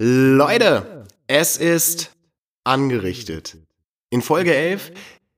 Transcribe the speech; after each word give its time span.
Leute, 0.00 1.06
es 1.28 1.56
ist 1.56 2.10
angerichtet. 2.64 3.58
In 4.10 4.22
Folge 4.22 4.52
11 4.52 4.90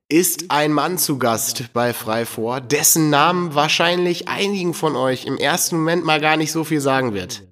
ist 0.09 0.51
ein 0.51 0.73
Mann 0.73 0.97
zu 0.97 1.19
Gast 1.19 1.75
bei 1.75 1.93
Freivor, 1.93 2.63
dessen 2.63 3.11
Namen 3.11 3.55
wahrscheinlich 3.55 4.29
einigen 4.29 4.73
von 4.73 4.97
euch 4.97 5.27
im 5.27 5.37
ersten 5.37 5.77
Moment 5.77 6.07
mal 6.07 6.23
gar 6.23 6.39
nicht 6.39 6.53
so 6.53 6.65
viel 6.65 6.81
sagen 6.81 7.13
wird. 7.13 7.43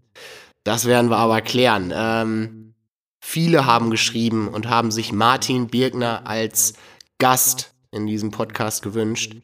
Das 0.64 0.86
werden 0.86 1.10
wir 1.10 1.18
aber 1.18 1.42
klären. 1.42 1.92
Ähm, 1.94 2.74
viele 3.20 3.66
haben 3.66 3.90
geschrieben 3.90 4.48
und 4.48 4.70
haben 4.70 4.90
sich 4.90 5.12
Martin 5.12 5.68
Birkner 5.68 6.26
als 6.26 6.72
Gast 7.18 7.74
in 7.90 8.06
diesem 8.06 8.30
Podcast 8.30 8.82
gewünscht. 8.82 9.36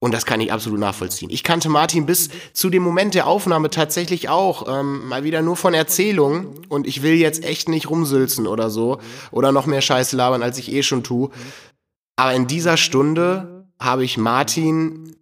Und 0.00 0.14
das 0.14 0.26
kann 0.26 0.40
ich 0.40 0.52
absolut 0.52 0.78
nachvollziehen. 0.78 1.28
Ich 1.30 1.42
kannte 1.42 1.68
Martin 1.68 2.06
bis 2.06 2.30
zu 2.52 2.70
dem 2.70 2.84
Moment 2.84 3.14
der 3.14 3.26
Aufnahme 3.26 3.68
tatsächlich 3.68 4.28
auch, 4.28 4.68
ähm, 4.68 5.08
mal 5.08 5.24
wieder 5.24 5.42
nur 5.42 5.56
von 5.56 5.74
Erzählungen. 5.74 6.66
Und 6.68 6.86
ich 6.86 7.02
will 7.02 7.14
jetzt 7.14 7.44
echt 7.44 7.68
nicht 7.68 7.90
rumsülzen 7.90 8.46
oder 8.46 8.70
so. 8.70 8.98
Oder 9.32 9.50
noch 9.50 9.66
mehr 9.66 9.80
Scheiße 9.80 10.16
labern, 10.16 10.42
als 10.42 10.58
ich 10.58 10.72
eh 10.72 10.84
schon 10.84 11.02
tue. 11.02 11.30
Aber 12.16 12.32
in 12.32 12.46
dieser 12.46 12.76
Stunde 12.76 13.66
habe 13.80 14.04
ich 14.04 14.18
Martin 14.18 15.16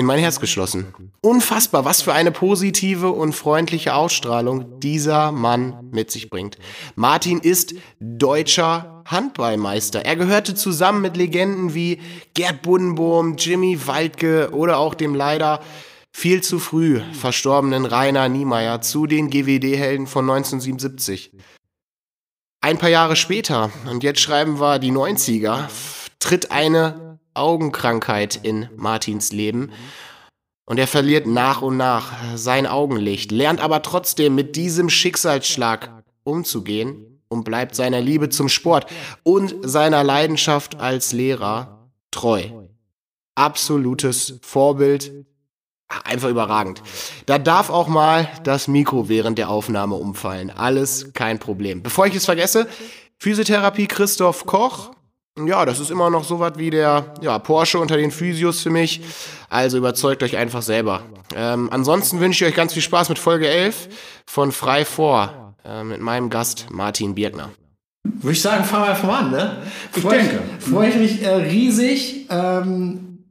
in 0.00 0.06
mein 0.06 0.18
Herz 0.18 0.40
geschlossen. 0.40 0.92
Unfassbar, 1.20 1.84
was 1.84 2.00
für 2.00 2.14
eine 2.14 2.32
positive 2.32 3.10
und 3.10 3.34
freundliche 3.34 3.94
Ausstrahlung 3.94 4.80
dieser 4.80 5.30
Mann 5.30 5.90
mit 5.92 6.10
sich 6.10 6.30
bringt. 6.30 6.56
Martin 6.96 7.38
ist 7.38 7.74
deutscher 8.00 9.02
Handballmeister. 9.04 10.04
Er 10.04 10.16
gehörte 10.16 10.54
zusammen 10.54 11.02
mit 11.02 11.18
Legenden 11.18 11.74
wie 11.74 12.00
Gerd 12.32 12.62
Buddenbohm, 12.62 13.36
Jimmy 13.36 13.86
Waldke 13.86 14.50
oder 14.52 14.78
auch 14.78 14.94
dem 14.94 15.14
leider 15.14 15.60
viel 16.10 16.42
zu 16.42 16.58
früh 16.58 17.02
verstorbenen 17.12 17.84
Rainer 17.84 18.28
Niemeyer 18.30 18.80
zu 18.80 19.06
den 19.06 19.28
GWD-Helden 19.28 20.06
von 20.06 20.28
1977. 20.28 21.32
Ein 22.62 22.78
paar 22.78 22.88
Jahre 22.88 23.16
später, 23.16 23.70
und 23.88 24.02
jetzt 24.02 24.20
schreiben 24.20 24.60
wir 24.60 24.78
die 24.78 24.92
90er, 24.92 25.68
tritt 26.18 26.50
eine 26.50 27.09
Augenkrankheit 27.34 28.40
in 28.42 28.68
Martins 28.76 29.32
Leben. 29.32 29.72
Und 30.64 30.78
er 30.78 30.86
verliert 30.86 31.26
nach 31.26 31.62
und 31.62 31.76
nach 31.76 32.12
sein 32.36 32.66
Augenlicht, 32.66 33.32
lernt 33.32 33.60
aber 33.60 33.82
trotzdem 33.82 34.34
mit 34.34 34.56
diesem 34.56 34.88
Schicksalsschlag 34.88 35.90
umzugehen 36.22 37.20
und 37.28 37.44
bleibt 37.44 37.74
seiner 37.74 38.00
Liebe 38.00 38.28
zum 38.28 38.48
Sport 38.48 38.86
und 39.22 39.54
seiner 39.62 40.04
Leidenschaft 40.04 40.78
als 40.78 41.12
Lehrer 41.12 41.90
treu. 42.10 42.44
Absolutes 43.34 44.38
Vorbild, 44.42 45.12
einfach 46.04 46.28
überragend. 46.28 46.82
Da 47.26 47.38
darf 47.38 47.70
auch 47.70 47.88
mal 47.88 48.28
das 48.44 48.68
Mikro 48.68 49.08
während 49.08 49.38
der 49.38 49.50
Aufnahme 49.50 49.96
umfallen. 49.96 50.50
Alles 50.50 51.12
kein 51.14 51.38
Problem. 51.38 51.82
Bevor 51.82 52.06
ich 52.06 52.14
es 52.14 52.26
vergesse, 52.26 52.68
Physiotherapie 53.18 53.86
Christoph 53.86 54.46
Koch, 54.46 54.92
ja, 55.38 55.64
das 55.64 55.80
ist 55.80 55.90
immer 55.90 56.10
noch 56.10 56.24
so 56.24 56.40
was 56.40 56.56
wie 56.56 56.70
der 56.70 57.14
ja, 57.20 57.38
Porsche 57.38 57.78
unter 57.78 57.96
den 57.96 58.10
Physios 58.10 58.60
für 58.60 58.70
mich. 58.70 59.00
Also 59.48 59.78
überzeugt 59.78 60.22
euch 60.22 60.36
einfach 60.36 60.62
selber. 60.62 61.02
Ähm, 61.34 61.68
ansonsten 61.72 62.20
wünsche 62.20 62.44
ich 62.44 62.50
euch 62.50 62.56
ganz 62.56 62.72
viel 62.72 62.82
Spaß 62.82 63.08
mit 63.08 63.18
Folge 63.18 63.48
11 63.48 63.88
von 64.26 64.52
Frei 64.52 64.84
vor 64.84 65.54
äh, 65.64 65.84
mit 65.84 66.00
meinem 66.00 66.30
Gast 66.30 66.66
Martin 66.70 67.14
Birkner. 67.14 67.50
Würde 68.04 68.32
ich 68.32 68.42
sagen, 68.42 68.64
fangen 68.64 68.84
wir 68.84 68.90
einfach 68.90 69.08
mal 69.08 69.18
an, 69.18 69.30
ne? 69.30 69.62
Ich 69.94 70.02
freu, 70.02 70.16
denke. 70.16 70.40
Freue 70.58 70.88
ich 70.88 70.96
mich 70.96 71.22
äh, 71.22 71.34
riesig, 71.34 72.26
ähm, 72.30 73.24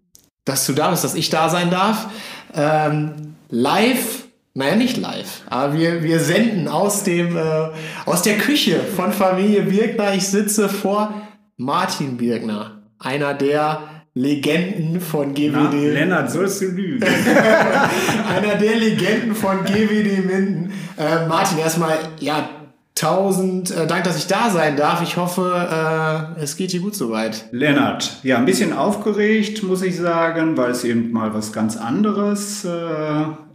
dass 0.46 0.66
du 0.66 0.74
da 0.74 0.92
bist, 0.92 1.04
dass 1.04 1.16
ich 1.16 1.30
da 1.30 1.50
sein 1.50 1.70
darf. 1.70 2.08
Ähm, 2.54 3.36
live 3.50 4.26
naja, 4.56 4.76
nicht 4.76 4.98
live, 4.98 5.44
aber 5.48 5.78
wir, 5.78 6.04
wir 6.04 6.20
senden 6.20 6.68
aus, 6.68 7.04
dem, 7.04 7.38
äh, 7.38 7.70
aus 8.06 8.24
der 8.24 8.38
Küche 8.40 8.80
von 8.96 9.14
Familie 9.14 9.62
Birkner. 9.62 10.16
Ich 10.16 10.28
sitze 10.28 10.68
vor 10.68 11.14
Martin 11.62 12.16
Birgner, 12.16 12.84
einer 13.00 13.34
der 13.34 13.82
Legenden 14.14 15.02
von 15.02 15.34
GWD. 15.34 15.52
Na, 15.52 15.70
Lennart, 15.72 16.32
sollst 16.32 16.62
du 16.62 16.68
lügen. 16.68 17.04
einer 18.34 18.56
der 18.56 18.78
Legenden 18.78 19.36
von 19.36 19.66
GWD 19.66 20.26
Minden. 20.26 20.72
Äh, 20.98 21.28
Martin, 21.28 21.58
erstmal, 21.58 21.98
ja, 22.22 22.48
tausend 22.96 23.72
äh, 23.72 23.88
Dank, 23.88 24.06
dass 24.06 24.18
ich 24.18 24.28
da 24.28 24.50
sein 24.50 24.78
darf. 24.78 25.04
Ich 25.04 25.18
hoffe, 25.18 26.34
äh, 26.38 26.42
es 26.42 26.56
geht 26.56 26.72
dir 26.72 26.80
gut 26.80 26.96
soweit. 26.96 27.50
Lennart, 27.52 28.20
ja, 28.24 28.38
ein 28.38 28.46
bisschen 28.46 28.72
aufgeregt, 28.72 29.62
muss 29.62 29.82
ich 29.82 29.98
sagen, 29.98 30.56
weil 30.56 30.72
es 30.72 30.86
eben 30.86 31.12
mal 31.12 31.34
was 31.34 31.52
ganz 31.52 31.76
anderes 31.76 32.64
äh, 32.64 32.70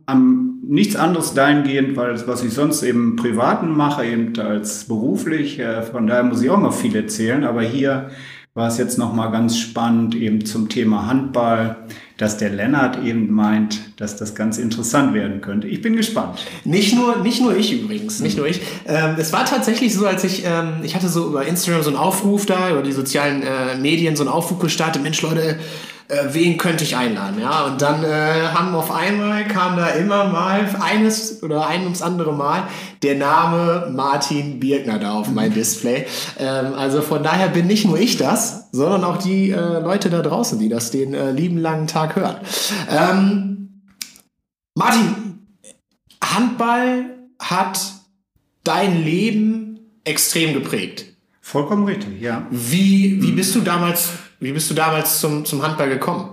am 0.07 0.59
nichts 0.67 0.97
anderes 0.97 1.35
dahingehend, 1.35 1.97
weil 1.97 2.13
das, 2.13 2.27
was 2.27 2.43
ich 2.43 2.53
sonst 2.53 2.83
eben 2.83 3.17
privaten 3.17 3.77
mache, 3.77 4.05
eben 4.05 4.39
als 4.39 4.85
beruflich, 4.85 5.59
äh, 5.59 5.83
von 5.83 6.07
daher 6.07 6.25
muss 6.25 6.43
ich 6.43 6.51
auch 6.51 6.59
mal 6.59 6.73
viel 6.73 6.95
erzählen, 6.97 7.45
aber 7.45 7.63
hier 7.63 8.11
war 8.55 8.69
es 8.69 8.79
jetzt 8.79 8.99
nochmal 8.99 9.33
ganz 9.33 9.59
spannend 9.59 10.15
eben 10.15 10.45
zum 10.45 10.69
Thema 10.69 11.09
Handball, 11.09 11.77
dass 12.19 12.37
der 12.37 12.51
Lennart 12.51 13.03
eben 13.03 13.33
meint, 13.33 13.81
dass 14.01 14.17
das 14.17 14.37
ganz 14.37 14.59
interessant 14.59 15.13
werden 15.13 15.41
könnte. 15.41 15.67
Ich 15.67 15.83
bin 15.83 15.97
gespannt. 15.97 16.47
Nicht 16.65 16.95
nur, 16.95 17.17
nicht 17.17 17.43
nur 17.43 17.57
ich 17.57 17.73
übrigens, 17.73 18.21
nicht 18.21 18.37
nur 18.37 18.47
ich. 18.47 18.61
Ähm, 18.87 19.17
es 19.19 19.33
war 19.33 19.45
tatsächlich 19.45 19.93
so, 19.93 20.07
als 20.07 20.23
ich, 20.23 20.45
ähm, 20.45 20.85
ich 20.85 20.95
hatte 20.95 21.09
so 21.09 21.27
über 21.27 21.45
Instagram 21.45 21.83
so 21.83 21.91
einen 21.91 21.99
Aufruf 21.99 22.47
da, 22.47 22.71
über 22.71 22.83
die 22.83 22.93
sozialen 22.93 23.43
äh, 23.43 23.77
Medien 23.81 24.15
so 24.15 24.23
einen 24.23 24.31
Aufruf 24.31 24.61
gestartet, 24.61 25.03
Mensch 25.03 25.21
Leute, 25.23 25.59
äh, 26.09 26.25
wen 26.33 26.59
könnte 26.59 26.85
ich 26.85 26.97
einladen, 26.97 27.41
ja. 27.41 27.65
Und 27.65 27.81
dann 27.81 28.05
äh, 28.05 28.49
haben 28.53 28.75
auf 28.75 28.91
einmal 28.91 29.45
kam 29.45 29.77
da 29.77 29.89
immer 29.89 30.25
mal 30.25 30.69
eines 30.81 31.43
oder 31.43 31.67
ein 31.67 31.85
ums 31.85 32.03
andere 32.03 32.33
Mal 32.33 32.65
der 33.03 33.17
Name 33.17 33.91
Martin 33.95 34.61
Birkner 34.61 34.99
da 34.99 35.13
auf 35.13 35.31
mein 35.31 35.55
Display. 35.55 36.07
Ähm, 36.39 36.75
also 36.75 37.01
von 37.01 37.23
daher 37.23 37.49
bin 37.49 37.67
nicht 37.67 37.87
nur 37.87 37.99
ich 37.99 38.17
das, 38.17 38.69
sondern 38.73 39.05
auch 39.05 39.17
die 39.17 39.51
äh, 39.51 39.81
Leute 39.81 40.11
da 40.11 40.21
draußen, 40.21 40.59
die 40.59 40.69
das 40.69 40.91
den 40.91 41.15
äh, 41.15 41.31
lieben 41.31 41.59
langen 41.59 41.87
Tag 41.87 42.17
hören. 42.17 42.37
Ähm, 42.91 43.83
Martin, 44.75 45.39
Handball 46.23 47.05
hat 47.41 47.81
dein 48.65 49.05
Leben 49.05 49.79
extrem 50.05 50.53
geprägt. 50.53 51.07
Vollkommen 51.41 51.85
richtig, 51.85 52.21
ja. 52.21 52.47
Wie, 52.51 53.23
wie 53.23 53.33
bist 53.33 53.55
du 53.55 53.61
damals 53.61 54.11
wie 54.45 54.53
bist 54.53 54.71
du 54.71 54.75
damals 54.75 55.21
zum, 55.21 55.45
zum 55.45 55.63
Handball 55.63 55.89
gekommen? 55.89 56.29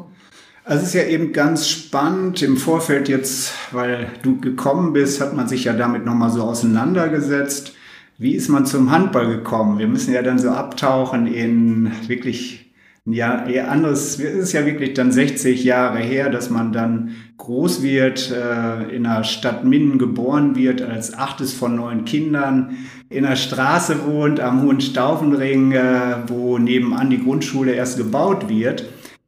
Also 0.63 0.83
es 0.83 0.89
ist 0.89 0.93
ja 0.95 1.03
eben 1.03 1.33
ganz 1.33 1.67
spannend 1.67 2.41
im 2.41 2.57
Vorfeld 2.57 3.09
jetzt, 3.09 3.53
weil 3.71 4.11
du 4.21 4.39
gekommen 4.39 4.93
bist, 4.93 5.21
hat 5.21 5.35
man 5.35 5.47
sich 5.47 5.63
ja 5.63 5.73
damit 5.73 6.05
nochmal 6.05 6.29
so 6.29 6.43
auseinandergesetzt. 6.43 7.73
Wie 8.17 8.35
ist 8.35 8.49
man 8.49 8.65
zum 8.65 8.91
Handball 8.91 9.27
gekommen? 9.27 9.79
Wir 9.79 9.87
müssen 9.87 10.13
ja 10.13 10.21
dann 10.21 10.37
so 10.37 10.49
abtauchen 10.49 11.25
in 11.25 11.91
wirklich 12.07 12.70
ja, 13.05 13.47
eher 13.47 13.71
anderes, 13.71 14.19
es 14.19 14.35
ist 14.35 14.53
ja 14.53 14.65
wirklich 14.65 14.93
dann 14.93 15.11
60 15.11 15.63
Jahre 15.63 15.99
her, 15.99 16.29
dass 16.29 16.51
man 16.51 16.71
dann 16.71 17.15
groß 17.37 17.81
wird, 17.81 18.31
äh, 18.31 18.95
in 18.95 19.03
der 19.03 19.23
Stadt 19.23 19.65
Minden 19.65 19.97
geboren 19.97 20.55
wird, 20.55 20.83
als 20.83 21.17
achtes 21.17 21.51
von 21.51 21.75
neun 21.75 22.05
Kindern, 22.05 22.77
in 23.09 23.23
der 23.23 23.35
Straße 23.35 24.05
wohnt, 24.05 24.39
am 24.39 24.61
Hohenstaufenring, 24.61 25.71
äh, 25.71 26.17
wo 26.27 26.59
nebenan 26.59 27.09
die 27.09 27.23
Grundschule 27.23 27.73
erst 27.73 27.97
gebaut 27.97 28.47
wird. 28.49 28.85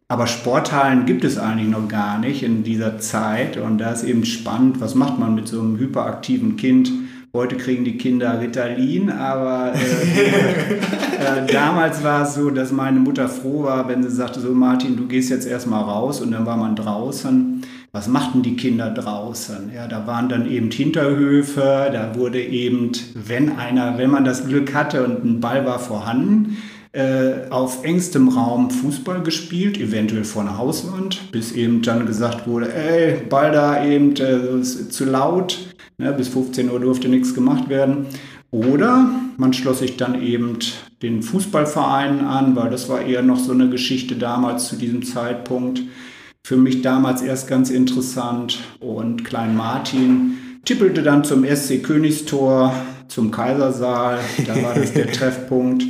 Aber 0.08 0.28
Sporthallen 0.28 1.08
gibt 1.08 1.24
es 1.24 1.40
eigentlich 1.40 1.70
noch 1.70 1.88
gar 1.88 2.20
nicht 2.20 2.44
in 2.44 2.64
dieser 2.64 3.00
Zeit. 3.00 3.58
Und 3.58 3.80
da 3.80 3.92
ist 3.92 4.04
eben 4.04 4.26
spannend, 4.26 4.80
was 4.80 4.94
macht 4.94 5.18
man 5.18 5.34
mit 5.34 5.48
so 5.48 5.60
einem 5.60 5.80
hyperaktiven 5.80 6.56
Kind? 6.58 6.92
Heute 7.36 7.58
kriegen 7.58 7.84
die 7.84 7.98
Kinder 7.98 8.40
Ritalin, 8.40 9.10
aber 9.10 9.74
äh, 9.74 9.80
äh, 11.48 11.52
damals 11.52 12.04
war 12.04 12.28
es 12.28 12.36
so, 12.36 12.52
dass 12.52 12.72
meine 12.72 13.00
Mutter 13.00 13.28
froh 13.28 13.64
war, 13.64 13.90
wenn 13.90 14.04
sie 14.04 14.12
sagte, 14.12 14.40
so 14.40 14.52
Martin, 14.52 14.96
du 14.96 15.08
gehst 15.08 15.32
jetzt 15.32 15.48
erstmal 15.48 15.82
raus 15.82 16.22
und 16.22 16.30
dann 16.30 16.46
war 16.46 16.58
man 16.58 16.76
draußen. 16.76 17.64
Was 17.92 18.08
machten 18.08 18.44
die 18.44 18.56
Kinder 18.56 18.92
draußen? 18.92 19.72
Ja, 19.74 19.88
da 19.88 20.06
waren 20.06 20.30
dann 20.30 20.48
eben 20.48 20.70
Hinterhöfe, 20.70 21.90
da 21.92 22.14
wurde 22.14 22.40
eben, 22.40 22.92
wenn 23.16 23.58
einer, 23.58 23.98
wenn 23.98 24.12
man 24.12 24.26
das 24.26 24.46
Glück 24.46 24.76
hatte 24.76 25.04
und 25.04 25.26
ein 25.26 25.40
Ball 25.40 25.66
war 25.66 25.80
vorhanden, 25.80 26.58
äh, 26.92 27.50
auf 27.50 27.84
engstem 27.84 28.28
Raum 28.28 28.70
Fußball 28.70 29.24
gespielt, 29.24 29.80
eventuell 29.80 30.24
vor 30.24 30.44
einer 30.44 30.60
Hauswand, 30.60 31.32
bis 31.32 31.52
eben 31.52 31.82
dann 31.82 32.06
gesagt 32.06 32.46
wurde, 32.46 32.72
ey, 32.72 33.26
Ball 33.28 33.52
da 33.52 33.84
eben 33.84 34.16
äh, 34.18 34.60
ist 34.60 34.94
zu 34.94 35.06
laut, 35.06 35.73
Ne, 35.98 36.12
bis 36.12 36.28
15 36.30 36.72
Uhr 36.72 36.80
durfte 36.80 37.08
nichts 37.08 37.36
gemacht 37.36 37.70
werden. 37.70 38.08
Oder 38.50 39.10
man 39.38 39.54
schloss 39.54 39.80
sich 39.80 39.98
dann 39.98 40.22
eben 40.22 40.58
den 41.02 41.22
Fußballvereinen 41.22 42.22
an, 42.22 42.56
weil 42.56 42.70
das 42.70 42.90
war 42.90 43.02
eher 43.02 43.22
noch 43.22 43.40
so 43.40 43.52
eine 43.52 43.70
Geschichte 43.70 44.16
damals 44.16 44.68
zu 44.68 44.76
diesem 44.76 45.04
Zeitpunkt. 45.04 45.82
Für 46.44 46.58
mich 46.58 46.82
damals 46.82 47.22
erst 47.22 47.48
ganz 47.48 47.70
interessant. 47.70 48.60
Und 48.80 49.24
Klein 49.24 49.56
Martin 49.56 50.38
tippelte 50.66 51.04
dann 51.04 51.24
zum 51.24 51.46
SC 51.46 51.82
Königstor, 51.84 52.74
zum 53.08 53.32
Kaisersaal. 53.32 54.20
Da 54.46 54.62
war 54.62 54.76
das 54.76 54.94
der 54.94 55.08
Treffpunkt, 55.12 55.86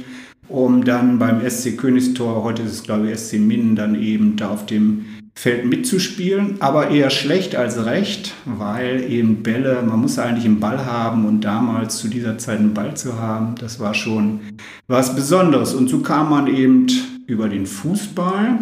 um 0.47 0.83
dann 0.83 1.19
beim 1.19 1.47
SC 1.49 1.77
Königstor, 1.77 2.43
heute 2.43 2.63
ist 2.63 2.71
es 2.71 2.83
glaube 2.83 3.09
ich 3.09 3.17
SC 3.17 3.39
Minden, 3.39 3.75
dann 3.75 3.95
eben 4.01 4.35
da 4.35 4.51
auf 4.51 4.65
dem 4.65 5.05
Feld 5.35 5.65
mitzuspielen, 5.65 6.57
aber 6.59 6.89
eher 6.91 7.09
schlecht 7.09 7.55
als 7.55 7.85
recht, 7.85 8.33
weil 8.45 9.03
eben 9.11 9.43
Bälle, 9.43 9.81
man 9.81 9.99
muss 9.99 10.19
eigentlich 10.19 10.45
einen 10.45 10.59
Ball 10.59 10.85
haben 10.85 11.25
und 11.25 11.41
damals 11.41 11.97
zu 11.97 12.07
dieser 12.07 12.37
Zeit 12.37 12.59
einen 12.59 12.73
Ball 12.73 12.95
zu 12.95 13.19
haben, 13.19 13.55
das 13.55 13.79
war 13.79 13.93
schon 13.93 14.41
was 14.87 15.15
Besonderes. 15.15 15.73
Und 15.73 15.89
so 15.89 15.99
kam 15.99 16.29
man 16.29 16.47
eben 16.47 16.87
über 17.25 17.49
den 17.49 17.65
Fußball 17.65 18.59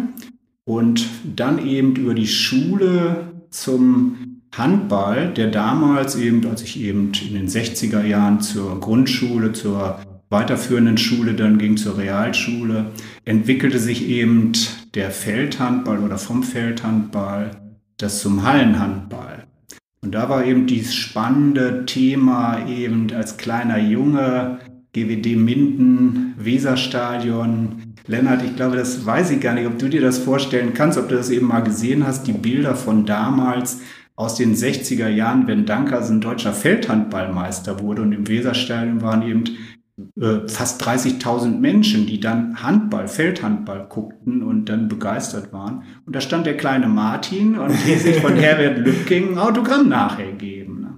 und 0.64 1.06
dann 1.36 1.64
eben 1.64 1.94
über 1.94 2.14
die 2.14 2.26
Schule 2.26 3.32
zum 3.50 4.16
Handball, 4.54 5.32
der 5.32 5.48
damals 5.48 6.16
eben, 6.16 6.46
als 6.46 6.62
ich 6.62 6.80
eben 6.80 7.12
in 7.26 7.34
den 7.34 7.48
60er 7.48 8.04
Jahren 8.04 8.40
zur 8.40 8.80
Grundschule, 8.80 9.52
zur 9.52 10.00
weiterführenden 10.30 10.98
Schule 10.98 11.34
dann 11.34 11.58
ging 11.58 11.76
zur 11.76 11.98
Realschule, 11.98 12.86
entwickelte 13.24 13.78
sich 13.78 14.08
eben 14.08 14.52
der 14.94 15.10
Feldhandball 15.10 16.00
oder 16.00 16.18
vom 16.18 16.42
Feldhandball 16.42 17.50
das 17.96 18.20
zum 18.20 18.42
Hallenhandball. 18.42 19.44
Und 20.04 20.12
da 20.12 20.28
war 20.28 20.44
eben 20.44 20.66
dieses 20.66 20.94
spannende 20.94 21.86
Thema 21.86 22.66
eben 22.66 23.12
als 23.12 23.36
kleiner 23.36 23.78
Junge, 23.78 24.58
GWD 24.92 25.36
Minden, 25.36 26.34
Weserstadion. 26.36 27.94
Lennart, 28.06 28.42
ich 28.42 28.56
glaube, 28.56 28.76
das 28.76 29.06
weiß 29.06 29.30
ich 29.30 29.40
gar 29.40 29.54
nicht, 29.54 29.66
ob 29.66 29.78
du 29.78 29.88
dir 29.88 30.00
das 30.00 30.18
vorstellen 30.18 30.74
kannst, 30.74 30.98
ob 30.98 31.08
du 31.08 31.14
das 31.14 31.30
eben 31.30 31.46
mal 31.46 31.60
gesehen 31.60 32.04
hast, 32.04 32.26
die 32.26 32.32
Bilder 32.32 32.74
von 32.74 33.06
damals 33.06 33.80
aus 34.16 34.34
den 34.34 34.54
60er 34.54 35.08
Jahren, 35.08 35.46
wenn 35.46 35.64
Dankersen 35.64 36.20
deutscher 36.20 36.52
Feldhandballmeister 36.52 37.80
wurde 37.80 38.02
und 38.02 38.12
im 38.12 38.28
Weserstadion 38.28 39.00
waren 39.00 39.22
eben 39.22 39.44
äh, 40.18 40.48
fast 40.48 40.82
30.000 40.82 41.58
Menschen, 41.58 42.06
die 42.06 42.18
dann 42.18 42.62
Handball, 42.62 43.08
Feldhandball 43.08 43.86
guckten 43.88 44.42
und 44.42 44.66
dann 44.66 44.88
begeistert 44.88 45.52
waren. 45.52 45.84
Und 46.06 46.16
da 46.16 46.20
stand 46.20 46.46
der 46.46 46.56
kleine 46.56 46.88
Martin 46.88 47.58
und 47.58 47.70
ließ 47.86 48.02
sich 48.02 48.16
von 48.16 48.36
Herbert 48.36 48.78
Lübking 48.78 49.32
ein 49.32 49.38
Autogramm 49.38 49.88
nachher 49.88 50.32
geben. 50.32 50.80
Ne? 50.80 50.94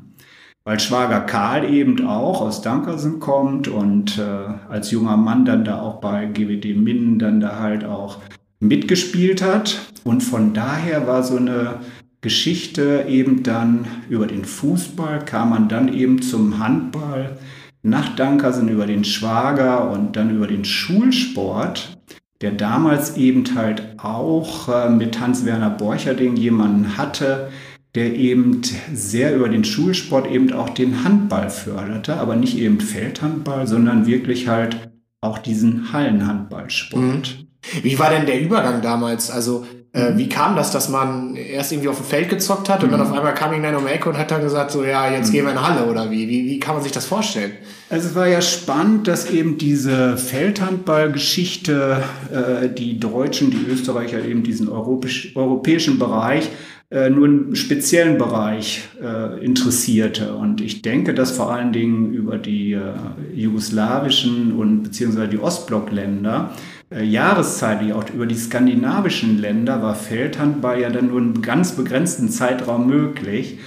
Weil 0.65 0.79
Schwager 0.79 1.21
Karl 1.21 1.69
eben 1.69 2.07
auch 2.07 2.41
aus 2.41 2.63
Dankersen 2.63 3.19
kommt 3.19 3.67
und 3.67 4.17
äh, 4.17 4.23
als 4.69 4.93
junger 4.93 5.17
Mann 5.17 5.45
dann 5.45 5.65
da 5.65 5.81
auch 5.81 6.01
bei 6.01 6.27
GWD 6.27 6.77
Minden 6.77 7.19
dann 7.19 7.41
da 7.41 7.59
halt 7.59 7.85
auch 7.85 8.19
mitgespielt 8.61 9.43
hat. 9.43 9.93
Und 10.05 10.23
von 10.23 10.55
daher 10.55 11.07
war 11.07 11.23
so 11.25 11.37
eine 11.37 11.81
Geschichte 12.21 13.07
eben 13.09 13.43
dann 13.43 13.87
über 14.09 14.27
den 14.27 14.45
Fußball, 14.45 15.25
kam 15.25 15.51
man 15.51 15.69
dann 15.69 15.93
eben 15.93 16.23
zum 16.23 16.59
Handball 16.59 17.37
Nachtdanker 17.85 18.53
sind 18.53 18.69
über 18.69 18.87
den 18.87 19.05
Schwager 19.05 19.91
und 19.91 20.17
dann 20.17 20.35
über 20.35 20.47
den 20.47 20.65
Schulsport, 20.65 21.99
der 22.41 22.53
damals 22.53 23.17
eben 23.17 23.45
halt 23.55 23.97
auch 23.99 24.69
äh, 24.69 24.89
mit 24.89 25.21
Hans-Werner 25.21 25.71
Borcherding 25.71 26.37
jemanden 26.37 26.97
hatte, 26.97 27.51
der 27.95 28.15
eben 28.17 28.63
sehr 28.93 29.37
über 29.37 29.51
den 29.51 29.65
Schulsport 29.65 30.31
eben 30.31 30.53
auch 30.55 30.71
den 30.71 31.05
Handball 31.05 31.51
förderte, 31.51 32.17
aber 32.17 32.37
nicht 32.37 32.57
eben 32.59 32.81
Feldhandball, 32.81 33.67
sondern 33.67 34.07
wirklich 34.07 34.49
halt 34.49 34.91
auch 35.21 35.39
diesen 35.39 35.93
Hallenhandballsport. 35.93 37.03
Mhm. 37.03 37.83
Wie 37.83 37.99
war 37.99 38.11
denn 38.11 38.27
der 38.27 38.41
Übergang 38.41 38.81
damals? 38.81 39.31
Also 39.31 39.67
äh, 39.95 40.11
mhm. 40.11 40.19
wie 40.19 40.29
kam 40.29 40.57
das, 40.57 40.73
dass 40.73 40.89
man 40.89 41.37
erst 41.37 41.73
irgendwie 41.73 41.89
auf 41.89 41.99
dem 41.99 42.07
Feld 42.07 42.29
gezockt 42.29 42.69
hat 42.69 42.83
und 42.83 42.89
mhm. 42.89 42.93
dann 42.93 43.03
auf 43.03 43.13
einmal 43.13 43.33
kam 43.33 43.53
irgendeiner 43.53 43.79
um 43.79 43.87
die 43.87 43.93
Ecke 43.93 44.09
und 44.09 44.19
hat 44.19 44.31
dann 44.31 44.43
gesagt, 44.43 44.73
so 44.73 44.85
ja, 44.85 45.11
jetzt 45.11 45.29
mhm. 45.29 45.33
gehen 45.33 45.45
wir 45.45 45.53
in 45.53 45.67
Halle 45.67 45.87
oder 45.87 46.11
wie? 46.11 46.29
wie? 46.29 46.47
Wie 46.47 46.59
kann 46.59 46.75
man 46.75 46.83
sich 46.83 46.93
das 46.93 47.07
vorstellen? 47.07 47.53
Also 47.91 48.09
es 48.09 48.15
war 48.17 48.27
ja 48.27 48.43
spannend, 48.43 49.07
dass 49.07 49.31
eben 49.31 49.57
diese 49.57 50.17
Feldhandballgeschichte 50.17 52.03
äh, 52.33 52.69
die 52.69 52.99
Deutschen, 52.99 53.51
die 53.51 53.65
Österreicher 53.71 54.25
eben 54.25 54.43
diesen 54.43 54.69
europäisch, 54.69 55.37
europäischen 55.37 55.99
Bereich 55.99 56.51
äh, 56.91 57.11
nur 57.11 57.27
einen 57.27 57.57
speziellen 57.57 58.19
Bereich 58.19 58.89
äh, 59.03 59.45
interessierte. 59.45 60.35
Und 60.35 60.61
ich 60.61 60.83
denke, 60.83 61.15
dass 61.15 61.33
vor 61.33 61.53
allen 61.53 61.73
Dingen 61.73 62.13
über 62.13 62.39
die 62.39 62.73
äh, 62.73 62.93
jugoslawischen 63.35 64.53
und 64.57 64.83
beziehungsweise 64.83 65.29
die 65.29 65.39
Ostblockländer 65.39 66.51
äh, 66.95 67.03
jahreszeitlich 67.03 67.93
auch 67.93 68.09
über 68.11 68.27
die 68.27 68.37
skandinavischen 68.37 69.41
Länder 69.41 69.83
war 69.83 69.95
Feldhandball 69.95 70.81
ja 70.81 70.91
dann 70.91 71.09
nur 71.09 71.21
einen 71.21 71.43
ganz 71.43 71.73
begrenzten 71.73 72.29
Zeitraum 72.29 72.87
möglich. 72.87 73.59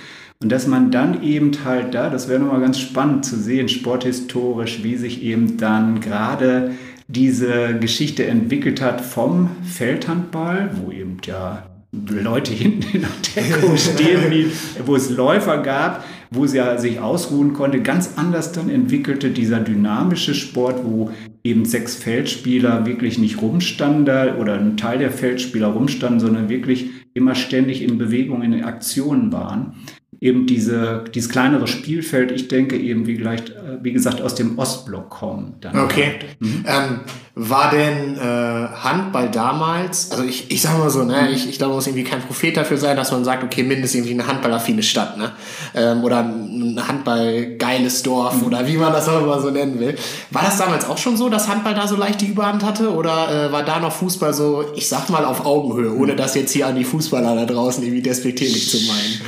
Und 0.42 0.52
dass 0.52 0.68
man 0.68 0.92
dann 0.92 1.24
eben 1.24 1.52
halt 1.66 1.96
da, 1.96 2.10
das 2.10 2.30
wäre 2.30 2.40
nochmal 2.40 2.62
ganz 2.62 2.80
spannend 2.80 3.26
zu 3.26 3.36
sehen, 3.38 3.70
sporthistorisch, 3.70 4.84
wie 4.84 4.96
sich 4.96 5.24
eben 5.24 5.58
dann 5.58 6.00
gerade 6.00 6.72
diese 7.08 7.76
Geschichte 7.80 8.26
entwickelt 8.26 8.82
hat 8.82 9.02
vom 9.02 9.50
Feldhandball, 9.64 10.70
wo 10.76 10.92
eben 10.92 11.18
ja 11.26 11.64
Leute 11.92 12.54
hinten 12.56 12.98
in 12.98 13.02
der 13.02 13.44
Deckung 13.44 13.78
stehen, 13.78 14.52
wo 14.86 14.96
es 14.96 15.10
Läufer 15.10 15.58
gab, 15.60 16.06
wo 16.30 16.46
sie 16.46 16.62
sich 16.78 17.00
ausruhen 17.00 17.54
konnte, 17.54 17.82
ganz 17.82 18.12
anders 18.18 18.52
dann 18.52 18.70
entwickelte 18.70 19.32
dieser 19.32 19.60
dynamische 19.60 20.36
Sport, 20.36 20.82
wo 20.84 21.12
eben 21.44 21.66
sechs 21.66 21.96
Feldspieler 21.96 22.86
wirklich 22.86 23.18
nicht 23.18 23.42
rumstanden 23.42 24.36
oder 24.36 24.56
ein 24.56 24.78
Teil 24.78 25.00
der 25.00 25.12
Feldspieler 25.12 25.68
rumstanden, 25.68 26.20
sondern 26.20 26.50
wirklich 26.50 26.90
immer 27.14 27.36
ständig 27.36 27.82
in 27.82 27.98
Bewegung, 27.98 28.42
in 28.42 28.64
Aktionen 28.64 29.32
waren 29.32 29.74
eben 30.20 30.48
diese, 30.48 31.04
dieses 31.14 31.30
kleinere 31.30 31.68
Spielfeld, 31.68 32.32
ich 32.32 32.48
denke 32.48 32.78
eben, 32.78 33.08
wie, 33.08 33.16
gleich, 33.16 33.42
äh, 33.42 33.78
wie 33.82 33.94
gesagt, 33.94 34.22
aus 34.22 34.36
dem 34.36 34.58
Ostblock 34.58 35.10
kommen. 35.10 35.56
okay. 35.74 36.16
Mhm. 36.40 36.64
Ähm, 36.66 37.00
war 37.40 37.70
denn 37.70 38.18
äh, 38.18 38.20
Handball 38.20 39.30
damals, 39.30 40.10
also 40.10 40.24
ich, 40.24 40.50
ich 40.50 40.60
sage 40.60 40.80
mal 40.80 40.90
so, 40.90 41.04
ne, 41.04 41.30
ich, 41.30 41.48
ich 41.48 41.60
glaube, 41.60 41.70
man 41.70 41.78
muss 41.78 41.86
irgendwie 41.88 42.04
kein 42.04 42.22
Prophet 42.22 42.58
dafür 42.58 42.78
sein, 42.78 42.98
dass 42.98 43.12
man 43.12 43.24
sagt, 43.24 43.44
okay, 43.44 43.62
mindestens 43.62 44.00
irgendwie 44.00 44.20
eine 44.20 44.28
handballaffine 44.28 44.82
Stadt, 44.82 45.18
ne? 45.18 45.32
Ähm, 45.76 46.04
oder 46.04 46.22
ein 46.22 46.82
Handball-geiles 46.88 48.02
Dorf 48.02 48.42
oder 48.44 48.66
wie 48.66 48.78
man 48.78 48.92
das 48.92 49.08
auch 49.08 49.22
immer 49.22 49.40
so 49.40 49.52
nennen 49.52 49.80
will. 49.80 49.96
War 50.32 50.46
das 50.46 50.58
damals 50.58 50.90
auch 50.90 50.98
schon 50.98 51.16
so, 51.16 51.30
dass 51.30 51.48
Handball 51.48 51.76
da 51.76 51.88
so 51.88 51.96
leicht 51.96 52.22
die 52.22 52.28
Überhand 52.28 52.66
hatte? 52.66 52.92
Oder 52.92 53.50
äh, 53.50 53.52
war 53.52 53.62
da 53.62 53.80
noch 53.80 53.92
Fußball 53.92 54.34
so, 54.34 54.66
ich 54.76 54.90
sag 54.90 55.10
mal, 55.10 55.24
auf 55.24 55.46
Augenhöhe, 55.46 55.94
ohne 55.94 56.16
das 56.16 56.34
jetzt 56.34 56.54
hier 56.54 56.66
an 56.66 56.76
die 56.76 56.86
Fußballer 56.86 57.36
da 57.36 57.46
draußen 57.46 57.84
irgendwie 57.84 58.02
despektierlich 58.02 58.68
zu 58.68 58.78
meinen? 58.88 59.22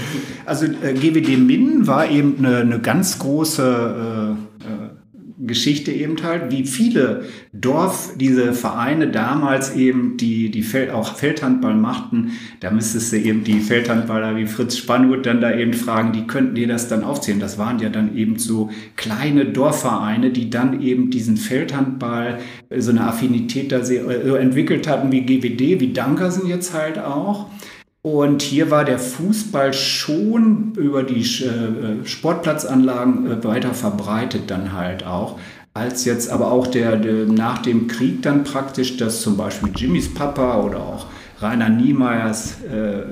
Also 0.47 0.65
äh, 0.65 0.94
GWD 0.94 1.38
Minden 1.38 1.85
war 1.85 2.09
eben 2.09 2.38
eine, 2.39 2.57
eine 2.57 2.79
ganz 2.79 3.19
große 3.19 4.35
äh 4.35 4.38
Geschichte 5.39 5.91
eben 5.91 6.21
halt, 6.21 6.51
wie 6.51 6.65
viele 6.65 7.24
Dorf, 7.53 8.12
diese 8.19 8.53
Vereine 8.53 9.07
damals 9.07 9.74
eben, 9.74 10.18
die, 10.18 10.51
die 10.51 10.63
Feld, 10.63 10.91
auch 10.91 11.15
Feldhandball 11.15 11.75
machten, 11.75 12.31
da 12.59 12.71
müsstest 12.71 13.13
du 13.13 13.18
eben 13.18 13.45
die 13.45 13.62
Feldhandballer 13.62 14.36
wie 14.36 14.45
Fritz 14.45 14.75
Spannhut 14.77 15.25
dann 15.25 15.39
da 15.39 15.56
eben 15.56 15.74
fragen, 15.74 16.12
die 16.12 16.27
könnten 16.27 16.56
dir 16.56 16.68
das 16.68 16.89
dann 16.89 17.06
aufzählen. 17.06 17.39
Das 17.39 17.57
waren 17.57 17.80
ja 17.80 17.89
dann 17.89 18.18
eben 18.18 18.38
so 18.38 18.69
kleine 18.97 19.45
Dorfvereine, 19.45 20.31
die 20.31 20.50
dann 20.50 20.81
eben 20.81 21.09
diesen 21.09 21.38
Feldhandball, 21.38 22.40
so 22.78 22.92
eine 22.92 23.07
Affinität 23.07 23.71
da 23.71 23.83
sehr, 23.83 24.06
äh, 24.07 24.37
entwickelt 24.42 24.87
hatten 24.87 25.11
wie 25.11 25.21
GWD, 25.21 25.80
wie 25.80 25.94
Dankersen 25.94 26.47
jetzt 26.47 26.73
halt 26.73 26.99
auch. 26.99 27.49
Und 28.01 28.41
hier 28.41 28.71
war 28.71 28.85
der 28.85 28.97
Fußball 28.97 29.73
schon 29.73 30.73
über 30.77 31.03
die 31.03 31.19
äh, 31.21 32.06
Sportplatzanlagen 32.06 33.29
äh, 33.29 33.44
weiter 33.44 33.73
verbreitet 33.73 34.44
dann 34.49 34.71
halt 34.71 35.06
auch. 35.06 35.37
Als 35.73 36.06
jetzt 36.06 36.29
aber 36.29 36.51
auch 36.51 36.68
der, 36.68 36.95
der, 36.95 37.25
nach 37.25 37.61
dem 37.61 37.87
Krieg 37.87 38.21
dann 38.21 38.45
praktisch, 38.45 38.95
dass 38.97 39.21
zum 39.21 39.35
Beispiel 39.35 39.71
Jimmys 39.75 40.13
Papa 40.13 40.61
oder 40.61 40.79
auch 40.79 41.07
Rainer 41.41 41.69
Niemeyers 41.69 42.61
äh, 42.63 43.03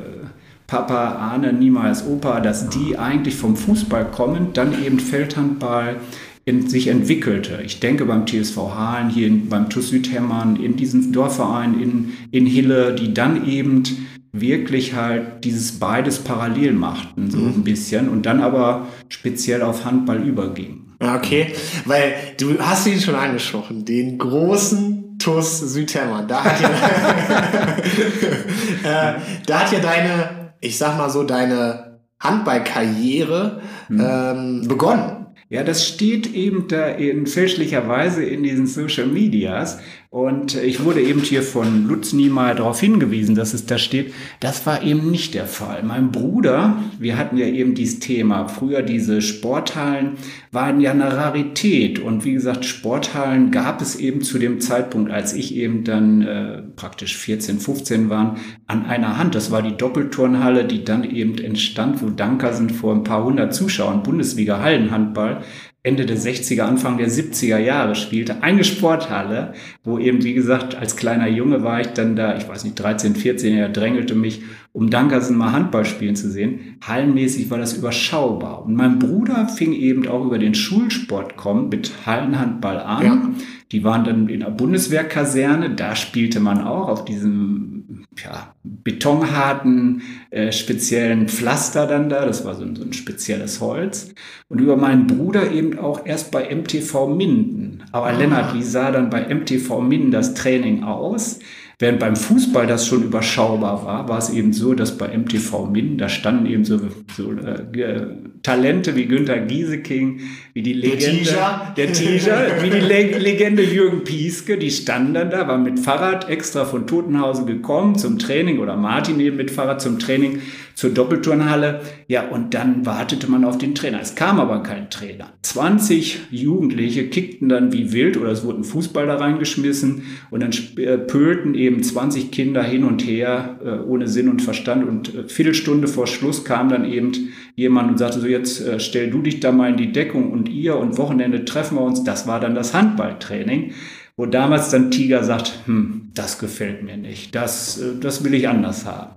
Papa, 0.67 1.13
Arne 1.13 1.53
Niemeyers 1.53 2.05
Opa, 2.07 2.39
dass 2.39 2.69
die 2.69 2.97
eigentlich 2.97 3.35
vom 3.35 3.55
Fußball 3.55 4.05
kommen, 4.05 4.53
dann 4.53 4.83
eben 4.83 4.99
Feldhandball 4.99 5.97
in, 6.45 6.69
sich 6.69 6.87
entwickelte. 6.87 7.59
Ich 7.65 7.79
denke 7.81 8.05
beim 8.05 8.25
TSV 8.25 8.57
Hahn, 8.73 9.09
hier 9.09 9.27
in, 9.27 9.49
beim 9.49 9.69
TuS 9.69 9.89
Südhemmern, 9.89 10.55
in 10.55 10.77
diesem 10.77 11.11
Dorfverein 11.11 11.79
in, 11.79 12.13
in 12.31 12.45
Hille, 12.45 12.95
die 12.95 13.13
dann 13.13 13.47
eben 13.47 13.83
wirklich 14.31 14.93
halt 14.93 15.43
dieses 15.43 15.79
beides 15.79 16.19
parallel 16.19 16.73
machten, 16.73 17.31
so 17.31 17.37
mhm. 17.37 17.47
ein 17.47 17.63
bisschen, 17.63 18.09
und 18.09 18.25
dann 18.25 18.41
aber 18.41 18.87
speziell 19.09 19.61
auf 19.61 19.85
Handball 19.85 20.21
überging. 20.21 20.83
Okay, 20.99 21.53
weil 21.85 22.15
du 22.39 22.57
hast 22.59 22.87
ihn 22.87 22.99
schon 22.99 23.15
angesprochen, 23.15 23.85
den 23.85 24.17
großen 24.17 25.17
TUS 25.19 25.59
Südhermann. 25.59 26.27
Da 26.27 26.43
hat 26.43 26.61
ja, 26.61 26.69
äh, 28.83 29.13
da 29.45 29.59
hat 29.59 29.71
ja 29.71 29.79
deine, 29.79 30.53
ich 30.59 30.77
sag 30.77 30.97
mal 30.97 31.09
so, 31.09 31.23
deine 31.23 31.99
Handballkarriere 32.19 33.61
mhm. 33.89 34.03
ähm, 34.03 34.67
begonnen. 34.67 35.27
Ja, 35.49 35.63
das 35.63 35.87
steht 35.87 36.33
eben 36.33 36.67
da 36.67 36.87
in 36.87 37.25
fälschlicherweise 37.25 38.21
in 38.23 38.43
diesen 38.43 38.67
Social 38.67 39.07
Medias. 39.07 39.79
Und 40.09 40.55
ich 40.55 40.85
wurde 40.85 41.01
eben 41.01 41.19
hier 41.19 41.43
von 41.43 41.85
Lutz 41.85 42.13
Niemeyer 42.13 42.55
darauf 42.55 42.79
hingewiesen, 42.79 43.35
dass 43.35 43.53
es 43.53 43.65
da 43.65 43.77
steht. 43.77 44.13
Das 44.39 44.65
war 44.65 44.81
eben 44.81 45.11
nicht 45.11 45.33
der 45.33 45.47
Fall. 45.47 45.83
Mein 45.83 46.11
Bruder, 46.13 46.81
wir 46.97 47.17
hatten 47.17 47.35
ja 47.35 47.45
eben 47.45 47.75
dieses 47.75 47.99
Thema, 47.99 48.47
früher 48.47 48.83
diese 48.83 49.21
Sporthallen 49.21 50.13
waren 50.51 50.79
ja 50.79 50.91
eine 50.91 51.17
Rarität. 51.17 51.99
Und 51.99 52.23
wie 52.23 52.33
gesagt, 52.33 52.63
Sporthallen 52.63 53.51
gab 53.51 53.81
es 53.81 53.97
eben 53.97 54.21
zu 54.21 54.39
dem 54.39 54.61
Zeitpunkt, 54.61 55.11
als 55.11 55.33
ich 55.33 55.53
eben 55.53 55.83
dann 55.83 56.21
äh, 56.21 56.61
praktisch 56.77 57.17
14, 57.17 57.59
15 57.59 58.09
waren, 58.09 58.37
an 58.65 58.85
einer 58.85 59.17
Hand. 59.17 59.35
Das 59.35 59.51
war 59.51 59.61
die 59.61 59.75
Doppelturnhalle, 59.75 60.63
die 60.63 60.85
dann 60.85 61.03
eben 61.03 61.37
entstand, 61.37 62.01
wo 62.01 62.09
Dankersen 62.09 62.69
vor 62.69 62.95
ein 62.95 63.03
paar 63.03 63.25
hundert 63.25 63.53
Zuschauern 63.53 64.03
Bundesliga 64.03 64.61
Hallenhandball 64.61 65.43
Ende 65.87 66.05
der 66.05 66.17
60er, 66.17 66.63
Anfang 66.63 66.97
der 66.97 67.09
70er 67.09 67.57
Jahre 67.57 67.95
spielte. 67.95 68.43
Eine 68.43 68.65
Sporthalle, 68.65 69.53
wo 69.85 69.97
eben, 69.97 70.23
wie 70.23 70.33
gesagt, 70.33 70.75
als 70.75 70.97
kleiner 70.97 71.29
Junge 71.29 71.63
war 71.63 71.79
ich 71.79 71.87
dann 71.87 72.17
da, 72.17 72.35
ich 72.37 72.47
weiß 72.47 72.65
nicht, 72.65 72.75
13, 72.75 73.15
14, 73.15 73.55
er 73.55 73.69
drängelte 73.69 74.13
mich, 74.13 74.41
um 74.73 74.89
Dankersen 74.89 75.37
mal 75.37 75.53
Handball 75.53 75.85
spielen 75.85 76.17
zu 76.17 76.29
sehen. 76.29 76.77
Hallenmäßig 76.85 77.49
war 77.49 77.57
das 77.57 77.73
überschaubar. 77.73 78.65
Und 78.65 78.75
mein 78.75 78.99
Bruder 78.99 79.47
fing 79.47 79.71
eben 79.71 80.07
auch 80.07 80.25
über 80.25 80.39
den 80.39 80.55
Schulsport 80.55 81.37
kommen 81.37 81.69
mit 81.69 82.05
Hallenhandball 82.05 82.79
an. 82.79 83.05
Ja. 83.05 83.29
Die 83.71 83.83
waren 83.83 84.03
dann 84.03 84.27
in 84.27 84.41
der 84.41 84.49
Bundeswehrkaserne, 84.49 85.73
da 85.73 85.95
spielte 85.95 86.41
man 86.41 86.61
auch 86.61 86.89
auf 86.89 87.05
diesem 87.05 87.76
ja, 88.23 88.53
betonharten, 88.63 90.01
äh, 90.31 90.51
speziellen 90.51 91.27
Pflaster 91.27 91.87
dann 91.87 92.09
da, 92.09 92.25
das 92.25 92.45
war 92.45 92.55
so 92.55 92.63
ein, 92.63 92.75
so 92.75 92.83
ein 92.83 92.93
spezielles 92.93 93.61
Holz. 93.61 94.13
Und 94.49 94.59
über 94.59 94.77
meinen 94.77 95.07
Bruder 95.07 95.51
eben 95.51 95.77
auch 95.79 96.05
erst 96.05 96.31
bei 96.31 96.53
MTV 96.53 97.07
Minden. 97.07 97.83
Aber 97.91 98.07
ah. 98.07 98.17
Lennart, 98.17 98.53
wie 98.53 98.63
sah 98.63 98.91
dann 98.91 99.09
bei 99.09 99.33
MTV 99.33 99.81
Minden 99.81 100.11
das 100.11 100.33
Training 100.33 100.83
aus? 100.83 101.39
Während 101.79 101.99
beim 101.99 102.15
Fußball 102.15 102.65
das 102.65 102.87
schon 102.87 103.03
überschaubar 103.03 103.85
war, 103.85 104.09
war 104.09 104.17
es 104.17 104.31
eben 104.31 104.51
so, 104.51 104.73
dass 104.73 104.97
bei 104.97 105.15
MTV 105.15 105.67
Min, 105.67 105.99
da 105.99 106.09
standen 106.09 106.47
eben 106.47 106.65
so, 106.65 106.79
so 107.15 107.31
äh, 107.33 108.07
Talente 108.41 108.95
wie 108.95 109.05
Günther 109.05 109.37
Gieseking, 109.41 110.21
wie 110.53 110.63
die 110.63 110.73
Legende, 110.73 111.37
der 111.77 111.93
Tiger, 111.93 112.47
wie 112.63 112.71
die 112.71 112.79
Le 112.79 113.19
Legende 113.19 113.61
Jürgen 113.61 114.03
Pieske, 114.03 114.57
die 114.57 114.71
standen 114.71 115.13
dann 115.13 115.29
da, 115.29 115.47
waren 115.47 115.61
mit 115.61 115.79
Fahrrad 115.79 116.27
extra 116.29 116.65
von 116.65 116.87
Totenhausen 116.87 117.45
gekommen 117.45 117.95
zum 117.95 118.17
Training 118.17 118.57
oder 118.57 118.75
Martin 118.75 119.19
eben 119.19 119.37
mit 119.37 119.51
Fahrrad 119.51 119.79
zum 119.79 119.99
Training 119.99 120.41
zur 120.77 120.91
Doppelturnhalle. 120.91 121.81
Ja, 122.07 122.27
und 122.27 122.53
dann 122.53 122.85
wartete 122.85 123.29
man 123.29 123.43
auf 123.43 123.57
den 123.57 123.73
Trainer. 123.73 123.99
Es 123.99 124.13
kam 124.13 124.39
aber 124.39 124.61
kein 124.61 124.91
Trainer. 124.91 125.33
20 125.41 126.27
Jugendliche 126.29 127.09
kickten 127.09 127.49
dann 127.49 127.73
wie 127.73 127.93
wild 127.93 128.15
oder 128.15 128.29
es 128.29 128.43
wurden 128.43 128.63
Fußball 128.63 129.07
da 129.07 129.15
reingeschmissen 129.15 130.03
und 130.29 130.43
dann 130.43 130.51
äh, 130.77 130.99
pölten 130.99 131.55
eben 131.55 131.81
20 131.81 132.29
Kinder 132.29 132.61
hin 132.61 132.83
und 132.83 133.01
her 133.01 133.59
äh, 133.65 133.89
ohne 133.89 134.07
Sinn 134.07 134.29
und 134.29 134.43
Verstand 134.43 134.87
und 134.87 135.15
äh, 135.15 135.27
Viertelstunde 135.27 135.87
vor 135.87 136.05
Schluss 136.05 136.45
kam 136.45 136.69
dann 136.69 136.85
eben 136.85 137.33
jemand 137.55 137.89
und 137.89 137.97
sagte 137.97 138.19
so, 138.19 138.27
jetzt 138.27 138.63
stell 138.77 139.09
du 139.09 139.23
dich 139.23 139.39
da 139.39 139.51
mal 139.51 139.71
in 139.71 139.77
die 139.77 139.91
Deckung 139.91 140.31
und 140.31 140.47
ihr 140.47 140.77
und 140.77 140.99
Wochenende 140.99 141.43
treffen 141.43 141.75
wir 141.77 141.81
uns. 141.81 142.03
Das 142.03 142.27
war 142.27 142.39
dann 142.39 142.53
das 142.53 142.75
Handballtraining 142.75 143.73
wo 144.19 144.25
damals 144.25 144.71
dann 144.71 144.89
Tiger 144.89 145.23
sagt, 145.23 145.53
hm, 145.65 146.09
das 146.15 146.39
gefällt 146.39 146.81
mir 146.81 146.97
nicht, 146.97 147.35
das, 147.35 147.79
das 148.01 148.23
will 148.23 148.33
ich 148.33 148.49
anders 148.49 148.83
haben. 148.87 149.11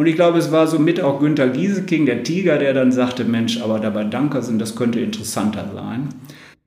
Und 0.00 0.06
ich 0.06 0.14
glaube, 0.14 0.38
es 0.38 0.50
war 0.50 0.66
somit 0.66 1.02
auch 1.02 1.20
Günther 1.20 1.50
Gieseking, 1.50 2.06
der 2.06 2.22
Tiger, 2.22 2.56
der 2.56 2.72
dann 2.72 2.90
sagte, 2.90 3.26
Mensch, 3.26 3.60
aber 3.60 3.80
dabei 3.80 4.04
Dankersen, 4.04 4.58
das 4.58 4.74
könnte 4.74 4.98
interessanter 4.98 5.72
sein. 5.74 6.08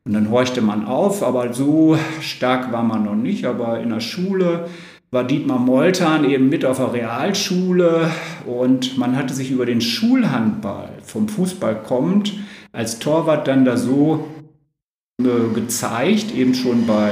Und 0.06 0.14
dann 0.14 0.30
horchte 0.30 0.62
man 0.62 0.86
auf, 0.86 1.24
aber 1.24 1.52
so 1.52 1.98
stark 2.22 2.72
war 2.72 2.84
man 2.84 3.06
noch 3.06 3.16
nicht. 3.16 3.46
Aber 3.46 3.80
in 3.80 3.90
der 3.90 4.02
Schule 4.02 4.68
war 5.10 5.24
Dietmar 5.24 5.58
Moltan 5.58 6.30
eben 6.30 6.48
mit 6.48 6.64
auf 6.64 6.78
der 6.78 6.94
Realschule 6.94 8.12
und 8.46 9.00
man 9.00 9.18
hatte 9.18 9.34
sich 9.34 9.50
über 9.50 9.66
den 9.66 9.82
Schulhandball 9.82 10.90
vom 11.02 11.28
Fußball 11.28 11.82
kommend 11.82 12.36
als 12.72 13.00
Torwart 13.00 13.48
dann 13.48 13.66
da 13.66 13.78
so 13.78 14.28
äh, 15.20 15.52
gezeigt, 15.56 16.36
eben 16.36 16.54
schon 16.54 16.86
bei, 16.86 17.12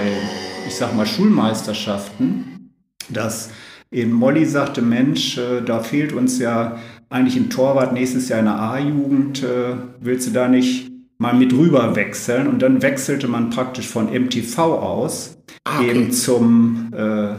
ich 0.68 0.76
sag 0.76 0.96
mal, 0.96 1.08
Schulmeisterschaften, 1.08 2.70
dass 3.10 3.50
eben 3.92 4.14
Molly 4.14 4.46
sagte, 4.46 4.82
Mensch, 4.82 5.38
äh, 5.38 5.62
da 5.62 5.80
fehlt 5.80 6.14
uns 6.14 6.40
ja 6.40 6.78
eigentlich 7.10 7.36
ein 7.36 7.50
Torwart 7.50 7.94
nächstes 7.94 8.30
Jahr 8.30 8.40
in 8.40 8.46
der 8.46 8.60
A-Jugend, 8.60 9.44
äh, 9.44 9.76
willst 10.00 10.28
du 10.28 10.32
da 10.32 10.48
nicht 10.48 10.90
mal 11.18 11.34
mit 11.34 11.54
rüber 11.54 11.96
wechseln? 11.96 12.48
Und 12.48 12.62
dann 12.62 12.82
wechselte 12.82 13.28
man 13.28 13.50
praktisch 13.50 13.88
von 13.88 14.12
MTV 14.12 14.58
aus 14.60 15.38
ah, 15.66 15.80
okay. 15.80 15.90
eben 15.90 16.12
zum 16.12 16.92
äh, 16.96 17.36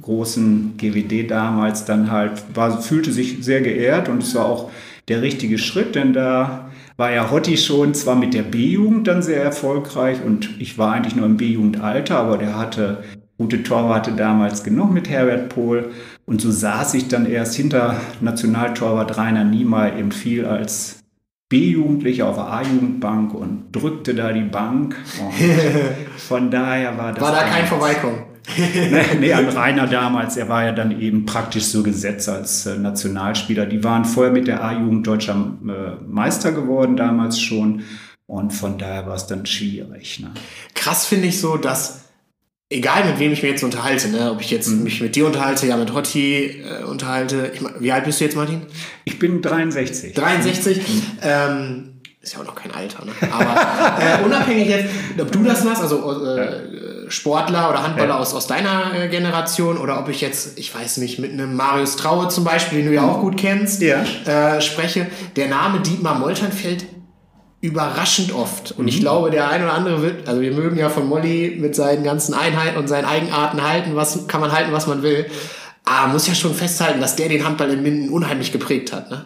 großen 0.00 0.76
GWD 0.76 1.30
damals 1.30 1.84
dann 1.84 2.10
halt, 2.10 2.42
war, 2.54 2.82
fühlte 2.82 3.12
sich 3.12 3.38
sehr 3.40 3.62
geehrt 3.62 4.08
und 4.08 4.22
es 4.22 4.34
war 4.34 4.46
auch 4.46 4.70
der 5.08 5.22
richtige 5.22 5.58
Schritt, 5.58 5.94
denn 5.94 6.12
da 6.12 6.70
war 6.96 7.10
ja 7.12 7.30
Hotti 7.30 7.56
schon 7.56 7.94
zwar 7.94 8.14
mit 8.14 8.34
der 8.34 8.42
B-Jugend 8.42 9.06
dann 9.08 9.22
sehr 9.22 9.42
erfolgreich 9.42 10.18
und 10.24 10.60
ich 10.60 10.78
war 10.78 10.92
eigentlich 10.92 11.16
nur 11.16 11.26
im 11.26 11.36
B-Jugendalter, 11.36 12.18
aber 12.18 12.38
der 12.38 12.56
hatte 12.56 13.02
gute 13.38 13.62
Torwarte 13.62 14.12
damals 14.12 14.62
genug 14.62 14.92
mit 14.92 15.08
Herbert 15.08 15.48
Pohl. 15.48 15.90
Und 16.26 16.40
so 16.40 16.50
saß 16.50 16.94
ich 16.94 17.08
dann 17.08 17.26
erst 17.26 17.54
hinter 17.54 18.00
Nationaltorwart 18.20 19.16
Rainer 19.16 19.44
Niemeyer 19.44 19.96
eben 19.96 20.12
viel 20.12 20.46
als 20.46 21.00
B-Jugendlicher 21.48 22.26
auf 22.26 22.36
der 22.36 22.46
A-Jugendbank 22.46 23.34
und 23.34 23.66
drückte 23.72 24.14
da 24.14 24.32
die 24.32 24.42
Bank. 24.42 24.96
Und 25.20 25.34
von 26.16 26.50
daher 26.50 26.96
war 26.96 27.12
das. 27.12 27.22
War 27.22 27.32
da 27.32 27.42
kein 27.44 27.66
Vorbeikommen? 27.66 28.22
nee, 28.58 29.02
nee, 29.20 29.32
an 29.32 29.48
Rainer 29.48 29.86
damals, 29.86 30.36
er 30.36 30.50
war 30.50 30.64
ja 30.64 30.72
dann 30.72 31.00
eben 31.00 31.24
praktisch 31.24 31.64
so 31.64 31.82
gesetzt 31.82 32.28
als 32.28 32.66
äh, 32.66 32.76
Nationalspieler. 32.76 33.64
Die 33.64 33.82
waren 33.82 34.04
vorher 34.04 34.32
mit 34.32 34.46
der 34.46 34.62
A-Jugend 34.62 35.06
deutscher 35.06 35.34
äh, 35.34 36.04
Meister 36.06 36.52
geworden, 36.52 36.96
damals 36.96 37.40
schon. 37.40 37.82
Und 38.26 38.52
von 38.52 38.78
daher 38.78 39.06
war 39.06 39.14
es 39.14 39.26
dann 39.26 39.46
schwierig. 39.46 40.20
Ne? 40.20 40.30
Krass 40.74 41.06
finde 41.06 41.28
ich 41.28 41.40
so, 41.40 41.56
dass 41.56 42.03
egal 42.70 43.04
mit 43.04 43.18
wem 43.18 43.32
ich 43.32 43.42
mich 43.42 43.50
jetzt 43.50 43.64
unterhalte, 43.64 44.08
ne? 44.08 44.30
ob 44.30 44.40
ich 44.40 44.50
jetzt 44.50 44.68
mhm. 44.68 44.84
mich 44.84 45.00
mit 45.00 45.16
dir 45.16 45.26
unterhalte, 45.26 45.66
ja 45.66 45.76
mit 45.76 45.92
Hotti 45.92 46.62
äh, 46.62 46.84
unterhalte. 46.84 47.52
Ich, 47.54 47.60
wie 47.80 47.92
alt 47.92 48.04
bist 48.04 48.20
du 48.20 48.24
jetzt, 48.24 48.36
Martin? 48.36 48.62
Ich 49.04 49.18
bin 49.18 49.42
63. 49.42 50.14
63. 50.14 50.78
Mhm. 50.78 51.02
Ähm, 51.22 51.90
ist 52.20 52.32
ja 52.32 52.40
auch 52.40 52.46
noch 52.46 52.54
kein 52.54 52.72
Alter, 52.72 53.04
ne? 53.04 53.12
Aber 53.30 53.54
äh, 54.00 54.24
unabhängig 54.24 54.68
jetzt, 54.68 54.88
ob 55.20 55.30
du 55.30 55.44
das 55.44 55.62
machst, 55.62 55.82
also 55.82 56.24
äh, 56.36 57.10
Sportler 57.10 57.68
oder 57.68 57.82
Handballer 57.82 58.14
ja. 58.14 58.18
aus, 58.18 58.32
aus 58.32 58.46
deiner 58.46 58.94
äh, 58.94 59.08
Generation 59.08 59.76
oder 59.76 60.00
ob 60.00 60.08
ich 60.08 60.22
jetzt, 60.22 60.58
ich 60.58 60.74
weiß 60.74 60.96
nicht, 60.98 61.18
mit 61.18 61.32
einem 61.32 61.54
Marius 61.54 61.96
Traue 61.96 62.28
zum 62.28 62.44
Beispiel, 62.44 62.78
den 62.78 62.88
du 62.88 62.94
ja 62.94 63.02
auch 63.02 63.20
gut 63.20 63.36
kennst, 63.36 63.82
ja. 63.82 64.04
Äh, 64.24 64.62
spreche. 64.62 65.06
Der 65.36 65.48
Name 65.48 65.80
Dietmar 65.80 66.18
Moltern 66.18 66.50
fällt 66.50 66.86
überraschend 67.64 68.34
oft. 68.34 68.72
Und 68.72 68.88
ich 68.88 68.98
mhm. 68.98 69.00
glaube, 69.00 69.30
der 69.30 69.48
ein 69.48 69.62
oder 69.62 69.72
andere 69.72 70.02
wird, 70.02 70.28
also 70.28 70.42
wir 70.42 70.52
mögen 70.52 70.76
ja 70.76 70.90
von 70.90 71.08
Molly 71.08 71.56
mit 71.58 71.74
seinen 71.74 72.04
ganzen 72.04 72.34
Einheiten 72.34 72.76
und 72.76 72.88
seinen 72.88 73.06
Eigenarten 73.06 73.66
halten, 73.66 73.96
was 73.96 74.28
kann 74.28 74.42
man 74.42 74.52
halten, 74.52 74.70
was 74.72 74.86
man 74.86 75.02
will. 75.02 75.24
Aber 75.86 76.12
muss 76.12 76.26
ja 76.26 76.34
schon 76.34 76.52
festhalten, 76.52 77.00
dass 77.00 77.16
der 77.16 77.30
den 77.30 77.44
Handball 77.44 77.70
in 77.70 77.82
Minden 77.82 78.10
unheimlich 78.10 78.52
geprägt 78.52 78.92
hat. 78.92 79.10
Ne? 79.10 79.24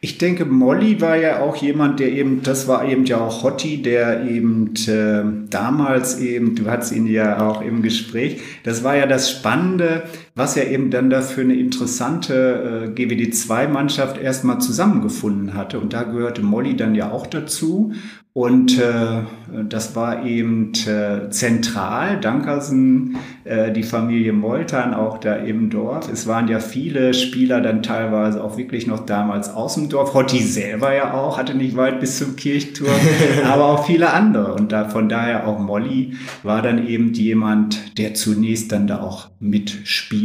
Ich 0.00 0.18
denke, 0.18 0.44
Molly 0.44 1.00
war 1.00 1.16
ja 1.16 1.40
auch 1.40 1.56
jemand, 1.56 1.98
der 1.98 2.12
eben, 2.12 2.42
das 2.44 2.68
war 2.68 2.86
eben 2.86 3.06
ja 3.06 3.18
auch 3.18 3.42
Hotti, 3.42 3.82
der 3.82 4.24
eben 4.24 4.74
äh, 4.86 5.48
damals 5.50 6.18
eben, 6.18 6.54
du 6.54 6.70
hattest 6.70 6.92
ihn 6.92 7.06
ja 7.06 7.48
auch 7.48 7.60
im 7.60 7.82
Gespräch, 7.82 8.40
das 8.62 8.84
war 8.84 8.96
ja 8.96 9.06
das 9.06 9.30
Spannende, 9.30 10.04
was 10.34 10.56
ja 10.56 10.64
eben 10.64 10.90
dann 10.90 11.10
da 11.10 11.22
für 11.22 11.42
eine 11.42 11.54
interessante 11.54 12.88
äh, 12.96 13.00
GWD-2-Mannschaft 13.00 14.18
erstmal 14.18 14.60
zusammengefunden 14.60 15.54
hatte. 15.54 15.78
Und 15.78 15.92
da 15.92 16.02
gehörte 16.02 16.42
Molly 16.42 16.76
dann 16.76 16.94
ja 16.94 17.10
auch 17.12 17.26
dazu. 17.26 17.92
Und 18.36 18.80
äh, 18.80 19.22
das 19.68 19.94
war 19.94 20.26
eben 20.26 20.72
äh, 20.88 21.30
zentral, 21.30 22.18
Dankersen, 22.18 23.16
äh, 23.44 23.70
die 23.70 23.84
Familie 23.84 24.32
Moltern, 24.32 24.92
auch 24.92 25.18
da 25.18 25.36
im 25.36 25.70
Dorf. 25.70 26.10
Es 26.12 26.26
waren 26.26 26.48
ja 26.48 26.58
viele 26.58 27.14
Spieler 27.14 27.60
dann 27.60 27.84
teilweise 27.84 28.42
auch 28.42 28.56
wirklich 28.56 28.88
noch 28.88 29.06
damals 29.06 29.54
aus 29.54 29.74
dem 29.74 29.88
Dorf. 29.88 30.14
Hotti 30.14 30.40
selber 30.40 30.92
ja 30.92 31.14
auch, 31.14 31.38
hatte 31.38 31.54
nicht 31.54 31.76
weit 31.76 32.00
bis 32.00 32.18
zum 32.18 32.34
Kirchturm, 32.34 32.90
aber 33.44 33.66
auch 33.66 33.86
viele 33.86 34.12
andere. 34.12 34.54
Und 34.54 34.72
da, 34.72 34.88
von 34.88 35.08
daher 35.08 35.46
auch 35.46 35.60
Molly 35.60 36.14
war 36.42 36.60
dann 36.60 36.88
eben 36.88 37.12
jemand, 37.12 37.96
der 37.98 38.14
zunächst 38.14 38.72
dann 38.72 38.88
da 38.88 39.00
auch 39.00 39.28
mitspielte 39.38 40.23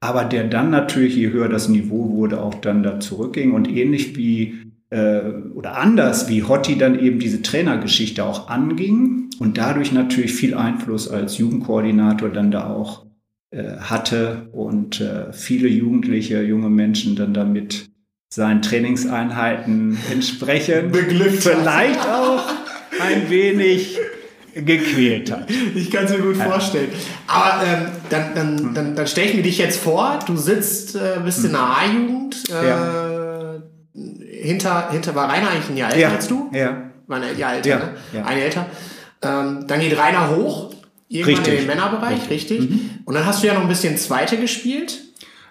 aber 0.00 0.24
der 0.24 0.44
dann 0.44 0.70
natürlich, 0.70 1.16
je 1.16 1.30
höher 1.30 1.48
das 1.48 1.68
Niveau 1.68 2.10
wurde, 2.10 2.40
auch 2.40 2.54
dann 2.54 2.82
da 2.82 3.00
zurückging. 3.00 3.52
Und 3.52 3.68
ähnlich 3.68 4.16
wie 4.16 4.58
äh, 4.90 5.20
oder 5.54 5.76
anders 5.76 6.28
wie 6.28 6.42
Hotti 6.42 6.78
dann 6.78 6.98
eben 6.98 7.18
diese 7.18 7.42
Trainergeschichte 7.42 8.24
auch 8.24 8.48
anging 8.48 9.30
und 9.38 9.58
dadurch 9.58 9.92
natürlich 9.92 10.32
viel 10.32 10.54
Einfluss 10.54 11.08
als 11.08 11.38
Jugendkoordinator 11.38 12.28
dann 12.30 12.50
da 12.50 12.68
auch 12.68 13.06
äh, 13.50 13.76
hatte 13.78 14.48
und 14.52 15.00
äh, 15.00 15.32
viele 15.32 15.68
Jugendliche, 15.68 16.42
junge 16.42 16.70
Menschen 16.70 17.16
dann 17.16 17.34
damit 17.34 17.90
seinen 18.32 18.62
Trainingseinheiten 18.62 19.96
entsprechend 20.12 20.92
beglückt 20.92 21.42
vielleicht 21.42 22.06
auch 22.06 22.44
ein 23.00 23.30
wenig 23.30 23.98
gequält 24.64 25.30
hat. 25.30 25.48
Ich 25.74 25.90
kann 25.90 26.04
es 26.04 26.10
mir 26.12 26.18
gut 26.18 26.36
vorstellen. 26.36 26.88
Aber 27.26 27.62
ähm, 27.64 27.86
dann, 28.10 28.34
dann, 28.34 28.74
dann, 28.74 28.94
dann 28.96 29.06
stelle 29.06 29.28
ich 29.28 29.34
mir 29.36 29.42
dich 29.42 29.58
jetzt 29.58 29.80
vor, 29.80 30.18
du 30.26 30.36
sitzt, 30.36 30.96
äh, 30.96 31.20
bist 31.24 31.44
in 31.44 31.52
der 31.52 31.60
A-Jugend, 31.60 32.36
äh, 32.50 32.68
Ja. 32.68 33.54
hinter, 34.42 34.90
hinter, 34.90 35.14
war 35.14 35.28
Rainer 35.30 35.50
eigentlich 35.50 35.70
ein 35.70 35.76
Jahr 35.76 35.90
älter 35.90 36.00
Ja, 36.00 36.10
als 36.14 36.28
du? 36.28 36.50
ja. 36.52 36.90
War 37.06 37.20
ein 37.22 37.38
Jahr 37.38 37.54
älter, 37.54 37.68
Ja, 37.68 37.76
ne? 37.78 37.94
ja. 38.12 38.24
Ein 38.24 38.38
älter. 38.38 38.66
Ähm, 39.22 39.64
dann 39.66 39.80
geht 39.80 39.98
Rainer 39.98 40.30
hoch, 40.36 40.74
irgendwann 41.08 41.34
Richtig. 41.36 41.46
Mhm. 41.54 41.58
in 41.60 41.66
den 41.66 41.66
Männerbereich, 41.76 42.30
richtig. 42.30 42.68
Und 43.04 43.14
dann 43.14 43.24
hast 43.26 43.42
du 43.42 43.46
ja 43.46 43.54
noch 43.54 43.62
ein 43.62 43.68
bisschen 43.68 43.96
Zweite 43.96 44.36
gespielt. 44.36 45.00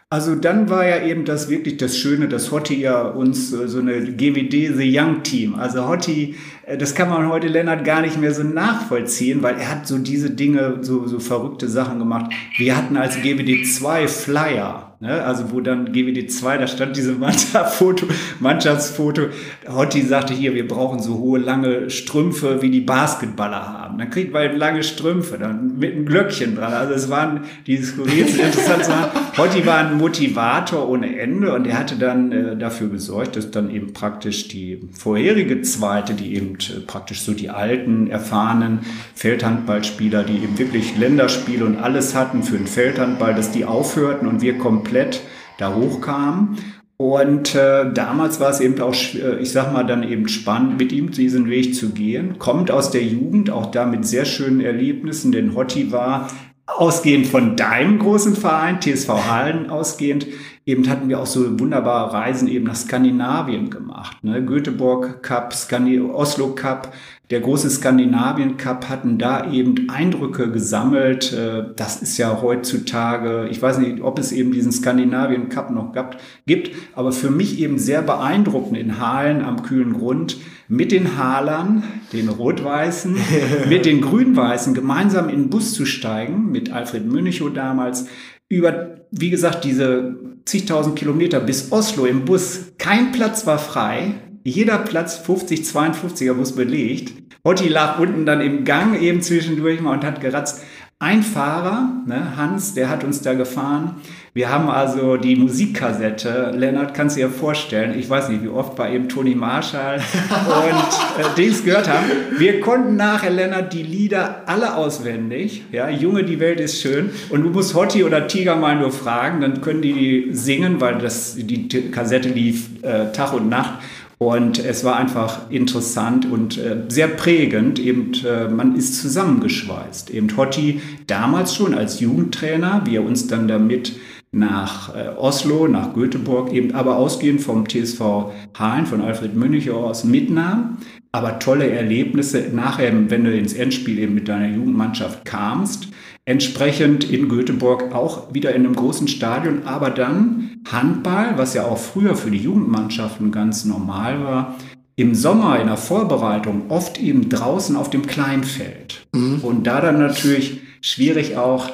Also 0.09 0.35
dann 0.35 0.69
war 0.69 0.87
ja 0.87 1.03
eben 1.03 1.25
das 1.25 1.49
wirklich 1.49 1.75
das 1.77 1.97
Schöne, 1.97 2.29
dass 2.29 2.51
Hotti 2.51 2.79
ja 2.79 3.01
uns 3.01 3.51
äh, 3.51 3.67
so 3.67 3.79
eine 3.79 3.99
GWD 4.13 4.77
The 4.77 4.97
Young 4.99 5.21
Team, 5.23 5.55
also 5.55 5.85
Hotti, 5.85 6.35
das 6.75 6.95
kann 6.95 7.09
man 7.09 7.29
heute 7.29 7.47
Lennart 7.47 7.85
gar 7.85 8.01
nicht 8.01 8.17
mehr 8.17 8.33
so 8.33 8.43
nachvollziehen, 8.43 9.41
weil 9.41 9.55
er 9.55 9.71
hat 9.71 9.87
so 9.87 9.97
diese 9.97 10.31
Dinge, 10.31 10.79
so, 10.81 11.07
so 11.07 11.19
verrückte 11.19 11.69
Sachen 11.69 11.97
gemacht. 11.97 12.33
Wir 12.57 12.75
hatten 12.75 12.97
als 12.97 13.21
GWD 13.21 13.65
2 13.65 14.07
Flyer, 14.09 14.96
ne? 14.99 15.23
also 15.23 15.51
wo 15.51 15.61
dann 15.61 15.91
GWD 15.91 16.31
2, 16.31 16.57
da 16.57 16.67
stand 16.67 16.95
diese 16.97 17.13
Mannschaftsfoto, 17.13 18.07
Mannschaftsfoto. 18.39 19.23
Hotti 19.67 20.01
sagte 20.01 20.33
hier, 20.33 20.53
wir 20.53 20.67
brauchen 20.67 20.99
so 20.99 21.17
hohe, 21.17 21.39
lange 21.39 21.89
Strümpfe, 21.89 22.61
wie 22.61 22.69
die 22.69 22.81
Basketballer 22.81 23.73
haben. 23.73 23.97
Dann 23.97 24.09
kriegt 24.09 24.33
man 24.33 24.55
lange 24.55 24.83
Strümpfe, 24.83 25.37
dann 25.37 25.77
mit 25.77 25.93
einem 25.93 26.05
Glöckchen 26.05 26.55
dran. 26.55 26.73
Also 26.73 26.93
es 26.93 27.09
waren 27.09 27.41
die 27.65 27.77
skurrilsten, 27.77 28.45
interessanten 28.45 28.85
Sachen. 28.85 29.09
Hotti 29.37 29.65
war 29.65 29.77
ein 29.77 29.97
Motivator 29.97 30.89
ohne 30.89 31.19
Ende 31.19 31.53
und 31.53 31.67
er 31.67 31.77
hatte 31.77 31.95
dann 31.95 32.31
äh, 32.31 32.57
dafür 32.57 32.89
gesorgt, 32.89 33.35
dass 33.35 33.51
dann 33.51 33.69
eben 33.69 33.93
praktisch 33.93 34.47
die 34.47 34.81
vorherige 34.91 35.61
Zweite, 35.61 36.13
die 36.13 36.35
eben 36.35 36.55
äh, 36.55 36.79
praktisch 36.85 37.21
so 37.21 37.33
die 37.33 37.49
alten, 37.49 38.09
erfahrenen 38.09 38.79
Feldhandballspieler, 39.15 40.23
die 40.23 40.37
eben 40.37 40.57
wirklich 40.57 40.97
Länderspiele 40.97 41.65
und 41.65 41.77
alles 41.77 42.15
hatten 42.15 42.43
für 42.43 42.57
den 42.57 42.67
Feldhandball, 42.67 43.35
dass 43.35 43.51
die 43.51 43.65
aufhörten 43.65 44.27
und 44.27 44.41
wir 44.41 44.57
komplett 44.87 45.21
da 45.57 45.73
hochkamen. 45.73 46.57
Und 46.97 47.53
äh, 47.53 47.91
damals 47.93 48.39
war 48.39 48.49
es 48.49 48.59
eben 48.59 48.79
auch, 48.81 48.95
äh, 49.13 49.39
ich 49.39 49.51
sag 49.51 49.71
mal, 49.71 49.83
dann 49.83 50.01
eben 50.01 50.27
spannend, 50.27 50.79
mit 50.79 50.91
ihm 50.91 51.11
diesen 51.11 51.47
Weg 51.47 51.75
zu 51.75 51.91
gehen. 51.91 52.39
Kommt 52.39 52.71
aus 52.71 52.89
der 52.89 53.03
Jugend, 53.03 53.51
auch 53.51 53.69
da 53.69 53.85
mit 53.85 54.05
sehr 54.05 54.25
schönen 54.25 54.61
Erlebnissen, 54.61 55.31
denn 55.31 55.53
Hotti 55.53 55.91
war 55.91 56.27
ausgehend 56.65 57.27
von 57.27 57.55
deinem 57.55 57.99
großen 57.99 58.35
Verein, 58.35 58.81
TSV 58.81 59.09
Hallen 59.29 59.69
ausgehend, 59.69 60.27
eben 60.65 60.89
hatten 60.89 61.07
wir 61.07 61.19
auch 61.19 61.25
so 61.25 61.59
wunderbare 61.59 62.13
Reisen 62.13 62.47
eben 62.47 62.65
nach 62.65 62.75
Skandinavien 62.75 63.69
gemacht. 63.69 64.23
Ne? 64.23 64.43
Göteborg 64.43 65.23
Cup, 65.23 65.53
Skandi 65.53 65.99
Oslo 65.99 66.55
Cup, 66.55 66.93
der 67.29 67.41
große 67.41 67.69
Skandinavien 67.69 68.55
Cup 68.55 68.87
hatten 68.87 69.17
da 69.17 69.51
eben 69.51 69.89
Eindrücke 69.89 70.49
gesammelt. 70.49 71.33
Äh, 71.33 71.65
Das 71.75 72.01
ist 72.01 72.17
ja 72.17 72.41
heutzutage, 72.41 73.47
ich 73.51 73.61
weiß 73.61 73.79
nicht, 73.79 74.01
ob 74.01 74.17
es 74.19 74.31
eben 74.31 74.51
diesen 74.51 74.71
Skandinavien 74.71 75.49
Cup 75.49 75.71
noch 75.71 75.91
gab, 75.91 76.17
gibt, 76.45 76.71
aber 76.95 77.11
für 77.11 77.29
mich 77.29 77.59
eben 77.59 77.79
sehr 77.79 78.01
beeindruckend 78.01 78.77
in 78.77 78.99
Halen 78.99 79.41
am 79.41 79.63
kühlen 79.63 79.93
Grund 79.93 80.37
mit 80.69 80.91
den 80.91 81.17
Halern, 81.17 81.83
den 82.13 82.29
Rot-Weißen, 82.29 83.17
mit 83.69 83.85
den 83.85 84.01
Grün-Weißen 84.01 84.73
gemeinsam 84.73 85.29
in 85.29 85.43
den 85.43 85.49
Bus 85.49 85.73
zu 85.73 85.85
steigen, 85.85 86.51
mit 86.51 86.71
Alfred 86.71 87.05
Münchow 87.05 87.51
damals, 87.53 88.07
über, 88.49 89.01
wie 89.11 89.29
gesagt, 89.29 89.65
diese 89.65 90.15
zigtausend 90.45 90.95
Kilometer 90.95 91.41
bis 91.41 91.71
Oslo 91.71 92.05
im 92.05 92.23
Bus. 92.23 92.71
Kein 92.77 93.11
Platz 93.11 93.45
war 93.45 93.59
frei. 93.59 94.15
Jeder 94.47 94.77
Platz 94.77 95.17
50, 95.17 95.63
52er 95.63 96.33
Bus 96.33 96.53
belegt. 96.53 97.11
Hotti 97.43 97.67
lag 97.67 97.99
unten 97.99 98.25
dann 98.25 98.39
im 98.39 98.63
Gang 98.63 98.97
eben 98.97 99.21
zwischendurch 99.21 99.81
mal 99.81 99.91
und 99.97 100.05
hat 100.05 100.21
geratzt. 100.21 100.63
Ein 100.99 101.21
Fahrer, 101.21 101.91
ne, 102.07 102.37
Hans, 102.37 102.73
der 102.73 102.89
hat 102.89 103.03
uns 103.03 103.21
da 103.21 103.33
gefahren. 103.33 103.97
Wir 104.33 104.49
haben 104.49 104.69
also 104.69 105.17
die 105.17 105.35
Musikkassette, 105.35 106.53
Lennart, 106.55 106.93
kannst 106.93 107.17
du 107.17 107.21
dir 107.21 107.29
vorstellen, 107.29 107.99
ich 107.99 108.09
weiß 108.09 108.29
nicht, 108.29 108.41
wie 108.43 108.47
oft 108.47 108.75
bei 108.75 108.93
eben 108.93 109.09
Toni 109.09 109.35
Marshall 109.35 109.97
und 110.31 111.23
äh, 111.23 111.35
Dings 111.35 111.65
gehört 111.65 111.89
haben. 111.89 112.05
Wir 112.37 112.61
konnten 112.61 112.95
nachher, 112.95 113.31
Lennart, 113.31 113.73
die 113.73 113.83
Lieder 113.83 114.43
alle 114.45 114.75
auswendig. 114.75 115.65
Ja, 115.71 115.89
Junge, 115.89 116.23
die 116.23 116.39
Welt 116.39 116.59
ist 116.59 116.81
schön. 116.81 117.09
Und 117.29 117.43
du 117.43 117.49
musst 117.49 117.75
Hotti 117.75 118.03
oder 118.03 118.27
Tiger 118.27 118.55
mal 118.55 118.77
nur 118.77 118.91
fragen, 118.91 119.41
dann 119.41 119.59
können 119.61 119.81
die 119.81 119.93
die 119.93 120.27
singen, 120.31 120.79
weil 120.79 120.99
das, 120.99 121.35
die 121.35 121.67
Kassette 121.91 122.29
lief 122.29 122.69
äh, 122.83 123.11
Tag 123.11 123.33
und 123.33 123.49
Nacht. 123.49 123.79
Und 124.19 124.57
es 124.57 124.83
war 124.83 124.95
einfach 124.95 125.51
interessant 125.51 126.25
und 126.25 126.57
äh, 126.57 126.85
sehr 126.87 127.07
prägend. 127.07 127.77
Eben, 127.77 128.13
äh, 128.25 128.47
man 128.47 128.75
ist 128.75 128.99
zusammengeschweißt. 128.99 130.09
Eben 130.09 130.35
Hotti 130.35 130.81
damals 131.05 131.53
schon 131.55 131.75
als 131.75 131.99
Jugendtrainer, 131.99 132.81
wie 132.85 132.95
er 132.95 133.05
uns 133.05 133.27
dann 133.27 133.47
damit 133.47 133.93
nach 134.31 134.95
äh, 134.95 135.09
Oslo, 135.17 135.67
nach 135.67 135.93
Göteborg, 135.93 136.51
eben 136.51 136.73
aber 136.73 136.97
ausgehend 136.97 137.41
vom 137.41 137.67
TSV 137.67 138.31
Hahn, 138.55 138.87
von 138.87 139.01
Alfred 139.01 139.35
Münchow 139.35 139.85
aus 139.85 140.03
mitnahm. 140.03 140.77
Aber 141.11 141.39
tolle 141.39 141.69
Erlebnisse 141.69 142.49
nachher, 142.53 142.91
wenn 143.09 143.23
du 143.23 143.35
ins 143.35 143.53
Endspiel 143.53 143.99
eben 143.99 144.15
mit 144.15 144.27
deiner 144.27 144.49
Jugendmannschaft 144.49 145.25
kamst. 145.25 145.89
Entsprechend 146.25 147.09
in 147.09 147.29
Göteborg 147.29 147.93
auch 147.95 148.33
wieder 148.33 148.53
in 148.53 148.65
einem 148.65 148.75
großen 148.75 149.07
Stadion, 149.07 149.63
aber 149.63 149.91
dann 149.91 150.46
Handball, 150.71 151.37
was 151.37 151.53
ja 151.53 151.65
auch 151.65 151.77
früher 151.77 152.15
für 152.15 152.31
die 152.31 152.37
Jugendmannschaften 152.37 153.31
ganz 153.31 153.65
normal 153.65 154.23
war, 154.23 154.55
im 154.95 155.13
Sommer 155.13 155.59
in 155.59 155.67
der 155.67 155.77
Vorbereitung 155.77 156.69
oft 156.69 156.99
eben 156.99 157.29
draußen 157.29 157.75
auf 157.75 157.89
dem 157.89 158.07
Kleinfeld. 158.07 159.07
Und 159.43 159.67
da 159.67 159.79
dann 159.79 159.99
natürlich 159.99 160.61
schwierig 160.81 161.37
auch, 161.37 161.69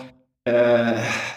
äh, 0.46 0.96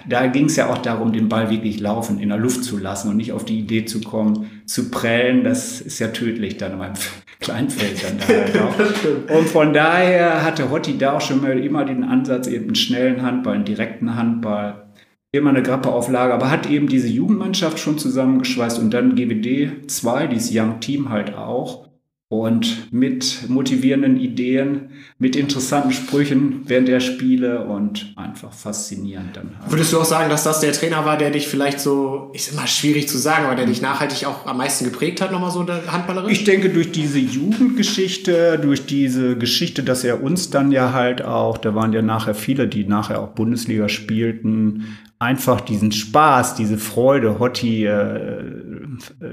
da 0.08 0.26
ging 0.26 0.46
es 0.46 0.56
ja 0.56 0.68
auch 0.68 0.78
darum, 0.78 1.12
den 1.12 1.28
Ball 1.28 1.48
wirklich 1.48 1.78
laufen, 1.78 2.18
in 2.18 2.30
der 2.30 2.38
Luft 2.38 2.64
zu 2.64 2.76
lassen 2.76 3.08
und 3.08 3.16
nicht 3.16 3.32
auf 3.32 3.44
die 3.44 3.60
Idee 3.60 3.84
zu 3.84 4.00
kommen, 4.00 4.50
zu 4.66 4.90
prellen. 4.90 5.44
Das 5.44 5.80
ist 5.80 6.00
ja 6.00 6.08
tödlich 6.08 6.56
dann 6.56 6.76
beim 6.78 6.94
Kleinfeld 7.40 8.02
dann 8.02 8.18
da 8.18 8.26
halt 8.26 8.58
auch. 8.58 9.36
Und 9.38 9.48
von 9.48 9.72
daher 9.72 10.42
hatte 10.42 10.70
Hotti 10.70 10.98
da 10.98 11.12
auch 11.12 11.20
schon 11.20 11.42
mal 11.42 11.58
immer 11.58 11.84
den 11.84 12.02
Ansatz, 12.02 12.48
eben 12.48 12.64
einen 12.64 12.74
schnellen 12.74 13.22
Handball, 13.22 13.54
einen 13.54 13.64
direkten 13.64 14.16
Handball, 14.16 14.85
immer 15.32 15.50
eine 15.50 15.62
Grappeauflage, 15.62 16.32
aber 16.32 16.50
hat 16.50 16.68
eben 16.70 16.88
diese 16.88 17.08
Jugendmannschaft 17.08 17.78
schon 17.78 17.98
zusammengeschweißt 17.98 18.78
und 18.78 18.92
dann 18.92 19.14
GWD 19.14 19.90
2, 19.90 20.26
dieses 20.28 20.50
Young 20.54 20.80
Team 20.80 21.10
halt 21.10 21.34
auch. 21.34 21.86
Und 22.28 22.92
mit 22.92 23.48
motivierenden 23.48 24.18
Ideen, 24.18 24.90
mit 25.18 25.34
interessanten 25.34 25.92
Sprüchen 25.92 26.62
während 26.66 26.88
der 26.88 27.00
Spiele 27.00 27.64
und 27.64 28.12
einfach 28.16 28.52
faszinierend 28.52 29.34
dann 29.34 29.52
halt. 29.58 29.70
Würdest 29.72 29.92
du 29.94 30.00
auch 30.00 30.04
sagen, 30.04 30.28
dass 30.28 30.44
das 30.44 30.60
der 30.60 30.72
Trainer 30.72 31.06
war, 31.06 31.16
der 31.16 31.30
dich 31.30 31.48
vielleicht 31.48 31.80
so, 31.80 32.30
ist 32.34 32.52
immer 32.52 32.66
schwierig 32.66 33.08
zu 33.08 33.16
sagen, 33.16 33.46
aber 33.46 33.54
der 33.54 33.64
dich 33.64 33.80
nachhaltig 33.80 34.26
auch 34.26 34.44
am 34.44 34.58
meisten 34.58 34.84
geprägt 34.84 35.22
hat, 35.22 35.32
nochmal 35.32 35.50
so 35.50 35.62
der 35.62 35.90
Handballerin? 35.90 36.28
Ich 36.28 36.44
denke, 36.44 36.68
durch 36.68 36.92
diese 36.92 37.18
Jugendgeschichte, 37.18 38.58
durch 38.58 38.84
diese 38.84 39.38
Geschichte, 39.38 39.82
dass 39.82 40.04
er 40.04 40.22
uns 40.22 40.50
dann 40.50 40.70
ja 40.70 40.92
halt 40.92 41.22
auch, 41.22 41.56
da 41.56 41.74
waren 41.74 41.94
ja 41.94 42.02
nachher 42.02 42.34
viele, 42.34 42.68
die 42.68 42.84
nachher 42.84 43.22
auch 43.22 43.28
Bundesliga 43.28 43.88
spielten, 43.88 44.84
einfach 45.18 45.60
diesen 45.62 45.92
Spaß, 45.92 46.56
diese 46.56 46.76
Freude. 46.76 47.38
Hotti 47.38 47.86
äh, 47.86 48.44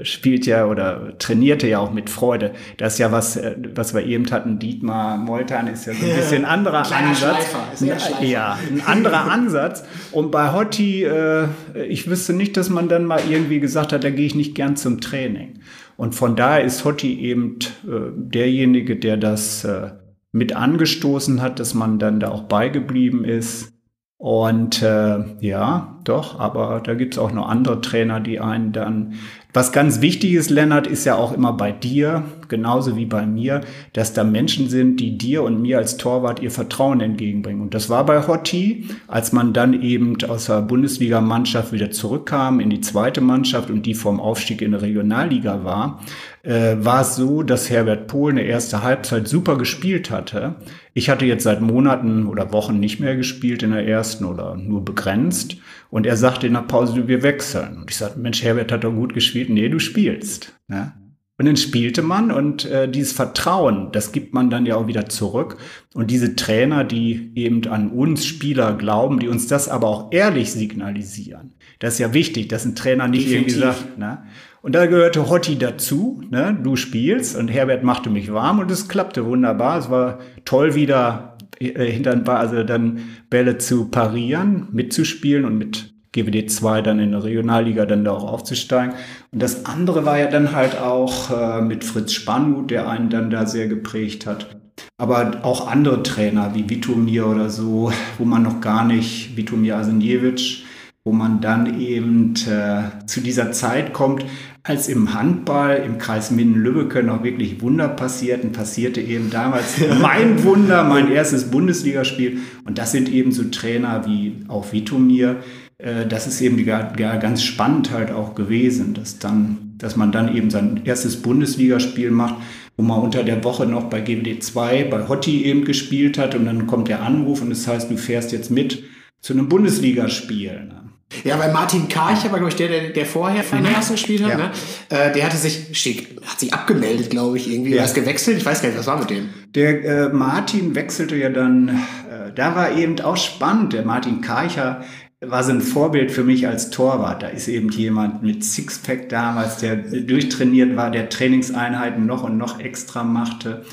spielt 0.02 0.46
ja 0.46 0.66
oder 0.66 1.18
trainierte 1.18 1.68
ja 1.68 1.78
auch 1.78 1.92
mit 1.92 2.08
Freude. 2.08 2.52
Das 2.78 2.94
ist 2.94 2.98
ja 2.98 3.12
was, 3.12 3.36
äh, 3.36 3.56
was 3.74 3.94
wir 3.94 4.04
eben 4.04 4.30
hatten. 4.30 4.58
Dietmar 4.58 5.18
Moltan 5.18 5.66
ist 5.74 5.86
ja 5.86 5.92
so 5.94 6.06
ein 6.06 6.16
bisschen 6.16 6.44
anderer 6.44 6.82
Kleiner 6.82 7.08
Ansatz. 7.08 7.82
Ein. 7.82 8.26
Ja, 8.26 8.58
ein 8.70 8.82
anderer 8.86 9.30
Ansatz. 9.30 9.84
Und 10.12 10.30
bei 10.30 10.52
Hotti, 10.52 11.04
äh, 11.04 11.48
ich 11.88 12.08
wüsste 12.08 12.32
nicht, 12.32 12.56
dass 12.56 12.70
man 12.70 12.88
dann 12.88 13.04
mal 13.04 13.20
irgendwie 13.28 13.60
gesagt 13.60 13.92
hat, 13.92 14.04
da 14.04 14.10
gehe 14.10 14.26
ich 14.26 14.34
nicht 14.34 14.54
gern 14.54 14.76
zum 14.76 15.00
Training. 15.00 15.60
Und 15.96 16.14
von 16.14 16.36
daher 16.36 16.64
ist 16.64 16.84
Hotti 16.84 17.20
eben 17.20 17.58
äh, 17.86 18.10
derjenige, 18.16 18.96
der 18.96 19.16
das 19.16 19.64
äh, 19.64 19.90
mit 20.32 20.56
angestoßen 20.56 21.40
hat, 21.42 21.60
dass 21.60 21.74
man 21.74 21.98
dann 21.98 22.18
da 22.18 22.30
auch 22.30 22.44
beigeblieben 22.44 23.24
ist. 23.24 23.72
Und 24.16 24.82
äh, 24.82 25.24
ja, 25.40 26.00
doch, 26.04 26.40
aber 26.40 26.80
da 26.82 26.94
gibt's 26.94 27.18
auch 27.18 27.32
noch 27.32 27.48
andere 27.48 27.80
Trainer, 27.80 28.20
die 28.20 28.40
einen 28.40 28.72
dann. 28.72 29.14
Was 29.52 29.70
ganz 29.70 30.00
wichtig 30.00 30.32
ist, 30.32 30.50
Lennart, 30.50 30.86
ist 30.86 31.04
ja 31.04 31.14
auch 31.16 31.32
immer 31.32 31.52
bei 31.52 31.72
dir, 31.72 32.24
genauso 32.48 32.96
wie 32.96 33.06
bei 33.06 33.26
mir, 33.26 33.62
dass 33.92 34.12
da 34.12 34.24
Menschen 34.24 34.68
sind, 34.68 35.00
die 35.00 35.18
dir 35.18 35.42
und 35.42 35.60
mir 35.60 35.78
als 35.78 35.96
Torwart 35.96 36.40
ihr 36.40 36.50
Vertrauen 36.50 37.00
entgegenbringen. 37.00 37.62
Und 37.62 37.74
das 37.74 37.90
war 37.90 38.04
bei 38.06 38.26
Hotti, 38.26 38.88
als 39.08 39.32
man 39.32 39.52
dann 39.52 39.82
eben 39.82 40.16
aus 40.28 40.46
der 40.46 40.62
Bundesliga-Mannschaft 40.62 41.72
wieder 41.72 41.90
zurückkam 41.90 42.60
in 42.60 42.70
die 42.70 42.80
zweite 42.80 43.20
Mannschaft 43.20 43.70
und 43.70 43.86
die 43.86 43.94
vom 43.94 44.20
Aufstieg 44.20 44.62
in 44.62 44.72
der 44.72 44.82
Regionalliga 44.82 45.64
war, 45.64 46.00
äh, 46.42 46.76
war 46.78 47.00
es 47.00 47.16
so, 47.16 47.42
dass 47.42 47.70
Herbert 47.70 48.06
Pohl 48.06 48.32
eine 48.32 48.42
erste 48.42 48.82
Halbzeit 48.82 49.26
super 49.28 49.56
gespielt 49.56 50.10
hatte. 50.10 50.56
Ich 50.92 51.10
hatte 51.10 51.24
jetzt 51.24 51.44
seit 51.44 51.60
Monaten 51.60 52.26
oder 52.26 52.52
Wochen 52.52 52.78
nicht 52.78 53.00
mehr 53.00 53.16
gespielt 53.16 53.62
in 53.62 53.72
der 53.72 53.86
ersten 53.86 54.24
oder 54.24 54.56
nur 54.56 54.84
begrenzt. 54.84 55.56
Und 55.90 56.06
er 56.06 56.16
sagte 56.16 56.46
in 56.46 56.54
der 56.54 56.60
Pause, 56.60 57.08
wir 57.08 57.22
wechseln. 57.22 57.78
Und 57.78 57.90
ich 57.90 57.96
sagte, 57.96 58.20
Mensch, 58.20 58.42
Herbert 58.42 58.72
hat 58.72 58.84
doch 58.84 58.92
gut 58.92 59.14
gespielt. 59.14 59.48
Nee, 59.48 59.68
du 59.68 59.78
spielst. 59.78 60.54
Ne? 60.68 60.92
Und 61.36 61.46
dann 61.46 61.56
spielte 61.56 62.02
man 62.02 62.30
und 62.30 62.64
äh, 62.64 62.88
dieses 62.88 63.12
Vertrauen, 63.12 63.90
das 63.90 64.12
gibt 64.12 64.34
man 64.34 64.50
dann 64.50 64.66
ja 64.66 64.76
auch 64.76 64.86
wieder 64.86 65.08
zurück. 65.08 65.56
Und 65.92 66.12
diese 66.12 66.36
Trainer, 66.36 66.84
die 66.84 67.32
eben 67.34 67.66
an 67.66 67.90
uns 67.90 68.24
Spieler 68.24 68.74
glauben, 68.74 69.18
die 69.18 69.26
uns 69.26 69.48
das 69.48 69.68
aber 69.68 69.88
auch 69.88 70.12
ehrlich 70.12 70.52
signalisieren. 70.52 71.54
Das 71.80 71.94
ist 71.94 71.98
ja 71.98 72.14
wichtig, 72.14 72.48
dass 72.48 72.64
ein 72.64 72.76
Trainer 72.76 73.08
nicht 73.08 73.26
Definitiv. 73.26 73.56
irgendwie 73.56 73.78
sagt, 73.78 73.98
ne? 73.98 74.22
Und 74.62 74.74
da 74.74 74.86
gehörte 74.86 75.28
Hotti 75.28 75.58
dazu, 75.58 76.22
ne? 76.30 76.58
du 76.62 76.76
spielst 76.76 77.36
und 77.36 77.48
Herbert 77.48 77.84
machte 77.84 78.08
mich 78.08 78.32
warm 78.32 78.60
und 78.60 78.70
es 78.70 78.88
klappte 78.88 79.26
wunderbar. 79.26 79.78
Es 79.78 79.90
war 79.90 80.20
toll 80.46 80.74
wieder 80.74 81.36
äh, 81.58 81.90
hinter 81.90 82.26
also 82.26 82.62
dann 82.62 83.00
Bälle 83.28 83.58
zu 83.58 83.90
parieren, 83.90 84.68
mitzuspielen 84.72 85.44
und 85.44 85.58
mit 85.58 85.93
GWD 86.14 86.48
2 86.50 86.80
dann 86.80 87.00
in 87.00 87.10
der 87.10 87.24
Regionalliga 87.24 87.86
dann 87.86 88.04
da 88.04 88.12
auch 88.12 88.32
aufzusteigen. 88.32 88.94
Und 89.32 89.42
das 89.42 89.66
andere 89.66 90.06
war 90.06 90.18
ja 90.18 90.26
dann 90.26 90.52
halt 90.52 90.78
auch 90.78 91.30
äh, 91.30 91.60
mit 91.60 91.84
Fritz 91.84 92.12
Spanngut, 92.12 92.70
der 92.70 92.88
einen 92.88 93.10
dann 93.10 93.30
da 93.30 93.46
sehr 93.46 93.66
geprägt 93.66 94.26
hat. 94.26 94.56
Aber 94.96 95.40
auch 95.42 95.68
andere 95.68 96.02
Trainer 96.02 96.54
wie 96.54 96.70
Vitomir 96.70 97.26
oder 97.26 97.50
so, 97.50 97.92
wo 98.18 98.24
man 98.24 98.42
noch 98.42 98.60
gar 98.60 98.84
nicht, 98.84 99.36
Vitomir 99.36 99.76
Asenjewitsch, 99.76 100.64
wo 101.04 101.12
man 101.12 101.40
dann 101.40 101.80
eben 101.80 102.34
äh, 102.48 103.04
zu 103.06 103.20
dieser 103.20 103.52
Zeit 103.52 103.92
kommt, 103.92 104.24
als 104.62 104.88
im 104.88 105.12
Handball 105.12 105.82
im 105.84 105.98
Kreis 105.98 106.30
Minden-Lübbecke 106.30 107.02
noch 107.02 107.22
wirklich 107.22 107.60
Wunder 107.60 107.88
passierten, 107.88 108.52
passierte 108.52 109.02
eben 109.02 109.30
damals 109.30 109.76
mein 110.00 110.42
Wunder, 110.44 110.84
mein 110.84 111.10
erstes 111.10 111.50
Bundesligaspiel. 111.50 112.38
Und 112.64 112.78
das 112.78 112.92
sind 112.92 113.10
eben 113.10 113.32
so 113.32 113.44
Trainer 113.44 114.06
wie 114.06 114.44
auch 114.48 114.72
Vitomir, 114.72 115.42
äh, 115.78 116.06
das 116.06 116.26
ist 116.26 116.40
eben 116.40 116.64
gar, 116.64 116.92
gar 116.92 117.18
ganz 117.18 117.42
spannend 117.42 117.90
halt 117.90 118.10
auch 118.10 118.34
gewesen, 118.34 118.94
dass, 118.94 119.18
dann, 119.18 119.74
dass 119.78 119.96
man 119.96 120.12
dann 120.12 120.34
eben 120.34 120.50
sein 120.50 120.82
erstes 120.84 121.20
Bundesligaspiel 121.20 122.10
macht, 122.10 122.36
wo 122.76 122.82
man 122.82 123.00
unter 123.00 123.22
der 123.22 123.44
Woche 123.44 123.66
noch 123.66 123.84
bei 123.84 124.00
GWD 124.00 124.42
2 124.42 124.84
bei 124.84 125.08
Hotti 125.08 125.44
eben 125.44 125.64
gespielt 125.64 126.18
hat 126.18 126.34
und 126.34 126.46
dann 126.46 126.66
kommt 126.66 126.88
der 126.88 127.02
Anruf 127.02 127.42
und 127.42 127.50
das 127.50 127.66
heißt, 127.66 127.90
du 127.90 127.96
fährst 127.96 128.32
jetzt 128.32 128.50
mit 128.50 128.82
zu 129.20 129.32
einem 129.32 129.48
Bundesligaspiel. 129.48 130.66
Ne? 130.66 130.84
Ja, 131.22 131.38
weil 131.38 131.52
Martin 131.52 131.88
Karcher 131.88 132.32
war, 132.32 132.38
glaube 132.38 132.50
ich, 132.50 132.56
der, 132.56 132.68
der, 132.68 132.90
der 132.90 133.06
vorher 133.06 133.44
für 133.44 133.56
den 133.56 133.66
ersten 133.66 133.94
gespielt 133.94 134.24
hat. 134.24 134.30
Ja. 134.30 134.36
Ne? 134.36 134.50
Äh, 134.88 135.12
der 135.12 135.24
hatte 135.24 135.36
sich, 135.36 135.78
steht, 135.78 136.20
hat 136.22 136.40
sich 136.40 136.52
abgemeldet, 136.52 137.10
glaube 137.10 137.36
ich, 137.36 137.50
irgendwie. 137.50 137.70
Ja. 137.70 137.78
Er 137.78 137.84
ist 137.84 137.94
gewechselt. 137.94 138.38
Ich 138.38 138.44
weiß 138.44 138.62
gar 138.62 138.68
nicht, 138.68 138.78
was 138.78 138.86
war 138.86 138.98
mit 138.98 139.10
dem? 139.10 139.28
Der 139.54 139.84
äh, 139.84 140.08
Martin 140.08 140.74
wechselte 140.74 141.16
ja 141.16 141.30
dann, 141.30 141.68
äh, 141.68 142.32
da 142.34 142.56
war 142.56 142.76
eben 142.76 143.00
auch 143.00 143.16
spannend. 143.16 143.72
Der 143.72 143.84
Martin 143.84 144.20
Karcher, 144.22 144.82
war 145.20 145.42
so 145.42 145.52
ein 145.52 145.60
Vorbild 145.60 146.10
für 146.10 146.24
mich 146.24 146.46
als 146.46 146.70
Torwart. 146.70 147.22
Da 147.22 147.28
ist 147.28 147.48
eben 147.48 147.70
jemand 147.70 148.22
mit 148.22 148.44
Sixpack 148.44 149.08
damals, 149.08 149.58
der 149.58 149.76
durchtrainiert 149.76 150.76
war, 150.76 150.90
der 150.90 151.08
Trainingseinheiten 151.08 152.06
noch 152.06 152.24
und 152.24 152.36
noch 152.36 152.60
extra 152.60 153.04
machte. 153.04 153.64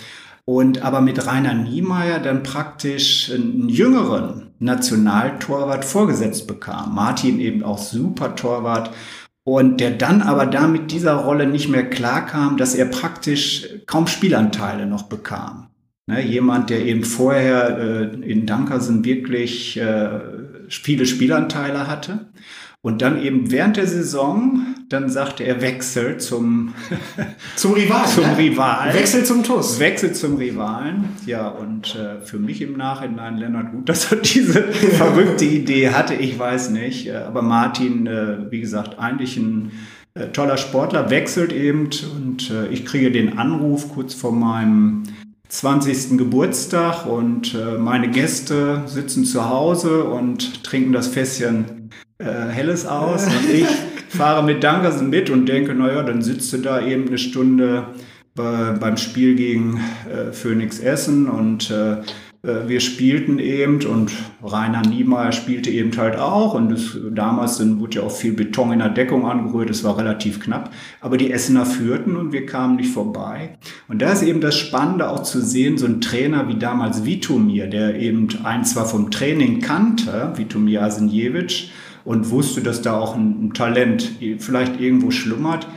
Und 0.46 0.84
aber 0.84 1.02
mit 1.02 1.28
Rainer 1.28 1.54
Niemeyer 1.54 2.20
dann 2.20 2.44
praktisch 2.44 3.32
einen 3.32 3.70
jüngeren 3.70 4.52
Nationaltorwart 4.60 5.86
vorgesetzt 5.86 6.48
bekam. 6.48 6.96
Martin 6.96 7.40
eben 7.40 7.64
auch 7.64 7.78
super 7.78 8.36
Torwart. 8.36 8.92
Und 9.44 9.80
der 9.80 9.92
dann 9.92 10.22
aber 10.22 10.46
da 10.46 10.68
mit 10.68 10.92
dieser 10.92 11.16
Rolle 11.16 11.48
nicht 11.48 11.68
mehr 11.68 11.90
klarkam, 11.90 12.58
dass 12.58 12.76
er 12.76 12.86
praktisch 12.86 13.68
kaum 13.88 14.06
Spielanteile 14.06 14.86
noch 14.86 15.04
bekam. 15.04 15.68
Ne, 16.08 16.22
jemand, 16.26 16.70
der 16.70 16.86
eben 16.86 17.04
vorher 17.04 17.78
äh, 17.78 18.04
in 18.30 18.46
Dankersen 18.46 19.06
wirklich 19.06 19.78
äh, 19.78 20.20
viele 20.72 21.06
Spielanteile 21.06 21.88
hatte. 21.88 22.32
Und 22.84 23.04
dann 23.04 23.22
eben 23.22 23.52
während 23.52 23.78
der 23.78 23.86
Saison, 23.86 24.66
dann 24.90 25.08
sagte 25.08 25.44
er 25.44 25.62
Wechsel 25.62 26.18
zum, 26.18 26.74
zum 27.56 27.74
Rivalen. 27.74 28.08
zum 28.08 28.24
ne? 28.24 28.38
Rivalen. 28.38 28.94
Wechsel 28.96 29.24
zum 29.24 29.44
TUS. 29.44 29.80
Wechsel 29.80 30.14
zum 30.14 30.38
Rivalen. 30.38 31.10
Ja, 31.28 31.48
und 31.48 31.96
äh, 31.96 32.26
für 32.26 32.40
mich 32.40 32.60
im 32.60 32.78
Nachhinein, 32.78 33.38
Lennart, 33.38 33.72
gut, 33.72 33.88
dass 33.90 34.12
er 34.12 34.18
diese 34.18 34.64
verrückte 34.64 35.46
Idee 35.46 35.92
hatte, 35.92 36.16
ich 36.16 36.40
weiß 36.40 36.72
nicht. 36.72 37.08
Äh, 37.08 37.18
aber 37.18 37.44
Martin, 37.44 38.08
äh, 38.08 38.52
wie 38.52 38.62
gesagt, 38.62 38.98
eigentlich 38.98 39.38
ein 39.38 39.72
äh, 40.16 40.30
toller 40.30 40.58
Sportler, 40.58 41.12
wechselt 41.12 41.54
eben 41.54 41.90
und 42.16 42.50
äh, 42.50 42.68
ich 42.68 42.86
kriege 42.86 43.12
den 43.12 43.38
Anruf 43.38 43.94
kurz 43.94 44.16
vor 44.16 44.34
meinem 44.34 45.04
20. 45.52 46.18
Geburtstag 46.18 47.06
und 47.06 47.54
äh, 47.54 47.78
meine 47.78 48.10
Gäste 48.10 48.84
sitzen 48.86 49.26
zu 49.26 49.50
Hause 49.50 50.06
und 50.06 50.64
trinken 50.64 50.94
das 50.94 51.10
Fässchen 51.10 51.90
äh, 52.20 52.26
Helles 52.26 52.86
aus 52.86 53.26
und 53.26 53.50
ich 53.54 53.68
fahre 54.08 54.44
mit 54.46 54.64
Dankersen 54.64 55.10
mit 55.10 55.30
und 55.30 55.48
denke, 55.48 55.76
naja, 55.76 56.04
dann 56.04 56.22
sitzt 56.22 56.54
du 56.54 56.58
da 56.60 56.82
eben 56.82 57.08
eine 57.08 57.18
Stunde 57.18 57.88
bei, 58.34 58.72
beim 58.80 58.96
Spiel 58.96 59.36
gegen 59.36 59.82
äh, 60.10 60.32
Phoenix 60.32 60.80
Essen 60.80 61.30
und 61.30 61.70
äh, 61.70 61.96
äh, 61.96 62.04
wir 62.44 62.80
spielten 62.80 63.38
eben 63.38 63.86
und 63.86 64.12
Rainer 64.44 64.82
Niemeyer 64.82 65.32
spielte 65.32 65.70
eben 65.70 65.96
halt 65.96 66.18
auch 66.18 66.56
und 66.56 66.70
das, 66.70 66.98
damals 67.12 67.60
dann 67.60 67.80
wurde 67.80 67.98
ja 67.98 68.04
auch 68.04 68.12
viel 68.12 68.34
Beton 68.34 68.72
in 68.72 68.80
der 68.80 68.90
Deckung 68.90 69.28
angerührt, 69.28 69.70
es 69.70 69.84
war 69.84 69.98
relativ 69.98 70.40
knapp, 70.40 70.72
aber 71.02 71.18
die 71.18 71.32
Essener 71.32 71.68
führten 71.68 72.16
und 72.16 72.32
wir 72.32 72.48
kamen 72.48 72.78
nicht 72.78 72.92
vorbei. 72.92 73.58
Und 73.88 74.02
da 74.02 74.12
ist 74.12 74.24
eben 74.24 74.42
das 74.42 74.58
Spannende 74.58 75.10
auch 75.10 75.22
zu 75.22 75.40
sehen, 75.40 75.78
so 75.78 75.86
ein 75.86 76.02
Trainer 76.02 76.48
wie 76.48 76.58
damals 76.58 77.06
Vitomir, 77.06 77.68
der 77.68 78.00
eben 78.00 78.28
einen 78.44 78.66
zwar 78.66 78.88
vom 78.88 79.12
Training 79.12 79.62
kannte, 79.62 80.34
Vitomir 80.36 80.82
Asenjewitsch, 80.82 81.70
und 82.04 82.32
wusste, 82.32 82.62
dass 82.62 82.82
da 82.82 82.98
auch 82.98 83.16
ein, 83.16 83.46
ein 83.46 83.54
Talent 83.54 84.14
vielleicht 84.40 84.80
irgendwo 84.80 85.12
schlummert, 85.12 85.68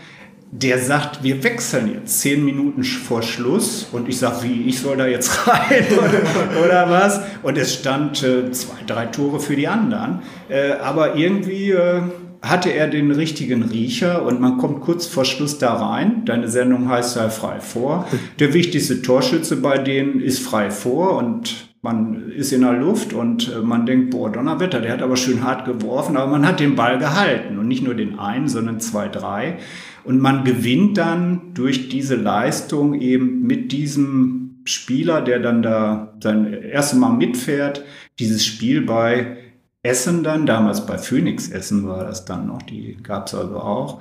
der 0.57 0.79
sagt, 0.79 1.25
wir 1.25 1.43
wechseln 1.43 1.93
jetzt 1.93 2.21
zehn 2.21 2.45
Minuten 2.45 2.85
vor 2.85 3.23
Schluss 3.23 3.89
und 3.91 4.09
ich 4.09 4.19
sage, 4.19 4.45
wie, 4.45 4.69
ich 4.69 4.79
soll 4.79 4.97
da 4.97 5.05
jetzt 5.09 5.49
rein 5.49 5.85
oder, 5.91 6.65
oder 6.65 6.91
was? 6.91 7.21
Und 7.43 7.59
es 7.59 7.75
stand 7.75 8.23
äh, 8.23 8.53
zwei, 8.53 8.77
drei 8.87 9.07
Tore 9.07 9.41
für 9.41 9.57
die 9.57 9.67
anderen. 9.67 10.21
Äh, 10.49 10.75
aber 10.75 11.17
irgendwie 11.17 11.73
äh, 11.73 12.03
hatte 12.41 12.71
er 12.71 12.87
den 12.87 13.11
richtigen 13.11 13.65
Riecher 13.65 14.25
und 14.25 14.41
man 14.41 14.57
kommt 14.57 14.83
kurz 14.83 15.09
vor 15.09 15.25
Schluss 15.25 15.59
da 15.59 15.75
rein. 15.75 16.25
Deine 16.25 16.47
Sendung 16.47 16.89
heißt 16.89 17.17
ja 17.17 17.31
frei 17.31 17.59
vor. 17.59 18.07
Der 18.39 18.55
wichtigste 18.55 19.03
Torschütze 19.03 19.57
bei 19.57 19.79
denen 19.79 20.21
ist 20.21 20.39
frei 20.39 20.71
vor 20.71 21.17
und 21.17 21.75
man 21.83 22.31
ist 22.31 22.53
in 22.53 22.61
der 22.61 22.75
Luft 22.75 23.13
und 23.13 23.53
äh, 23.53 23.59
man 23.59 23.87
denkt, 23.87 24.13
boah, 24.13 24.31
Donnerwetter, 24.31 24.81
der 24.81 24.93
hat 24.93 25.03
aber 25.03 25.17
schön 25.17 25.43
hart 25.43 25.65
geworfen, 25.65 26.17
aber 26.17 26.31
man 26.31 26.47
hat 26.47 26.61
den 26.61 26.77
Ball 26.77 26.99
gehalten 26.99 27.59
und 27.59 27.67
nicht 27.67 27.83
nur 27.83 27.95
den 27.95 28.21
einen, 28.21 28.47
sondern 28.47 28.79
zwei, 28.79 29.09
drei. 29.09 29.59
Und 30.05 30.21
man 30.21 30.45
gewinnt 30.45 30.99
dann 30.99 31.55
durch 31.55 31.89
diese 31.89 32.15
Leistung 32.17 33.01
eben 33.01 33.43
mit 33.43 33.73
diesem 33.73 34.61
Spieler, 34.65 35.23
der 35.23 35.41
dann 35.41 35.63
da 35.63 36.15
sein 36.23 36.53
erstes 36.53 36.99
Mal 36.99 37.13
mitfährt, 37.13 37.85
dieses 38.19 38.45
Spiel 38.45 38.83
bei 38.83 39.39
Essen 39.83 40.25
dann, 40.25 40.47
damals 40.47 40.87
bei 40.87 40.97
Phoenix 40.97 41.49
Essen 41.49 41.87
war 41.87 42.05
das 42.05 42.25
dann 42.25 42.47
noch, 42.47 42.63
die 42.63 42.97
gab 43.03 43.27
es 43.27 43.35
also 43.35 43.57
auch. 43.57 44.01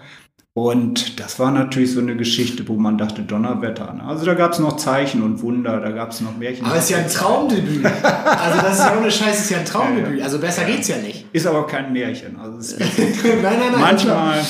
Und 0.55 1.19
das 1.19 1.39
war 1.39 1.49
natürlich 1.49 1.93
so 1.93 1.99
eine 1.99 2.15
Geschichte, 2.15 2.67
wo 2.67 2.75
man 2.75 2.99
dachte, 2.99 3.23
Donnerwetter. 3.23 3.91
Ne? 3.91 4.03
Also 4.03 4.23
da 4.23 4.35
gab 4.35 4.53
es 4.53 4.59
noch 4.59 4.77
Zeichen 4.77 5.23
und 5.23 5.41
Wunder, 5.41 5.79
da 5.79 5.89
gab 5.89 6.11
es 6.11 6.21
noch 6.21 6.37
Märchen. 6.37 6.63
Aber 6.63 6.75
es 6.75 6.83
ist 6.83 6.89
ja 6.91 6.97
ein 6.99 7.09
Traumdebüt. 7.09 7.83
also 7.83 8.61
das 8.61 8.77
ist 8.77 8.85
ja 8.85 8.97
ohne 8.97 9.09
Scheiß, 9.09 9.35
es 9.35 9.45
ist 9.45 9.49
ja 9.49 9.57
ein 9.57 9.65
Traumdebüt. 9.65 10.21
Also 10.21 10.37
besser 10.37 10.63
geht's 10.65 10.87
ja 10.87 10.97
nicht. 10.97 11.25
Ist 11.33 11.47
aber 11.47 11.65
kein 11.65 11.91
Märchen. 11.91 12.37
Also 12.39 12.75
nein, 12.77 13.41
nein, 13.41 13.59
nein. 13.71 13.81
Manchmal, 13.81 14.41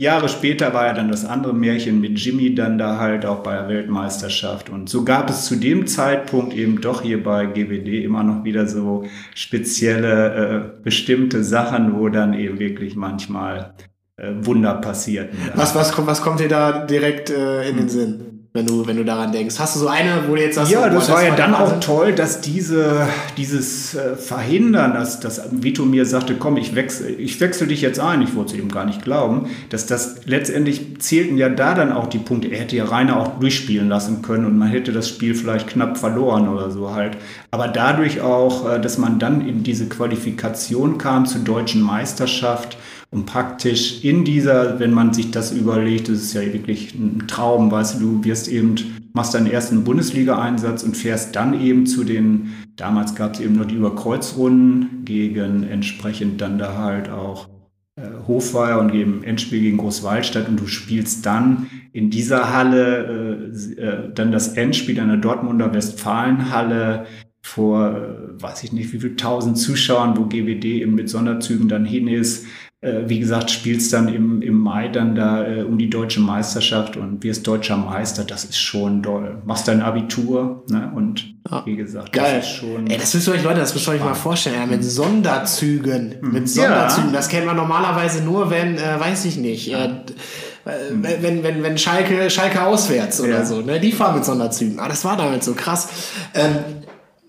Jahre 0.00 0.30
später 0.30 0.72
war 0.72 0.86
ja 0.86 0.94
dann 0.94 1.10
das 1.10 1.26
andere 1.26 1.52
Märchen 1.52 2.00
mit 2.00 2.18
Jimmy 2.18 2.54
dann 2.54 2.78
da 2.78 2.98
halt 2.98 3.26
auch 3.26 3.42
bei 3.42 3.54
der 3.54 3.68
Weltmeisterschaft. 3.68 4.70
Und 4.70 4.88
so 4.88 5.04
gab 5.04 5.28
es 5.28 5.44
zu 5.44 5.56
dem 5.56 5.86
Zeitpunkt 5.86 6.54
eben 6.54 6.80
doch 6.80 7.02
hier 7.02 7.22
bei 7.22 7.44
GWD 7.44 8.02
immer 8.02 8.22
noch 8.22 8.42
wieder 8.42 8.66
so 8.66 9.04
spezielle, 9.34 10.78
äh, 10.78 10.82
bestimmte 10.82 11.44
Sachen, 11.44 11.98
wo 11.98 12.08
dann 12.08 12.32
eben 12.32 12.58
wirklich 12.58 12.96
manchmal 12.96 13.74
äh, 14.16 14.32
Wunder 14.40 14.72
passierten. 14.72 15.38
Was, 15.54 15.74
was, 15.74 15.92
kommt, 15.92 16.06
was 16.06 16.22
kommt 16.22 16.40
dir 16.40 16.48
da 16.48 16.86
direkt 16.86 17.28
äh, 17.28 17.68
in 17.68 17.76
den 17.76 17.88
Sinn? 17.90 18.39
Wenn 18.52 18.66
du, 18.66 18.84
wenn 18.84 18.96
du 18.96 19.04
daran 19.04 19.30
denkst. 19.30 19.60
Hast 19.60 19.76
du 19.76 19.80
so 19.80 19.86
eine, 19.86 20.24
wo 20.26 20.34
du 20.34 20.42
jetzt 20.42 20.56
sagst, 20.56 20.72
ja, 20.72 20.88
das, 20.88 21.06
das 21.06 21.14
war 21.14 21.24
ja 21.24 21.36
dann 21.36 21.54
auch 21.54 21.78
toll, 21.78 22.12
dass 22.12 22.40
diese, 22.40 23.06
dieses 23.36 23.94
äh, 23.94 24.16
Verhindern, 24.16 24.92
dass, 24.92 25.20
dass 25.20 25.40
Vito 25.52 25.84
mir 25.84 26.04
sagte, 26.04 26.34
komm, 26.34 26.56
ich 26.56 26.74
wechsle, 26.74 27.10
ich 27.10 27.40
wechsle 27.40 27.68
dich 27.68 27.80
jetzt 27.80 28.00
ein, 28.00 28.22
ich 28.22 28.34
wollte 28.34 28.54
es 28.54 28.58
eben 28.58 28.68
gar 28.68 28.86
nicht 28.86 29.02
glauben, 29.02 29.48
dass 29.68 29.86
das 29.86 30.26
letztendlich 30.26 31.00
zählten 31.00 31.38
ja 31.38 31.48
da 31.48 31.74
dann 31.74 31.92
auch 31.92 32.08
die 32.08 32.18
Punkte. 32.18 32.48
Er 32.48 32.58
hätte 32.58 32.74
ja 32.74 32.86
Rainer 32.86 33.20
auch 33.20 33.38
durchspielen 33.38 33.88
lassen 33.88 34.20
können 34.20 34.44
und 34.46 34.58
man 34.58 34.68
hätte 34.68 34.90
das 34.92 35.08
Spiel 35.08 35.36
vielleicht 35.36 35.68
knapp 35.68 35.96
verloren 35.96 36.48
oder 36.48 36.72
so 36.72 36.92
halt. 36.92 37.18
Aber 37.52 37.68
dadurch 37.68 38.20
auch, 38.20 38.68
äh, 38.68 38.80
dass 38.80 38.98
man 38.98 39.20
dann 39.20 39.46
in 39.46 39.62
diese 39.62 39.88
Qualifikation 39.88 40.98
kam 40.98 41.24
zur 41.24 41.42
deutschen 41.42 41.82
Meisterschaft, 41.82 42.76
und 43.10 43.26
praktisch 43.26 44.04
in 44.04 44.24
dieser, 44.24 44.78
wenn 44.78 44.92
man 44.92 45.12
sich 45.12 45.32
das 45.32 45.50
überlegt, 45.50 46.08
das 46.08 46.18
ist 46.18 46.34
ja 46.34 46.42
wirklich 46.42 46.94
ein 46.94 47.24
Traum, 47.26 47.70
weißt 47.70 47.96
du, 47.96 48.18
du 48.18 48.24
wirst 48.24 48.46
eben, 48.46 48.76
machst 49.12 49.34
deinen 49.34 49.48
ersten 49.48 49.82
Bundesliga-Einsatz 49.82 50.84
und 50.84 50.96
fährst 50.96 51.34
dann 51.34 51.60
eben 51.60 51.86
zu 51.86 52.04
den, 52.04 52.52
damals 52.76 53.16
gab 53.16 53.34
es 53.34 53.40
eben 53.40 53.56
noch 53.56 53.66
die 53.66 53.74
Überkreuzrunden 53.74 55.04
gegen 55.04 55.64
entsprechend 55.64 56.40
dann 56.40 56.58
da 56.58 56.78
halt 56.78 57.10
auch 57.10 57.48
äh, 57.96 58.02
Hofweier 58.28 58.78
und 58.78 58.94
im 58.94 59.24
Endspiel 59.24 59.60
gegen 59.60 59.78
Großwaldstadt 59.78 60.48
und 60.48 60.60
du 60.60 60.68
spielst 60.68 61.26
dann 61.26 61.66
in 61.92 62.10
dieser 62.10 62.52
Halle 62.52 63.50
äh, 63.52 63.80
äh, 63.80 64.14
dann 64.14 64.30
das 64.30 64.54
Endspiel 64.54 65.00
an 65.00 65.08
der 65.08 65.16
Dortmunder 65.16 65.74
Westfalenhalle 65.74 67.06
vor, 67.42 67.90
äh, 67.90 68.40
weiß 68.40 68.62
ich 68.62 68.72
nicht, 68.72 68.92
wie 68.92 69.00
viel 69.00 69.16
tausend 69.16 69.58
Zuschauern, 69.58 70.16
wo 70.16 70.26
GWD 70.26 70.64
eben 70.64 70.94
mit 70.94 71.08
Sonderzügen 71.08 71.68
dann 71.68 71.84
hin 71.84 72.06
ist. 72.06 72.46
Äh, 72.82 73.08
wie 73.08 73.20
gesagt, 73.20 73.50
spielst 73.50 73.92
dann 73.92 74.08
im, 74.08 74.40
im 74.40 74.54
Mai 74.54 74.88
dann 74.88 75.14
da 75.14 75.46
äh, 75.46 75.62
um 75.64 75.76
die 75.76 75.90
deutsche 75.90 76.20
Meisterschaft 76.20 76.96
und 76.96 77.22
wirst 77.22 77.46
deutscher 77.46 77.76
Meister, 77.76 78.24
das 78.24 78.44
ist 78.44 78.58
schon 78.58 79.02
doll. 79.02 79.42
Machst 79.44 79.68
dein 79.68 79.82
Abitur 79.82 80.64
ne? 80.70 80.90
und 80.94 81.34
ja. 81.50 81.62
wie 81.66 81.76
gesagt, 81.76 82.14
Geil. 82.14 82.36
das 82.38 82.46
ist 82.46 82.56
schon. 82.56 82.86
Ey, 82.86 82.96
das 82.96 83.12
müsst 83.12 83.28
ihr 83.28 83.34
euch, 83.34 83.42
Leute, 83.42 83.60
das 83.60 83.74
müsst 83.74 83.86
ihr 83.86 83.92
euch 83.92 84.00
mal 84.00 84.14
vorstellen, 84.14 84.56
ja, 84.58 84.64
mit 84.64 84.82
Sonderzügen. 84.82 86.14
Mhm. 86.22 86.32
Mit 86.32 86.48
Sonderzügen, 86.48 87.10
ja. 87.10 87.16
das 87.16 87.28
kennt 87.28 87.44
man 87.44 87.56
normalerweise 87.56 88.24
nur, 88.24 88.50
wenn, 88.50 88.78
äh, 88.78 88.98
weiß 88.98 89.26
ich 89.26 89.36
nicht, 89.36 89.70
äh, 89.74 89.88
mhm. 89.88 91.02
wenn, 91.20 91.42
wenn, 91.42 91.62
wenn 91.62 91.76
Schalke, 91.76 92.30
Schalke 92.30 92.62
auswärts 92.62 93.20
oder 93.20 93.44
so, 93.44 93.60
ne? 93.60 93.78
Die 93.78 93.92
fahren 93.92 94.14
mit 94.14 94.24
Sonderzügen. 94.24 94.80
Ah, 94.80 94.88
das 94.88 95.04
war 95.04 95.18
damit 95.18 95.44
so 95.44 95.52
krass. 95.52 95.86
Ähm, 96.32 96.54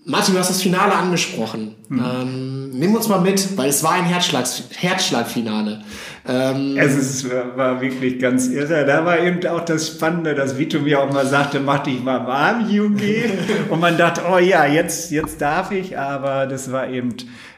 Martin, 0.04 0.34
du 0.34 0.40
hast 0.40 0.50
das 0.50 0.62
Finale 0.62 0.94
angesprochen. 0.94 1.76
Mhm. 1.88 2.04
Ähm, 2.04 2.70
nimm 2.70 2.94
uns 2.94 3.08
mal 3.08 3.20
mit, 3.20 3.56
weil 3.56 3.68
es 3.68 3.84
war 3.84 3.92
ein 3.92 4.04
Herzschlag, 4.04 4.46
Herzschlagfinale. 4.76 5.82
Ähm, 6.26 6.76
es 6.76 6.96
ist, 6.96 7.30
war 7.30 7.80
wirklich 7.80 8.18
ganz 8.18 8.48
irre. 8.48 8.84
Da 8.84 9.04
war 9.04 9.20
eben 9.20 9.44
auch 9.46 9.64
das 9.64 9.88
Spannende, 9.88 10.34
dass 10.34 10.58
Vito 10.58 10.80
mir 10.80 11.00
auch 11.00 11.12
mal 11.12 11.26
sagte, 11.26 11.60
mach 11.60 11.84
dich 11.84 12.02
mal 12.02 12.26
warm, 12.26 12.68
Junge. 12.68 13.30
Und 13.70 13.80
man 13.80 13.96
dachte, 13.96 14.22
oh 14.28 14.38
ja, 14.38 14.66
jetzt, 14.66 15.12
jetzt 15.12 15.40
darf 15.40 15.70
ich. 15.70 15.96
Aber 15.96 16.46
das 16.46 16.72
war 16.72 16.88
eben 16.88 17.14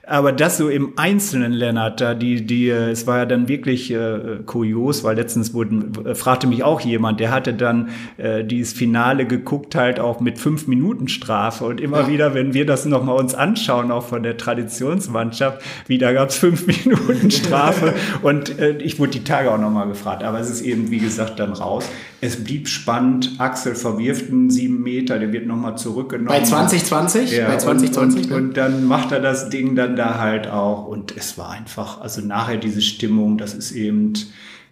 aber 0.07 0.33
das 0.33 0.59
so 0.59 0.69
im 0.69 0.95
Einzelnen, 0.97 1.53
Lennart, 1.53 2.01
da 2.01 2.14
die, 2.14 2.45
die, 2.45 2.69
es 2.69 3.07
war 3.07 3.19
ja 3.19 3.27
dann 3.27 3.49
wirklich 3.49 3.90
äh, 3.90 4.40
kurios, 4.45 5.05
weil 5.05 5.17
letztens 5.17 5.55
wurden, 5.55 5.93
äh, 6.05 6.14
fragte 6.14 6.47
mich 6.47 6.62
auch 6.62 6.81
jemand, 6.81 7.21
der 7.21 7.31
hatte 7.31 7.55
dann 7.55 7.90
äh, 8.17 8.45
dieses 8.45 8.73
Finale 8.73 9.27
geguckt, 9.27 9.75
halt 9.75 10.01
auch 10.01 10.21
mit 10.21 10.38
fünf 10.38 10.67
Minuten 10.67 11.09
Strafe. 11.09 11.64
Und 11.64 11.81
immer 11.81 12.03
ja. 12.03 12.09
wieder, 12.09 12.35
wenn 12.35 12.55
wir 12.55 12.67
das 12.67 12.85
nochmal 12.85 13.17
uns 13.17 13.35
anschauen, 13.35 13.90
auch 13.90 14.05
von 14.05 14.23
der 14.23 14.37
Traditionsmannschaft, 14.37 15.62
wieder 15.87 16.12
gab 16.12 16.29
es 16.29 16.37
fünf 16.37 16.67
Minuten 16.85 17.31
Strafe. 17.31 17.95
und 18.23 18.59
äh, 18.59 18.79
ich 18.79 18.99
wurde 18.99 19.12
die 19.12 19.25
Tage 19.25 19.51
auch 19.51 19.59
nochmal 19.59 19.88
gefragt. 19.88 20.23
Aber 20.23 20.38
es 20.40 20.51
ist 20.51 20.62
eben, 20.62 20.90
wie 20.90 20.99
gesagt, 20.99 21.38
dann 21.38 21.53
raus. 21.53 21.88
Es 22.21 22.43
blieb 22.43 22.69
spannend. 22.69 23.33
Axel 23.38 23.75
verwirft 23.75 24.31
einen 24.31 24.51
sieben 24.51 24.83
Meter, 24.83 25.19
der 25.19 25.33
wird 25.33 25.47
nochmal 25.47 25.77
zurückgenommen. 25.77 26.29
Bei 26.29 26.43
2020? 26.43 27.33
Ja, 27.33 27.49
Bei 27.49 27.57
2020 27.57 28.27
und, 28.27 28.33
und, 28.33 28.43
und 28.43 28.57
dann 28.57 28.87
macht 28.87 29.12
er 29.12 29.21
das 29.21 29.51
Ding 29.51 29.77
dann 29.77 29.93
da 29.94 30.18
halt 30.18 30.48
auch 30.48 30.87
und 30.87 31.16
es 31.16 31.38
war 31.38 31.50
einfach, 31.50 32.00
also 32.00 32.20
nachher 32.20 32.57
diese 32.57 32.83
Stimmung, 32.83 33.38
das 33.38 33.54
ist 33.54 33.72
eben, 33.72 34.12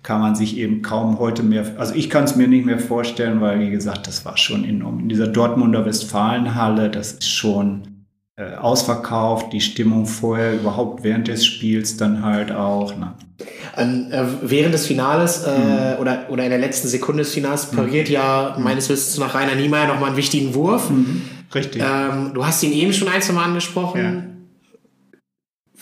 kann 0.03 0.21
man 0.21 0.35
sich 0.35 0.57
eben 0.57 0.83
kaum 0.83 1.19
heute 1.19 1.43
mehr, 1.43 1.65
also 1.79 1.95
ich 1.95 2.11
kann 2.11 2.25
es 2.25 2.37
mir 2.37 2.49
nicht 2.49 2.67
mehr 2.67 2.79
vorstellen, 2.79 3.41
weil 3.41 3.61
wie 3.61 3.71
gesagt, 3.71 4.07
das 4.07 4.25
war 4.25 4.37
schon 4.37 4.65
enorm. 4.65 5.01
In 5.01 5.09
dieser 5.09 5.29
Dortmunder 5.29 5.85
Westfalenhalle, 5.87 6.91
das 6.91 7.13
ist 7.13 7.31
schon 7.31 8.07
äh, 8.37 8.57
ausverkauft, 8.57 9.53
die 9.53 9.61
Stimmung 9.61 10.07
vorher, 10.07 10.55
überhaupt 10.55 11.05
während 11.05 11.29
des 11.29 11.45
Spiels 11.45 11.97
dann 11.97 12.23
halt 12.23 12.51
auch. 12.51 12.97
Ne? 12.97 13.13
Ähm, 13.77 14.09
äh, 14.11 14.25
während 14.43 14.75
des 14.75 14.87
Finales 14.87 15.45
äh, 15.45 15.51
mhm. 15.51 16.01
oder, 16.01 16.27
oder 16.31 16.45
in 16.45 16.51
der 16.51 16.59
letzten 16.59 16.89
Sekunde 16.89 17.23
des 17.23 17.33
Finals 17.33 17.67
pariert 17.67 18.09
mhm. 18.09 18.15
ja 18.15 18.57
meines 18.59 18.89
Wissens 18.89 19.19
nach 19.19 19.35
Rainer 19.35 19.55
Niemeyer 19.55 19.87
nochmal 19.87 20.09
einen 20.09 20.17
wichtigen 20.17 20.55
Wurf. 20.55 20.91
Mhm. 20.91 21.23
Richtig. 21.55 21.83
Ähm, 21.83 22.33
du 22.35 22.47
hast 22.47 22.63
ihn 22.63 22.73
eben 22.73 22.93
schon 22.93 23.09
ein, 23.09 23.21
zwei 23.21 23.35
Mal 23.35 23.45
angesprochen. 23.45 24.01
Ja 24.01 24.32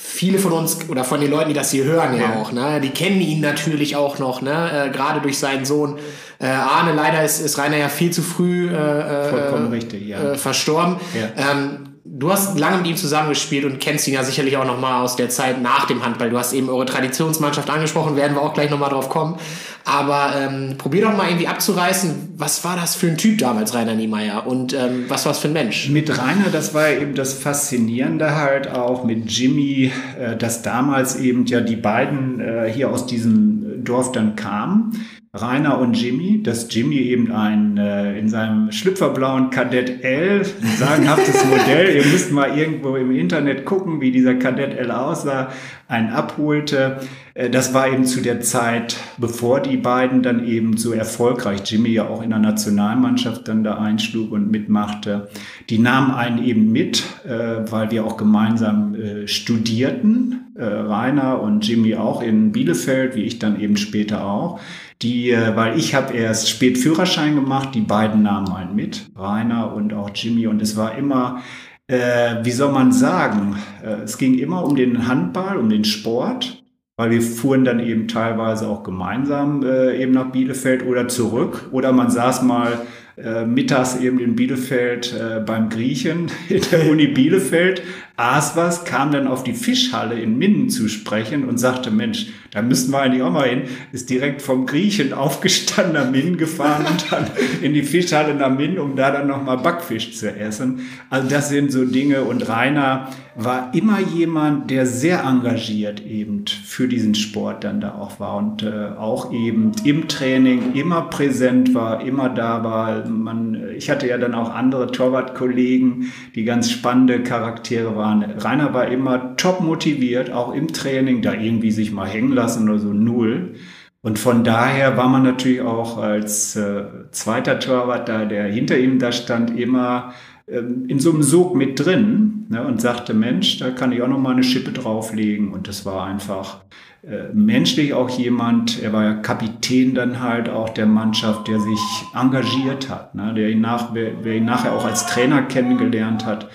viele 0.02 0.38
von 0.38 0.52
uns 0.52 0.88
oder 0.88 1.04
von 1.04 1.20
den 1.20 1.30
Leuten, 1.30 1.48
die 1.48 1.54
das 1.54 1.70
hier 1.70 1.84
hören 1.84 2.18
ja, 2.18 2.34
auch, 2.34 2.52
ne, 2.52 2.80
die 2.80 2.90
kennen 2.90 3.20
ihn 3.20 3.40
natürlich 3.40 3.96
auch 3.96 4.18
noch, 4.18 4.40
ne, 4.42 4.86
äh, 4.86 4.90
gerade 4.90 5.20
durch 5.20 5.38
seinen 5.38 5.64
Sohn 5.64 5.98
äh, 6.38 6.46
Arne. 6.46 6.92
Leider 6.94 7.22
ist, 7.22 7.40
ist 7.40 7.58
Rainer 7.58 7.76
ja 7.76 7.88
viel 7.88 8.10
zu 8.10 8.22
früh 8.22 8.68
äh, 8.68 8.72
äh 8.72 9.28
Vollkommen 9.28 9.70
richtig, 9.70 10.08
ja. 10.08 10.32
Äh, 10.32 10.36
verstorben. 10.36 10.96
Ja. 11.14 11.50
Ähm, 11.52 11.90
du 12.04 12.32
hast 12.32 12.58
lange 12.58 12.78
mit 12.78 12.86
ihm 12.86 12.96
zusammengespielt 12.96 13.64
und 13.64 13.78
kennst 13.78 14.08
ihn 14.08 14.14
ja 14.14 14.24
sicherlich 14.24 14.56
auch 14.56 14.64
noch 14.64 14.80
mal 14.80 15.02
aus 15.02 15.16
der 15.16 15.28
Zeit 15.28 15.62
nach 15.62 15.86
dem 15.86 16.04
Handball. 16.04 16.30
Du 16.30 16.38
hast 16.38 16.54
eben 16.54 16.68
eure 16.68 16.86
Traditionsmannschaft 16.86 17.68
angesprochen, 17.68 18.16
werden 18.16 18.36
wir 18.36 18.42
auch 18.42 18.54
gleich 18.54 18.70
noch 18.70 18.78
mal 18.78 18.88
drauf 18.88 19.08
kommen. 19.10 19.38
Aber 19.84 20.32
ähm, 20.36 20.76
probier 20.78 21.02
doch 21.02 21.16
mal 21.16 21.28
irgendwie 21.28 21.46
abzureißen, 21.46 22.34
was 22.36 22.64
war 22.64 22.76
das 22.76 22.94
für 22.94 23.08
ein 23.08 23.16
Typ 23.16 23.38
damals, 23.38 23.74
Rainer 23.74 23.94
Niemeyer? 23.94 24.46
Und 24.46 24.72
ähm, 24.72 25.06
was 25.08 25.24
war 25.24 25.32
es 25.32 25.38
für 25.38 25.48
ein 25.48 25.54
Mensch? 25.54 25.88
Mit 25.88 26.10
Rainer, 26.10 26.50
das 26.52 26.74
war 26.74 26.88
eben 26.90 27.14
das 27.14 27.34
Faszinierende 27.34 28.36
halt 28.36 28.70
auch 28.70 29.04
mit 29.04 29.30
Jimmy, 29.30 29.92
äh, 30.18 30.36
dass 30.36 30.62
damals 30.62 31.16
eben 31.16 31.46
ja 31.46 31.60
die 31.60 31.76
beiden 31.76 32.40
äh, 32.40 32.70
hier 32.72 32.90
aus 32.90 33.06
diesem 33.06 33.84
Dorf 33.84 34.12
dann 34.12 34.36
kamen. 34.36 35.06
Rainer 35.32 35.78
und 35.78 35.94
Jimmy, 35.94 36.42
dass 36.42 36.74
Jimmy 36.74 36.96
eben 36.96 37.30
ein 37.30 37.76
äh, 37.78 38.18
in 38.18 38.28
seinem 38.28 38.72
schlüpferblauen 38.72 39.50
Kadett 39.50 40.02
L, 40.02 40.44
sagenhaftes 40.76 41.44
Modell, 41.44 41.94
ihr 41.94 42.04
müsst 42.04 42.32
mal 42.32 42.58
irgendwo 42.58 42.96
im 42.96 43.12
Internet 43.12 43.64
gucken, 43.64 44.00
wie 44.00 44.10
dieser 44.10 44.34
Kadett 44.34 44.76
L 44.76 44.90
aussah, 44.90 45.52
einen 45.86 46.10
abholte. 46.10 46.98
Äh, 47.34 47.48
das 47.48 47.72
war 47.72 47.86
eben 47.86 48.06
zu 48.06 48.22
der 48.22 48.40
Zeit, 48.40 48.96
bevor 49.18 49.60
die 49.60 49.76
beiden 49.76 50.24
dann 50.24 50.44
eben 50.44 50.76
so 50.76 50.92
erfolgreich, 50.92 51.60
Jimmy 51.64 51.90
ja 51.90 52.08
auch 52.08 52.22
in 52.22 52.30
der 52.30 52.40
Nationalmannschaft 52.40 53.46
dann 53.46 53.62
da 53.62 53.78
einschlug 53.78 54.32
und 54.32 54.50
mitmachte. 54.50 55.28
Die 55.68 55.78
nahmen 55.78 56.10
einen 56.10 56.42
eben 56.42 56.72
mit, 56.72 57.04
äh, 57.24 57.70
weil 57.70 57.92
wir 57.92 58.04
auch 58.04 58.16
gemeinsam 58.16 58.96
äh, 58.96 59.28
studierten, 59.28 60.50
äh, 60.56 60.64
Rainer 60.64 61.40
und 61.40 61.64
Jimmy 61.64 61.94
auch 61.94 62.20
in 62.20 62.50
Bielefeld, 62.50 63.14
wie 63.14 63.22
ich 63.22 63.38
dann 63.38 63.60
eben 63.60 63.76
später 63.76 64.24
auch 64.24 64.58
die, 65.02 65.30
äh, 65.30 65.56
weil 65.56 65.78
ich 65.78 65.94
habe 65.94 66.14
erst 66.14 66.50
spät 66.50 66.78
Führerschein 66.78 67.34
gemacht, 67.34 67.74
die 67.74 67.80
beiden 67.80 68.22
nahmen 68.22 68.52
einen 68.52 68.74
mit, 68.74 69.10
Rainer 69.16 69.74
und 69.74 69.94
auch 69.94 70.10
Jimmy. 70.14 70.46
Und 70.46 70.60
es 70.60 70.76
war 70.76 70.96
immer, 70.96 71.42
äh, 71.86 72.36
wie 72.42 72.50
soll 72.50 72.72
man 72.72 72.92
sagen, 72.92 73.56
äh, 73.82 74.02
es 74.02 74.18
ging 74.18 74.38
immer 74.38 74.64
um 74.64 74.76
den 74.76 75.08
Handball, 75.08 75.56
um 75.56 75.68
den 75.68 75.84
Sport, 75.84 76.62
weil 76.96 77.10
wir 77.10 77.22
fuhren 77.22 77.64
dann 77.64 77.80
eben 77.80 78.08
teilweise 78.08 78.68
auch 78.68 78.82
gemeinsam 78.82 79.62
äh, 79.62 79.96
eben 80.02 80.12
nach 80.12 80.32
Bielefeld 80.32 80.84
oder 80.86 81.08
zurück. 81.08 81.68
Oder 81.72 81.92
man 81.92 82.10
saß 82.10 82.42
mal 82.42 82.82
äh, 83.16 83.44
mittags 83.46 83.96
eben 83.96 84.18
in 84.18 84.36
Bielefeld 84.36 85.14
äh, 85.14 85.40
beim 85.40 85.68
Griechen 85.68 86.30
in 86.48 86.62
der 86.70 86.90
Uni 86.90 87.06
Bielefeld, 87.06 87.82
aß 88.20 88.54
was, 88.54 88.84
kam 88.84 89.12
dann 89.12 89.26
auf 89.26 89.44
die 89.44 89.54
Fischhalle 89.54 90.20
in 90.20 90.36
Minden 90.36 90.68
zu 90.68 90.88
sprechen 90.88 91.48
und 91.48 91.58
sagte, 91.58 91.90
Mensch, 91.90 92.26
da 92.50 92.62
müssten 92.62 92.92
wir 92.92 93.00
eigentlich 93.00 93.22
auch 93.22 93.30
mal 93.30 93.48
hin. 93.48 93.62
Ist 93.92 94.10
direkt 94.10 94.42
vom 94.42 94.66
Griechen 94.66 95.12
aufgestanden 95.12 95.94
nach 95.94 96.10
Minden 96.10 96.36
gefahren 96.36 96.84
und 96.84 97.12
dann 97.12 97.26
in 97.62 97.74
die 97.74 97.82
Fischhalle 97.82 98.34
nach 98.34 98.50
Minden, 98.50 98.78
um 98.78 98.96
da 98.96 99.10
dann 99.12 99.28
nochmal 99.28 99.58
Backfisch 99.58 100.16
zu 100.16 100.36
essen. 100.36 100.80
Also 101.08 101.28
das 101.28 101.48
sind 101.48 101.70
so 101.70 101.84
Dinge. 101.84 102.24
Und 102.24 102.48
Rainer 102.48 103.08
war 103.36 103.72
immer 103.72 104.00
jemand, 104.00 104.70
der 104.70 104.84
sehr 104.84 105.22
engagiert 105.22 106.04
eben 106.04 106.44
für 106.64 106.88
diesen 106.88 107.14
Sport 107.14 107.62
dann 107.62 107.80
da 107.80 107.94
auch 107.94 108.18
war 108.18 108.36
und 108.36 108.64
äh, 108.64 108.88
auch 108.98 109.32
eben 109.32 109.70
im 109.84 110.08
Training 110.08 110.74
immer 110.74 111.02
präsent 111.02 111.72
war, 111.72 112.04
immer 112.04 112.28
da 112.28 112.64
war. 112.64 113.06
Man, 113.08 113.70
ich 113.76 113.88
hatte 113.88 114.08
ja 114.08 114.18
dann 114.18 114.34
auch 114.34 114.52
andere 114.52 114.90
Torwartkollegen, 114.90 116.12
die 116.34 116.44
ganz 116.44 116.70
spannende 116.70 117.22
Charaktere 117.22 117.94
waren 117.94 118.09
waren. 118.10 118.38
Rainer 118.38 118.74
war 118.74 118.88
immer 118.88 119.36
top 119.36 119.60
motiviert, 119.60 120.32
auch 120.32 120.52
im 120.52 120.68
Training, 120.68 121.22
da 121.22 121.34
irgendwie 121.34 121.70
sich 121.70 121.92
mal 121.92 122.08
hängen 122.08 122.32
lassen 122.32 122.68
oder 122.68 122.78
so 122.78 122.92
null. 122.92 123.54
Und 124.02 124.18
von 124.18 124.44
daher 124.44 124.96
war 124.96 125.08
man 125.08 125.22
natürlich 125.22 125.60
auch 125.60 125.98
als 125.98 126.56
äh, 126.56 126.84
zweiter 127.10 127.58
Torwart 127.58 128.08
da, 128.08 128.24
der 128.24 128.44
hinter 128.44 128.78
ihm 128.78 128.98
da 128.98 129.12
stand, 129.12 129.58
immer 129.58 130.14
ähm, 130.48 130.86
in 130.88 130.98
so 130.98 131.12
einem 131.12 131.22
Sog 131.22 131.54
mit 131.54 131.84
drin 131.84 132.46
ne, 132.48 132.64
und 132.64 132.80
sagte, 132.80 133.12
Mensch, 133.12 133.58
da 133.58 133.70
kann 133.70 133.92
ich 133.92 134.00
auch 134.00 134.08
noch 134.08 134.18
mal 134.18 134.32
eine 134.32 134.42
Schippe 134.42 134.72
drauflegen. 134.72 135.52
Und 135.52 135.68
das 135.68 135.84
war 135.84 136.06
einfach 136.06 136.62
äh, 137.02 137.32
menschlich 137.34 137.92
auch 137.92 138.08
jemand, 138.08 138.82
er 138.82 138.94
war 138.94 139.04
ja 139.04 139.14
Kapitän 139.14 139.94
dann 139.94 140.20
halt 140.20 140.48
auch 140.48 140.70
der 140.70 140.86
Mannschaft, 140.86 141.48
der 141.48 141.60
sich 141.60 141.80
engagiert 142.14 142.88
hat, 142.88 143.14
ne, 143.14 143.34
der 143.34 143.50
ihn 143.50 143.60
nach, 143.60 143.92
wer, 143.92 144.12
wer 144.24 144.36
ihn 144.36 144.46
nachher 144.46 144.72
auch 144.72 144.86
als 144.86 145.04
Trainer 145.06 145.42
kennengelernt 145.42 146.24
hat 146.24 146.48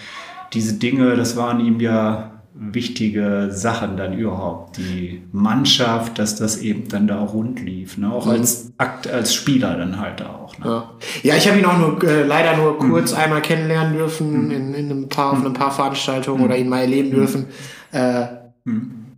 diese 0.54 0.74
Dinge, 0.74 1.16
das 1.16 1.36
waren 1.36 1.60
ihm 1.60 1.80
ja 1.80 2.32
wichtige 2.58 3.50
Sachen 3.52 3.98
dann 3.98 4.18
überhaupt. 4.18 4.78
Die 4.78 5.22
Mannschaft, 5.34 6.18
dass 6.20 6.38
das 6.38 6.58
eben 6.58 6.88
dann 6.88 7.06
da 7.06 7.20
rund 7.20 7.60
lief. 7.60 7.98
Ne? 7.98 8.12
Auch 8.12 8.26
mhm. 8.26 8.32
als 8.32 8.72
Akt, 8.78 9.08
als 9.08 9.34
Spieler 9.34 9.76
dann 9.76 10.00
halt 10.00 10.22
auch. 10.22 10.58
Ne? 10.58 10.66
Ja. 10.66 10.90
ja, 11.24 11.36
ich 11.36 11.48
habe 11.50 11.60
ihn 11.60 11.66
auch 11.66 11.78
nur 11.78 12.02
äh, 12.04 12.24
leider 12.24 12.56
nur 12.56 12.82
mhm. 12.82 12.90
kurz 12.92 13.12
mhm. 13.12 13.18
einmal 13.18 13.42
kennenlernen 13.42 13.98
dürfen 13.98 14.46
mhm. 14.46 14.52
in, 14.52 14.74
in 14.74 14.86
einem 14.90 15.10
paar, 15.10 15.34
auf 15.34 15.46
ein 15.46 15.54
paar 15.54 15.72
Veranstaltungen 15.72 16.46
oder 16.46 16.58
ihn 16.58 16.70
mal 16.70 16.80
erleben 16.80 17.10
mhm. 17.10 17.14
dürfen. 17.14 17.46
Äh, 17.92 18.26
mhm. 18.64 19.18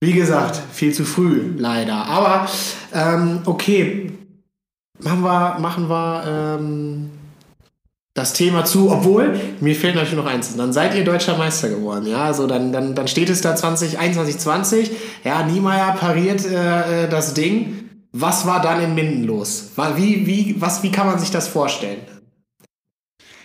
wie 0.00 0.12
gesagt, 0.12 0.60
viel 0.72 0.92
zu 0.92 1.04
früh, 1.04 1.52
leider. 1.56 2.06
Aber 2.06 2.48
ähm, 2.92 3.38
okay, 3.44 4.10
machen 4.98 5.22
wir, 5.22 5.58
machen 5.60 5.88
wir 5.88 6.24
ähm, 6.26 7.10
das 8.18 8.32
Thema 8.32 8.64
zu, 8.64 8.90
obwohl, 8.90 9.38
mir 9.60 9.74
fehlt 9.74 9.94
natürlich 9.94 10.16
noch 10.16 10.26
eins, 10.26 10.56
dann 10.56 10.72
seid 10.72 10.94
ihr 10.94 11.04
deutscher 11.04 11.38
Meister 11.38 11.68
geworden, 11.68 12.06
ja, 12.06 12.24
also 12.24 12.46
dann, 12.46 12.72
dann, 12.72 12.94
dann 12.94 13.08
steht 13.08 13.30
es 13.30 13.40
da 13.40 13.54
2021, 13.54 14.38
20, 14.38 14.90
ja, 15.24 15.46
Niemeyer 15.46 15.92
pariert 15.92 16.44
äh, 16.44 17.04
äh, 17.04 17.08
das 17.08 17.34
Ding. 17.34 17.84
Was 18.10 18.46
war 18.46 18.60
dann 18.60 18.82
in 18.82 18.94
Minden 18.94 19.24
los? 19.24 19.72
Wie, 19.96 20.26
wie, 20.26 20.56
was, 20.58 20.82
wie 20.82 20.90
kann 20.90 21.06
man 21.06 21.18
sich 21.18 21.30
das 21.30 21.46
vorstellen? 21.46 21.98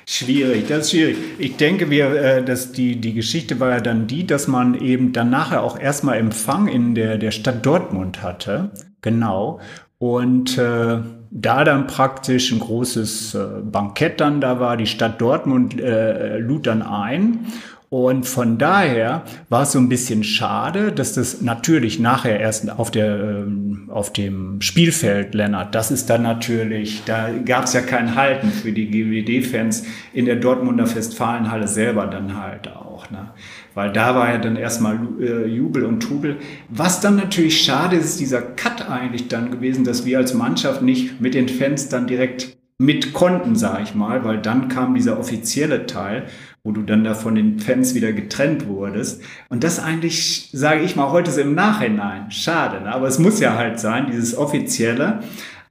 Schwierig, 0.05 0.67
das 0.67 0.85
ist 0.85 0.91
schwierig. 0.91 1.17
Ich 1.37 1.55
denke, 1.57 1.89
wir, 1.89 2.11
äh, 2.11 2.43
dass 2.43 2.71
die, 2.71 2.95
die 2.99 3.13
Geschichte 3.13 3.59
war 3.59 3.69
ja 3.69 3.79
dann 3.79 4.07
die, 4.07 4.25
dass 4.25 4.47
man 4.47 4.73
eben 4.75 5.13
dann 5.13 5.29
nachher 5.29 5.63
auch 5.63 5.79
erstmal 5.79 6.17
Empfang 6.17 6.67
in 6.67 6.95
der, 6.95 7.17
der 7.17 7.31
Stadt 7.31 7.65
Dortmund 7.65 8.21
hatte. 8.21 8.71
Genau. 9.01 9.59
Und 10.03 10.57
äh, 10.57 10.97
da 11.31 11.63
dann 11.63 11.87
praktisch 11.87 12.51
ein 12.51 12.59
großes 12.59 13.35
äh, 13.35 13.47
Bankett 13.63 14.19
dann 14.19 14.41
da 14.41 14.59
war, 14.59 14.75
die 14.75 14.85
Stadt 14.85 15.21
Dortmund 15.21 15.79
äh, 15.79 16.39
lud 16.39 16.67
dann 16.67 16.81
ein. 16.81 17.47
Und 17.89 18.25
von 18.25 18.57
daher 18.57 19.23
war 19.47 19.61
es 19.61 19.71
so 19.71 19.79
ein 19.79 19.87
bisschen 19.87 20.25
schade, 20.25 20.91
dass 20.91 21.13
das 21.13 21.41
natürlich 21.41 21.99
nachher 21.99 22.37
erst 22.37 22.69
auf, 22.69 22.91
der, 22.91 23.15
ähm, 23.17 23.89
auf 23.93 24.11
dem 24.11 24.59
Spielfeld, 24.59 25.35
Lennart, 25.35 25.73
das 25.73 25.89
ist 25.89 26.09
dann 26.09 26.23
natürlich, 26.23 27.03
da 27.05 27.29
gab 27.45 27.63
es 27.63 27.71
ja 27.71 27.79
kein 27.79 28.15
Halten 28.15 28.49
für 28.49 28.73
die 28.73 28.89
GWD-Fans 28.89 29.85
in 30.11 30.25
der 30.25 30.35
Dortmunder 30.35 30.85
Festfalenhalle 30.85 31.69
selber 31.69 32.07
dann 32.07 32.41
halt 32.41 32.67
auch. 32.67 33.09
Ne? 33.09 33.29
Weil 33.75 33.91
da 33.91 34.15
war 34.15 34.31
ja 34.31 34.37
dann 34.37 34.55
erstmal 34.55 34.99
äh, 35.19 35.47
Jubel 35.47 35.85
und 35.85 36.01
Trubel. 36.01 36.37
Was 36.69 37.01
dann 37.01 37.15
natürlich 37.15 37.63
schade 37.63 37.95
ist, 37.95 38.05
ist 38.05 38.19
dieser 38.19 38.41
Cut 38.41 38.89
eigentlich 38.89 39.27
dann 39.27 39.51
gewesen, 39.51 39.83
dass 39.83 40.05
wir 40.05 40.17
als 40.17 40.33
Mannschaft 40.33 40.81
nicht 40.81 41.19
mit 41.19 41.33
den 41.33 41.49
Fans 41.49 41.89
dann 41.89 42.07
direkt 42.07 42.57
mit 42.77 43.13
konnten, 43.13 43.55
sage 43.55 43.83
ich 43.83 43.95
mal, 43.95 44.23
weil 44.23 44.39
dann 44.39 44.67
kam 44.67 44.95
dieser 44.95 45.19
offizielle 45.19 45.85
Teil 45.85 46.25
wo 46.63 46.71
du 46.71 46.81
dann 46.81 47.03
da 47.03 47.13
von 47.13 47.35
den 47.35 47.59
Fans 47.59 47.93
wieder 47.93 48.13
getrennt 48.13 48.67
wurdest. 48.67 49.21
Und 49.49 49.65
das 49.65 49.79
eigentlich, 49.79 50.49
sage 50.53 50.81
ich 50.81 50.95
mal, 50.95 51.11
heute 51.11 51.29
ist 51.29 51.37
im 51.37 51.55
Nachhinein. 51.55 52.31
Schade, 52.31 52.81
ne? 52.81 52.93
aber 52.93 53.07
es 53.07 53.19
muss 53.19 53.41
ja 53.41 53.57
halt 53.57 53.79
sein, 53.79 54.07
dieses 54.09 54.37
Offizielle. 54.37 55.19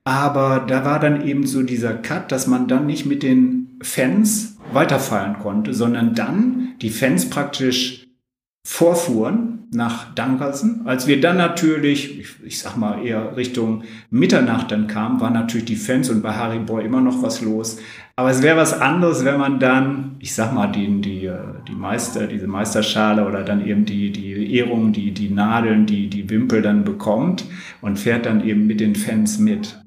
Aber 0.04 0.64
da 0.66 0.84
war 0.84 1.00
dann 1.00 1.26
eben 1.26 1.46
so 1.46 1.62
dieser 1.62 1.94
Cut, 1.94 2.30
dass 2.30 2.46
man 2.46 2.68
dann 2.68 2.86
nicht 2.86 3.06
mit 3.06 3.22
den 3.22 3.78
Fans 3.82 4.51
weiterfeiern 4.74 5.38
konnte, 5.38 5.74
sondern 5.74 6.14
dann 6.14 6.74
die 6.80 6.90
Fans 6.90 7.28
praktisch 7.30 8.06
vorfuhren 8.64 9.68
nach 9.72 10.14
Dankersen. 10.14 10.86
Als 10.86 11.06
wir 11.06 11.20
dann 11.20 11.36
natürlich, 11.36 12.20
ich, 12.20 12.28
ich, 12.44 12.58
sag 12.58 12.76
mal 12.76 13.04
eher 13.04 13.36
Richtung 13.36 13.84
Mitternacht 14.10 14.70
dann 14.70 14.86
kamen, 14.86 15.20
waren 15.20 15.32
natürlich 15.32 15.64
die 15.64 15.76
Fans 15.76 16.10
und 16.10 16.22
bei 16.22 16.34
Harry 16.34 16.58
Boy 16.58 16.84
immer 16.84 17.00
noch 17.00 17.22
was 17.22 17.40
los. 17.40 17.78
Aber 18.14 18.30
es 18.30 18.42
wäre 18.42 18.58
was 18.58 18.78
anderes, 18.78 19.24
wenn 19.24 19.38
man 19.38 19.58
dann, 19.58 20.16
ich 20.18 20.34
sag 20.34 20.52
mal, 20.52 20.66
die, 20.68 21.00
die, 21.00 21.30
die 21.66 21.74
Meister, 21.74 22.26
diese 22.26 22.46
Meisterschale 22.46 23.26
oder 23.26 23.42
dann 23.42 23.66
eben 23.66 23.86
die, 23.86 24.12
die 24.12 24.54
Ehrung, 24.54 24.92
die, 24.92 25.12
die 25.12 25.30
Nadeln, 25.30 25.86
die, 25.86 26.08
die 26.08 26.28
Wimpel 26.28 26.60
dann 26.60 26.84
bekommt 26.84 27.46
und 27.80 27.98
fährt 27.98 28.26
dann 28.26 28.46
eben 28.46 28.66
mit 28.66 28.80
den 28.80 28.94
Fans 28.94 29.38
mit. 29.38 29.82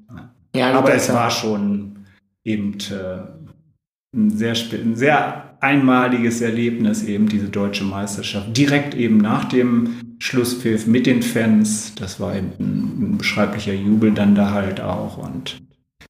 Ja, 0.54 0.72
Aber 0.72 0.92
es 0.92 1.12
war 1.12 1.30
schon 1.30 1.96
eben 2.44 2.74
äh, 2.90 3.45
ein, 4.16 4.36
sehr, 4.36 4.54
ein 4.72 4.96
sehr 4.96 5.56
einmaliges 5.60 6.40
Erlebnis, 6.40 7.04
eben 7.04 7.28
diese 7.28 7.48
deutsche 7.48 7.84
Meisterschaft. 7.84 8.56
Direkt 8.56 8.94
eben 8.94 9.18
nach 9.18 9.44
dem 9.44 10.16
Schlusspfiff 10.18 10.86
mit 10.86 11.06
den 11.06 11.22
Fans. 11.22 11.94
Das 11.94 12.18
war 12.18 12.34
eben 12.34 12.52
ein, 12.58 13.12
ein 13.12 13.18
beschreiblicher 13.18 13.74
Jubel 13.74 14.12
dann 14.12 14.34
da 14.34 14.50
halt 14.50 14.80
auch. 14.80 15.18
Und 15.18 15.58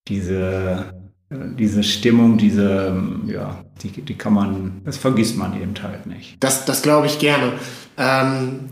diese 0.08 0.96
diese 1.30 1.82
Stimmung, 1.82 2.38
diese, 2.38 3.02
ja, 3.26 3.64
die, 3.82 3.88
die 3.88 4.14
kann 4.14 4.32
man, 4.32 4.82
das 4.84 4.96
vergisst 4.96 5.36
man 5.36 5.60
eben 5.60 5.74
halt 5.82 6.06
nicht. 6.06 6.36
Das, 6.40 6.64
das 6.64 6.82
glaube 6.82 7.06
ich 7.06 7.18
gerne. 7.18 7.52
Ähm, 7.98 8.70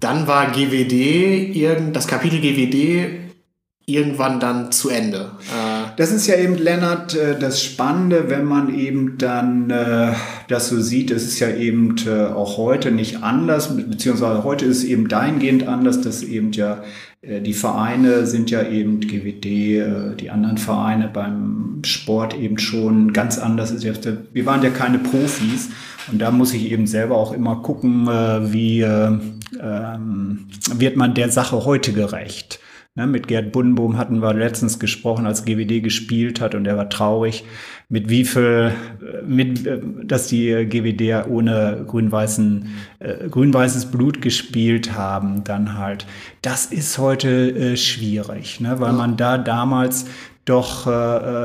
dann 0.00 0.26
war 0.26 0.50
GWD, 0.50 1.54
irgend, 1.54 1.94
das 1.94 2.08
Kapitel 2.08 2.40
GWD 2.40 3.20
irgendwann 3.86 4.40
dann 4.40 4.72
zu 4.72 4.88
Ende. 4.88 5.32
Äh 5.42 5.71
das 5.96 6.12
ist 6.12 6.26
ja 6.26 6.36
eben, 6.36 6.56
Lennart, 6.56 7.14
äh, 7.14 7.38
das 7.38 7.62
Spannende, 7.62 8.28
wenn 8.28 8.44
man 8.44 8.74
eben 8.74 9.18
dann 9.18 9.70
äh, 9.70 10.12
das 10.48 10.68
so 10.68 10.80
sieht. 10.80 11.10
Es 11.10 11.24
ist 11.24 11.40
ja 11.40 11.50
eben 11.50 11.96
äh, 12.06 12.26
auch 12.26 12.56
heute 12.56 12.90
nicht 12.90 13.22
anders, 13.22 13.76
beziehungsweise 13.76 14.44
heute 14.44 14.64
ist 14.64 14.78
es 14.78 14.84
eben 14.84 15.08
dahingehend 15.08 15.66
anders, 15.66 16.00
dass 16.00 16.22
eben 16.22 16.52
ja 16.52 16.82
die 17.24 17.54
Vereine 17.54 18.26
sind 18.26 18.50
ja 18.50 18.66
eben 18.66 18.98
GWD, 18.98 20.18
die 20.18 20.30
anderen 20.30 20.58
Vereine 20.58 21.06
beim 21.06 21.78
Sport 21.84 22.36
eben 22.36 22.58
schon 22.58 23.12
ganz 23.12 23.38
anders. 23.38 23.80
Wir 23.80 24.44
waren 24.44 24.60
ja 24.64 24.70
keine 24.70 24.98
Profis 24.98 25.68
und 26.10 26.20
da 26.20 26.32
muss 26.32 26.52
ich 26.52 26.72
eben 26.72 26.88
selber 26.88 27.16
auch 27.16 27.32
immer 27.32 27.62
gucken, 27.62 28.08
wie 28.08 28.80
ähm, 28.80 30.48
wird 30.74 30.96
man 30.96 31.14
der 31.14 31.30
Sache 31.30 31.64
heute 31.64 31.92
gerecht. 31.92 32.58
Ne, 32.94 33.06
mit 33.06 33.26
Gerd 33.26 33.52
Buddenboom 33.52 33.96
hatten 33.96 34.20
wir 34.20 34.34
letztens 34.34 34.78
gesprochen, 34.78 35.24
als 35.24 35.46
GWD 35.46 35.82
gespielt 35.82 36.42
hat 36.42 36.54
und 36.54 36.66
er 36.66 36.76
war 36.76 36.90
traurig, 36.90 37.42
mit 37.88 38.10
wie 38.10 38.26
viel, 38.26 38.72
mit, 39.26 39.66
dass 40.04 40.26
die 40.26 40.66
GWD 40.66 41.26
ohne 41.26 41.86
grün-weißen, 41.86 42.66
äh, 42.98 43.28
grün-weißes 43.30 43.86
Blut 43.86 44.20
gespielt 44.20 44.92
haben, 44.94 45.42
dann 45.42 45.78
halt. 45.78 46.04
Das 46.42 46.66
ist 46.66 46.98
heute 46.98 47.28
äh, 47.52 47.76
schwierig, 47.78 48.60
ne, 48.60 48.78
weil 48.78 48.92
man 48.92 49.16
da 49.16 49.38
damals 49.38 50.04
doch 50.44 50.86
äh, 50.86 50.90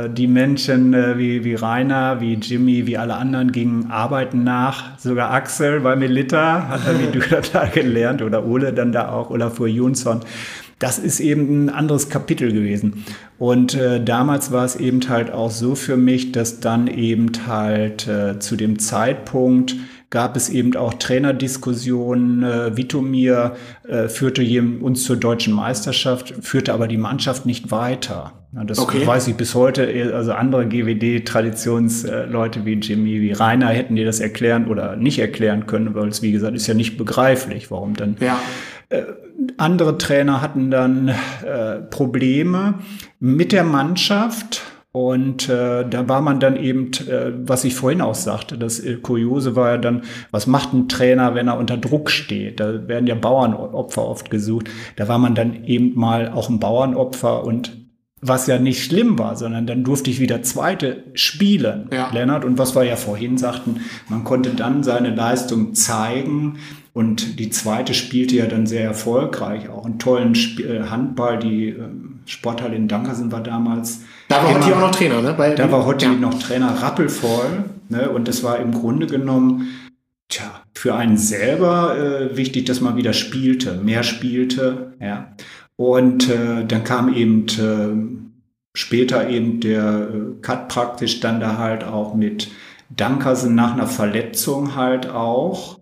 äh, 0.05 0.10
die 0.10 0.27
Menschen 0.27 0.93
äh, 0.93 1.17
wie, 1.17 1.45
wie 1.45 1.55
Rainer, 1.55 2.19
wie 2.19 2.33
Jimmy, 2.33 2.88
wie 2.88 2.97
alle 2.97 3.15
anderen 3.15 3.53
gingen 3.53 3.89
arbeiten 3.89 4.43
nach. 4.43 4.97
Sogar 4.97 5.31
Axel 5.31 5.79
bei 5.79 5.95
Melita 5.95 6.67
hat 6.67 6.81
er 6.88 6.99
wie 6.99 7.07
du 7.19 7.21
da 7.53 7.67
gelernt 7.67 8.21
oder 8.21 8.45
Ole 8.45 8.73
dann 8.73 8.91
da 8.91 9.12
auch 9.12 9.29
oder 9.29 9.49
vor 9.49 9.67
Jonsson 9.67 10.21
das 10.79 10.99
ist 10.99 11.19
eben 11.19 11.65
ein 11.65 11.69
anderes 11.69 12.09
Kapitel 12.09 12.51
gewesen. 12.51 13.05
Und 13.39 13.73
äh, 13.73 14.03
damals 14.03 14.51
war 14.51 14.65
es 14.65 14.75
eben 14.75 15.07
halt 15.09 15.31
auch 15.31 15.51
so 15.51 15.75
für 15.75 15.97
mich, 15.97 16.31
dass 16.31 16.59
dann 16.59 16.87
eben 16.87 17.31
halt 17.47 18.07
äh, 18.07 18.39
zu 18.39 18.55
dem 18.55 18.79
Zeitpunkt 18.79 19.75
gab 20.09 20.37
es 20.37 20.49
eben 20.49 20.75
auch 20.75 20.93
Trainerdiskussionen. 20.93 22.43
Äh, 22.43 22.77
Vitomir 22.77 23.55
äh, 23.87 24.07
führte 24.07 24.41
uns 24.81 25.03
zur 25.03 25.17
deutschen 25.17 25.53
Meisterschaft, 25.53 26.33
führte 26.41 26.73
aber 26.73 26.87
die 26.87 26.97
Mannschaft 26.97 27.45
nicht 27.45 27.71
weiter. 27.71 28.33
Ja, 28.53 28.63
das 28.63 28.79
okay. 28.79 29.05
weiß 29.05 29.27
ich 29.27 29.35
bis 29.35 29.53
heute. 29.53 30.13
Also 30.13 30.31
andere 30.31 30.65
GWD-Traditionsleute 30.65 32.65
wie 32.65 32.75
Jimmy, 32.75 33.21
wie 33.21 33.33
Rainer 33.33 33.67
hätten 33.67 33.95
dir 33.95 34.05
das 34.05 34.21
erklären 34.21 34.67
oder 34.67 34.95
nicht 34.95 35.19
erklären 35.19 35.67
können, 35.67 35.93
weil 35.93 36.07
es, 36.07 36.21
wie 36.21 36.31
gesagt, 36.31 36.55
ist 36.55 36.67
ja 36.67 36.73
nicht 36.73 36.97
begreiflich, 36.97 37.69
warum 37.69 37.95
dann. 37.95 38.15
Ja. 38.21 38.39
Äh, 38.89 39.03
andere 39.58 39.97
Trainer 39.97 40.41
hatten 40.41 40.71
dann 40.71 41.10
äh, 41.10 41.80
Probleme 41.89 42.76
mit 43.19 43.52
der 43.52 43.63
Mannschaft. 43.63 44.62
Und 44.91 45.47
äh, 45.47 45.88
da 45.88 46.10
war 46.10 46.21
man 46.21 46.39
dann 46.39 46.56
eben, 46.56 46.91
äh, 47.08 47.32
was 47.47 47.63
ich 47.65 47.76
vorhin 47.76 48.02
auch 48.02 48.15
sagte, 48.15 48.58
das 48.58 48.82
Kuriose 49.04 49.56
war 49.56 49.71
ja 49.71 49.78
dann, 49.78 50.04
was 50.32 50.47
macht 50.47 50.73
ein 50.73 50.89
Trainer, 50.89 51.36
wenn 51.36 51.47
er 51.47 51.60
unter 51.60 51.78
Druck 51.78 52.10
steht? 52.10 52.60
Da 52.60 52.88
werden 52.88 53.06
ja 53.06 53.13
Bauernopfer 53.13 54.08
oft 54.08 54.32
gesucht. 54.32 54.69
Da 54.95 55.08
war 55.08 55.19
man 55.19 55.36
dann 55.36 55.65
eben 55.65 55.93
mal 55.93 56.30
auch 56.30 56.50
ein 56.50 56.60
Bauernopfer 56.60 57.43
und 57.43 57.88
was 58.19 58.47
ja 58.47 58.58
nicht 58.58 58.84
schlimm 58.84 59.19
war, 59.19 59.36
sondern 59.36 59.67
dann 59.67 59.84
durfte 59.84 60.10
ich 60.10 60.19
wieder 60.19 60.41
zweite 60.41 61.04
spielen, 61.13 61.88
ja. 61.91 62.10
Lennart. 62.12 62.45
Und 62.45 62.58
was 62.58 62.76
wir 62.76 62.84
ja 62.84 62.95
vorhin 62.95 63.38
sagten, 63.38 63.82
man 64.10 64.23
konnte 64.23 64.52
dann 64.52 64.84
seine 64.84 65.13
Leistung 65.13 65.76
zeigen. 65.76 66.58
Und 66.97 67.38
die 67.38 67.51
zweite 67.51 67.93
spielte 67.93 68.38
ja 68.38 68.47
dann 68.47 68.65
sehr 68.65 68.83
erfolgreich, 68.83 69.69
auch 69.69 69.86
einen 69.86 69.99
tollen 69.99 70.31
Sp 70.33 70.65
äh, 70.65 70.89
Handball. 70.89 71.38
Die 71.38 71.67
äh, 71.67 71.75
Sporthalle 72.25 72.75
in 72.75 72.88
Dankersen 72.88 73.31
war 73.31 73.43
damals. 73.43 74.01
Da 74.29 74.38
war 74.38 74.55
Hotti 74.55 74.73
auch 74.73 74.79
noch 74.79 74.89
Trainer, 74.89 75.21
ne? 75.21 75.36
Bei, 75.38 75.53
da 75.53 75.71
war 75.71 75.86
Hotti 75.86 76.05
ja. 76.05 76.13
noch 76.13 76.39
Trainer, 76.39 76.69
rappelvoll. 76.81 77.65
Ne? 77.89 78.10
Und 78.10 78.27
das 78.27 78.43
war 78.43 78.57
im 78.57 78.71
Grunde 78.71 79.05
genommen, 79.05 79.67
tja, 80.27 80.45
für 80.73 80.95
einen 80.95 81.17
selber 81.17 81.95
äh, 81.95 82.36
wichtig, 82.36 82.65
dass 82.65 82.81
man 82.81 82.95
wieder 82.95 83.13
spielte, 83.13 83.75
mehr 83.75 84.01
spielte. 84.01 84.95
Ja. 84.99 85.36
Und 85.75 86.27
äh, 86.31 86.65
dann 86.67 86.83
kam 86.83 87.13
eben 87.13 87.45
äh, 87.45 88.75
später 88.75 89.29
eben 89.29 89.60
der 89.60 89.83
äh, 89.83 90.41
Cut 90.41 90.67
praktisch 90.67 91.19
dann 91.19 91.41
da 91.41 91.60
halt 91.60 91.83
auch 91.83 92.15
mit 92.15 92.49
Dankersen 92.89 93.53
nach 93.53 93.73
einer 93.73 93.86
Verletzung 93.86 94.75
halt 94.75 95.07
auch. 95.07 95.76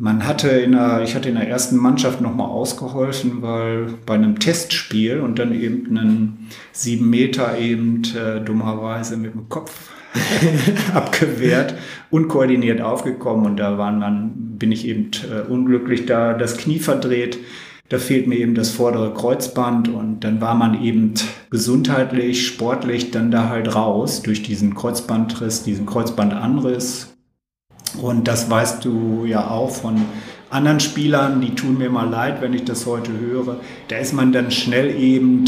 Man 0.00 0.24
hatte 0.24 0.48
in 0.48 0.72
der, 0.72 1.02
ich 1.02 1.16
hatte 1.16 1.28
in 1.28 1.34
der 1.34 1.48
ersten 1.48 1.76
Mannschaft 1.76 2.20
nochmal 2.20 2.46
ausgeholfen, 2.46 3.42
weil 3.42 3.94
bei 4.06 4.14
einem 4.14 4.38
Testspiel 4.38 5.18
und 5.18 5.40
dann 5.40 5.52
eben 5.52 5.88
einen 5.98 6.50
sieben 6.70 7.10
Meter 7.10 7.58
eben 7.58 8.02
äh, 8.14 8.40
dummerweise 8.40 9.16
mit 9.16 9.34
dem 9.34 9.48
Kopf 9.48 9.90
abgewehrt, 10.94 11.74
unkoordiniert 12.10 12.80
aufgekommen. 12.80 13.44
Und 13.44 13.56
da 13.56 13.76
waren 13.76 14.00
dann, 14.00 14.56
bin 14.56 14.70
ich 14.70 14.86
eben 14.86 15.10
äh, 15.28 15.50
unglücklich 15.50 16.06
da 16.06 16.32
das 16.32 16.58
Knie 16.58 16.78
verdreht. 16.78 17.38
Da 17.88 17.98
fehlt 17.98 18.28
mir 18.28 18.36
eben 18.36 18.54
das 18.54 18.70
vordere 18.70 19.12
Kreuzband. 19.12 19.88
Und 19.88 20.20
dann 20.20 20.40
war 20.40 20.54
man 20.54 20.80
eben 20.80 21.14
gesundheitlich, 21.50 22.46
sportlich 22.46 23.10
dann 23.10 23.32
da 23.32 23.48
halt 23.48 23.74
raus 23.74 24.22
durch 24.22 24.44
diesen 24.44 24.76
Kreuzbandriss, 24.76 25.64
diesen 25.64 25.86
Kreuzbandanriss. 25.86 27.07
Und 27.96 28.28
das 28.28 28.50
weißt 28.50 28.84
du 28.84 29.24
ja 29.24 29.48
auch 29.48 29.70
von 29.70 30.04
anderen 30.50 30.80
Spielern, 30.80 31.40
die 31.40 31.54
tun 31.54 31.78
mir 31.78 31.90
mal 31.90 32.08
leid, 32.08 32.40
wenn 32.40 32.54
ich 32.54 32.64
das 32.64 32.86
heute 32.86 33.12
höre. 33.18 33.56
Da 33.88 33.96
ist 33.96 34.12
man 34.12 34.32
dann 34.32 34.50
schnell 34.50 34.94
eben, 34.98 35.44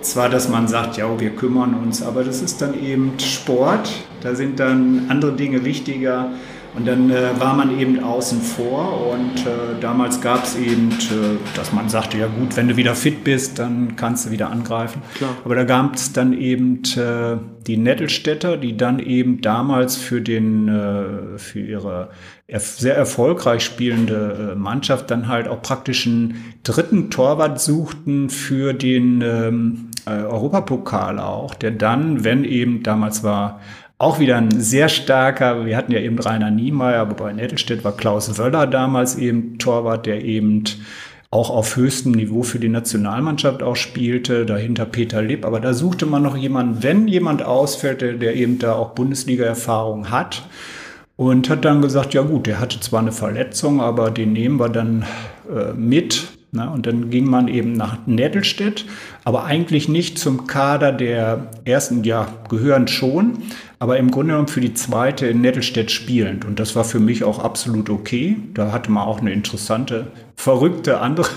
zwar, 0.00 0.28
dass 0.28 0.48
man 0.48 0.68
sagt, 0.68 0.96
ja, 0.96 1.18
wir 1.18 1.30
kümmern 1.30 1.74
uns, 1.74 2.02
aber 2.02 2.22
das 2.22 2.40
ist 2.40 2.62
dann 2.62 2.80
eben 2.80 3.18
Sport, 3.18 3.90
da 4.20 4.34
sind 4.34 4.60
dann 4.60 5.06
andere 5.08 5.32
Dinge 5.32 5.64
wichtiger. 5.64 6.30
Und 6.78 6.86
dann 6.86 7.10
äh, 7.10 7.40
war 7.40 7.54
man 7.54 7.76
eben 7.76 8.04
außen 8.04 8.40
vor 8.40 9.10
und 9.10 9.44
äh, 9.44 9.80
damals 9.80 10.20
gab 10.20 10.44
es 10.44 10.54
eben, 10.54 10.90
äh, 10.92 11.56
dass 11.56 11.72
man 11.72 11.88
sagte, 11.88 12.18
ja 12.18 12.28
gut, 12.28 12.56
wenn 12.56 12.68
du 12.68 12.76
wieder 12.76 12.94
fit 12.94 13.24
bist, 13.24 13.58
dann 13.58 13.96
kannst 13.96 14.26
du 14.26 14.30
wieder 14.30 14.50
angreifen. 14.50 15.02
Klar. 15.16 15.30
Aber 15.44 15.56
da 15.56 15.64
gab 15.64 15.96
es 15.96 16.12
dann 16.12 16.32
eben 16.32 16.82
äh, 16.96 17.36
die 17.66 17.78
Nettelstädter, 17.78 18.56
die 18.56 18.76
dann 18.76 19.00
eben 19.00 19.40
damals 19.40 19.96
für, 19.96 20.20
den, 20.20 20.68
äh, 20.68 21.38
für 21.38 21.58
ihre 21.58 22.10
sehr 22.46 22.96
erfolgreich 22.96 23.64
spielende 23.64 24.52
äh, 24.52 24.54
Mannschaft 24.54 25.10
dann 25.10 25.26
halt 25.26 25.48
auch 25.48 25.60
praktisch 25.60 26.06
einen 26.06 26.54
dritten 26.62 27.10
Torwart 27.10 27.60
suchten 27.60 28.30
für 28.30 28.72
den 28.72 29.20
ähm, 29.22 29.90
Europapokal 30.06 31.18
auch, 31.18 31.54
der 31.54 31.72
dann, 31.72 32.24
wenn 32.24 32.44
eben 32.44 32.82
damals 32.84 33.24
war 33.24 33.60
auch 33.98 34.20
wieder 34.20 34.36
ein 34.36 34.60
sehr 34.60 34.88
starker, 34.88 35.66
wir 35.66 35.76
hatten 35.76 35.92
ja 35.92 35.98
eben 35.98 36.18
Rainer 36.18 36.50
Niemeyer, 36.50 37.00
aber 37.00 37.14
bei 37.14 37.32
Nettelstedt 37.32 37.84
war 37.84 37.96
Klaus 37.96 38.38
Wöller 38.38 38.66
damals 38.66 39.16
eben 39.16 39.58
Torwart, 39.58 40.06
der 40.06 40.24
eben 40.24 40.64
auch 41.30 41.50
auf 41.50 41.76
höchstem 41.76 42.12
Niveau 42.12 42.42
für 42.42 42.58
die 42.58 42.70
Nationalmannschaft 42.70 43.62
auch 43.62 43.76
spielte, 43.76 44.46
dahinter 44.46 44.86
Peter 44.86 45.20
Lipp. 45.20 45.44
Aber 45.44 45.60
da 45.60 45.74
suchte 45.74 46.06
man 46.06 46.22
noch 46.22 46.36
jemanden, 46.36 46.82
wenn 46.82 47.06
jemand 47.08 47.42
ausfällt, 47.42 48.00
der, 48.00 48.14
der 48.14 48.34
eben 48.36 48.58
da 48.58 48.74
auch 48.74 48.90
Bundesliga-Erfahrung 48.94 50.10
hat. 50.10 50.46
Und 51.16 51.50
hat 51.50 51.64
dann 51.64 51.82
gesagt, 51.82 52.14
ja 52.14 52.22
gut, 52.22 52.46
der 52.46 52.60
hatte 52.60 52.78
zwar 52.78 53.00
eine 53.00 53.10
Verletzung, 53.10 53.80
aber 53.80 54.12
den 54.12 54.32
nehmen 54.32 54.60
wir 54.60 54.68
dann 54.68 55.04
äh, 55.52 55.72
mit. 55.74 56.28
Na, 56.50 56.70
und 56.70 56.86
dann 56.86 57.10
ging 57.10 57.28
man 57.28 57.46
eben 57.48 57.72
nach 57.72 57.98
Nettelstedt, 58.06 58.86
aber 59.24 59.44
eigentlich 59.44 59.86
nicht 59.86 60.18
zum 60.18 60.46
Kader 60.46 60.92
der 60.92 61.48
ersten, 61.66 62.04
ja, 62.04 62.28
gehören 62.48 62.88
schon, 62.88 63.42
aber 63.80 63.98
im 63.98 64.10
Grunde 64.10 64.32
genommen 64.32 64.48
für 64.48 64.60
die 64.60 64.74
zweite 64.74 65.26
in 65.28 65.40
Nettelstedt 65.40 65.92
spielend. 65.92 66.44
Und 66.44 66.58
das 66.58 66.74
war 66.74 66.84
für 66.84 66.98
mich 66.98 67.22
auch 67.22 67.38
absolut 67.38 67.90
okay. 67.90 68.36
Da 68.54 68.72
hatte 68.72 68.90
man 68.90 69.04
auch 69.04 69.20
eine 69.20 69.32
interessante, 69.32 70.08
verrückte 70.34 71.00
andere, 71.00 71.28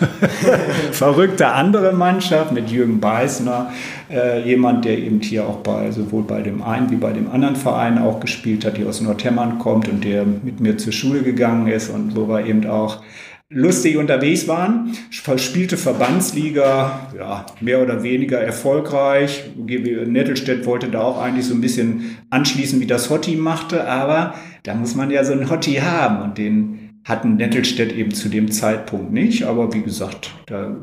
verrückte 0.92 1.50
andere 1.50 1.94
Mannschaft 1.94 2.52
mit 2.52 2.72
Jürgen 2.72 3.00
Beißner, 3.00 3.72
äh, 4.10 4.44
jemand, 4.44 4.86
der 4.86 4.98
eben 4.98 5.22
hier 5.22 5.46
auch 5.46 5.58
bei 5.58 5.92
sowohl 5.92 6.24
bei 6.24 6.42
dem 6.42 6.64
einen 6.64 6.90
wie 6.90 6.96
bei 6.96 7.14
dem 7.14 7.30
anderen 7.30 7.56
Verein 7.56 8.00
auch 8.00 8.20
gespielt 8.20 8.66
hat, 8.66 8.78
die 8.78 8.86
aus 8.86 9.02
Nordhemmern 9.02 9.60
kommt 9.60 9.88
und 9.88 10.04
der 10.04 10.26
mit 10.26 10.60
mir 10.60 10.78
zur 10.78 10.94
Schule 10.94 11.22
gegangen 11.22 11.68
ist 11.68 11.90
und 11.90 12.16
wo 12.16 12.28
wir 12.28 12.46
eben 12.46 12.66
auch 12.66 13.04
lustig 13.52 13.98
unterwegs 13.98 14.48
waren, 14.48 14.94
spielte 15.10 15.76
Verbandsliga, 15.76 17.10
ja, 17.18 17.46
mehr 17.60 17.82
oder 17.82 18.02
weniger 18.02 18.40
erfolgreich. 18.40 19.44
Nettelstedt 19.58 20.66
wollte 20.66 20.88
da 20.88 21.02
auch 21.02 21.22
eigentlich 21.22 21.46
so 21.46 21.54
ein 21.54 21.62
bisschen 21.62 22.18
anschließen, 22.30 22.80
wie 22.80 22.88
das 22.88 23.10
Hotti 23.10 23.36
machte, 23.36 23.88
aber 23.88 24.36
da 24.64 24.74
muss 24.74 24.96
man 24.96 25.12
ja 25.12 25.24
so 25.26 25.34
einen 25.34 25.50
Hotti 25.50 25.76
haben 25.76 26.22
und 26.22 26.38
den 26.38 27.02
hatten 27.04 27.36
Nettelstedt 27.36 27.92
eben 27.94 28.12
zu 28.12 28.30
dem 28.30 28.52
Zeitpunkt 28.52 29.12
nicht, 29.12 29.44
aber 29.44 29.74
wie 29.74 29.82
gesagt, 29.82 30.32
da 30.46 30.76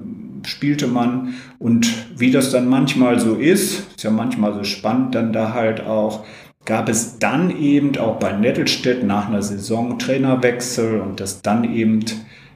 spielte 0.45 0.89
man 0.89 1.35
und 1.59 1.89
wie 2.16 2.31
das 2.31 2.51
dann 2.51 2.69
manchmal 2.69 3.19
so 3.19 3.35
ist, 3.35 3.89
ist 3.97 4.03
ja 4.03 4.11
manchmal 4.11 4.53
so 4.55 4.64
spannend, 4.64 5.14
dann 5.14 5.33
da 5.33 5.55
halt 5.55 5.81
auch 5.81 6.25
gab 6.64 6.91
es 6.91 7.19
dann 7.19 7.57
eben 7.59 7.97
auch 7.97 8.16
bei 8.16 8.33
Nettelstedt 8.33 9.03
nach 9.03 9.29
einer 9.29 9.41
Saison 9.41 9.99
Trainerwechsel 9.99 11.01
und 11.01 11.19
das 11.19 11.41
dann 11.41 11.64
eben 11.64 12.05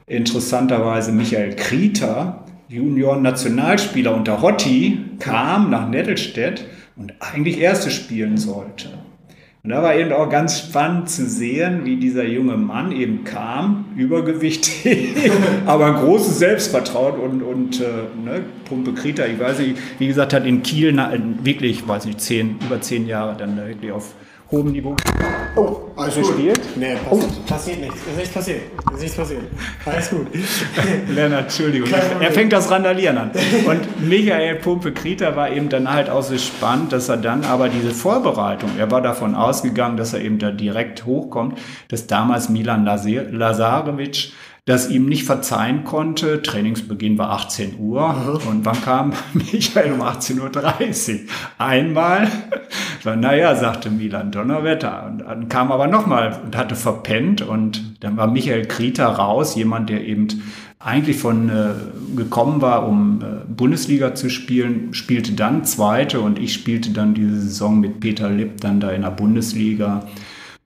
interessanterweise 0.07 1.11
Michael 1.11 1.55
Krieter, 1.55 2.45
Junior-Nationalspieler 2.69 4.15
unter 4.15 4.41
Hotti, 4.41 4.99
kam 5.19 5.69
nach 5.69 5.87
Nettelstedt 5.87 6.65
und 6.95 7.13
eigentlich 7.19 7.59
Erste 7.59 7.91
spielen 7.91 8.37
sollte. 8.37 8.89
Und 9.63 9.69
da 9.69 9.81
war 9.81 9.95
eben 9.95 10.11
auch 10.11 10.29
ganz 10.29 10.59
spannend 10.59 11.09
zu 11.09 11.25
sehen, 11.25 11.85
wie 11.85 11.95
dieser 11.95 12.25
junge 12.25 12.57
Mann 12.57 12.91
eben 12.91 13.23
kam, 13.23 13.85
übergewichtig, 13.95 15.31
aber 15.65 15.85
ein 15.85 15.95
großes 15.95 16.37
Selbstvertrauen 16.37 17.21
und, 17.21 17.41
und 17.41 17.79
äh, 17.79 17.85
ne, 18.25 18.41
Pumpe 18.65 18.91
Krita, 18.91 19.25
ich 19.25 19.39
weiß 19.39 19.59
nicht, 19.59 19.77
wie 19.99 20.07
gesagt, 20.07 20.33
hat 20.33 20.45
in 20.45 20.63
Kiel 20.63 20.91
na, 20.91 21.13
wirklich, 21.43 21.87
weiß 21.87 22.05
nicht, 22.07 22.19
zehn, 22.19 22.57
über 22.65 22.81
zehn 22.81 23.07
Jahre 23.07 23.37
dann 23.37 23.55
wirklich 23.55 23.93
auf 23.93 24.13
hohem 24.53 24.71
Niveau. 24.71 24.95
Oh, 25.55 25.77
alles 25.95 26.15
gespielt? 26.15 26.61
Nee, 26.75 26.95
passiert, 26.95 27.31
oh. 27.31 27.49
passiert 27.49 27.79
nichts. 27.81 27.97
Ist 27.97 28.17
nichts 28.17 28.33
passiert. 28.33 28.61
Ist 28.93 29.01
nichts 29.01 29.17
passiert. 29.17 29.41
Alles 29.85 30.09
gut. 30.09 30.27
Lennart, 31.09 31.43
Entschuldigung. 31.43 31.89
Er 32.19 32.31
fängt 32.31 32.53
das 32.53 32.69
Randalieren 32.69 33.17
an. 33.17 33.31
Und 33.65 34.07
Michael 34.07 34.55
Pumpe-Krieter 34.55 35.35
war 35.35 35.51
eben 35.51 35.69
dann 35.69 35.91
halt 35.91 36.09
auch 36.09 36.23
so 36.23 36.37
spannend, 36.37 36.93
dass 36.93 37.09
er 37.09 37.17
dann 37.17 37.43
aber 37.43 37.69
diese 37.69 37.91
Vorbereitung, 37.91 38.71
er 38.77 38.89
war 38.91 39.01
davon 39.01 39.35
ausgegangen, 39.35 39.97
dass 39.97 40.13
er 40.13 40.21
eben 40.21 40.39
da 40.39 40.51
direkt 40.51 41.05
hochkommt, 41.05 41.59
dass 41.89 42.07
damals 42.07 42.49
Milan 42.49 42.85
Lazarevic 42.85 44.33
das 44.65 44.89
ihm 44.89 45.07
nicht 45.07 45.25
verzeihen 45.25 45.83
konnte. 45.83 46.41
Trainingsbeginn 46.41 47.17
war 47.17 47.31
18 47.31 47.79
Uhr 47.79 48.41
und 48.49 48.65
wann 48.65 48.81
kam 48.81 49.13
Michael 49.33 49.93
um 49.93 50.01
18.30 50.01 51.13
Uhr? 51.13 51.19
Einmal, 51.57 52.29
naja, 53.03 53.55
sagte 53.55 53.89
Milan, 53.89 54.31
Donnerwetter. 54.31 55.05
Und 55.07 55.19
dann 55.19 55.49
kam 55.49 55.71
aber 55.71 55.87
nochmal 55.87 56.39
und 56.45 56.55
hatte 56.55 56.75
verpennt 56.75 57.41
und 57.41 58.01
dann 58.01 58.15
war 58.15 58.27
Michael 58.27 58.65
Krieter 58.65 59.07
raus, 59.07 59.55
jemand, 59.55 59.89
der 59.89 60.05
eben 60.05 60.27
eigentlich 60.79 61.17
von 61.17 61.49
äh, 61.49 61.73
gekommen 62.15 62.61
war, 62.61 62.87
um 62.87 63.21
äh, 63.21 63.45
Bundesliga 63.47 64.15
zu 64.15 64.29
spielen, 64.29 64.93
spielte 64.93 65.33
dann 65.33 65.63
zweite 65.63 66.19
und 66.19 66.37
ich 66.37 66.53
spielte 66.53 66.91
dann 66.91 67.13
diese 67.13 67.39
Saison 67.39 67.79
mit 67.79 68.01
Peter 68.01 68.29
Lipp 68.29 68.59
dann 68.59 68.79
da 68.79 68.91
in 68.91 69.01
der 69.03 69.11
Bundesliga. 69.11 70.05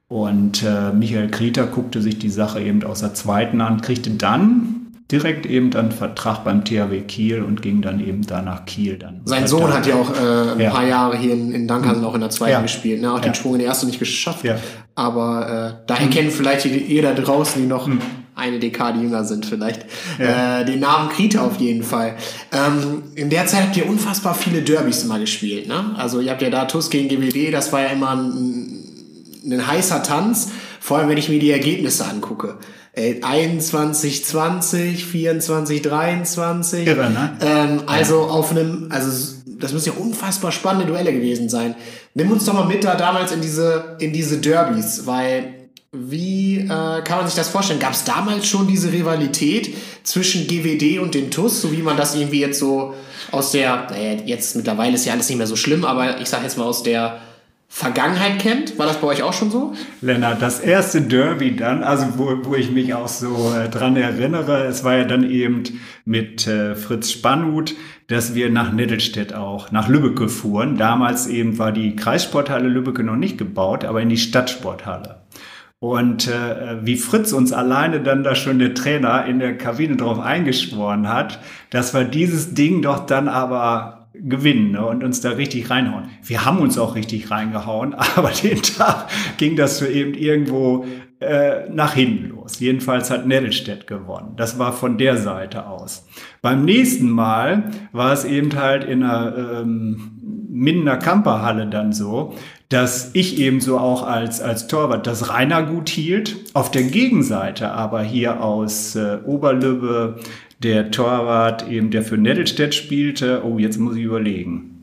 Und 0.10 0.64
äh, 0.64 0.94
Michael 0.94 1.30
Krieter 1.30 1.68
guckte 1.68 2.02
sich 2.02 2.18
die 2.18 2.30
Sache 2.30 2.62
eben 2.62 2.84
aus 2.84 3.02
der 3.02 3.14
zweiten 3.14 3.60
an, 3.60 3.82
kriegte 3.82 4.12
dann 4.12 4.88
direkt 5.12 5.46
eben 5.46 5.74
einen 5.74 5.92
Vertrag 5.92 6.44
beim 6.44 6.66
THW 6.66 7.02
Kiel 7.02 7.42
und 7.42 7.62
ging 7.62 7.82
dann 7.82 8.06
eben 8.06 8.26
da 8.26 8.42
nach 8.42 8.66
Kiel 8.66 8.98
dann. 8.98 9.22
Sein 9.26 9.48
Sohn 9.48 9.74
hat 9.74 9.88
ja 9.88 9.96
auch 9.96 10.12
äh, 10.12 10.52
ein 10.52 10.60
ja. 10.60 10.70
paar 10.70 10.86
Jahre 10.86 11.18
hier 11.18 11.34
in, 11.34 11.54
in 11.54 11.68
Dankhausen 11.68 12.04
auch 12.04 12.14
in 12.14 12.22
der 12.22 12.30
zweiten 12.30 12.52
ja. 12.52 12.62
gespielt, 12.62 13.02
ne? 13.02 13.12
auch 13.12 13.18
ja. 13.18 13.24
den 13.24 13.36
Schwung 13.36 13.54
in 13.54 13.60
der 13.60 13.70
ersten 13.70 13.88
nicht 13.88 14.00
geschafft. 14.00 14.46
Aber 14.96 15.78
äh, 15.80 15.88
da 15.88 15.96
erkennen 15.96 16.32
vielleicht 16.32 16.66
ihr 16.66 17.02
da 17.02 17.14
draußen, 17.14 17.62
die 17.62 17.68
noch 17.68 17.88
mhm. 17.88 18.00
eine 18.36 18.60
Dekade 18.60 19.00
jünger 19.00 19.24
sind, 19.24 19.46
vielleicht 19.46 19.86
äh, 20.18 20.66
den 20.66 20.82
Namen 20.82 21.10
Krieter 21.10 21.44
auf 21.44 21.58
jeden 21.58 21.84
Fall. 21.84 22.16
Ähm, 22.52 23.04
in 23.16 23.30
der 23.30 23.46
Zeit 23.46 23.62
habt 23.64 23.78
ihr 23.78 23.88
unfassbar 23.88 24.34
viele 24.34 24.62
Derbys 24.62 25.04
immer 25.04 25.20
gespielt. 25.20 25.68
Ne? 25.68 25.96
Also 25.98 26.20
ihr 26.20 26.32
habt 26.32 26.42
ja 26.42 26.50
da 26.50 26.66
TUS 26.66 26.90
gegen 26.90 27.08
GWD, 27.08 27.54
das 27.54 27.72
war 27.72 27.82
ja 27.82 27.88
immer 27.90 28.12
ein 28.12 28.77
ein 29.52 29.68
heißer 29.68 30.04
Tanz, 30.04 30.50
vor 30.80 30.98
allem 30.98 31.10
wenn 31.10 31.18
ich 31.18 31.30
mir 31.30 31.40
die 31.40 31.52
Ergebnisse 31.52 32.06
angucke. 32.06 32.58
Äh, 32.94 33.22
21, 33.22 34.26
20, 34.26 35.06
24, 35.06 35.82
23. 35.82 36.88
Irre, 36.88 37.10
ne? 37.10 37.38
Ähm, 37.42 37.84
also 37.86 38.22
ja. 38.22 38.28
auf 38.28 38.52
einem, 38.52 38.88
also 38.90 39.36
das 39.46 39.74
müssen 39.74 39.94
ja 39.94 40.00
unfassbar 40.00 40.52
spannende 40.52 40.88
Duelle 40.88 41.14
gewesen 41.14 41.50
sein. 41.50 41.76
Nimm 42.14 42.32
uns 42.32 42.46
doch 42.46 42.54
mal 42.54 42.66
mit 42.66 42.84
da 42.84 42.96
damals 42.96 43.32
in 43.32 43.42
diese, 43.42 43.98
in 44.00 44.14
diese 44.14 44.38
Derbys, 44.38 45.06
weil 45.06 45.54
wie 45.92 46.58
äh, 46.58 46.68
kann 46.68 47.18
man 47.18 47.26
sich 47.26 47.36
das 47.36 47.50
vorstellen? 47.50 47.80
Gab 47.80 47.94
es 47.94 48.04
damals 48.04 48.48
schon 48.48 48.68
diese 48.68 48.92
Rivalität 48.92 49.76
zwischen 50.04 50.48
GWD 50.48 51.00
und 51.00 51.16
den 51.16 51.32
TUS, 51.32 51.62
so 51.62 51.72
wie 51.72 51.82
man 51.82 51.98
das 51.98 52.16
irgendwie 52.16 52.42
jetzt 52.42 52.60
so 52.60 52.94
aus 53.32 53.52
der, 53.52 53.88
naja, 53.90 54.22
jetzt 54.26 54.56
mittlerweile 54.56 54.96
ist 54.96 55.06
ja 55.06 55.14
alles 55.14 55.30
nicht 55.30 55.38
mehr 55.38 55.48
so 55.48 55.56
schlimm, 55.56 55.86
aber 55.86 56.20
ich 56.20 56.30
sag 56.30 56.44
jetzt 56.44 56.58
mal 56.58 56.66
aus 56.66 56.84
der 56.84 57.22
Vergangenheit 57.70 58.40
kennt? 58.40 58.80
War 58.80 58.88
das 58.88 59.02
bei 59.02 59.08
euch 59.08 59.24
auch 59.24 59.34
schon 59.34 59.52
so? 59.52 59.74
Lennart, 60.02 60.42
das 60.42 60.60
erste 60.60 61.02
Derby 61.02 61.56
dann, 61.56 61.84
also 61.84 62.18
wo, 62.18 62.38
wo 62.44 62.56
ich 62.56 62.72
mich 62.72 62.94
auch 62.94 63.10
so 63.10 63.54
äh, 63.54 63.70
dran 63.70 63.98
erinnere, 63.98 64.64
es 64.66 64.84
war 64.84 64.96
ja 64.96 65.04
dann 65.04 65.30
eben 65.30 65.64
mit 66.06 66.48
äh, 66.48 66.76
Fritz 66.76 67.12
Spannhut, 67.12 67.76
dass 68.08 68.34
wir 68.34 68.50
nach 68.50 68.72
Nettelstedt 68.72 69.34
auch, 69.34 69.72
nach 69.72 69.90
Lübbecke 69.90 70.30
fuhren. 70.30 70.78
Damals 70.78 71.28
eben 71.28 71.60
war 71.60 71.74
die 71.74 71.96
Kreissporthalle 71.96 72.70
Lübbecke 72.70 73.04
noch 73.04 73.18
nicht 73.18 73.38
gebaut, 73.38 73.84
aber 73.84 74.02
in 74.02 74.10
die 74.10 74.18
Stadtsporthalle. 74.18 75.24
Und 75.80 76.28
äh, 76.28 76.78
wie 76.84 76.96
Fritz 76.96 77.34
uns 77.34 77.54
alleine 77.54 78.02
dann 78.02 78.24
da 78.24 78.34
schon 78.34 78.58
der 78.58 78.74
Trainer 78.74 79.26
in 79.26 79.40
der 79.40 79.58
Kabine 79.58 79.96
drauf 79.96 80.20
eingeschworen 80.20 81.08
hat, 81.08 81.40
dass 81.70 81.94
wir 81.94 82.06
dieses 82.06 82.56
Ding 82.56 82.82
doch 82.82 83.06
dann 83.06 83.28
aber 83.28 83.97
gewinnen 84.14 84.72
ne, 84.72 84.86
und 84.86 85.04
uns 85.04 85.22
da 85.22 85.32
richtig 85.32 85.70
reinhauen. 85.70 86.06
Wir 86.24 86.46
haben 86.46 86.60
uns 86.60 86.78
auch 86.78 86.96
richtig 86.96 87.32
reingehauen, 87.32 87.94
aber 88.16 88.30
den 88.30 88.62
Tag 88.62 89.08
ging 89.38 89.56
das 89.56 89.78
so 89.78 89.86
eben 89.86 90.14
irgendwo 90.14 90.86
äh, 91.20 91.68
nach 91.70 91.94
hinten 91.94 92.30
los. 92.30 92.60
Jedenfalls 92.60 93.10
hat 93.10 93.26
Nettelstedt 93.26 93.88
gewonnen. 93.88 94.34
Das 94.36 94.60
war 94.60 94.72
von 94.72 94.98
der 94.98 95.18
Seite 95.18 95.66
aus. 95.66 96.08
Beim 96.42 96.64
nächsten 96.64 97.10
Mal 97.10 97.72
war 97.92 98.14
es 98.14 98.24
eben 98.24 98.56
halt 98.56 98.84
in 98.84 99.04
einer 99.04 99.62
ähm, 99.62 100.12
Mindener 100.50 100.98
Kamperhalle 100.98 101.68
dann 101.68 101.94
so, 101.94 102.34
dass 102.70 103.12
ich 103.14 103.40
eben 103.40 103.62
so 103.62 103.78
auch 103.78 104.04
als, 104.04 104.42
als 104.42 104.68
Torwart 104.68 105.08
das 105.08 105.30
Rainer 105.30 105.64
gut 105.64 105.90
hielt. 105.90 106.36
Auf 106.54 106.72
der 106.72 106.84
Gegenseite 106.84 107.72
aber 107.72 108.02
hier 108.02 108.44
aus 108.44 108.96
äh, 108.96 109.20
Oberlübbe 109.26 110.20
der 110.60 110.92
Torwart 110.92 111.68
eben, 111.70 111.92
der 111.92 112.04
für 112.04 112.18
Nettelstedt 112.18 112.74
spielte. 112.74 113.44
Oh, 113.46 113.58
jetzt 113.60 113.78
muss 113.78 113.96
ich 113.96 114.04
überlegen. 114.04 114.78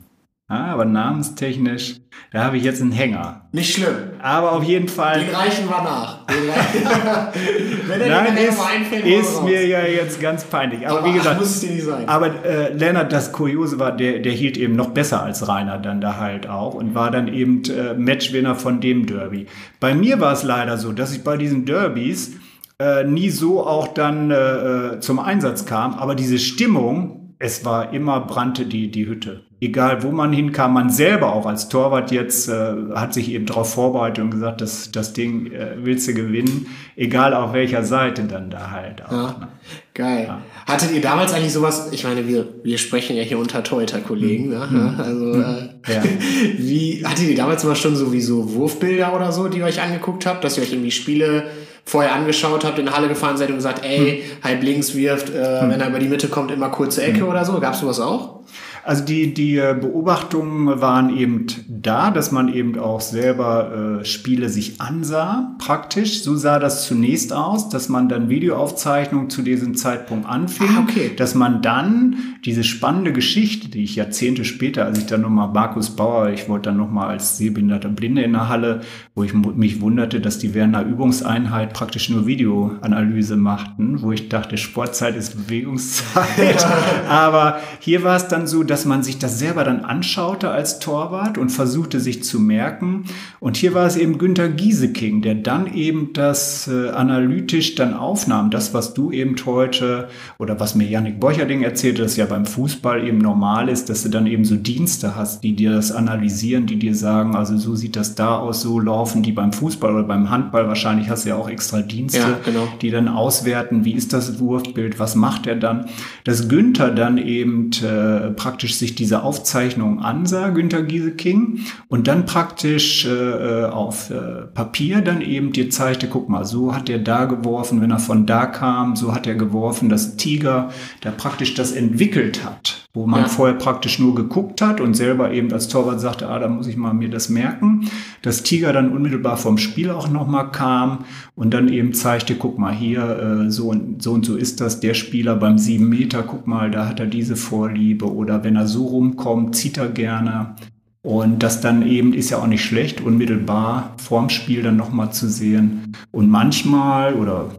Ah, 0.47 0.73
aber 0.73 0.85
namenstechnisch, 0.85 2.01
da 2.31 2.43
habe 2.43 2.57
ich 2.57 2.63
jetzt 2.63 2.79
einen 2.79 2.91
Hänger. 2.91 3.47
Nicht 3.51 3.73
schlimm. 3.73 3.95
Aber 4.21 4.51
auf 4.51 4.63
jeden 4.63 4.87
Fall. 4.87 5.21
Den 5.21 5.33
reichen 5.33 5.67
wir 5.67 5.81
nach. 5.81 6.19
Wenn 7.87 8.01
er 8.01 8.23
Nein, 8.23 8.37
ist, 8.37 8.59
einfällt, 8.61 9.05
ist 9.07 9.43
mir 9.43 9.65
ja 9.65 9.83
jetzt 9.87 10.21
ganz 10.21 10.43
peinlich. 10.43 10.87
Aber, 10.87 10.99
aber 10.99 11.07
wie 11.07 11.13
gesagt, 11.13 11.39
muss 11.39 11.49
es 11.49 11.61
dir 11.61 11.71
nicht 11.71 11.85
sein. 11.85 12.07
Aber 12.07 12.45
äh, 12.45 12.71
Lennart, 12.73 13.11
das 13.11 13.31
Kuriose 13.31 13.79
war, 13.79 13.91
der, 13.91 14.19
der 14.19 14.33
hielt 14.33 14.57
eben 14.57 14.75
noch 14.75 14.89
besser 14.89 15.23
als 15.23 15.47
Rainer 15.47 15.79
dann 15.79 15.99
da 15.99 16.17
halt 16.17 16.47
auch 16.47 16.75
und 16.75 16.93
war 16.93 17.09
dann 17.09 17.27
eben 17.27 17.63
äh, 17.63 17.95
Matchwinner 17.95 18.53
von 18.53 18.81
dem 18.81 19.07
Derby. 19.07 19.47
Bei 19.79 19.95
mir 19.95 20.19
war 20.19 20.33
es 20.33 20.43
leider 20.43 20.77
so, 20.77 20.91
dass 20.91 21.11
ich 21.11 21.23
bei 21.23 21.37
diesen 21.37 21.65
Derbys 21.65 22.33
äh, 22.79 23.03
nie 23.03 23.29
so 23.29 23.65
auch 23.65 23.87
dann 23.87 24.31
äh, 24.31 24.35
äh 24.35 24.99
zum 24.99 25.19
Einsatz 25.19 25.65
kam, 25.65 25.93
aber 25.93 26.15
diese 26.15 26.39
Stimmung, 26.39 27.35
es 27.39 27.65
war 27.65 27.93
immer 27.93 28.21
brannte 28.21 28.65
die, 28.65 28.91
die 28.91 29.07
Hütte. 29.07 29.44
Egal 29.61 30.03
wo 30.03 30.11
man 30.11 30.33
hinkam, 30.33 30.73
man 30.73 30.89
selber 30.89 31.33
auch 31.33 31.45
als 31.45 31.69
Torwart 31.69 32.11
jetzt 32.11 32.49
äh, 32.49 32.73
hat 32.93 33.13
sich 33.13 33.31
eben 33.31 33.45
darauf 33.45 33.73
vorbereitet 33.73 34.23
und 34.23 34.31
gesagt, 34.31 34.59
das, 34.59 34.91
das 34.91 35.13
Ding 35.13 35.49
äh, 35.51 35.77
willst 35.77 36.09
du 36.09 36.13
gewinnen, 36.13 36.67
egal 36.97 37.33
auf 37.33 37.53
welcher 37.53 37.83
Seite 37.83 38.23
dann 38.23 38.49
da 38.49 38.71
halt 38.71 39.05
auch. 39.05 39.11
Ja. 39.11 39.27
Ne? 39.39 39.47
Geil. 39.93 40.25
Ja. 40.27 40.41
Hattet 40.67 40.91
ihr 40.91 40.99
damals 40.99 41.33
eigentlich 41.33 41.53
sowas, 41.53 41.87
ich 41.93 42.03
meine, 42.03 42.27
wir, 42.27 42.45
wir 42.63 42.77
sprechen 42.77 43.15
ja 43.15 43.23
hier 43.23 43.39
unter 43.39 43.63
Torhüter-Kollegen, 43.63 44.49
ne? 44.49 44.67
Mhm. 44.69 44.99
also 44.99 45.25
mhm. 45.25 45.69
äh, 45.87 45.93
ja. 45.93 46.03
wie, 46.57 47.05
hattet 47.05 47.29
ihr 47.29 47.35
damals 47.37 47.63
mal 47.63 47.77
schon 47.77 47.95
sowieso 47.95 48.53
Wurfbilder 48.53 49.15
oder 49.15 49.31
so, 49.31 49.47
die 49.47 49.59
ihr 49.59 49.65
euch 49.65 49.81
angeguckt 49.81 50.25
habt, 50.25 50.43
dass 50.43 50.57
ihr 50.57 50.63
euch 50.63 50.73
irgendwie 50.73 50.91
Spiele 50.91 51.45
vorher 51.85 52.13
angeschaut 52.13 52.65
habt, 52.65 52.77
in 52.77 52.91
Halle 52.91 53.07
gefahren 53.07 53.37
seid 53.37 53.49
und 53.49 53.55
gesagt, 53.55 53.85
ey, 53.85 54.23
hm. 54.23 54.43
halb 54.43 54.63
links 54.63 54.95
wirft, 54.95 55.29
äh, 55.29 55.61
hm. 55.61 55.69
wenn 55.69 55.79
er 55.79 55.89
über 55.89 55.99
die 55.99 56.09
Mitte 56.09 56.27
kommt, 56.27 56.51
immer 56.51 56.69
kurze 56.69 57.03
Ecke 57.03 57.21
hm. 57.21 57.29
oder 57.29 57.45
so? 57.45 57.59
Gab's 57.59 57.79
sowas 57.79 57.99
auch? 58.01 58.41
Also 58.85 59.03
die, 59.03 59.33
die 59.33 59.57
äh, 59.57 59.75
Beobachtungen 59.79 60.79
waren 60.79 61.09
eben 61.17 61.47
da, 61.67 62.11
dass 62.11 62.31
man 62.31 62.53
eben 62.53 62.77
auch 62.77 63.01
selber 63.01 64.01
äh, 64.01 64.05
Spiele 64.05 64.47
sich 64.49 64.79
ansah, 64.79 65.55
praktisch. 65.57 66.21
So 66.21 66.35
sah 66.35 66.59
das 66.59 66.85
zunächst 66.85 67.33
aus, 67.33 67.69
dass 67.69 67.89
man 67.89 68.09
dann 68.09 68.29
Videoaufzeichnungen 68.29 69.31
zu 69.31 69.41
diesem 69.41 69.73
Zeitpunkt 69.73 70.29
anfing, 70.29 70.69
ah, 70.77 70.85
okay. 70.87 71.11
dass 71.17 71.33
man 71.33 71.63
dann 71.63 72.17
diese 72.45 72.63
spannende 72.63 73.11
Geschichte, 73.11 73.69
die 73.69 73.83
ich 73.83 73.95
Jahrzehnte 73.95 74.45
später, 74.45 74.85
als 74.85 74.99
ich 74.99 75.07
dann 75.07 75.21
nochmal 75.21 75.49
Markus 75.51 75.95
Bauer, 75.95 76.29
ich 76.29 76.47
wollte 76.47 76.69
dann 76.69 76.77
nochmal 76.77 77.07
als 77.07 77.39
sehbehinderter 77.39 77.89
Blinde 77.89 78.21
in 78.21 78.33
der 78.33 78.49
Halle, 78.49 78.81
wo 79.15 79.23
ich 79.23 79.33
mich 79.33 79.81
wunderte, 79.81 80.21
dass 80.21 80.37
die 80.37 80.53
während 80.53 80.75
einer 80.75 80.85
Übungseinheit 80.85 81.73
praktisch 81.73 82.11
nur 82.11 82.27
Videoanalyse 82.27 83.35
machten, 83.35 84.03
wo 84.03 84.11
ich 84.11 84.29
dachte, 84.29 84.57
Sportzeit 84.57 85.15
ist 85.15 85.47
Bewegungszeit. 85.47 86.67
Aber 87.09 87.57
hier 87.79 88.03
war 88.03 88.15
es 88.15 88.27
dann 88.27 88.45
so, 88.45 88.61
dass 88.61 88.74
dass 88.75 88.83
man 88.83 89.03
sich 89.03 89.17
das 89.17 89.39
selber 89.39 89.63
dann 89.63 89.85
anschaute 89.85 90.49
als 90.49 90.79
Torwart 90.79 91.37
und 91.37 91.49
versuchte 91.49 92.01
sich 92.01 92.25
zu 92.25 92.41
merken. 92.41 93.05
Und 93.39 93.55
hier 93.55 93.73
war 93.73 93.85
es 93.85 93.95
eben 93.95 94.17
Günther 94.17 94.49
Gieseking, 94.49 95.21
der 95.21 95.35
dann 95.35 95.73
eben 95.73 96.11
das 96.11 96.67
äh, 96.67 96.89
analytisch 96.89 97.75
dann 97.75 97.93
aufnahm. 97.93 98.51
Das, 98.51 98.73
was 98.73 98.93
du 98.93 99.13
eben 99.13 99.37
heute 99.45 100.09
oder 100.39 100.59
was 100.59 100.75
mir 100.75 100.89
Yannick 100.89 101.21
Borcherding 101.21 101.61
erzählte, 101.61 102.01
dass 102.01 102.17
ja 102.17 102.25
beim 102.25 102.45
Fußball 102.45 103.07
eben 103.07 103.19
normal 103.19 103.69
ist, 103.69 103.89
dass 103.89 104.03
du 104.03 104.09
dann 104.09 104.27
eben 104.27 104.43
so 104.43 104.57
Dienste 104.57 105.15
hast, 105.15 105.45
die 105.45 105.55
dir 105.55 105.71
das 105.71 105.93
analysieren, 105.93 106.65
die 106.65 106.77
dir 106.77 106.95
sagen, 106.95 107.33
also 107.33 107.57
so 107.57 107.75
sieht 107.75 107.95
das 107.95 108.15
da 108.15 108.39
aus, 108.39 108.61
so 108.61 108.77
laufen 108.81 109.23
die 109.23 109.31
beim 109.31 109.53
Fußball 109.53 109.93
oder 109.93 110.03
beim 110.03 110.29
Handball. 110.29 110.67
Wahrscheinlich 110.67 111.09
hast 111.09 111.23
du 111.23 111.29
ja 111.29 111.37
auch 111.37 111.47
extra 111.47 111.81
Dienste, 111.81 112.19
ja, 112.19 112.39
genau. 112.43 112.67
die 112.81 112.91
dann 112.91 113.07
auswerten, 113.07 113.85
wie 113.85 113.93
ist 113.93 114.11
das 114.11 114.37
Wurfbild, 114.39 114.99
was 114.99 115.15
macht 115.15 115.47
er 115.47 115.55
dann. 115.55 115.85
Dass 116.25 116.49
Günther 116.49 116.91
dann 116.91 117.17
eben 117.17 117.69
äh, 117.81 118.31
praktisch 118.31 118.64
praktisch 118.65 118.79
sich 118.79 118.95
diese 118.95 119.21
Aufzeichnung 119.21 119.99
ansah, 119.99 120.49
Günter 120.49 120.81
Gieseking, 120.81 121.59
und 121.87 122.07
dann 122.07 122.25
praktisch 122.25 123.05
äh, 123.05 123.65
auf 123.65 124.09
äh, 124.09 124.47
Papier 124.55 125.01
dann 125.01 125.21
eben 125.21 125.51
dir 125.51 125.69
zeigte, 125.69 126.07
guck 126.07 126.29
mal, 126.29 126.45
so 126.45 126.73
hat 126.73 126.89
er 126.89 126.97
da 126.97 127.25
geworfen, 127.25 127.79
wenn 127.79 127.91
er 127.91 127.99
von 127.99 128.25
da 128.25 128.47
kam, 128.47 128.95
so 128.95 129.13
hat 129.13 129.27
er 129.27 129.35
geworfen, 129.35 129.87
dass 129.87 130.17
Tiger, 130.17 130.71
der 131.03 131.11
praktisch 131.11 131.53
das 131.53 131.73
entwickelt 131.73 132.43
hat 132.43 132.85
wo 132.95 133.05
man 133.05 133.23
ja. 133.23 133.27
vorher 133.27 133.57
praktisch 133.57 133.99
nur 133.99 134.15
geguckt 134.15 134.61
hat 134.61 134.79
und 134.79 134.93
selber 134.93 135.31
eben 135.31 135.51
als 135.51 135.67
Torwart 135.67 135.99
sagte, 135.99 136.29
ah, 136.29 136.39
da 136.39 136.47
muss 136.47 136.65
ich 136.65 136.77
mal 136.77 136.93
mir 136.93 137.09
das 137.09 137.27
merken. 137.27 137.89
Dass 138.21 138.41
Tiger 138.41 138.71
dann 138.71 138.93
unmittelbar 138.93 139.35
vom 139.35 139.57
Spiel 139.57 139.91
auch 139.91 140.09
nochmal 140.09 140.51
kam 140.51 141.03
und 141.35 141.53
dann 141.53 141.67
eben 141.67 141.93
zeigte, 141.93 142.35
guck 142.35 142.57
mal 142.57 142.73
hier, 142.73 143.45
äh, 143.45 143.51
so, 143.51 143.67
und, 143.67 144.01
so 144.01 144.13
und 144.13 144.25
so 144.25 144.37
ist 144.37 144.61
das, 144.61 144.79
der 144.79 144.93
Spieler 144.93 145.35
beim 145.35 145.57
sieben 145.57 145.89
Meter, 145.89 146.23
guck 146.23 146.47
mal, 146.47 146.71
da 146.71 146.87
hat 146.87 147.01
er 147.01 147.05
diese 147.05 147.35
Vorliebe 147.35 148.11
oder 148.11 148.45
wenn 148.45 148.54
er 148.55 148.67
so 148.67 148.87
rumkommt, 148.87 149.55
zieht 149.55 149.77
er 149.77 149.89
gerne. 149.89 150.55
Und 151.01 151.43
das 151.43 151.61
dann 151.61 151.87
eben 151.87 152.13
ist 152.13 152.31
ja 152.31 152.39
auch 152.39 152.47
nicht 152.47 152.63
schlecht, 152.63 152.99
unmittelbar 152.99 153.93
vorm 153.97 154.29
Spiel 154.29 154.63
dann 154.63 154.75
nochmal 154.75 155.13
zu 155.13 155.29
sehen. 155.29 155.93
Und 156.11 156.29
manchmal 156.31 157.13
oder 157.13 157.51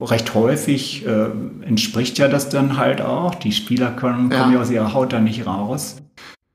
recht 0.00 0.34
häufig 0.34 1.06
äh, 1.06 1.26
entspricht 1.66 2.18
ja 2.18 2.28
das 2.28 2.48
dann 2.48 2.78
halt 2.78 3.02
auch. 3.02 3.34
Die 3.34 3.52
Spieler 3.52 3.90
können, 3.90 4.30
kommen 4.30 4.52
ja 4.52 4.60
aus 4.60 4.70
ihrer 4.70 4.94
Haut 4.94 5.12
da 5.12 5.20
nicht 5.20 5.46
raus. 5.46 5.96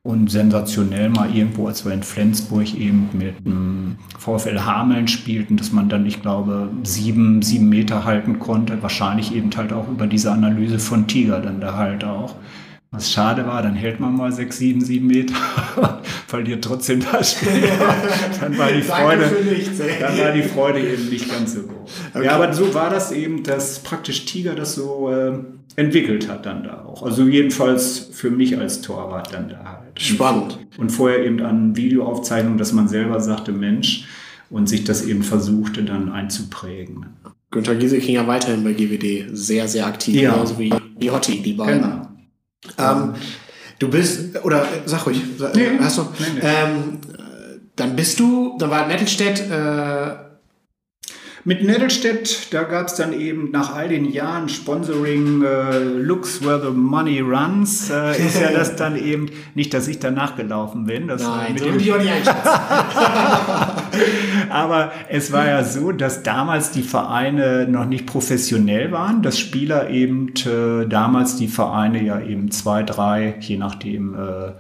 Und 0.04 0.32
sensationell 0.32 1.10
mal 1.10 1.30
irgendwo, 1.30 1.68
als 1.68 1.86
wir 1.86 1.94
in 1.94 2.02
Flensburg 2.02 2.74
eben 2.74 3.10
mit 3.14 3.46
dem 3.46 3.98
VfL 4.18 4.62
Hameln 4.62 5.08
spielten, 5.08 5.58
dass 5.58 5.72
man 5.72 5.90
dann, 5.90 6.08
ich 6.08 6.24
glaube, 6.24 6.72
sieben, 6.82 7.44
sieben 7.44 7.70
Meter 7.70 8.04
halten 8.04 8.40
konnte. 8.40 8.82
Wahrscheinlich 8.82 9.36
eben 9.36 9.52
halt 9.56 9.72
auch 9.72 9.88
über 9.88 10.08
diese 10.08 10.32
Analyse 10.32 10.80
von 10.80 11.06
Tiger 11.06 11.40
dann 11.40 11.62
da 11.62 11.78
halt 11.78 12.04
auch. 12.04 12.34
Was 12.94 13.10
schade 13.10 13.48
war, 13.48 13.64
dann 13.64 13.74
hält 13.74 14.02
man 14.02 14.18
mal 14.18 14.34
sechs, 14.34 14.58
sieben, 14.58 14.82
sieben 14.82 15.08
Meter, 15.08 15.34
verliert 16.28 16.62
trotzdem 16.62 17.02
das 17.10 17.32
Spiel. 17.32 17.64
dann 18.42 18.58
war 18.58 18.70
die 18.70 18.82
Freude, 18.82 19.32
nichts, 19.50 19.78
dann 19.78 20.20
war 20.20 20.32
die 20.34 20.44
Freude 20.44 20.82
eben 20.82 21.08
nicht 21.08 21.30
ganz 21.32 21.54
so 21.54 21.62
groß. 21.62 21.90
Okay. 22.14 22.26
Ja, 22.26 22.34
aber 22.34 22.52
so 22.52 22.74
war 22.74 22.90
das 22.90 23.14
eben, 23.14 23.44
dass 23.44 23.80
praktisch 23.80 24.26
Tiger 24.26 24.56
das 24.56 24.76
so 24.76 25.10
äh, 25.10 25.40
entwickelt 25.78 26.28
hat 26.28 26.46
dann 26.46 26.66
da 26.66 26.84
auch. 26.84 27.04
Also 27.04 27.24
jedenfalls 27.24 28.10
für 28.12 28.30
mich 28.30 28.58
als 28.58 28.82
Torwart 28.82 29.34
dann 29.34 29.48
da 29.48 29.80
halt. 29.80 30.02
Spannend. 30.02 30.60
Und 30.78 30.90
vorher 30.90 31.24
eben 31.24 31.42
an 31.42 31.78
Videoaufzeichnungen, 31.78 32.58
dass 32.58 32.74
man 32.74 32.90
selber 32.90 33.22
sagte, 33.22 33.54
Mensch, 33.54 34.06
und 34.50 34.68
sich 34.68 34.84
das 34.84 35.06
eben 35.06 35.24
versuchte 35.24 35.84
dann 35.84 36.12
einzuprägen. 36.12 37.06
Günther 37.52 37.76
Gieseking 37.76 38.16
ja 38.16 38.28
weiterhin 38.28 38.66
bei 38.66 38.74
GWD 38.74 39.30
sehr, 39.32 39.70
sehr 39.70 39.86
aktiv, 39.86 40.16
ja. 40.16 40.32
genauso 40.34 40.60
wie, 40.60 40.74
wie 41.00 41.10
Hotti, 41.10 41.42
die 41.42 41.54
beiden. 41.54 41.82
Genau. 41.82 42.11
Ähm, 42.78 43.16
du 43.80 43.90
bist, 43.90 44.44
oder 44.44 44.66
sag 44.86 45.06
ruhig, 45.06 45.22
nee, 45.54 45.80
hast 45.80 45.98
du, 45.98 46.04
nee, 46.04 46.26
nee. 46.36 46.40
Ähm, 46.44 47.00
dann 47.76 47.96
bist 47.96 48.20
du, 48.20 48.58
dann 48.60 48.70
war 48.70 48.88
Nettelstedt 48.88 49.40
äh, 49.50 50.31
mit 51.44 51.64
Nettelstedt, 51.64 52.54
da 52.54 52.64
gab 52.64 52.88
es 52.88 52.96
dann 52.96 53.14
eben 53.14 53.52
nach 53.52 53.76
all 53.76 53.90
den 53.90 54.06
Jahren 54.06 54.48
Sponsoring 54.48 55.44
äh, 55.44 55.80
Looks 55.80 56.46
Where 56.46 56.62
the 56.62 56.72
Money 56.72 57.20
Runs, 57.20 57.90
äh, 57.90 58.12
ist 58.12 58.40
ja 58.40 58.52
das 58.52 58.76
dann 58.76 58.96
eben, 58.96 59.32
nicht, 59.56 59.74
dass 59.74 59.88
ich 59.88 59.98
da 60.00 60.12
nachgelaufen 60.12 60.86
bin. 60.86 61.08
Das 61.08 61.24
Nein, 61.24 61.54
mit 61.54 61.64
so 61.64 61.94
einschätzen. 61.94 62.36
Aber 64.50 64.92
es 65.10 65.32
war 65.32 65.48
ja 65.48 65.64
so, 65.64 65.92
dass 65.92 66.22
damals 66.24 66.72
die 66.72 66.84
Vereine 66.84 67.68
noch 67.68 67.86
nicht 67.86 68.06
professionell 68.06 68.92
waren, 68.92 69.24
dass 69.24 69.40
Spieler 69.40 69.90
eben 69.90 70.34
äh, 70.46 70.88
damals 70.88 71.38
die 71.38 71.48
Vereine 71.48 72.04
ja 72.04 72.22
eben 72.22 72.52
zwei, 72.52 72.84
drei, 72.84 73.36
je 73.40 73.58
nachdem, 73.58 74.14
äh, 74.14 74.52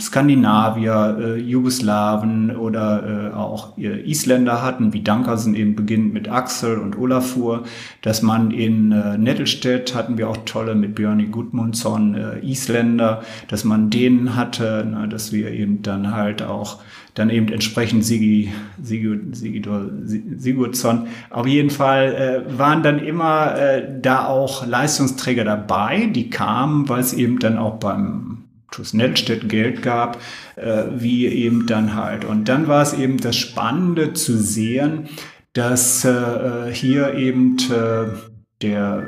Skandinavier, 0.00 1.18
äh, 1.20 1.36
Jugoslawen 1.38 2.56
oder 2.56 3.30
äh, 3.30 3.34
auch 3.34 3.76
äh, 3.78 4.00
Isländer 4.10 4.62
hatten, 4.62 4.92
wie 4.92 5.02
Dankersen 5.02 5.54
eben 5.54 5.76
beginnt 5.76 6.12
mit 6.12 6.28
Axel 6.28 6.78
und 6.78 6.98
Olafur, 6.98 7.64
dass 8.00 8.22
man 8.22 8.50
in 8.50 8.90
äh, 8.90 9.18
Nettelstedt 9.18 9.94
hatten 9.94 10.18
wir 10.18 10.28
auch 10.28 10.38
tolle 10.44 10.74
mit 10.74 10.94
Björni 10.94 11.26
Gudmundsson, 11.26 12.14
äh, 12.14 12.38
Isländer, 12.40 13.22
dass 13.48 13.64
man 13.64 13.90
denen 13.90 14.34
hatte, 14.34 14.86
na, 14.90 15.06
dass 15.06 15.32
wir 15.32 15.50
eben 15.52 15.82
dann 15.82 16.14
halt 16.14 16.42
auch 16.42 16.80
dann 17.14 17.28
eben 17.28 17.48
entsprechend 17.48 18.04
Sigi, 18.04 18.50
Sigi, 18.82 19.20
Sigidor, 19.32 19.90
Sigurdsson. 20.04 21.08
Auf 21.28 21.46
jeden 21.46 21.68
Fall 21.68 22.14
äh, 22.48 22.58
waren 22.58 22.82
dann 22.82 22.98
immer 22.98 23.54
äh, 23.56 23.86
da 24.00 24.26
auch 24.26 24.66
Leistungsträger 24.66 25.44
dabei, 25.44 26.06
die 26.06 26.30
kamen, 26.30 26.88
weil 26.88 27.00
es 27.00 27.12
eben 27.12 27.38
dann 27.38 27.58
auch 27.58 27.74
beim 27.74 28.31
TuS 28.72 28.94
Nellstedt 28.94 29.48
Geld 29.48 29.82
gab, 29.82 30.20
äh, 30.56 30.84
wie 30.96 31.26
eben 31.26 31.66
dann 31.66 31.94
halt. 31.94 32.24
Und 32.24 32.48
dann 32.48 32.66
war 32.66 32.82
es 32.82 32.92
eben 32.92 33.18
das 33.18 33.36
Spannende 33.36 34.12
zu 34.12 34.36
sehen, 34.36 35.08
dass 35.52 36.04
äh, 36.04 36.72
hier 36.72 37.14
eben 37.14 37.56
äh, 37.70 38.16
der 38.62 39.06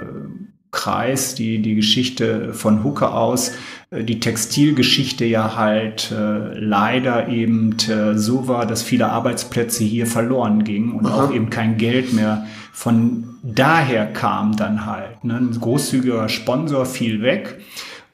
Kreis, 0.71 1.35
die, 1.35 1.63
die 1.63 1.77
Geschichte 1.77 2.53
von 2.53 2.85
Hucke 2.85 3.11
aus, 3.11 3.53
äh, 3.91 4.05
die 4.05 4.21
Textilgeschichte 4.21 5.25
ja 5.25 5.57
halt 5.57 6.13
äh, 6.13 6.59
leider 6.59 7.29
eben 7.29 7.77
äh, 7.89 8.17
so 8.17 8.47
war, 8.47 8.67
dass 8.67 8.83
viele 8.83 9.09
Arbeitsplätze 9.09 9.85
hier 9.85 10.07
verloren 10.07 10.65
gingen 10.65 10.93
und 10.93 11.07
Aha. 11.07 11.25
auch 11.25 11.35
eben 11.35 11.51
kein 11.51 11.79
Geld 11.79 12.13
mehr 12.13 12.47
von 12.75 13.39
daher 13.45 14.13
kam 14.13 14.57
dann 14.57 14.85
halt. 14.85 15.23
Ne? 15.23 15.37
Ein 15.37 15.59
großzügiger 15.59 16.29
Sponsor 16.29 16.85
fiel 16.85 17.23
weg. 17.23 17.61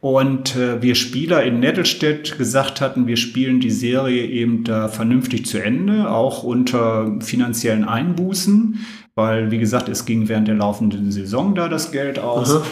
Und 0.01 0.57
äh, 0.57 0.81
wir 0.81 0.95
Spieler 0.95 1.43
in 1.43 1.61
Nettelstedt 1.61 2.39
gesagt 2.39 2.81
hatten, 2.81 3.07
wir 3.07 3.19
spielen 3.19 3.61
die 3.61 3.71
Serie 3.71 4.25
eben 4.27 4.65
da 4.65 4.89
vernünftig 4.89 5.45
zu 5.45 5.59
Ende, 5.59 6.11
auch 6.11 6.43
unter 6.43 7.21
finanziellen 7.21 7.85
Einbußen 7.85 8.79
weil, 9.21 9.51
wie 9.51 9.59
gesagt, 9.59 9.89
es 9.89 10.07
ging 10.07 10.29
während 10.29 10.49
der 10.49 10.55
laufenden 10.55 11.11
Saison 11.13 11.55
da 11.55 11.69
das 11.69 11.93
Geld 11.93 12.19
aus. 12.19 12.57
Aha. 12.57 12.63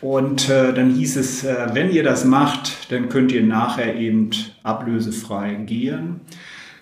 Und 0.00 0.48
äh, 0.48 0.72
dann 0.72 0.94
hieß 0.94 1.16
es, 1.16 1.44
äh, 1.44 1.68
wenn 1.72 1.90
ihr 1.90 2.04
das 2.04 2.24
macht, 2.24 2.90
dann 2.90 3.08
könnt 3.08 3.32
ihr 3.32 3.42
nachher 3.42 3.96
eben 3.96 4.30
ablösefrei 4.62 5.54
gehen. 5.54 6.20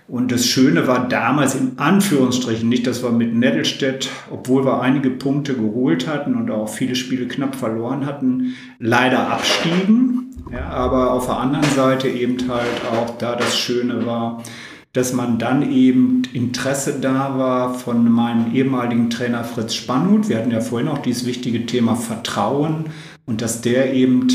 Und 0.09 0.31
das 0.31 0.47
Schöne 0.47 0.87
war 0.87 1.09
damals 1.09 1.57
in 1.57 1.79
Anführungsstrichen 1.79 2.69
nicht, 2.69 2.87
dass 2.87 3.03
wir 3.03 3.11
mit 3.11 3.35
Nettelstedt, 3.35 4.09
obwohl 4.31 4.65
wir 4.65 4.81
einige 4.81 5.11
Punkte 5.11 5.55
geholt 5.55 6.07
hatten 6.07 6.37
und 6.37 6.51
auch 6.51 6.69
viele 6.69 6.95
Spiele 6.95 7.27
knapp 7.27 7.57
verloren 7.57 8.07
hatten, 8.07 8.55
leider 8.79 9.29
abstiegen. 9.29 10.33
Ja, 10.53 10.69
aber 10.69 11.13
auf 11.13 11.27
der 11.27 11.39
anderen 11.39 11.69
Seite 11.75 12.09
eben 12.09 12.37
halt 12.49 12.83
auch 12.93 13.19
da 13.19 13.35
das 13.35 13.59
Schöne 13.59 14.07
war, 14.07 14.45
dass 14.93 15.13
man 15.13 15.41
dann 15.41 15.71
eben 15.71 16.23
Interesse 16.33 17.01
da 17.01 17.37
war 17.37 17.75
von 17.75 18.11
meinem 18.11 18.55
ehemaligen 18.55 19.11
Trainer 19.11 19.43
Fritz 19.43 19.75
Spannhut. 19.75 20.29
Wir 20.29 20.39
hatten 20.39 20.53
ja 20.53 20.61
vorhin 20.61 20.89
auch 20.89 20.99
dieses 20.99 21.27
wichtige 21.27 21.67
Thema 21.67 21.97
Vertrauen 21.97 22.87
und 23.27 23.43
dass 23.43 23.61
der 23.61 23.93
eben 23.93 24.29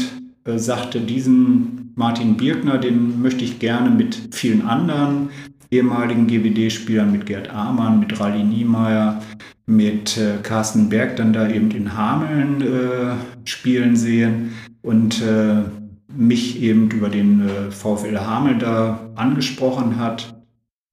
äh, 0.43 0.57
sagte, 0.57 0.99
diesen 0.99 1.93
Martin 1.95 2.35
Birkner, 2.35 2.77
den 2.77 3.21
möchte 3.21 3.43
ich 3.43 3.59
gerne 3.59 3.89
mit 3.89 4.29
vielen 4.31 4.63
anderen 4.63 5.29
ehemaligen 5.71 6.27
GWD-Spielern, 6.27 7.11
mit 7.11 7.25
Gerd 7.25 7.49
Amann, 7.49 7.99
mit 7.99 8.19
Rally 8.19 8.43
Niemeyer, 8.43 9.21
mit 9.65 10.17
äh, 10.17 10.37
Carsten 10.43 10.89
Berg 10.89 11.15
dann 11.15 11.33
da 11.33 11.49
eben 11.49 11.71
in 11.71 11.95
Hameln 11.95 12.61
äh, 12.61 13.15
spielen 13.45 13.95
sehen 13.95 14.51
und 14.81 15.21
äh, 15.21 15.63
mich 16.13 16.61
eben 16.61 16.91
über 16.91 17.09
den 17.09 17.47
äh, 17.47 17.71
VfL 17.71 18.19
Hamel 18.19 18.57
da 18.57 19.11
angesprochen 19.15 19.97
hat 19.97 20.35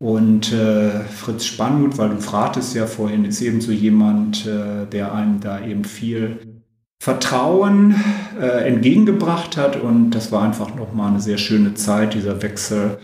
und 0.00 0.52
äh, 0.52 1.00
Fritz 1.00 1.44
Spannhut, 1.44 1.98
weil 1.98 2.10
du 2.10 2.20
fragtest 2.20 2.74
ja 2.76 2.86
vorhin, 2.86 3.24
ist 3.24 3.40
eben 3.40 3.60
so 3.60 3.72
jemand, 3.72 4.46
äh, 4.46 4.86
der 4.86 5.12
einem 5.12 5.40
da 5.40 5.64
eben 5.64 5.84
viel 5.84 6.62
Vertrauen 7.02 7.96
äh, 8.40 8.68
entgegengebracht 8.68 9.56
hat. 9.56 9.80
Und 9.80 10.10
das 10.12 10.30
war 10.30 10.44
einfach 10.44 10.74
nochmal 10.76 11.10
eine 11.10 11.20
sehr 11.20 11.38
schöne 11.38 11.74
Zeit, 11.74 12.14
dieser 12.14 12.40
Wechsel 12.42 12.98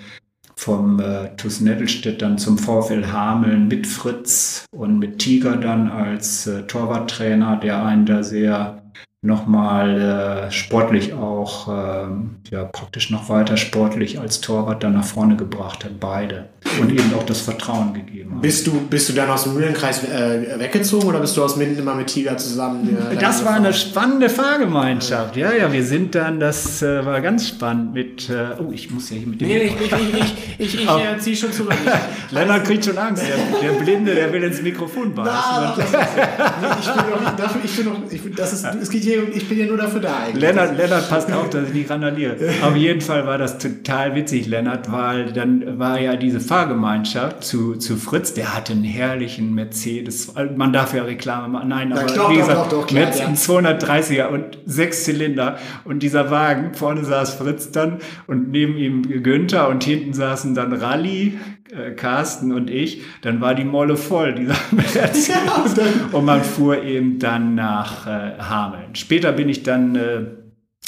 vom 0.57 1.00
äh, 1.00 1.34
TuS 1.36 1.61
Nettelstedt 1.61 2.22
dann 2.22 2.38
zum 2.38 2.59
VfL 2.59 3.07
Hameln 3.12 3.68
mit 3.68 3.86
Fritz 3.86 4.64
und 4.70 4.98
mit 4.98 5.18
Tiger 5.18 5.57
dann 5.57 5.90
als 5.90 6.46
äh, 6.46 6.62
Torwarttrainer, 6.62 7.57
der 7.57 7.84
einen 7.84 8.07
da 8.07 8.22
sehr 8.22 8.84
nochmal 9.25 10.49
äh, 10.49 10.53
sportlich 10.53 11.14
auch, 11.14 11.68
äh, 11.68 12.07
ja, 12.51 12.64
praktisch 12.64 13.11
noch 13.11 13.31
weiter 13.31 13.57
sportlich 13.57 14.20
als 14.20 14.43
Torwart 14.43 14.85
dann 14.85 14.93
nach 14.93 15.05
vorne 15.05 15.37
gebracht 15.37 15.85
hat, 15.85 15.99
beide. 15.99 16.51
Und 16.81 16.91
eben 16.91 17.12
auch 17.14 17.22
das 17.25 17.41
Vertrauen 17.41 17.95
gegeben 17.95 18.35
hat. 18.35 18.43
Bist 18.43 18.66
du, 18.66 18.72
bist 18.89 19.09
du 19.09 19.12
dann 19.12 19.31
aus 19.31 19.45
dem 19.45 19.55
Mühlenkreis 19.55 20.03
äh, 20.05 20.59
weggezogen 20.59 21.09
oder 21.09 21.20
bist 21.20 21.37
du 21.37 21.45
aus 21.45 21.57
Minden 21.57 21.79
immer 21.79 21.95
mit 21.95 22.09
Tiger 22.09 22.37
zusammen? 22.37 22.97
Äh, 23.12 23.16
das 23.16 23.45
war 23.45 23.55
eine 23.55 23.72
spannende 23.72 24.29
Fahrgemeinschaft. 24.29 25.37
Ja, 25.37 25.53
ja, 25.53 25.72
wir 25.72 25.85
sind 25.85 26.14
dann, 26.14 26.41
das 26.41 26.83
äh, 26.83 27.05
war 27.05 27.20
ganz 27.20 27.49
spannend 27.49 27.95
mit, 27.95 28.29
äh, 28.29 28.57
oh, 28.59 28.72
ich 28.72 28.91
muss 28.91 29.09
ja 29.11 29.16
hier 29.16 29.27
mit 29.27 29.41
dem... 29.41 29.49
Nee, 29.49 29.62
ich, 29.62 29.75
ich, 29.75 29.93
ich, 29.93 30.25
ich, 30.59 30.75
ich, 30.75 30.89
ich 30.89 31.20
ziehe 31.20 31.37
schon 31.37 31.53
zurück. 31.53 31.75
Lennart 32.31 32.64
kriegt 32.64 32.85
schon 32.85 32.99
Angst. 32.99 33.22
Der, 33.22 33.70
der, 33.70 33.79
Blinde, 33.79 34.14
der 34.14 34.33
will 34.33 34.43
ins 34.43 34.61
Mikrofon 34.61 35.14
beißen. 35.14 35.83
Ich 36.81 36.93
bin 36.93 37.11
noch, 37.11 37.37
dafür, 37.37 37.61
ich 37.64 37.77
bin 37.77 37.87
noch, 37.87 38.01
ich, 38.11 38.20
das 38.35 38.53
ist, 38.53 38.64
es 38.64 38.91
geht 38.91 39.03
hier 39.03 39.14
hier, 39.15 39.37
ich 39.37 39.49
bin 39.49 39.59
ja 39.59 39.67
nur 39.67 39.77
dafür 39.77 40.01
da 40.01 40.19
eigentlich. 40.19 40.43
Lennart, 40.43 40.77
Lennart 40.77 41.09
passt 41.09 41.33
auf, 41.33 41.51
dass 41.51 41.69
ich 41.69 41.75
nicht 41.75 41.91
randaliere. 41.91 42.37
Auf 42.62 42.77
jeden 42.77 43.01
Fall 43.01 43.27
war 43.27 43.39
das 43.39 43.59
total 43.59 44.15
witzig, 44.15 44.47
Lennart, 44.47 44.91
weil 44.91 45.33
dann 45.33 45.79
war 45.79 46.01
ja 46.01 46.17
diese 46.17 46.41
Fahrgemeinschaft 46.41 47.45
zu, 47.45 47.77
zu 47.77 47.97
Fritz, 47.97 48.35
der 48.35 48.55
hatte 48.55 48.73
einen 48.73 48.85
herrlichen 48.85 49.55
Mercedes. 49.55 50.33
Man 50.57 50.73
darf 50.73 50.95
ja 50.95 51.03
Reklame 51.03 51.49
machen. 51.49 51.69
Nein, 51.69 51.93
aber 51.93 52.12
ja, 52.12 52.31
wie 52.31 52.37
gesagt, 52.37 52.73
doch, 52.73 52.81
doch, 52.81 52.87
klar, 52.87 53.05
Mercedes 53.05 53.47
ja. 53.47 53.55
230er 53.55 54.27
und 54.29 54.59
sechs 54.67 55.05
Zylinder. 55.05 55.59
Und 55.85 56.03
dieser 56.03 56.31
Wagen, 56.31 56.75
vorne 56.75 57.05
saß 57.05 57.35
Fritz 57.35 57.71
dann 57.71 57.99
und 58.27 58.51
neben 58.51 58.77
ihm 58.77 59.23
Günther 59.23 59.69
und 59.69 59.85
hinten 59.85 60.12
saßen 60.12 60.55
dann 60.55 60.73
Rallye, 60.73 61.39
äh, 61.75 61.93
Carsten 61.93 62.53
und 62.53 62.70
ich, 62.70 63.03
dann 63.22 63.41
war 63.41 63.55
die 63.55 63.64
Molle 63.64 63.97
voll, 63.97 64.35
dieser 64.35 64.57
Mercedes. 64.70 65.29
Ja, 65.29 65.64
und 66.12 66.25
man 66.25 66.43
fuhr 66.43 66.83
eben 66.83 67.18
dann 67.18 67.55
nach 67.55 68.07
äh, 68.07 68.39
Hameln. 68.39 68.95
Später 68.95 69.33
bin 69.33 69.49
ich 69.49 69.62
dann 69.62 69.97
äh, 69.97 70.25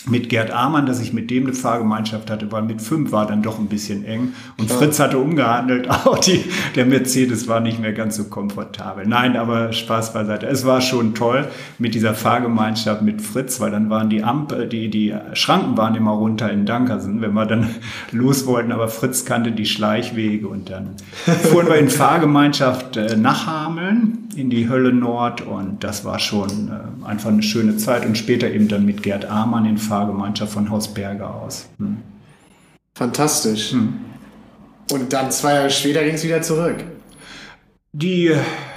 mit 0.08 0.28
Gerd 0.28 0.50
Amann, 0.50 0.86
dass 0.86 1.00
ich 1.00 1.12
mit 1.12 1.30
dem 1.30 1.44
eine 1.44 1.52
Fahrgemeinschaft 1.52 2.30
hatte, 2.30 2.50
weil 2.52 2.62
mit 2.62 2.80
fünf 2.80 3.12
war 3.12 3.26
dann 3.26 3.42
doch 3.42 3.58
ein 3.58 3.66
bisschen 3.66 4.04
eng. 4.04 4.34
Und 4.56 4.70
ja. 4.70 4.76
Fritz 4.76 5.00
hatte 5.00 5.18
umgehandelt, 5.18 5.90
auch 6.06 6.18
die, 6.18 6.44
der 6.76 6.86
Mercedes 6.86 7.48
war 7.48 7.60
nicht 7.60 7.80
mehr 7.80 7.92
ganz 7.92 8.16
so 8.16 8.24
komfortabel. 8.24 9.06
Nein, 9.06 9.36
aber 9.36 9.72
Spaß 9.72 10.12
beiseite. 10.12 10.46
Es 10.46 10.64
war 10.64 10.80
schon 10.80 11.14
toll 11.14 11.48
mit 11.78 11.94
dieser 11.94 12.14
Fahrgemeinschaft 12.14 13.02
mit 13.02 13.20
Fritz, 13.20 13.60
weil 13.60 13.70
dann 13.70 13.90
waren 13.90 14.08
die 14.08 14.22
Ampel, 14.22 14.68
die, 14.68 14.88
die 14.90 15.14
Schranken 15.32 15.76
waren 15.76 15.94
immer 15.96 16.12
runter 16.12 16.50
in 16.50 16.66
Dankersen, 16.66 17.20
wenn 17.20 17.34
wir 17.34 17.46
dann 17.46 17.68
los 18.12 18.46
wollten. 18.46 18.72
Aber 18.72 18.88
Fritz 18.88 19.24
kannte 19.24 19.50
die 19.52 19.66
Schleichwege 19.66 20.46
und 20.46 20.70
dann 20.70 20.90
fuhren 21.42 21.66
wir 21.66 21.76
in 21.76 21.88
Fahrgemeinschaft 21.88 22.96
äh, 22.96 23.16
nach 23.16 23.46
Hameln 23.46 24.26
in 24.36 24.50
die 24.50 24.68
Hölle 24.68 24.92
Nord 24.92 25.40
und 25.40 25.82
das 25.82 26.04
war 26.04 26.18
schon 26.18 26.68
äh, 26.68 27.06
einfach 27.06 27.30
eine 27.30 27.42
schöne 27.42 27.76
Zeit 27.78 28.04
und 28.04 28.16
später 28.18 28.50
eben 28.50 28.68
dann 28.68 28.84
mit 28.84 29.02
Gerd 29.02 29.24
Amann 29.24 29.64
in 29.64 29.78
Fahrgemeinschaft 29.96 30.52
von 30.52 30.68
Haus 30.70 30.92
Berger 30.92 31.34
aus. 31.34 31.68
Hm. 31.78 31.96
Fantastisch. 32.94 33.72
Hm. 33.72 33.94
Und 34.92 35.12
dann 35.12 35.30
zwei 35.30 35.54
Jahre 35.54 35.70
später 35.70 36.04
ging 36.04 36.14
es 36.14 36.24
wieder 36.24 36.42
zurück. 36.42 36.84
Die 37.92 38.30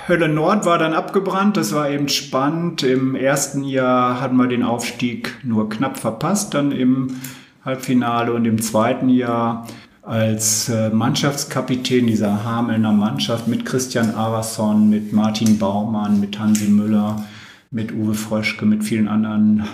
Hölle 0.07 0.29
Nord 0.29 0.65
war 0.65 0.77
dann 0.77 0.93
abgebrannt, 0.93 1.57
das 1.57 1.73
war 1.73 1.89
eben 1.89 2.07
spannend. 2.07 2.83
Im 2.83 3.15
ersten 3.15 3.65
Jahr 3.65 4.21
hatten 4.21 4.37
wir 4.37 4.47
den 4.47 4.63
Aufstieg 4.63 5.35
nur 5.43 5.69
knapp 5.69 5.97
verpasst, 5.97 6.53
dann 6.53 6.71
im 6.71 7.17
Halbfinale 7.65 8.33
und 8.33 8.45
im 8.45 8.61
zweiten 8.61 9.09
Jahr 9.09 9.67
als 10.01 10.69
äh, 10.69 10.89
Mannschaftskapitän 10.89 12.07
dieser 12.07 12.45
Hamelner 12.45 12.93
Mannschaft 12.93 13.47
mit 13.47 13.65
Christian 13.65 14.15
Averson, 14.15 14.89
mit 14.89 15.11
Martin 15.11 15.59
Baumann, 15.59 16.21
mit 16.21 16.39
Hansi 16.39 16.69
Müller, 16.69 17.23
mit 17.71 17.91
Uwe 17.91 18.13
Fröschke, 18.13 18.65
mit 18.65 18.83
vielen 18.83 19.07
anderen, 19.07 19.65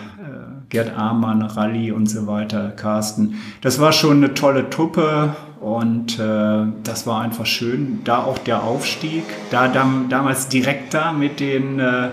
Gerd 0.70 0.98
Amann, 0.98 1.42
Rally 1.42 1.92
und 1.92 2.08
so 2.08 2.28
weiter, 2.28 2.70
Carsten. 2.72 3.36
Das 3.62 3.80
war 3.80 3.92
schon 3.92 4.18
eine 4.18 4.34
tolle 4.34 4.70
Truppe 4.70 5.36
und 5.62 6.20
äh, 6.20 6.66
das 6.84 7.08
war 7.08 7.22
einfach 7.22 7.46
schön. 7.46 8.02
Da 8.04 8.24
auch 8.24 8.38
der 8.38 8.64
Aufstieg, 8.64 9.24
da 9.52 9.68
dam 9.68 10.08
damals 10.10 10.48
direkt 10.48 10.94
da 10.94 11.12
mit 11.12 11.40
den, 11.40 11.80
äh, 11.80 12.10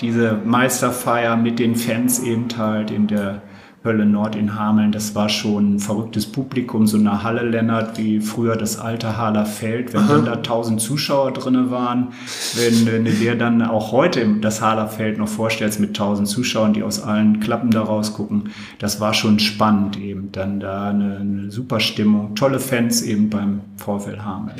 diese 0.00 0.38
Meisterfeier 0.44 1.36
mit 1.36 1.58
den 1.58 1.76
Fans 1.76 2.20
eben 2.20 2.48
halt 2.56 2.90
in 2.90 3.06
der 3.06 3.42
Hölle 3.86 4.04
Nord 4.04 4.36
in 4.36 4.58
Hameln, 4.58 4.92
das 4.92 5.14
war 5.14 5.28
schon 5.28 5.76
ein 5.76 5.78
verrücktes 5.78 6.26
Publikum, 6.26 6.86
so 6.86 6.98
eine 6.98 7.22
Halle, 7.22 7.42
Lennart, 7.42 7.96
wie 7.96 8.20
früher 8.20 8.56
das 8.56 8.78
alte 8.78 9.16
Haler 9.16 9.46
Feld, 9.46 9.94
wenn 9.94 10.08
dann 10.08 10.24
da 10.24 10.36
tausend 10.36 10.80
Zuschauer 10.80 11.32
drinne 11.32 11.70
waren, 11.70 12.08
wenn, 12.56 12.86
wenn 12.86 13.04
du 13.04 13.12
dir 13.12 13.36
dann 13.36 13.62
auch 13.62 13.92
heute 13.92 14.26
das 14.40 14.60
Haler 14.60 14.88
Feld 14.88 15.18
noch 15.18 15.28
vorstellst 15.28 15.80
mit 15.80 15.96
tausend 15.96 16.28
Zuschauern, 16.28 16.72
die 16.72 16.82
aus 16.82 17.02
allen 17.02 17.40
Klappen 17.40 17.70
da 17.70 17.82
rausgucken, 17.82 18.50
das 18.78 19.00
war 19.00 19.14
schon 19.14 19.38
spannend 19.38 19.98
eben, 19.98 20.32
dann 20.32 20.60
da 20.60 20.90
eine, 20.90 21.18
eine 21.18 21.50
super 21.50 21.80
Stimmung, 21.80 22.34
tolle 22.34 22.58
Fans 22.58 23.02
eben 23.02 23.30
beim 23.30 23.60
VfL 23.76 24.18
Hameln. 24.18 24.56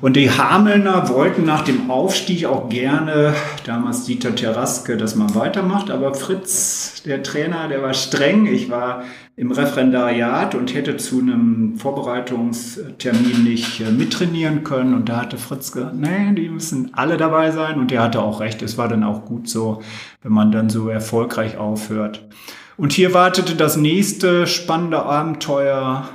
Und 0.00 0.16
die 0.16 0.30
Hamelner 0.30 1.08
wollten 1.10 1.44
nach 1.44 1.62
dem 1.62 1.90
Aufstieg 1.90 2.46
auch 2.46 2.68
gerne, 2.70 3.34
damals 3.66 4.04
Dieter 4.04 4.34
Terraske, 4.34 4.96
dass 4.96 5.16
man 5.16 5.34
weitermacht, 5.34 5.90
aber 5.90 6.14
Fritz, 6.14 7.02
der 7.04 7.22
Trainer, 7.22 7.68
der 7.68 7.82
war 7.82 7.94
streng, 7.94 8.46
ich 8.54 8.70
war 8.70 9.04
im 9.36 9.50
Referendariat 9.50 10.54
und 10.54 10.74
hätte 10.74 10.96
zu 10.96 11.20
einem 11.20 11.76
Vorbereitungstermin 11.76 13.44
nicht 13.44 13.80
äh, 13.80 13.90
mittrainieren 13.90 14.64
können. 14.64 14.94
Und 14.94 15.08
da 15.08 15.22
hatte 15.22 15.36
Fritz 15.36 15.72
gesagt, 15.72 15.96
nee, 15.96 16.32
die 16.34 16.48
müssen 16.48 16.94
alle 16.94 17.16
dabei 17.16 17.50
sein. 17.50 17.78
Und 17.78 17.92
er 17.92 18.02
hatte 18.02 18.22
auch 18.22 18.40
recht. 18.40 18.62
Es 18.62 18.78
war 18.78 18.88
dann 18.88 19.04
auch 19.04 19.24
gut 19.24 19.48
so, 19.48 19.82
wenn 20.22 20.32
man 20.32 20.52
dann 20.52 20.70
so 20.70 20.88
erfolgreich 20.88 21.56
aufhört. 21.58 22.26
Und 22.76 22.92
hier 22.92 23.14
wartete 23.14 23.54
das 23.54 23.76
nächste 23.76 24.46
spannende 24.46 25.02
Abenteuer 25.02 26.08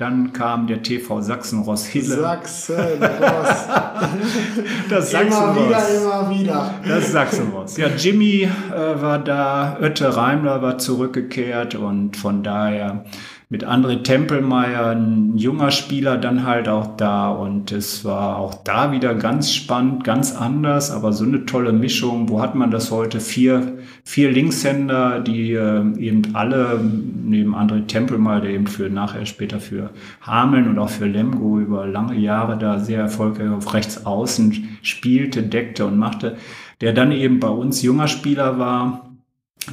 Dann 0.00 0.32
kam 0.32 0.66
der 0.66 0.82
TV 0.82 1.20
Sachsen-Ross 1.20 1.84
Hille. 1.84 2.22
Sachsen-Ross. 2.22 3.68
das 4.88 5.10
Sachsen-Ross. 5.10 5.56
Immer 5.56 5.68
wieder, 5.68 5.88
immer 5.90 6.30
wieder. 6.30 6.74
Das 6.88 7.12
Sachsen-Ross. 7.12 7.76
Ja, 7.76 7.88
Jimmy 7.88 8.44
äh, 8.44 9.02
war 9.02 9.18
da, 9.18 9.76
Ötte 9.78 10.16
Reimler 10.16 10.62
war 10.62 10.78
zurückgekehrt 10.78 11.74
und 11.74 12.16
von 12.16 12.42
daher 12.42 13.04
mit 13.52 13.66
André 13.66 14.04
Tempelmeier, 14.04 14.90
ein 14.90 15.36
junger 15.36 15.72
Spieler, 15.72 16.16
dann 16.16 16.46
halt 16.46 16.68
auch 16.68 16.96
da. 16.96 17.30
Und 17.30 17.72
es 17.72 18.04
war 18.04 18.38
auch 18.38 18.54
da 18.62 18.92
wieder 18.92 19.16
ganz 19.16 19.52
spannend, 19.52 20.04
ganz 20.04 20.36
anders, 20.36 20.92
aber 20.92 21.12
so 21.12 21.24
eine 21.24 21.46
tolle 21.46 21.72
Mischung. 21.72 22.28
Wo 22.28 22.40
hat 22.40 22.54
man 22.54 22.70
das 22.70 22.92
heute? 22.92 23.18
Vier, 23.18 23.78
vier 24.04 24.30
Linkshänder, 24.30 25.18
die 25.18 25.54
äh, 25.54 25.82
eben 25.98 26.22
alle, 26.34 26.80
neben 26.80 27.56
André 27.56 27.88
Tempelmeier, 27.88 28.42
der 28.42 28.50
eben 28.50 28.68
für 28.68 28.88
nachher 28.88 29.26
später 29.26 29.58
für 29.58 29.90
Hameln 30.22 30.68
und 30.68 30.78
auch 30.78 30.90
für 30.90 31.06
Lemgo 31.06 31.58
über 31.58 31.88
lange 31.88 32.14
Jahre 32.14 32.56
da 32.56 32.78
sehr 32.78 33.00
erfolgreich 33.00 33.50
auf 33.50 33.74
rechts 33.74 34.06
außen 34.06 34.78
spielte, 34.82 35.42
deckte 35.42 35.86
und 35.86 35.98
machte, 35.98 36.36
der 36.80 36.92
dann 36.92 37.10
eben 37.10 37.40
bei 37.40 37.48
uns 37.48 37.82
junger 37.82 38.06
Spieler 38.06 38.60
war 38.60 39.09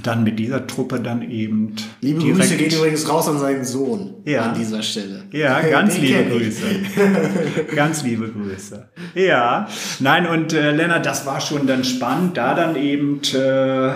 dann 0.03 0.23
mit 0.23 0.37
dieser 0.37 0.67
Truppe 0.67 0.99
dann 0.99 1.29
eben. 1.29 1.75
Liebe 2.01 2.19
Grüße 2.19 2.57
gehen 2.57 2.71
übrigens 2.71 3.09
raus 3.09 3.27
an 3.27 3.39
seinen 3.39 3.63
Sohn 3.63 4.15
ja, 4.25 4.43
an 4.43 4.53
dieser 4.53 4.83
Stelle. 4.83 5.23
Ja, 5.31 5.61
ganz 5.61 5.97
liebe 5.97 6.25
Grüße. 6.25 6.65
ganz 7.75 8.03
liebe 8.03 8.29
Grüße. 8.29 8.89
Ja, 9.15 9.67
nein, 9.99 10.27
und 10.27 10.53
äh, 10.53 10.71
Lennart, 10.71 11.05
das 11.05 11.25
war 11.25 11.39
schon 11.39 11.67
dann 11.67 11.83
spannend, 11.83 12.37
da 12.37 12.53
dann 12.53 12.75
eben 12.75 13.21
äh, 13.33 13.91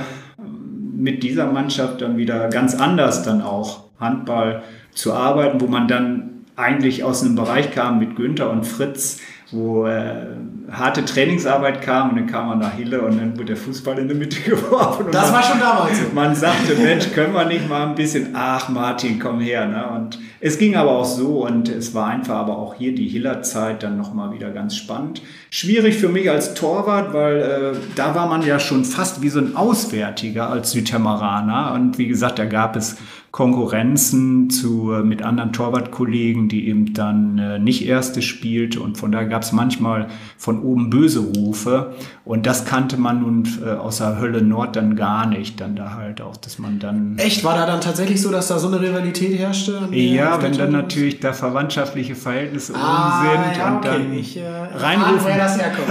mit 0.95 1.23
dieser 1.23 1.51
Mannschaft 1.51 2.01
dann 2.01 2.17
wieder 2.17 2.49
ganz 2.49 2.75
anders 2.75 3.23
dann 3.23 3.41
auch 3.41 3.85
Handball 3.99 4.63
zu 4.93 5.13
arbeiten, 5.13 5.61
wo 5.61 5.67
man 5.67 5.87
dann 5.87 6.45
eigentlich 6.55 7.03
aus 7.03 7.23
einem 7.23 7.35
Bereich 7.35 7.71
kam 7.71 7.99
mit 7.99 8.15
Günther 8.15 8.49
und 8.49 8.65
Fritz, 8.65 9.19
wo 9.51 9.85
äh, 9.85 10.27
harte 10.71 11.03
Trainingsarbeit 11.03 11.81
kam 11.81 12.11
und 12.11 12.15
dann 12.15 12.27
kam 12.27 12.47
man 12.47 12.59
nach 12.59 12.73
Hille 12.73 13.01
und 13.01 13.17
dann 13.17 13.33
wurde 13.33 13.47
der 13.47 13.57
Fußball 13.57 13.99
in 13.99 14.07
der 14.07 14.15
Mitte 14.15 14.39
geworfen. 14.49 15.07
das 15.11 15.25
man, 15.25 15.33
war 15.33 15.43
schon 15.43 15.59
damals. 15.59 16.13
Man 16.13 16.35
sagte, 16.35 16.75
Mensch, 16.75 17.11
können 17.11 17.33
wir 17.33 17.45
nicht 17.45 17.67
mal 17.67 17.87
ein 17.87 17.95
bisschen, 17.95 18.29
ach 18.33 18.69
Martin, 18.69 19.19
komm 19.19 19.41
her. 19.41 19.65
Ne? 19.65 19.85
Und 19.89 20.19
es 20.39 20.57
ging 20.57 20.75
aber 20.75 20.91
auch 20.91 21.05
so 21.05 21.45
und 21.45 21.67
es 21.67 21.93
war 21.93 22.07
einfach 22.07 22.35
aber 22.35 22.57
auch 22.57 22.75
hier 22.75 22.95
die 22.95 23.07
Hiller-Zeit 23.07 23.83
dann 23.83 23.97
nochmal 23.97 24.33
wieder 24.33 24.51
ganz 24.51 24.75
spannend. 24.75 25.21
Schwierig 25.49 25.97
für 25.97 26.09
mich 26.09 26.29
als 26.29 26.53
Torwart, 26.53 27.13
weil 27.13 27.37
äh, 27.37 27.77
da 27.95 28.15
war 28.15 28.27
man 28.27 28.45
ja 28.45 28.59
schon 28.59 28.85
fast 28.85 29.21
wie 29.21 29.29
so 29.29 29.39
ein 29.39 29.55
Auswärtiger 29.57 30.49
als 30.49 30.71
Südtermeraner 30.71 31.73
und 31.73 31.97
wie 31.97 32.07
gesagt, 32.07 32.39
da 32.39 32.45
gab 32.45 32.77
es 32.77 32.97
Konkurrenzen 33.31 34.49
zu, 34.49 34.91
äh, 34.91 35.03
mit 35.03 35.23
anderen 35.23 35.53
Torwartkollegen, 35.53 36.49
die 36.49 36.67
eben 36.67 36.93
dann 36.93 37.37
äh, 37.37 37.59
nicht 37.59 37.87
Erste 37.87 38.21
spielte 38.21 38.81
und 38.81 38.97
von 38.97 39.13
daher 39.13 39.27
gab 39.27 39.43
es 39.43 39.53
manchmal 39.53 40.07
von 40.37 40.61
oben 40.61 40.89
böse 40.89 41.21
Rufe 41.21 41.95
und 42.25 42.45
das 42.45 42.65
kannte 42.65 42.97
man 42.97 43.21
nun 43.21 43.47
äh, 43.65 43.69
außer 43.69 44.19
Hölle 44.19 44.41
Nord 44.41 44.75
dann 44.75 44.97
gar 44.97 45.27
nicht, 45.27 45.61
dann 45.61 45.77
da 45.77 45.93
halt 45.93 46.19
auch, 46.19 46.35
dass 46.35 46.59
man 46.59 46.79
dann... 46.79 47.17
Echt? 47.19 47.45
War 47.45 47.55
da 47.55 47.65
dann 47.65 47.79
tatsächlich 47.79 48.21
so, 48.21 48.31
dass 48.31 48.49
da 48.49 48.59
so 48.59 48.67
eine 48.67 48.81
Rivalität 48.81 49.39
herrschte? 49.39 49.87
Ja, 49.91 50.41
wenn 50.41 50.57
dann 50.57 50.73
natürlich 50.73 51.21
da 51.21 51.31
verwandtschaftliche 51.31 52.15
Verhältnisse 52.15 52.73
ah, 52.75 53.21
sind 53.21 53.57
ja, 53.57 53.69
und 53.69 53.77
okay. 53.77 53.87
dann 53.93 54.13
ich, 54.13 54.35
äh, 54.35 54.45
reinrufen... 54.45 55.23
woher 55.23 55.37
das 55.37 55.57
herkommt. 55.57 55.87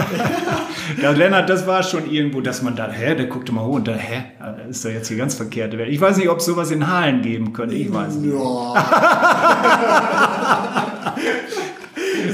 ja, 1.03 1.11
Lennart, 1.13 1.49
das 1.49 1.67
war 1.67 1.83
schon 1.83 2.11
irgendwo, 2.11 2.43
dass 2.43 2.61
man 2.61 2.77
da, 2.77 2.91
hä, 2.91 3.15
der 3.15 3.27
guckte 3.27 3.53
mal 3.53 3.65
hoch 3.65 3.77
und 3.77 3.89
da, 3.89 3.95
hä, 3.95 4.25
das 4.39 4.77
ist 4.77 4.85
doch 4.85 4.91
jetzt 4.91 5.09
hier 5.09 5.17
ganz 5.17 5.35
verkehrt. 5.35 5.73
Ich 5.73 6.01
weiß 6.01 6.19
nicht, 6.19 6.29
ob 6.29 6.43
sowas 6.43 6.71
in 6.71 6.87
Hallen 6.87 7.23
gibt 7.23 7.30
geben 7.31 7.53
können. 7.53 7.73
Ich 7.73 7.93
weiß 7.93 8.17
nicht. 8.17 8.35
Ja. 8.35 8.75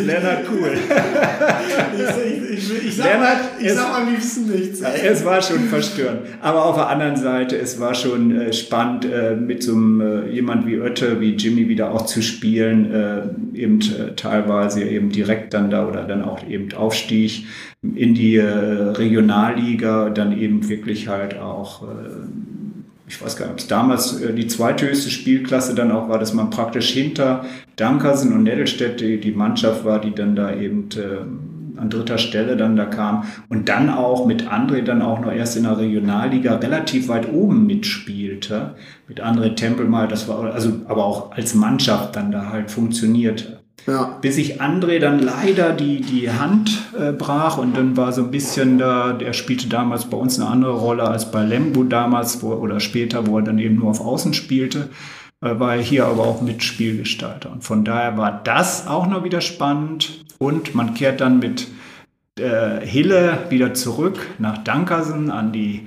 Lennart 0.07 0.45
cool. 0.51 0.73
ich, 1.97 2.59
ich, 2.59 2.71
ich, 2.71 2.87
ich, 2.87 2.97
sag, 2.97 3.07
Lennart, 3.07 3.39
ich 3.59 3.67
es, 3.67 3.75
sag 3.75 3.95
am 3.95 4.09
liebsten 4.09 4.51
nichts. 4.51 4.81
Es 4.81 5.25
war 5.25 5.43
schon 5.43 5.65
verstörend. 5.65 6.21
Aber 6.41 6.65
auf 6.65 6.77
der 6.77 6.89
anderen 6.89 7.17
Seite, 7.17 7.57
es 7.57 7.81
war 7.81 7.95
schon 7.95 8.39
äh, 8.39 8.53
spannend, 8.53 9.05
äh, 9.05 9.35
mit 9.37 9.63
so 9.63 9.73
einem 9.73 10.01
äh, 10.01 10.31
jemand 10.31 10.67
wie 10.67 10.81
Oette, 10.81 11.21
wie 11.21 11.35
Jimmy 11.35 11.69
wieder 11.69 11.93
auch 11.93 12.07
zu 12.07 12.23
spielen, 12.23 12.93
äh, 12.93 13.23
eben 13.59 13.81
äh, 13.81 14.15
teilweise 14.15 14.85
eben 14.85 15.11
direkt 15.11 15.55
dann 15.55 15.71
da 15.71 15.87
oder 15.87 16.05
dann 16.05 16.23
auch 16.23 16.47
eben 16.49 16.73
Aufstieg 16.73 17.47
in 17.83 18.15
die 18.15 18.37
äh, 18.37 18.45
Regionalliga, 18.45 20.11
dann 20.11 20.37
eben 20.39 20.69
wirklich 20.69 21.09
halt 21.09 21.39
auch 21.39 21.83
ich 23.09 23.23
weiß 23.23 23.37
gar 23.37 23.47
nicht, 23.47 23.53
ob 23.53 23.59
es 23.59 23.67
damals 23.69 24.21
äh, 24.21 24.33
die 24.33 24.47
zweithöchste 24.47 25.11
Spielklasse 25.11 25.75
dann 25.75 25.93
auch 25.93 26.09
war, 26.09 26.19
dass 26.19 26.35
man 26.35 26.51
praktisch 26.51 26.91
hinter 26.91 27.45
Dankersen 27.77 28.33
und 28.33 28.43
Nettelstedt 28.43 29.01
die, 29.01 29.21
die 29.21 29.33
Mannschaft 29.33 29.85
war, 29.85 30.01
die 30.01 30.15
dann 30.15 30.35
da 30.35 30.55
eben 30.55 30.89
äh, 30.97 31.79
an 31.79 31.91
dritter 31.91 32.19
Stelle 32.19 32.57
dann 32.57 32.77
da 32.77 32.87
kam 32.87 33.25
und 33.49 33.69
dann 33.69 33.91
auch 33.91 34.27
mit 34.27 34.49
André 34.49 34.83
dann 34.83 35.03
auch 35.03 35.21
noch 35.21 35.33
erst 35.33 35.57
in 35.57 35.65
der 35.65 35.79
Regionalliga 35.79 36.57
relativ 36.57 37.09
weit 37.09 37.31
oben 37.31 37.67
mitspielte. 37.67 38.75
Mit 39.09 39.23
André 39.23 39.55
Tempel 39.55 39.87
mal, 39.87 40.09
das 40.09 40.27
war 40.27 40.53
also 40.53 40.73
aber 40.89 41.05
auch 41.05 41.33
als 41.33 41.55
Mannschaft 41.55 42.17
dann 42.17 42.33
da 42.33 42.51
halt 42.51 42.71
funktionierte. 42.71 43.56
Ja. 43.87 44.19
Bis 44.21 44.37
ich 44.37 44.61
André 44.61 44.99
dann 44.99 45.21
leider 45.21 45.73
die, 45.73 46.01
die 46.01 46.31
Hand 46.31 46.93
äh, 46.99 47.13
brach 47.13 47.57
und 47.59 47.77
dann 47.77 47.97
war 47.97 48.13
so 48.13 48.23
ein 48.23 48.31
bisschen 48.31 48.79
da, 48.79 49.13
der 49.13 49.33
spielte 49.33 49.69
damals 49.69 50.07
bei 50.07 50.17
uns 50.17 50.41
eine 50.41 50.51
andere 50.51 50.73
Rolle 50.73 51.05
als 51.05 51.31
bei 51.31 51.43
Lembo 51.45 51.85
damals 51.85 52.43
wo, 52.43 52.53
oder 52.53 52.81
später, 52.81 53.27
wo 53.27 53.39
er 53.39 53.45
dann 53.45 53.59
eben 53.59 53.77
nur 53.77 53.91
auf 53.91 54.01
Außen 54.01 54.35
spielte, 54.35 54.89
äh, 55.41 55.59
war 55.61 55.77
er 55.77 55.83
hier 55.83 56.07
aber 56.07 56.25
auch 56.25 56.43
Mitspielgestalter. 56.43 57.53
Und 57.53 57.63
von 57.63 57.85
daher 57.85 58.17
war 58.17 58.41
das 58.43 58.89
auch 58.89 59.07
noch 59.07 59.23
wieder 59.23 59.41
spannend 59.41 60.25
und 60.39 60.75
man 60.75 60.95
kehrt 60.95 61.21
dann 61.21 61.39
mit 61.39 61.69
äh, 62.41 62.85
Hille 62.85 63.39
wieder 63.51 63.73
zurück 63.73 64.19
nach 64.39 64.59
Dankersen 64.59 65.31
an 65.31 65.53
die 65.53 65.87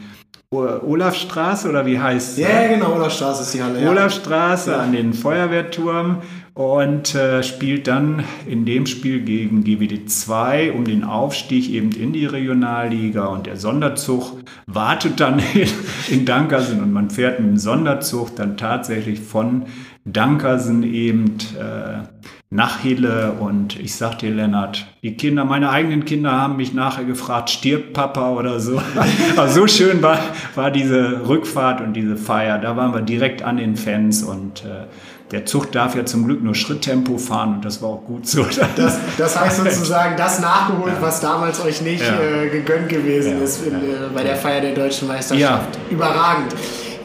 Olafstraße 0.51 1.69
oder 1.69 1.85
wie 1.85 1.99
heißt 1.99 2.31
es? 2.31 2.37
Ja, 2.39 2.67
genau, 2.67 2.95
Olafstraße 2.95 3.43
ist 3.43 3.53
die 3.53 3.61
Halle. 3.61 3.87
Olafstraße 3.87 4.71
ja. 4.71 4.77
an 4.77 4.93
den 4.93 5.13
Feuerwehrturm 5.13 6.23
und 6.59 7.15
äh, 7.15 7.41
spielt 7.41 7.87
dann 7.87 8.25
in 8.45 8.65
dem 8.65 8.85
Spiel 8.85 9.21
gegen 9.21 9.63
GWD 9.63 10.09
2 10.09 10.73
um 10.73 10.83
den 10.83 11.05
Aufstieg 11.05 11.69
eben 11.69 11.93
in 11.93 12.11
die 12.11 12.25
Regionalliga 12.25 13.27
und 13.27 13.45
der 13.45 13.55
Sonderzug 13.55 14.33
wartet 14.67 15.21
dann 15.21 15.39
in, 15.53 15.69
in 16.09 16.25
Dankersen 16.25 16.83
und 16.83 16.91
man 16.91 17.11
fährt 17.11 17.39
mit 17.39 17.47
dem 17.47 17.57
Sonderzug 17.57 18.35
dann 18.35 18.57
tatsächlich 18.57 19.21
von 19.21 19.67
Dankersen 20.03 20.83
eben 20.83 21.37
äh, 21.57 22.03
nach 22.49 22.79
Hille 22.79 23.37
und 23.39 23.79
ich 23.79 23.95
sag 23.95 24.17
dir, 24.19 24.31
Lennart, 24.31 24.85
die 25.01 25.15
Kinder, 25.15 25.45
meine 25.45 25.69
eigenen 25.69 26.03
Kinder 26.03 26.31
haben 26.31 26.57
mich 26.57 26.73
nachher 26.73 27.05
gefragt, 27.05 27.51
stirbt 27.51 27.93
Papa 27.93 28.31
oder 28.31 28.59
so. 28.59 28.81
Aber 29.37 29.47
so 29.47 29.65
schön 29.67 30.01
war, 30.01 30.19
war 30.55 30.71
diese 30.71 31.25
Rückfahrt 31.25 31.79
und 31.79 31.93
diese 31.93 32.17
Feier. 32.17 32.57
Da 32.57 32.75
waren 32.75 32.93
wir 32.93 33.01
direkt 33.01 33.43
an 33.43 33.55
den 33.55 33.77
Fans 33.77 34.23
und 34.23 34.65
äh, 34.65 34.87
der 35.31 35.45
Zug 35.45 35.71
darf 35.71 35.95
ja 35.95 36.05
zum 36.05 36.25
Glück 36.25 36.43
nur 36.43 36.55
Schritttempo 36.55 37.17
fahren 37.17 37.55
und 37.55 37.65
das 37.65 37.81
war 37.81 37.89
auch 37.89 38.03
gut 38.03 38.27
so. 38.27 38.45
Das, 38.75 38.97
das 39.17 39.39
heißt 39.39 39.57
sozusagen 39.63 40.17
das 40.17 40.39
nachgeholt, 40.39 40.93
ja. 40.95 41.01
was 41.01 41.21
damals 41.21 41.63
euch 41.63 41.81
nicht 41.81 42.03
ja. 42.03 42.19
äh, 42.19 42.49
gegönnt 42.49 42.89
gewesen 42.89 43.37
ja. 43.37 43.43
ist 43.43 43.65
in, 43.65 43.75
äh, 43.75 43.79
bei 44.13 44.23
der 44.23 44.35
Feier 44.35 44.61
der 44.61 44.73
deutschen 44.73 45.07
Meisterschaft. 45.07 45.77
Überragend. 45.89 46.55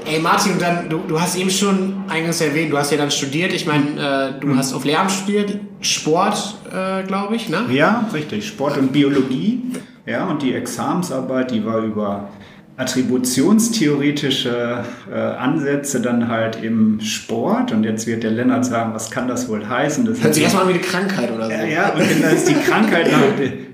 Ey 0.07 0.21
Martin, 0.21 0.59
dann, 0.59 0.89
du, 0.89 0.99
du 1.09 1.19
hast 1.19 1.37
eben 1.37 1.51
schon 1.51 2.05
eingangs 2.09 2.41
erwähnt, 2.41 2.71
du 2.71 2.79
hast 2.79 2.91
ja 2.91 2.99
dann 2.99 3.11
studiert. 3.11 3.53
Ich 3.53 3.67
meine, 3.67 4.35
äh, 4.37 4.41
du 4.41 4.49
mhm. 4.49 4.59
hast 4.59 4.75
auf 4.75 4.85
Lehramt 4.85 5.11
studiert, 5.11 5.59
Sport, 5.81 6.57
äh, 6.71 7.03
glaube 7.05 7.37
ich, 7.37 7.49
ne? 7.49 7.65
Ja, 7.71 8.09
richtig. 8.13 8.47
Sport 8.47 8.77
und 8.77 8.93
Biologie. 8.93 9.63
Ja, 10.07 10.27
und 10.27 10.43
die 10.43 10.53
Examensarbeit, 10.53 11.51
die 11.51 11.65
war 11.65 11.79
über 11.79 12.29
attributionstheoretische 12.77 14.85
äh, 15.11 15.15
Ansätze 15.15 16.01
dann 16.01 16.29
halt 16.29 16.63
im 16.63 17.01
Sport. 17.01 17.73
Und 17.73 17.85
jetzt 17.85 18.07
wird 18.07 18.25
der 18.25 18.33
Lennart 18.33 18.65
sagen, 18.65 18.95
was 18.95 19.11
kann 19.11 19.29
das 19.29 19.49
wohl 19.49 19.69
heißen? 19.69 20.05
Das 20.05 20.23
Hört 20.23 20.35
sich 20.35 20.43
erstmal 20.43 20.69
wie 20.69 20.73
eine 20.73 20.81
Krankheit 20.81 21.33
oder 21.33 21.47
so. 21.47 21.53
Ja, 21.53 21.93
und 21.93 22.01
dann 22.01 22.35
ist 22.35 22.49
die 22.49 22.55
Krankheit, 22.55 23.13
nach, 23.13 23.21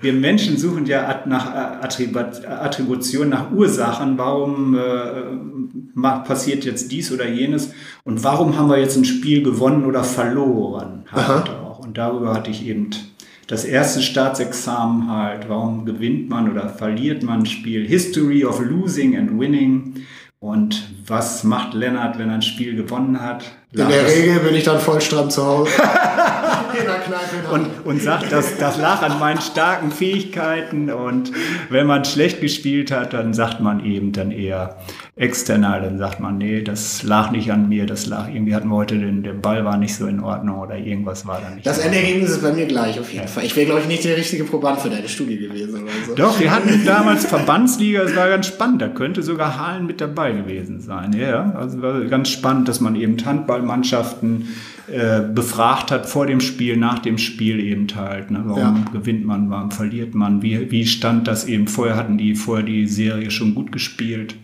wir 0.03 0.12
Menschen 0.12 0.59
suchen 0.59 0.84
ja 0.84 1.22
nach 1.26 1.80
Attribution, 1.82 3.30
nach 3.30 3.51
Ursachen. 3.53 4.18
Warum 4.18 4.76
äh, 4.76 6.03
passiert 6.24 6.64
jetzt 6.64 6.92
dies 6.92 7.11
oder 7.11 7.26
jenes? 7.26 7.72
Und 8.05 8.22
warum 8.22 8.59
haben 8.59 8.68
wir 8.68 8.78
jetzt 8.78 8.96
ein 8.96 9.07
Spiel 9.07 9.42
gewonnen 9.42 9.86
oder 9.86 10.05
verloren? 10.05 11.05
Halt 11.11 11.48
auch. 11.48 11.78
Und 11.78 11.96
darüber 11.96 12.34
hatte 12.34 12.51
ich 12.51 12.66
eben 12.66 12.90
das 13.51 13.64
erste 13.64 14.01
Staatsexamen 14.01 15.11
halt, 15.11 15.48
warum 15.48 15.84
gewinnt 15.84 16.28
man 16.28 16.48
oder 16.53 16.68
verliert 16.68 17.24
man 17.24 17.40
ein 17.40 17.46
Spiel, 17.46 17.84
History 17.84 18.44
of 18.44 18.61
Losing 18.61 19.16
and 19.16 19.40
Winning. 19.40 20.05
Und 20.38 20.88
was 21.11 21.45
macht 21.45 21.75
Lennart, 21.75 22.19
wenn 22.19 22.29
er 22.29 22.37
ein 22.37 22.43
Spiel 22.43 22.77
gewonnen 22.77 23.21
hat, 23.21 23.45
In 23.73 23.89
der 23.89 24.07
Regel 24.07 24.41
bin 24.41 24.55
ich 24.55 24.65
dann 24.65 24.79
voll 24.81 25.01
stramm 25.01 25.29
zu 25.29 25.45
Hause. 25.45 25.71
Und, 27.53 27.67
und 27.85 28.01
sagt, 28.01 28.31
das, 28.31 28.57
das 28.59 28.79
lag 28.79 29.03
an 29.03 29.19
meinen 29.19 29.41
starken 29.41 29.91
Fähigkeiten. 29.91 30.91
Und 30.91 31.33
wenn 31.69 31.87
man 31.87 32.05
schlecht 32.05 32.41
gespielt 32.41 32.93
hat, 32.93 33.13
dann 33.13 33.35
sagt 33.35 33.61
man 33.61 33.85
eben 33.85 34.13
dann 34.13 34.31
eher 34.31 34.77
external. 35.17 35.83
Dann 35.83 35.99
sagt 35.99 36.21
man, 36.21 36.39
nee, 36.39 36.63
das 36.63 37.03
lag 37.03 37.31
nicht 37.31 37.51
an 37.53 37.69
mir, 37.69 37.87
das 37.87 38.07
lag 38.07 38.29
irgendwie 38.29 38.55
hatten 38.55 38.69
wir 38.69 38.77
heute 38.77 38.99
den, 38.99 39.23
der 39.23 39.33
Ball 39.33 39.65
war 39.65 39.77
nicht 39.77 39.95
so 39.95 40.07
in 40.07 40.21
Ordnung 40.21 40.61
oder 40.61 40.77
irgendwas 40.77 41.27
war 41.27 41.41
da 41.41 41.51
nicht. 41.51 41.67
Das 41.67 41.79
Endergebnis 41.79 42.31
ist 42.31 42.43
bei 42.43 42.53
mir 42.53 42.67
gleich 42.67 42.99
auf 43.01 43.13
jeden 43.13 43.25
ja. 43.25 43.29
Fall. 43.29 43.45
Ich 43.45 43.57
wäre, 43.57 43.67
glaube 43.67 43.83
ich, 43.83 43.89
nicht 43.89 44.05
der 44.05 44.17
richtige 44.17 44.45
Proband 44.45 44.81
für 44.81 44.91
deine 44.91 45.09
Studie 45.09 45.39
gewesen. 45.39 45.83
Oder 45.83 45.93
so. 46.07 46.15
Doch, 46.15 46.41
wir 46.41 46.51
hatten 46.51 46.85
damals 46.85 47.27
Verbandsliga, 47.27 48.03
es 48.03 48.17
war 48.17 48.29
ganz 48.29 48.47
spannend. 48.47 48.81
Da 48.81 48.89
könnte 48.89 49.23
sogar 49.23 49.59
Halen 49.59 49.87
mit 49.87 50.01
dabei 50.01 50.33
gewesen 50.33 50.81
sein. 50.81 50.99
Ja, 51.12 51.53
also 51.53 51.82
war 51.82 52.01
ganz 52.05 52.28
spannend, 52.30 52.68
dass 52.68 52.80
man 52.80 52.96
eben 52.96 53.16
Handballmannschaften 53.24 54.48
äh, 54.90 55.20
befragt 55.20 55.90
hat 55.90 56.07
vor 56.07 56.26
dem 56.26 56.40
Spiel, 56.40 56.76
nach 56.76 56.98
dem 56.98 57.18
Spiel 57.18 57.61
eben 57.61 57.86
halt. 57.94 58.30
Ne? 58.30 58.42
Warum 58.44 58.84
ja. 58.84 58.84
gewinnt 58.92 59.24
man, 59.24 59.51
warum 59.51 59.70
verliert 59.70 60.14
man? 60.14 60.42
Wie, 60.42 60.70
wie 60.70 60.86
stand 60.86 61.28
das 61.28 61.46
eben? 61.46 61.68
Vorher 61.68 61.96
hatten 61.96 62.18
die 62.18 62.34
vorher 62.34 62.64
die 62.64 62.86
Serie 62.86 63.30
schon 63.30 63.55
gut 63.55 63.72
gespielt. 63.72 64.34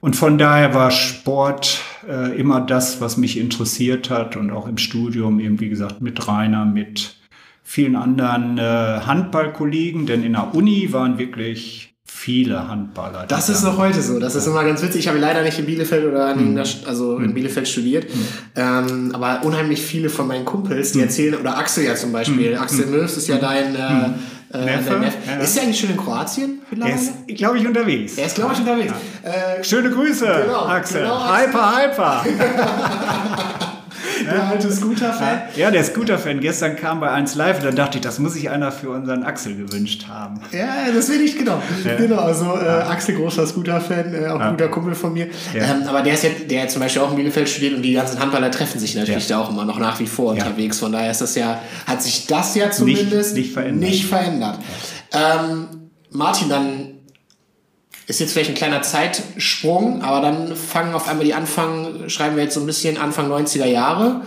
Und 0.00 0.16
von 0.16 0.36
daher 0.36 0.74
war 0.74 0.90
Sport 0.90 1.80
äh, 2.08 2.38
immer 2.38 2.60
das, 2.60 3.00
was 3.00 3.16
mich 3.16 3.38
interessiert 3.38 4.10
hat 4.10 4.36
und 4.36 4.50
auch 4.50 4.68
im 4.68 4.76
Studium 4.78 5.40
eben, 5.40 5.60
wie 5.60 5.70
gesagt, 5.70 6.02
mit 6.02 6.28
Rainer, 6.28 6.66
mit 6.66 7.16
vielen 7.62 7.96
anderen 7.96 8.58
äh, 8.58 9.00
Handballkollegen, 9.06 10.04
denn 10.06 10.22
in 10.22 10.34
der 10.34 10.54
Uni 10.54 10.92
waren 10.92 11.18
wirklich 11.18 11.93
viele 12.06 12.68
Handballer. 12.68 13.26
Das 13.26 13.48
ist 13.48 13.62
noch 13.62 13.78
heute 13.78 14.02
so. 14.02 14.18
Das 14.18 14.34
ist 14.34 14.46
immer 14.46 14.64
ganz 14.64 14.82
witzig. 14.82 15.00
Ich 15.00 15.08
habe 15.08 15.18
leider 15.18 15.42
nicht 15.42 15.58
in 15.58 15.66
Bielefeld 15.66 16.04
oder 16.06 16.32
in, 16.32 16.52
mhm. 16.52 16.58
also 16.86 17.18
in 17.18 17.28
mhm. 17.28 17.34
Bielefeld 17.34 17.66
studiert. 17.66 18.14
Mhm. 18.14 18.26
Ähm, 18.56 19.10
aber 19.14 19.44
unheimlich 19.44 19.82
viele 19.82 20.10
von 20.10 20.26
meinen 20.26 20.44
Kumpels, 20.44 20.92
die 20.92 20.98
mhm. 20.98 21.04
erzählen, 21.04 21.34
oder 21.36 21.56
Axel 21.56 21.84
ja 21.84 21.94
zum 21.94 22.12
Beispiel. 22.12 22.54
Mhm. 22.54 22.62
Axel 22.62 22.86
Milfs 22.86 23.16
ist 23.16 23.28
ja 23.28 23.38
dein 23.38 23.74
äh, 23.74 24.58
äh, 24.58 24.64
Neffe? 24.64 24.98
Neffe. 24.98 25.16
Ja. 25.26 25.36
Ist 25.38 25.56
er 25.56 25.64
eigentlich 25.64 25.80
schon 25.80 25.90
in 25.90 25.96
Kroatien 25.96 26.60
Er 26.80 26.94
ist, 26.94 27.26
glaube 27.28 27.58
ich, 27.58 27.66
unterwegs. 27.66 28.16
Er 28.16 28.26
ist, 28.26 28.36
glaube 28.36 28.52
ich, 28.52 28.60
unterwegs. 28.60 28.92
Ja. 29.24 29.30
Äh, 29.30 29.64
Schöne 29.64 29.90
Grüße, 29.90 30.26
genau, 30.44 30.66
Axel. 30.66 31.02
Genau, 31.02 31.16
Axel. 31.16 31.48
Hyper, 31.48 32.24
hyper. 32.24 33.70
der 34.24 34.48
alte 34.48 34.70
Scooter-Fan. 34.70 35.42
Ja, 35.56 35.70
der 35.70 35.84
Scooter-Fan. 35.84 36.40
Gestern 36.40 36.76
kam 36.76 37.00
bei 37.00 37.10
1 37.10 37.34
Live 37.34 37.58
und 37.58 37.64
dann 37.64 37.76
dachte 37.76 37.98
ich, 37.98 38.02
das 38.02 38.18
muss 38.18 38.34
sich 38.34 38.50
einer 38.50 38.72
für 38.72 38.90
unseren 38.90 39.22
Axel 39.22 39.56
gewünscht 39.56 40.06
haben. 40.08 40.40
Ja, 40.52 40.92
das 40.94 41.08
will 41.08 41.20
ich, 41.20 41.36
genau. 41.36 41.60
Ja. 41.84 41.96
Genau, 41.96 42.18
also 42.18 42.44
äh, 42.44 42.66
Axel, 42.68 43.16
großer 43.16 43.46
Scooter-Fan, 43.46 44.14
äh, 44.14 44.26
auch 44.28 44.40
ein 44.40 44.52
guter 44.52 44.68
Kumpel 44.68 44.94
von 44.94 45.12
mir. 45.12 45.28
Ja. 45.54 45.62
Ähm, 45.62 45.88
aber 45.88 46.02
der 46.02 46.14
ist 46.14 46.24
ja, 46.24 46.30
der 46.48 46.62
hat 46.62 46.70
zum 46.70 46.80
Beispiel 46.80 47.02
auch 47.02 47.10
in 47.10 47.16
Bielefeld 47.16 47.48
studiert 47.48 47.74
und 47.74 47.82
die 47.82 47.92
ganzen 47.92 48.20
Handballer 48.20 48.50
treffen 48.50 48.78
sich 48.78 48.94
natürlich 48.94 49.26
da 49.26 49.40
auch 49.40 49.50
immer 49.50 49.64
noch 49.64 49.78
nach 49.78 50.00
wie 50.00 50.06
vor 50.06 50.32
unterwegs. 50.32 50.78
Von 50.78 50.92
daher 50.92 51.10
ist 51.10 51.20
das 51.20 51.34
ja, 51.34 51.60
hat 51.86 52.02
sich 52.02 52.26
das 52.26 52.54
ja 52.54 52.70
zumindest 52.70 53.34
nicht, 53.34 53.46
nicht 53.46 53.52
verändert. 53.52 53.90
Nicht 53.90 54.06
verändert. 54.06 54.58
Ähm, 55.12 55.66
Martin, 56.10 56.48
dann 56.48 56.93
ist 58.06 58.20
jetzt 58.20 58.32
vielleicht 58.32 58.50
ein 58.50 58.56
kleiner 58.56 58.82
Zeitsprung, 58.82 60.02
aber 60.02 60.20
dann 60.20 60.56
fangen 60.56 60.94
auf 60.94 61.08
einmal 61.08 61.24
die 61.24 61.34
Anfang, 61.34 62.08
schreiben 62.08 62.36
wir 62.36 62.44
jetzt 62.44 62.54
so 62.54 62.60
ein 62.60 62.66
bisschen 62.66 62.98
Anfang 62.98 63.30
90er 63.30 63.66
Jahre 63.66 64.22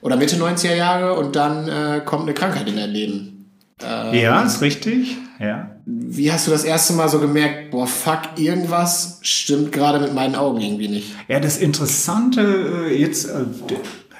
oder 0.00 0.16
Mitte 0.16 0.36
90er 0.36 0.74
Jahre 0.74 1.14
und 1.14 1.36
dann 1.36 1.68
äh, 1.68 2.02
kommt 2.04 2.22
eine 2.22 2.34
Krankheit 2.34 2.68
in 2.68 2.76
dein 2.76 2.90
Leben. 2.90 3.50
Ähm, 3.82 4.14
ja, 4.14 4.42
ist 4.42 4.60
richtig. 4.60 5.16
Ja. 5.40 5.70
Wie 5.86 6.30
hast 6.30 6.46
du 6.46 6.50
das 6.52 6.62
erste 6.62 6.92
Mal 6.92 7.08
so 7.08 7.18
gemerkt, 7.18 7.72
boah, 7.72 7.86
fuck, 7.86 8.20
irgendwas 8.36 9.18
stimmt 9.22 9.72
gerade 9.72 9.98
mit 9.98 10.14
meinen 10.14 10.36
Augen 10.36 10.60
irgendwie 10.60 10.88
nicht? 10.88 11.14
Ja, 11.26 11.40
das 11.40 11.58
Interessante 11.58 12.86
äh, 12.88 13.00
jetzt, 13.00 13.28
äh, 13.28 13.44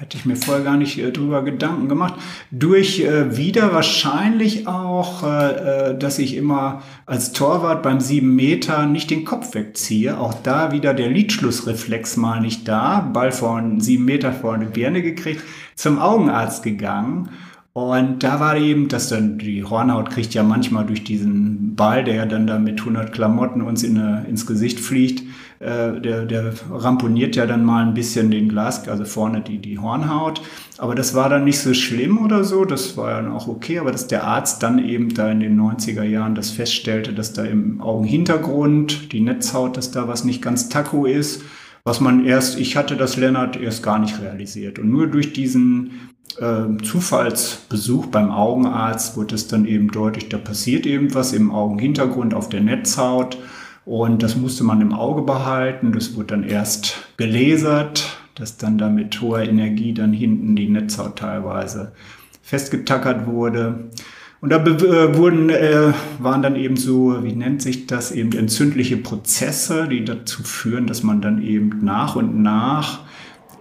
hätte 0.02 0.16
ich 0.16 0.24
mir 0.24 0.34
vorher 0.34 0.64
gar 0.64 0.76
nicht 0.76 0.98
äh, 0.98 1.12
drüber 1.12 1.44
Gedanken 1.44 1.88
gemacht. 1.88 2.14
Durch 2.50 3.00
äh, 3.00 3.36
wieder 3.36 3.72
wahrscheinlich 3.72 4.66
auch, 4.66 5.22
äh, 5.22 5.90
äh, 5.90 5.98
dass 5.98 6.18
ich 6.18 6.36
immer 6.36 6.82
als 7.06 7.32
Torwart 7.32 7.84
beim 7.84 8.00
sieben 8.00 8.34
Meter 8.34 8.86
nicht 8.86 9.10
den 9.10 9.24
Kopf 9.24 9.54
wegziehe. 9.54 10.18
Auch 10.18 10.34
da 10.34 10.72
wieder 10.72 10.92
der 10.92 11.08
Lidschlussreflex 11.08 12.16
mal 12.16 12.40
nicht 12.40 12.66
da. 12.66 13.00
Ball 13.12 13.30
von 13.30 13.80
sieben 13.80 14.04
Meter 14.04 14.32
vor 14.32 14.54
eine 14.54 14.66
Birne 14.66 15.02
gekriegt, 15.02 15.42
zum 15.76 16.00
Augenarzt 16.00 16.64
gegangen. 16.64 17.28
Und 17.74 18.22
da 18.22 18.38
war 18.38 18.58
eben, 18.58 18.88
dass 18.88 19.08
dann 19.08 19.38
die 19.38 19.64
Hornhaut 19.64 20.10
kriegt 20.10 20.34
ja 20.34 20.42
manchmal 20.42 20.84
durch 20.84 21.04
diesen 21.04 21.74
Ball, 21.74 22.04
der 22.04 22.16
ja 22.16 22.26
dann 22.26 22.46
da 22.46 22.58
mit 22.58 22.80
100 22.80 23.12
Klamotten 23.12 23.62
uns 23.62 23.82
in, 23.82 23.96
ins 23.96 24.46
Gesicht 24.46 24.78
fliegt, 24.78 25.22
äh, 25.58 25.98
der, 25.98 26.26
der 26.26 26.52
ramponiert 26.70 27.34
ja 27.34 27.46
dann 27.46 27.64
mal 27.64 27.82
ein 27.82 27.94
bisschen 27.94 28.30
den 28.30 28.50
Glas, 28.50 28.86
also 28.88 29.06
vorne 29.06 29.40
die, 29.40 29.56
die 29.56 29.78
Hornhaut. 29.78 30.42
Aber 30.76 30.94
das 30.94 31.14
war 31.14 31.30
dann 31.30 31.44
nicht 31.44 31.60
so 31.60 31.72
schlimm 31.72 32.18
oder 32.18 32.44
so, 32.44 32.66
das 32.66 32.98
war 32.98 33.22
dann 33.22 33.32
auch 33.32 33.48
okay, 33.48 33.78
aber 33.78 33.90
dass 33.90 34.06
der 34.06 34.24
Arzt 34.24 34.62
dann 34.62 34.78
eben 34.78 35.14
da 35.14 35.30
in 35.30 35.40
den 35.40 35.58
90er 35.58 36.02
Jahren 36.02 36.34
das 36.34 36.50
feststellte, 36.50 37.14
dass 37.14 37.32
da 37.32 37.44
im 37.44 37.80
Augenhintergrund 37.80 39.12
die 39.12 39.20
Netzhaut, 39.20 39.78
dass 39.78 39.90
da 39.92 40.08
was 40.08 40.24
nicht 40.24 40.42
ganz 40.42 40.68
taco 40.68 41.06
ist, 41.06 41.42
was 41.84 42.00
man 42.00 42.26
erst, 42.26 42.60
ich 42.60 42.76
hatte 42.76 42.96
das 42.96 43.16
Lennart 43.16 43.56
erst 43.56 43.82
gar 43.82 43.98
nicht 43.98 44.20
realisiert. 44.20 44.78
Und 44.78 44.90
nur 44.90 45.06
durch 45.06 45.32
diesen 45.32 45.92
Zufallsbesuch 46.82 48.06
beim 48.06 48.30
Augenarzt 48.30 49.16
wurde 49.16 49.34
es 49.34 49.48
dann 49.48 49.64
eben 49.66 49.90
deutlich, 49.90 50.28
da 50.28 50.38
passiert 50.38 50.86
eben 50.86 51.14
was 51.14 51.32
im 51.32 51.50
Augenhintergrund 51.50 52.34
auf 52.34 52.48
der 52.48 52.60
Netzhaut. 52.60 53.38
Und 53.84 54.22
das 54.22 54.36
musste 54.36 54.64
man 54.64 54.80
im 54.80 54.92
Auge 54.92 55.22
behalten. 55.22 55.92
Das 55.92 56.14
wurde 56.14 56.28
dann 56.28 56.44
erst 56.44 56.94
gelasert, 57.16 58.16
dass 58.34 58.56
dann 58.56 58.78
da 58.78 58.88
mit 58.88 59.20
hoher 59.20 59.42
Energie 59.42 59.92
dann 59.92 60.12
hinten 60.12 60.54
die 60.54 60.68
Netzhaut 60.68 61.16
teilweise 61.16 61.92
festgetackert 62.42 63.26
wurde. 63.26 63.90
Und 64.40 64.50
da 64.50 64.56
äh, 64.56 65.16
wurden, 65.16 65.50
äh, 65.50 65.92
waren 66.18 66.42
dann 66.42 66.56
eben 66.56 66.76
so, 66.76 67.22
wie 67.22 67.32
nennt 67.32 67.62
sich 67.62 67.86
das, 67.86 68.10
eben 68.10 68.32
entzündliche 68.32 68.96
Prozesse, 68.96 69.86
die 69.88 70.04
dazu 70.04 70.42
führen, 70.42 70.86
dass 70.86 71.04
man 71.04 71.20
dann 71.20 71.42
eben 71.42 71.84
nach 71.84 72.16
und 72.16 72.42
nach 72.42 73.00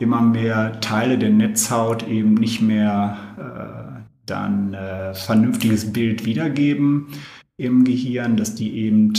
immer 0.02 0.22
mehr 0.22 0.80
Teile 0.82 1.18
der 1.18 1.30
Netzhaut 1.30 2.08
eben 2.08 2.34
nicht 2.34 2.62
mehr 2.62 3.18
äh, 3.38 4.02
dann 4.26 4.74
äh, 4.74 5.14
vernünftiges 5.14 5.94
Bild 5.94 6.26
wiedergeben 6.26 7.08
im 7.58 7.84
Gehirn, 7.84 8.38
dass 8.38 8.56
die 8.56 8.78
eben 8.78 9.14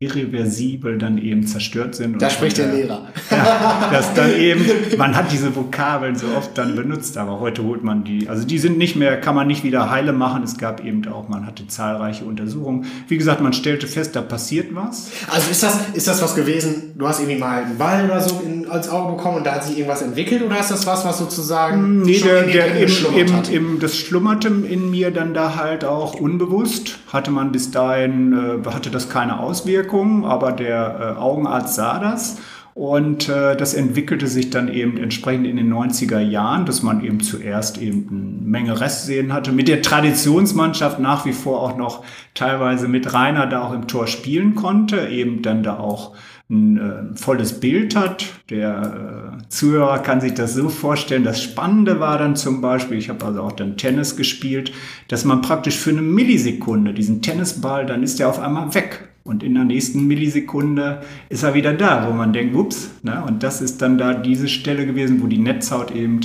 irreversibel 0.00 0.96
dann 0.96 1.18
eben 1.18 1.44
zerstört 1.44 1.96
sind. 1.96 2.22
Da 2.22 2.30
spricht 2.30 2.58
der 2.58 2.72
Lehrer. 2.72 3.08
Ja, 3.30 3.90
dass 3.92 4.14
dann 4.14 4.34
eben, 4.38 4.64
man 4.96 5.14
hat 5.14 5.32
diese 5.32 5.54
Vokabeln 5.54 6.16
so 6.16 6.26
oft 6.36 6.56
dann 6.56 6.76
benutzt, 6.76 7.18
aber 7.18 7.40
heute 7.40 7.62
holt 7.64 7.84
man 7.84 8.04
die, 8.04 8.28
also 8.28 8.46
die 8.46 8.58
sind 8.58 8.78
nicht 8.78 8.96
mehr, 8.96 9.20
kann 9.20 9.34
man 9.34 9.46
nicht 9.46 9.64
wieder 9.64 9.90
heile 9.90 10.12
machen. 10.12 10.42
Es 10.42 10.56
gab 10.56 10.84
eben 10.84 11.06
auch, 11.08 11.28
man 11.28 11.46
hatte 11.46 11.66
zahlreiche 11.66 12.24
Untersuchungen. 12.24 12.86
Wie 13.08 13.18
gesagt, 13.18 13.40
man 13.40 13.52
stellte 13.52 13.86
fest, 13.86 14.16
da 14.16 14.22
passiert 14.22 14.74
was. 14.74 15.10
Also 15.28 15.50
ist 15.50 15.62
das, 15.62 15.88
ist 15.92 16.06
das 16.08 16.22
was 16.22 16.34
gewesen, 16.34 16.92
du 16.96 17.06
hast 17.06 17.20
irgendwie 17.20 17.38
mal 17.38 17.64
einen 17.64 17.76
Ball 17.76 18.04
oder 18.04 18.20
so 18.20 18.40
in, 18.46 18.68
als 18.70 18.88
Auge 18.88 19.16
bekommen 19.16 19.38
und 19.38 19.46
da 19.46 19.56
hat 19.56 19.64
sich 19.64 19.76
irgendwas 19.76 20.02
entwickelt 20.02 20.42
oder 20.42 20.58
ist 20.58 20.70
das 20.70 20.86
was, 20.86 21.04
was 21.04 21.18
sozusagen 21.18 22.02
nee, 22.02 22.20
der, 22.20 22.44
der 22.44 22.76
im, 22.76 22.90
im, 23.16 23.42
im, 23.52 23.78
das 23.80 23.96
schlummerte 23.96 24.48
in 24.48 24.90
mir 24.90 25.10
dann 25.10 25.34
da 25.34 25.56
halt 25.56 25.84
auch 25.84 26.14
unbewusst. 26.14 26.98
Hatte 27.12 27.30
man 27.30 27.52
bis 27.52 27.70
dahin, 27.70 28.32
äh, 28.64 28.70
hatte 28.70 28.90
das 28.90 29.08
keine 29.08 29.40
Auswirkungen 29.40 29.87
Wirkung, 29.88 30.26
aber 30.26 30.52
der 30.52 31.16
äh, 31.16 31.18
Augenarzt 31.18 31.74
sah 31.74 31.98
das. 31.98 32.38
Und 32.74 33.28
äh, 33.28 33.56
das 33.56 33.74
entwickelte 33.74 34.28
sich 34.28 34.50
dann 34.50 34.68
eben 34.68 34.98
entsprechend 34.98 35.46
in 35.46 35.56
den 35.56 35.72
90er 35.72 36.20
Jahren, 36.20 36.64
dass 36.64 36.82
man 36.82 37.02
eben 37.02 37.18
zuerst 37.20 37.78
eben 37.78 38.06
eine 38.08 38.48
Menge 38.48 38.80
Restsehen 38.80 39.32
hatte, 39.32 39.50
mit 39.50 39.66
der 39.66 39.82
Traditionsmannschaft 39.82 41.00
nach 41.00 41.24
wie 41.24 41.32
vor 41.32 41.60
auch 41.60 41.76
noch 41.76 42.04
teilweise 42.34 42.86
mit 42.86 43.12
Rainer 43.12 43.46
da 43.46 43.62
auch 43.62 43.72
im 43.72 43.88
Tor 43.88 44.06
spielen 44.06 44.54
konnte, 44.54 45.08
eben 45.08 45.42
dann 45.42 45.64
da 45.64 45.78
auch 45.78 46.14
ein 46.50 46.78
äh, 46.78 47.16
volles 47.16 47.58
Bild 47.58 47.96
hat. 47.96 48.26
Der 48.48 49.32
äh, 49.42 49.48
Zuhörer 49.48 49.98
kann 49.98 50.20
sich 50.20 50.34
das 50.34 50.54
so 50.54 50.68
vorstellen. 50.68 51.24
Das 51.24 51.42
Spannende 51.42 51.98
war 51.98 52.16
dann 52.16 52.36
zum 52.36 52.60
Beispiel, 52.60 52.96
ich 52.96 53.08
habe 53.08 53.24
also 53.24 53.42
auch 53.42 53.52
dann 53.52 53.76
Tennis 53.76 54.16
gespielt, 54.16 54.72
dass 55.08 55.24
man 55.24 55.42
praktisch 55.42 55.76
für 55.76 55.90
eine 55.90 56.02
Millisekunde 56.02 56.94
diesen 56.94 57.22
Tennisball, 57.22 57.86
dann 57.86 58.04
ist 58.04 58.20
der 58.20 58.28
auf 58.28 58.38
einmal 58.38 58.72
weg. 58.74 59.08
Und 59.28 59.42
in 59.42 59.54
der 59.54 59.64
nächsten 59.64 60.06
Millisekunde 60.06 61.02
ist 61.28 61.42
er 61.42 61.52
wieder 61.52 61.74
da, 61.74 62.08
wo 62.08 62.14
man 62.14 62.32
denkt, 62.32 62.56
ups, 62.56 62.90
ne? 63.02 63.22
und 63.26 63.42
das 63.42 63.60
ist 63.60 63.82
dann 63.82 63.98
da 63.98 64.14
diese 64.14 64.48
Stelle 64.48 64.86
gewesen, 64.86 65.22
wo 65.22 65.26
die 65.26 65.36
Netzhaut 65.36 65.94
eben 65.94 66.20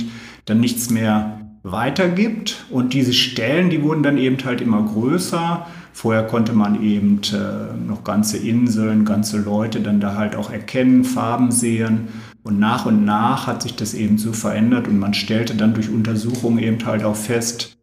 dann 0.46 0.60
nichts 0.60 0.88
mehr 0.88 1.42
weitergibt. 1.62 2.64
Und 2.70 2.94
diese 2.94 3.12
Stellen, 3.12 3.68
die 3.68 3.82
wurden 3.82 4.02
dann 4.02 4.16
eben 4.16 4.38
halt 4.42 4.62
immer 4.62 4.82
größer. 4.82 5.66
Vorher 5.92 6.22
konnte 6.22 6.54
man 6.54 6.82
eben 6.82 7.20
äh, 7.34 7.76
noch 7.76 8.04
ganze 8.04 8.38
Inseln, 8.38 9.04
ganze 9.04 9.36
Leute 9.36 9.80
dann 9.80 10.00
da 10.00 10.14
halt 10.14 10.34
auch 10.34 10.50
erkennen, 10.50 11.04
Farben 11.04 11.50
sehen. 11.50 12.08
Und 12.42 12.58
nach 12.58 12.86
und 12.86 13.04
nach 13.04 13.46
hat 13.46 13.62
sich 13.62 13.76
das 13.76 13.92
eben 13.92 14.16
so 14.16 14.32
verändert 14.32 14.88
und 14.88 14.98
man 14.98 15.12
stellte 15.12 15.54
dann 15.54 15.74
durch 15.74 15.90
Untersuchungen 15.90 16.58
eben 16.58 16.84
halt 16.86 17.04
auch 17.04 17.16
fest, 17.16 17.73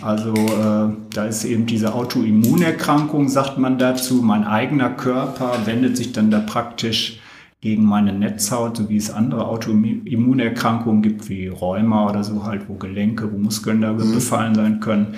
also 0.00 0.32
äh, 0.32 0.94
da 1.12 1.24
ist 1.26 1.44
eben 1.44 1.66
diese 1.66 1.94
Autoimmunerkrankung, 1.94 3.28
sagt 3.28 3.58
man 3.58 3.78
dazu. 3.78 4.22
Mein 4.22 4.44
eigener 4.44 4.90
Körper 4.90 5.58
wendet 5.64 5.96
sich 5.96 6.12
dann 6.12 6.30
da 6.30 6.40
praktisch 6.40 7.20
gegen 7.60 7.84
meine 7.84 8.12
Netzhaut, 8.12 8.76
so 8.76 8.88
wie 8.88 8.96
es 8.96 9.10
andere 9.10 9.46
Autoimmunerkrankungen 9.46 11.02
gibt, 11.02 11.28
wie 11.28 11.48
Rheuma 11.48 12.08
oder 12.08 12.24
so 12.24 12.44
halt, 12.44 12.68
wo 12.68 12.74
Gelenke, 12.74 13.30
wo 13.32 13.38
Muskeln 13.38 13.82
da 13.82 13.92
mhm. 13.92 14.12
befallen 14.12 14.54
sein 14.54 14.80
können. 14.80 15.14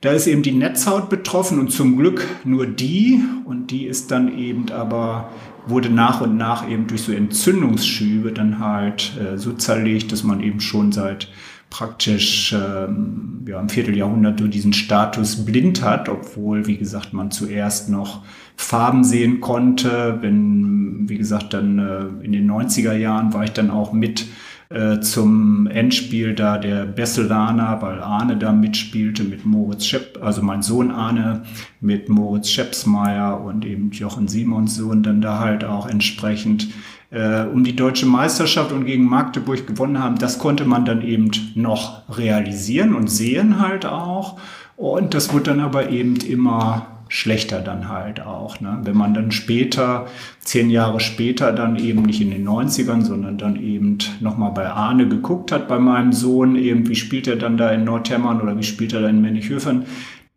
Da 0.00 0.10
ist 0.12 0.26
eben 0.26 0.42
die 0.42 0.52
Netzhaut 0.52 1.08
betroffen 1.08 1.58
und 1.58 1.72
zum 1.72 1.96
Glück 1.96 2.24
nur 2.44 2.66
die 2.66 3.20
und 3.44 3.70
die 3.70 3.84
ist 3.84 4.10
dann 4.10 4.36
eben 4.36 4.70
aber 4.70 5.30
wurde 5.66 5.90
nach 5.90 6.20
und 6.20 6.36
nach 6.36 6.68
eben 6.68 6.86
durch 6.86 7.02
so 7.02 7.12
Entzündungsschübe 7.12 8.32
dann 8.32 8.58
halt 8.58 9.12
äh, 9.18 9.36
so 9.36 9.52
zerlegt, 9.52 10.12
dass 10.12 10.22
man 10.22 10.40
eben 10.40 10.60
schon 10.60 10.92
seit 10.92 11.28
praktisch 11.70 12.54
ähm, 12.54 13.44
ja, 13.46 13.60
im 13.60 13.68
Vierteljahrhundert 13.68 14.40
nur 14.40 14.48
diesen 14.48 14.72
Status 14.72 15.44
blind 15.44 15.82
hat, 15.82 16.08
obwohl, 16.08 16.66
wie 16.66 16.76
gesagt, 16.76 17.12
man 17.12 17.30
zuerst 17.30 17.88
noch 17.90 18.22
Farben 18.56 19.04
sehen 19.04 19.40
konnte. 19.40 20.18
Wenn, 20.20 21.08
wie 21.08 21.18
gesagt, 21.18 21.54
dann 21.54 21.78
äh, 21.78 22.24
in 22.24 22.32
den 22.32 22.50
90er 22.50 22.94
Jahren 22.94 23.32
war 23.32 23.44
ich 23.44 23.52
dann 23.52 23.70
auch 23.70 23.92
mit 23.92 24.26
äh, 24.70 25.00
zum 25.00 25.66
Endspiel 25.66 26.34
da 26.34 26.58
der 26.58 26.84
Besselaner, 26.84 27.80
weil 27.80 28.02
Arne 28.02 28.36
da 28.36 28.52
mitspielte 28.52 29.24
mit 29.24 29.46
Moritz 29.46 29.86
Schepp, 29.86 30.18
also 30.22 30.42
mein 30.42 30.60
Sohn 30.62 30.90
Arne 30.90 31.44
mit 31.80 32.10
Moritz 32.10 32.50
Scheppsmeier 32.50 33.40
und 33.40 33.64
eben 33.64 33.90
Jochen 33.92 34.28
Simons 34.28 34.76
Sohn 34.76 35.02
dann 35.02 35.22
da 35.22 35.38
halt 35.38 35.64
auch 35.64 35.86
entsprechend 35.86 36.68
äh, 37.10 37.42
um 37.42 37.64
die 37.64 37.76
deutsche 37.76 38.06
Meisterschaft 38.06 38.72
und 38.72 38.84
gegen 38.84 39.04
Magdeburg 39.04 39.66
gewonnen 39.66 40.02
haben. 40.02 40.18
Das 40.18 40.38
konnte 40.38 40.64
man 40.64 40.84
dann 40.84 41.02
eben 41.02 41.30
noch 41.54 42.02
realisieren 42.08 42.94
und 42.94 43.08
sehen 43.08 43.60
halt 43.60 43.86
auch. 43.86 44.38
Und 44.76 45.14
das 45.14 45.32
wurde 45.32 45.44
dann 45.44 45.60
aber 45.60 45.90
eben 45.90 46.16
immer 46.16 46.86
schlechter 47.08 47.60
dann 47.60 47.88
halt 47.88 48.20
auch. 48.20 48.60
Ne? 48.60 48.80
Wenn 48.82 48.96
man 48.96 49.14
dann 49.14 49.30
später, 49.30 50.06
zehn 50.40 50.70
Jahre 50.70 51.00
später, 51.00 51.52
dann 51.52 51.76
eben 51.76 52.02
nicht 52.02 52.20
in 52.20 52.30
den 52.30 52.46
90ern, 52.46 53.02
sondern 53.02 53.38
dann 53.38 53.56
eben 53.56 53.98
nochmal 54.20 54.52
bei 54.52 54.68
Arne 54.68 55.08
geguckt 55.08 55.50
hat, 55.50 55.68
bei 55.68 55.78
meinem 55.78 56.12
Sohn, 56.12 56.54
eben 56.56 56.86
wie 56.88 56.96
spielt 56.96 57.26
er 57.26 57.36
dann 57.36 57.56
da 57.56 57.70
in 57.70 57.84
Nordhemmern 57.84 58.40
oder 58.40 58.56
wie 58.58 58.62
spielt 58.62 58.92
er 58.92 59.00
da 59.00 59.08
in 59.08 59.22
Mönchhöfen, 59.22 59.86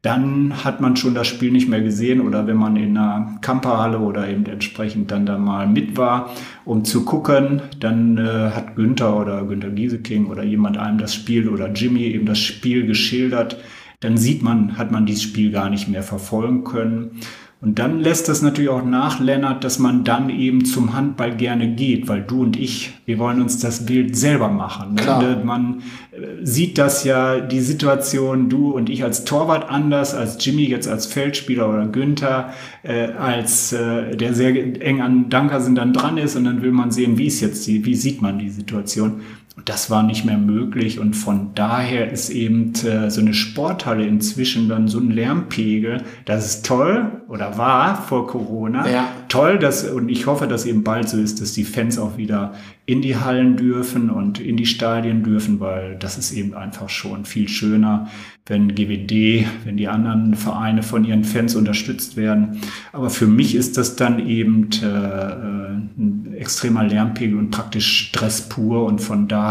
dann 0.01 0.63
hat 0.63 0.81
man 0.81 0.95
schon 0.95 1.13
das 1.13 1.27
Spiel 1.27 1.51
nicht 1.51 1.69
mehr 1.69 1.81
gesehen 1.81 2.21
oder 2.21 2.47
wenn 2.47 2.57
man 2.57 2.75
in 2.75 2.97
einer 2.97 3.37
Kamperhalle 3.41 3.99
oder 3.99 4.27
eben 4.27 4.45
entsprechend 4.45 5.11
dann 5.11 5.25
da 5.25 5.37
mal 5.37 5.67
mit 5.67 5.95
war, 5.95 6.31
um 6.65 6.83
zu 6.83 7.05
gucken, 7.05 7.61
dann 7.79 8.17
äh, 8.17 8.51
hat 8.51 8.75
Günther 8.75 9.15
oder 9.15 9.43
Günther 9.45 9.69
Gieseking 9.69 10.25
oder 10.25 10.43
jemand 10.43 10.77
einem 10.77 10.97
das 10.97 11.13
Spiel 11.13 11.47
oder 11.47 11.71
Jimmy 11.71 12.01
eben 12.03 12.25
das 12.25 12.39
Spiel 12.39 12.85
geschildert 12.87 13.57
dann 14.01 14.17
sieht 14.17 14.41
man, 14.41 14.77
hat 14.77 14.91
man 14.91 15.05
dieses 15.05 15.23
Spiel 15.23 15.51
gar 15.51 15.69
nicht 15.69 15.87
mehr 15.87 16.03
verfolgen 16.03 16.63
können. 16.63 17.21
Und 17.61 17.77
dann 17.77 17.99
lässt 17.99 18.27
das 18.27 18.41
natürlich 18.41 18.71
auch 18.71 18.83
nach, 18.83 19.19
Lennart, 19.19 19.63
dass 19.63 19.77
man 19.77 20.03
dann 20.03 20.31
eben 20.31 20.65
zum 20.65 20.95
Handball 20.95 21.35
gerne 21.35 21.75
geht, 21.75 22.07
weil 22.07 22.23
du 22.23 22.41
und 22.41 22.57
ich, 22.57 22.93
wir 23.05 23.19
wollen 23.19 23.39
uns 23.39 23.59
das 23.59 23.85
Bild 23.85 24.17
selber 24.17 24.49
machen. 24.49 24.95
Ne? 24.95 25.01
Klar. 25.03 25.43
Man 25.43 25.83
äh, 26.11 26.43
sieht 26.43 26.79
das 26.79 27.03
ja, 27.03 27.39
die 27.39 27.59
Situation, 27.59 28.49
du 28.49 28.71
und 28.71 28.89
ich 28.89 29.03
als 29.03 29.25
Torwart 29.25 29.69
anders, 29.69 30.15
als 30.15 30.43
Jimmy 30.43 30.63
jetzt 30.63 30.87
als 30.87 31.05
Feldspieler 31.05 31.69
oder 31.69 31.85
Günther, 31.85 32.51
äh, 32.81 33.11
als 33.11 33.73
äh, 33.73 34.17
der 34.17 34.33
sehr 34.33 34.55
eng 34.81 35.01
an 35.01 35.29
Dankersen 35.29 35.75
dann 35.75 35.93
dran 35.93 36.17
ist 36.17 36.35
und 36.35 36.45
dann 36.45 36.63
will 36.63 36.71
man 36.71 36.89
sehen, 36.89 37.19
wie 37.19 37.27
ist 37.27 37.41
jetzt 37.41 37.67
die, 37.67 37.85
wie 37.85 37.93
sieht 37.93 38.23
man 38.23 38.39
die 38.39 38.49
Situation. 38.49 39.21
Und 39.61 39.69
das 39.69 39.91
war 39.91 40.01
nicht 40.01 40.25
mehr 40.25 40.39
möglich. 40.39 40.97
Und 40.97 41.13
von 41.13 41.53
daher 41.53 42.11
ist 42.11 42.31
eben 42.31 42.73
äh, 42.83 43.11
so 43.11 43.21
eine 43.21 43.35
Sporthalle 43.35 44.07
inzwischen 44.07 44.67
dann 44.67 44.87
so 44.87 44.97
ein 44.97 45.11
Lärmpegel. 45.11 46.01
Das 46.25 46.47
ist 46.47 46.65
toll 46.65 47.21
oder 47.27 47.59
war 47.59 48.01
vor 48.01 48.25
Corona. 48.25 48.89
Ja. 48.89 49.07
Toll, 49.29 49.59
dass, 49.59 49.87
und 49.87 50.09
ich 50.09 50.25
hoffe, 50.25 50.47
dass 50.47 50.65
eben 50.65 50.83
bald 50.83 51.09
so 51.09 51.17
ist, 51.17 51.41
dass 51.41 51.53
die 51.53 51.63
Fans 51.63 51.99
auch 51.99 52.17
wieder 52.17 52.53
in 52.87 53.03
die 53.03 53.17
Hallen 53.17 53.55
dürfen 53.55 54.09
und 54.09 54.39
in 54.39 54.57
die 54.57 54.65
Stadien 54.65 55.21
dürfen, 55.21 55.59
weil 55.59 55.95
das 55.95 56.17
ist 56.17 56.31
eben 56.31 56.55
einfach 56.55 56.89
schon 56.89 57.25
viel 57.25 57.47
schöner, 57.47 58.07
wenn 58.47 58.73
GWD, 58.73 59.45
wenn 59.63 59.77
die 59.77 59.87
anderen 59.87 60.33
Vereine 60.33 60.81
von 60.81 61.05
ihren 61.05 61.23
Fans 61.23 61.55
unterstützt 61.55 62.17
werden. 62.17 62.61
Aber 62.91 63.11
für 63.11 63.27
mich 63.27 63.53
ist 63.53 63.77
das 63.77 63.95
dann 63.95 64.27
eben 64.27 64.69
äh, 64.81 64.87
äh 64.87 65.61
ein 65.97 66.33
extremer 66.37 66.83
Lärmpegel 66.83 67.37
und 67.37 67.51
praktisch 67.51 68.09
Stress 68.09 68.49
pur. 68.49 68.85
Und 68.85 68.99
von 68.99 69.27
daher, 69.27 69.50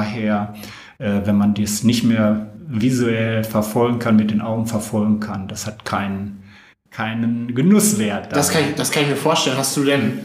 äh, 0.98 1.20
wenn 1.24 1.36
man 1.36 1.54
das 1.54 1.82
nicht 1.82 2.04
mehr 2.04 2.46
visuell 2.68 3.44
verfolgen 3.44 3.98
kann, 3.98 4.16
mit 4.16 4.30
den 4.30 4.40
Augen 4.40 4.66
verfolgen 4.66 5.20
kann, 5.20 5.48
das 5.48 5.66
hat 5.66 5.84
keinen, 5.84 6.42
keinen 6.90 7.54
Genusswert. 7.54 8.34
Das 8.34 8.50
kann, 8.50 8.62
ich, 8.70 8.74
das 8.76 8.90
kann 8.90 9.04
ich 9.04 9.10
mir 9.10 9.16
vorstellen. 9.16 9.56
Hast 9.56 9.76
du 9.76 9.84
denn 9.84 10.20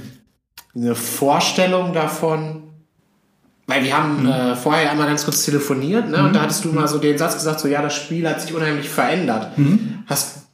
eine 0.75 0.93
Vorstellung 0.93 1.93
davon, 1.93 2.63
weil 3.67 3.83
wir 3.83 3.97
haben 3.97 4.23
mhm. 4.23 4.29
äh, 4.29 4.55
vorher 4.55 4.91
einmal 4.91 5.07
ganz 5.07 5.25
kurz 5.25 5.43
telefoniert, 5.43 6.09
ne? 6.09 6.19
Mhm. 6.19 6.25
Und 6.25 6.35
da 6.35 6.41
hattest 6.41 6.65
du 6.65 6.71
mal 6.71 6.87
so 6.87 6.99
den 6.99 7.17
Satz 7.17 7.33
gesagt, 7.35 7.59
so 7.59 7.67
ja, 7.67 7.81
das 7.81 7.95
Spiel 7.95 8.27
hat 8.29 8.41
sich 8.41 8.53
unheimlich 8.53 8.89
verändert. 8.89 9.57
Mhm. 9.57 10.03
Hast 10.05 10.44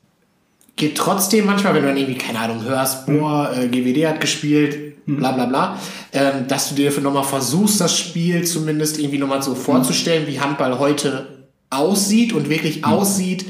geht 0.76 0.97
trotzdem 0.97 1.45
manchmal, 1.45 1.74
wenn 1.74 1.84
du 1.84 1.88
dann 1.89 1.97
irgendwie, 1.97 2.17
keine 2.17 2.39
Ahnung, 2.39 2.63
hörst, 2.63 3.07
mhm. 3.07 3.19
boah, 3.19 3.51
äh, 3.55 3.67
GWD 3.67 4.07
hat 4.07 4.22
gespielt, 4.22 4.97
mhm. 5.05 5.17
bla 5.17 5.32
bla 5.32 5.45
bla, 5.45 5.78
ähm, 6.13 6.47
dass 6.47 6.69
du 6.69 6.76
dir 6.76 6.91
nochmal 7.01 7.24
versuchst, 7.24 7.82
das 7.82 7.97
Spiel 7.97 8.45
zumindest 8.45 8.99
irgendwie 8.99 9.17
nochmal 9.17 9.41
so 9.41 9.55
vorzustellen, 9.55 10.28
wie 10.28 10.39
Handball 10.39 10.80
heute 10.80 11.45
aussieht 11.69 12.34
und 12.34 12.49
wirklich 12.49 12.78
mhm. 12.78 12.86
aussieht, 12.86 13.45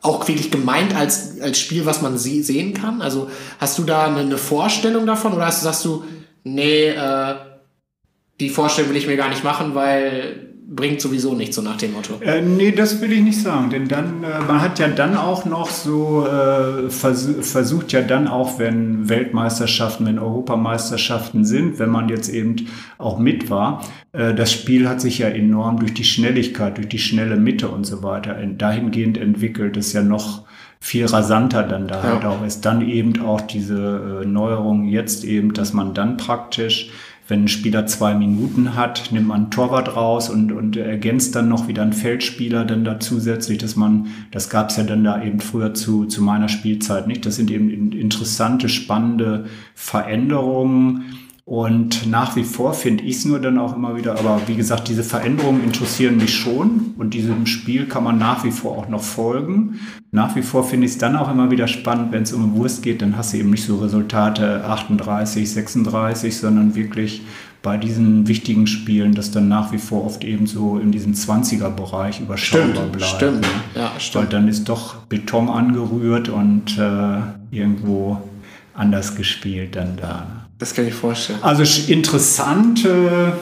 auch 0.00 0.26
wirklich 0.26 0.50
gemeint 0.50 0.94
als, 0.94 1.40
als 1.40 1.58
Spiel, 1.58 1.86
was 1.86 2.02
man 2.02 2.18
sie 2.18 2.42
sehen 2.42 2.74
kann? 2.74 3.02
Also 3.02 3.30
hast 3.58 3.78
du 3.78 3.84
da 3.84 4.06
eine, 4.06 4.20
eine 4.20 4.38
Vorstellung 4.38 5.06
davon 5.06 5.32
oder 5.32 5.46
hast, 5.46 5.62
sagst 5.62 5.84
du, 5.84 6.04
nee, 6.42 6.88
äh, 6.88 7.34
die 8.40 8.48
Vorstellung 8.48 8.90
will 8.90 8.96
ich 8.96 9.06
mir 9.06 9.16
gar 9.16 9.28
nicht 9.28 9.44
machen, 9.44 9.74
weil 9.76 10.51
bringt 10.74 11.00
sowieso 11.00 11.34
nichts, 11.34 11.56
so 11.56 11.62
nach 11.62 11.76
dem 11.76 11.92
Motto. 11.92 12.14
Äh, 12.20 12.40
nee, 12.40 12.72
das 12.72 13.00
will 13.00 13.12
ich 13.12 13.22
nicht 13.22 13.40
sagen, 13.40 13.70
denn 13.70 13.88
dann, 13.88 14.24
äh, 14.24 14.40
man 14.46 14.60
hat 14.60 14.78
ja 14.78 14.88
dann 14.88 15.16
auch 15.16 15.44
noch 15.44 15.70
so, 15.70 16.26
äh, 16.26 16.88
vers 16.88 17.28
versucht 17.40 17.92
ja 17.92 18.02
dann 18.02 18.28
auch, 18.28 18.58
wenn 18.58 19.08
Weltmeisterschaften, 19.08 20.06
wenn 20.06 20.18
Europameisterschaften 20.18 21.44
sind, 21.44 21.78
wenn 21.78 21.90
man 21.90 22.08
jetzt 22.08 22.28
eben 22.28 22.68
auch 22.98 23.18
mit 23.18 23.50
war, 23.50 23.82
äh, 24.12 24.34
das 24.34 24.52
Spiel 24.52 24.88
hat 24.88 25.00
sich 25.00 25.18
ja 25.18 25.28
enorm 25.28 25.78
durch 25.78 25.94
die 25.94 26.04
Schnelligkeit, 26.04 26.78
durch 26.78 26.88
die 26.88 26.98
schnelle 26.98 27.36
Mitte 27.36 27.68
und 27.68 27.84
so 27.84 28.02
weiter 28.02 28.34
dahingehend 28.34 29.18
entwickelt, 29.18 29.76
dass 29.76 29.92
ja 29.92 30.02
noch 30.02 30.42
viel 30.82 31.06
rasanter 31.06 31.62
dann 31.62 31.86
da 31.86 32.02
halt 32.02 32.24
auch 32.24 32.44
ist. 32.44 32.64
Dann 32.64 32.88
eben 32.88 33.22
auch 33.22 33.40
diese 33.40 34.22
äh, 34.22 34.26
Neuerung 34.26 34.84
jetzt 34.84 35.22
eben, 35.22 35.54
dass 35.54 35.72
man 35.72 35.94
dann 35.94 36.16
praktisch 36.16 36.90
wenn 37.32 37.44
ein 37.44 37.48
Spieler 37.48 37.86
zwei 37.86 38.14
Minuten 38.14 38.76
hat, 38.76 39.10
nimmt 39.10 39.28
man 39.28 39.40
einen 39.40 39.50
Torwart 39.50 39.96
raus 39.96 40.28
und, 40.28 40.52
und 40.52 40.76
ergänzt 40.76 41.34
dann 41.34 41.48
noch 41.48 41.66
wieder 41.66 41.80
einen 41.80 41.94
Feldspieler 41.94 42.66
dann 42.66 42.84
da 42.84 43.00
zusätzlich, 43.00 43.56
dass 43.56 43.74
man, 43.74 44.08
das 44.30 44.50
gab 44.50 44.68
es 44.68 44.76
ja 44.76 44.84
dann 44.84 45.02
da 45.02 45.22
eben 45.24 45.40
früher 45.40 45.72
zu, 45.72 46.04
zu 46.04 46.22
meiner 46.22 46.50
Spielzeit 46.50 47.06
nicht. 47.06 47.24
Das 47.24 47.36
sind 47.36 47.50
eben 47.50 47.70
interessante, 47.92 48.68
spannende 48.68 49.46
Veränderungen 49.74 51.04
und 51.44 52.08
nach 52.08 52.36
wie 52.36 52.44
vor 52.44 52.72
finde 52.72 53.02
ich 53.02 53.16
es 53.16 53.24
nur 53.24 53.40
dann 53.40 53.58
auch 53.58 53.74
immer 53.74 53.96
wieder, 53.96 54.16
aber 54.16 54.42
wie 54.46 54.54
gesagt, 54.54 54.86
diese 54.86 55.02
Veränderungen 55.02 55.64
interessieren 55.64 56.16
mich 56.16 56.36
schon 56.36 56.94
und 56.98 57.14
diesem 57.14 57.46
Spiel 57.46 57.86
kann 57.86 58.04
man 58.04 58.16
nach 58.16 58.44
wie 58.44 58.52
vor 58.52 58.78
auch 58.78 58.88
noch 58.88 59.02
folgen. 59.02 59.80
Nach 60.12 60.36
wie 60.36 60.42
vor 60.42 60.62
finde 60.62 60.86
ich 60.86 60.92
es 60.92 60.98
dann 60.98 61.16
auch 61.16 61.28
immer 61.28 61.50
wieder 61.50 61.66
spannend, 61.66 62.12
wenn 62.12 62.22
es 62.22 62.32
um 62.32 62.54
Wurst 62.54 62.84
geht, 62.84 63.02
dann 63.02 63.16
hast 63.16 63.32
du 63.32 63.38
eben 63.38 63.50
nicht 63.50 63.64
so 63.64 63.78
Resultate 63.78 64.64
38, 64.64 65.50
36, 65.50 66.36
sondern 66.36 66.76
wirklich 66.76 67.22
bei 67.60 67.76
diesen 67.76 68.28
wichtigen 68.28 68.68
Spielen, 68.68 69.14
dass 69.14 69.32
dann 69.32 69.48
nach 69.48 69.72
wie 69.72 69.78
vor 69.78 70.04
oft 70.04 70.22
eben 70.22 70.46
so 70.46 70.78
in 70.78 70.92
diesem 70.92 71.12
20er-Bereich 71.12 72.20
überschaubar 72.20 72.68
stimmt, 72.68 72.92
bleibt. 72.92 73.16
Stimmt, 73.16 73.46
ja, 73.74 73.92
stimmt. 73.98 74.24
Weil 74.24 74.30
dann 74.30 74.48
ist 74.48 74.68
doch 74.68 74.96
Beton 75.06 75.48
angerührt 75.48 76.28
und 76.28 76.78
äh, 76.78 77.18
irgendwo 77.50 78.20
anders 78.74 79.16
gespielt 79.16 79.74
dann 79.74 79.96
da. 79.96 80.41
Das 80.62 80.74
kann 80.74 80.86
ich 80.86 80.94
vorstellen. 80.94 81.40
Also 81.42 81.64
interessante, 81.92 83.32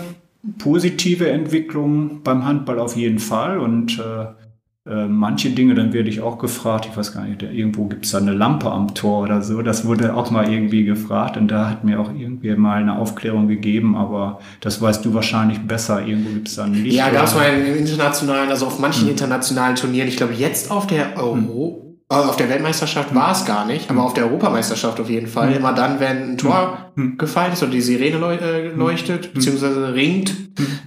positive 0.56 1.28
Entwicklung 1.28 2.22
beim 2.22 2.46
Handball 2.46 2.78
auf 2.78 2.96
jeden 2.96 3.18
Fall. 3.18 3.58
Und 3.58 3.98
äh, 3.98 4.90
äh, 4.90 5.06
manche 5.06 5.50
Dinge, 5.50 5.74
dann 5.74 5.92
werde 5.92 6.08
ich 6.08 6.22
auch 6.22 6.38
gefragt, 6.38 6.86
ich 6.90 6.96
weiß 6.96 7.12
gar 7.12 7.26
nicht, 7.26 7.42
irgendwo 7.42 7.84
gibt 7.84 8.06
es 8.06 8.12
da 8.12 8.18
eine 8.18 8.32
Lampe 8.32 8.70
am 8.70 8.94
Tor 8.94 9.24
oder 9.24 9.42
so. 9.42 9.60
Das 9.60 9.84
wurde 9.84 10.14
auch 10.14 10.30
mal 10.30 10.50
irgendwie 10.50 10.84
gefragt 10.84 11.36
und 11.36 11.48
da 11.48 11.68
hat 11.68 11.84
mir 11.84 12.00
auch 12.00 12.10
irgendwie 12.10 12.56
mal 12.56 12.80
eine 12.80 12.98
Aufklärung 12.98 13.48
gegeben, 13.48 13.96
aber 13.96 14.40
das 14.62 14.80
weißt 14.80 15.04
du 15.04 15.12
wahrscheinlich 15.12 15.58
besser. 15.58 16.02
Irgendwo 16.06 16.30
gibt 16.30 16.48
es 16.48 16.56
da 16.56 16.64
ein 16.64 16.72
Licht. 16.72 16.96
Ja, 16.96 17.10
gab 17.10 17.26
es 17.26 17.34
mal 17.34 17.50
in 17.52 17.76
internationalen, 17.76 18.48
also 18.48 18.64
auf 18.64 18.78
manchen 18.78 19.02
hm. 19.02 19.10
internationalen 19.10 19.76
Turnieren, 19.76 20.08
ich 20.08 20.16
glaube 20.16 20.32
jetzt 20.32 20.70
auf 20.70 20.86
der 20.86 21.18
Euro. 21.18 21.82
Hm 21.84 21.89
auf 22.16 22.36
der 22.36 22.48
Weltmeisterschaft 22.48 23.14
war 23.14 23.30
es 23.30 23.44
gar 23.44 23.64
nicht, 23.64 23.88
aber 23.88 24.02
auf 24.02 24.14
der 24.14 24.24
Europameisterschaft 24.24 24.98
auf 24.98 25.08
jeden 25.08 25.28
Fall. 25.28 25.52
Immer 25.52 25.72
dann, 25.72 26.00
wenn 26.00 26.32
ein 26.32 26.38
Tor 26.38 26.92
gefallen 27.16 27.52
ist 27.52 27.62
oder 27.62 27.70
die 27.70 27.80
Sirene 27.80 28.16
äh, 28.16 28.68
leuchtet, 28.68 29.32
beziehungsweise 29.32 29.94
ringt, 29.94 30.30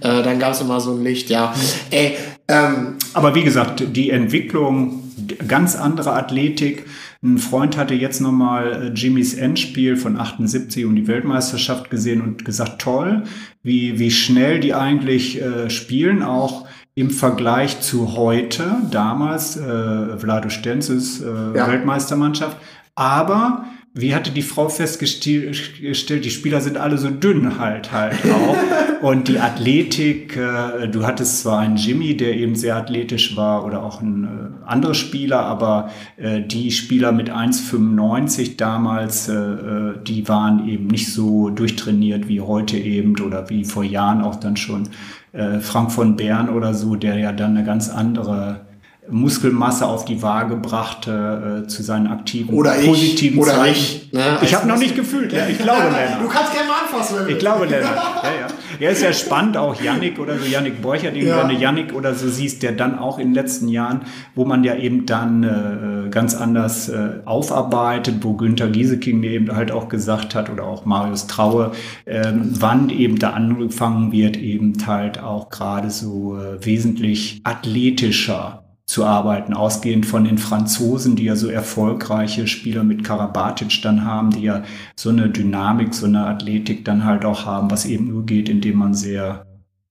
äh, 0.00 0.22
dann 0.22 0.38
gab 0.38 0.52
es 0.52 0.60
immer 0.60 0.80
so 0.80 0.92
ein 0.92 1.02
Licht, 1.02 1.30
ja. 1.30 1.54
Ey, 1.90 2.16
ähm, 2.46 2.96
aber 3.14 3.34
wie 3.34 3.42
gesagt, 3.42 3.96
die 3.96 4.10
Entwicklung, 4.10 5.02
ganz 5.48 5.76
andere 5.76 6.12
Athletik, 6.12 6.84
Ein 7.22 7.38
Freund 7.38 7.78
hatte 7.78 7.94
jetzt 7.94 8.20
nochmal 8.20 8.72
äh, 8.72 8.88
Jimmys 8.88 9.32
Endspiel 9.32 9.96
von 9.96 10.18
78 10.18 10.84
um 10.84 10.94
die 10.94 11.06
Weltmeisterschaft 11.06 11.88
gesehen 11.88 12.20
und 12.20 12.44
gesagt, 12.44 12.82
toll, 12.82 13.22
wie, 13.62 13.98
wie 13.98 14.10
schnell 14.10 14.60
die 14.60 14.74
eigentlich 14.74 15.40
äh, 15.40 15.70
spielen, 15.70 16.22
auch 16.22 16.66
im 16.94 17.10
Vergleich 17.10 17.80
zu 17.80 18.16
heute, 18.16 18.76
damals, 18.90 19.56
äh, 19.56 20.16
Vlado 20.16 20.48
Stenzes 20.48 21.20
äh, 21.20 21.26
ja. 21.26 21.66
Weltmeistermannschaft. 21.66 22.56
Aber 22.94 23.64
wie 23.96 24.12
hatte 24.12 24.32
die 24.32 24.42
Frau 24.42 24.68
festgestellt, 24.68 26.24
die 26.24 26.30
Spieler 26.30 26.60
sind 26.60 26.76
alle 26.76 26.98
so 26.98 27.10
dünn 27.10 27.60
halt 27.60 27.92
halt 27.92 28.18
auch. 28.24 28.56
Und 29.02 29.28
die 29.28 29.38
Athletik, 29.38 30.36
äh, 30.36 30.88
du 30.88 31.06
hattest 31.06 31.40
zwar 31.40 31.58
einen 31.58 31.76
Jimmy, 31.76 32.16
der 32.16 32.34
eben 32.34 32.56
sehr 32.56 32.74
athletisch 32.74 33.36
war, 33.36 33.64
oder 33.64 33.82
auch 33.82 34.00
ein 34.00 34.24
äh, 34.24 34.66
anderer 34.66 34.94
Spieler, 34.94 35.40
aber 35.40 35.90
äh, 36.16 36.40
die 36.40 36.70
Spieler 36.70 37.12
mit 37.12 37.30
1,95 37.30 38.56
damals, 38.56 39.28
äh, 39.28 39.34
äh, 39.34 39.94
die 40.02 40.26
waren 40.26 40.66
eben 40.68 40.86
nicht 40.86 41.12
so 41.12 41.50
durchtrainiert 41.50 42.28
wie 42.28 42.40
heute 42.40 42.78
eben 42.78 43.20
oder 43.20 43.50
wie 43.50 43.64
vor 43.64 43.84
Jahren 43.84 44.22
auch 44.22 44.36
dann 44.36 44.56
schon 44.56 44.88
äh, 45.34 45.60
Frank 45.60 45.92
von 45.92 46.16
Bern 46.16 46.48
oder 46.48 46.74
so, 46.74 46.96
der 46.96 47.18
ja 47.18 47.32
dann 47.32 47.56
eine 47.56 47.66
ganz 47.66 47.90
andere 47.90 48.63
Muskelmasse 49.10 49.86
auf 49.86 50.06
die 50.06 50.22
Waage 50.22 50.56
brachte 50.56 51.64
äh, 51.64 51.68
zu 51.68 51.82
seinen 51.82 52.06
aktiven 52.06 52.54
oder 52.54 52.72
positiven 52.72 53.36
ich, 53.36 53.42
oder 53.42 53.52
Zeichen. 53.52 54.00
Ich, 54.06 54.12
ne, 54.12 54.38
ich 54.42 54.54
habe 54.54 54.66
noch 54.66 54.78
nicht 54.78 54.96
gefühlt, 54.96 55.32
ja, 55.32 55.46
ich 55.46 55.58
glaube 55.58 55.82
Lennart. 55.84 56.22
Du 56.22 56.28
kannst 56.28 56.52
gerne 56.52 56.68
mal 56.68 56.82
anfassen. 56.84 57.28
Ich 57.28 57.38
glaube 57.38 57.66
Lennart. 57.66 57.94
Ja, 58.24 58.30
ja. 58.30 58.46
ja, 58.80 58.90
ist 58.90 59.02
ja 59.02 59.12
spannend, 59.12 59.58
auch 59.58 59.78
Yannick 59.80 60.18
oder 60.18 60.38
so, 60.38 60.46
Yannick 60.46 60.80
Borcher, 60.80 61.10
den 61.10 61.26
ja. 61.26 61.36
du 61.36 61.44
eine 61.44 61.58
Yannick 61.58 61.92
oder 61.92 62.14
so 62.14 62.28
siehst, 62.28 62.62
der 62.62 62.72
dann 62.72 62.98
auch 62.98 63.18
in 63.18 63.28
den 63.28 63.34
letzten 63.34 63.68
Jahren, 63.68 64.02
wo 64.34 64.46
man 64.46 64.64
ja 64.64 64.76
eben 64.76 65.04
dann 65.04 65.42
äh, 65.42 66.08
ganz 66.08 66.34
anders 66.34 66.88
äh, 66.88 67.20
aufarbeitet, 67.26 68.16
wo 68.22 68.32
Günther 68.32 68.68
Gieseking 68.68 69.22
eben 69.24 69.54
halt 69.54 69.72
auch 69.72 69.90
gesagt 69.90 70.34
hat 70.34 70.48
oder 70.48 70.64
auch 70.64 70.86
Marius 70.86 71.26
Traue, 71.26 71.72
äh, 72.06 72.32
wann 72.32 72.88
eben 72.88 73.18
da 73.18 73.30
angefangen 73.30 74.10
wird, 74.10 74.38
eben 74.38 74.74
halt 74.86 75.22
auch 75.22 75.50
gerade 75.50 75.90
so 75.90 76.38
äh, 76.38 76.64
wesentlich 76.64 77.42
athletischer 77.44 78.63
zu 78.86 79.04
arbeiten, 79.04 79.54
ausgehend 79.54 80.04
von 80.04 80.24
den 80.24 80.36
Franzosen, 80.36 81.16
die 81.16 81.24
ja 81.24 81.36
so 81.36 81.48
erfolgreiche 81.48 82.46
Spieler 82.46 82.84
mit 82.84 83.02
Karabatic 83.02 83.80
dann 83.82 84.04
haben, 84.04 84.30
die 84.30 84.42
ja 84.42 84.62
so 84.94 85.08
eine 85.08 85.30
Dynamik, 85.30 85.94
so 85.94 86.06
eine 86.06 86.26
Athletik 86.26 86.84
dann 86.84 87.04
halt 87.04 87.24
auch 87.24 87.46
haben, 87.46 87.70
was 87.70 87.86
eben 87.86 88.08
nur 88.08 88.26
geht, 88.26 88.48
indem 88.48 88.78
man 88.78 88.92
sehr 88.92 89.46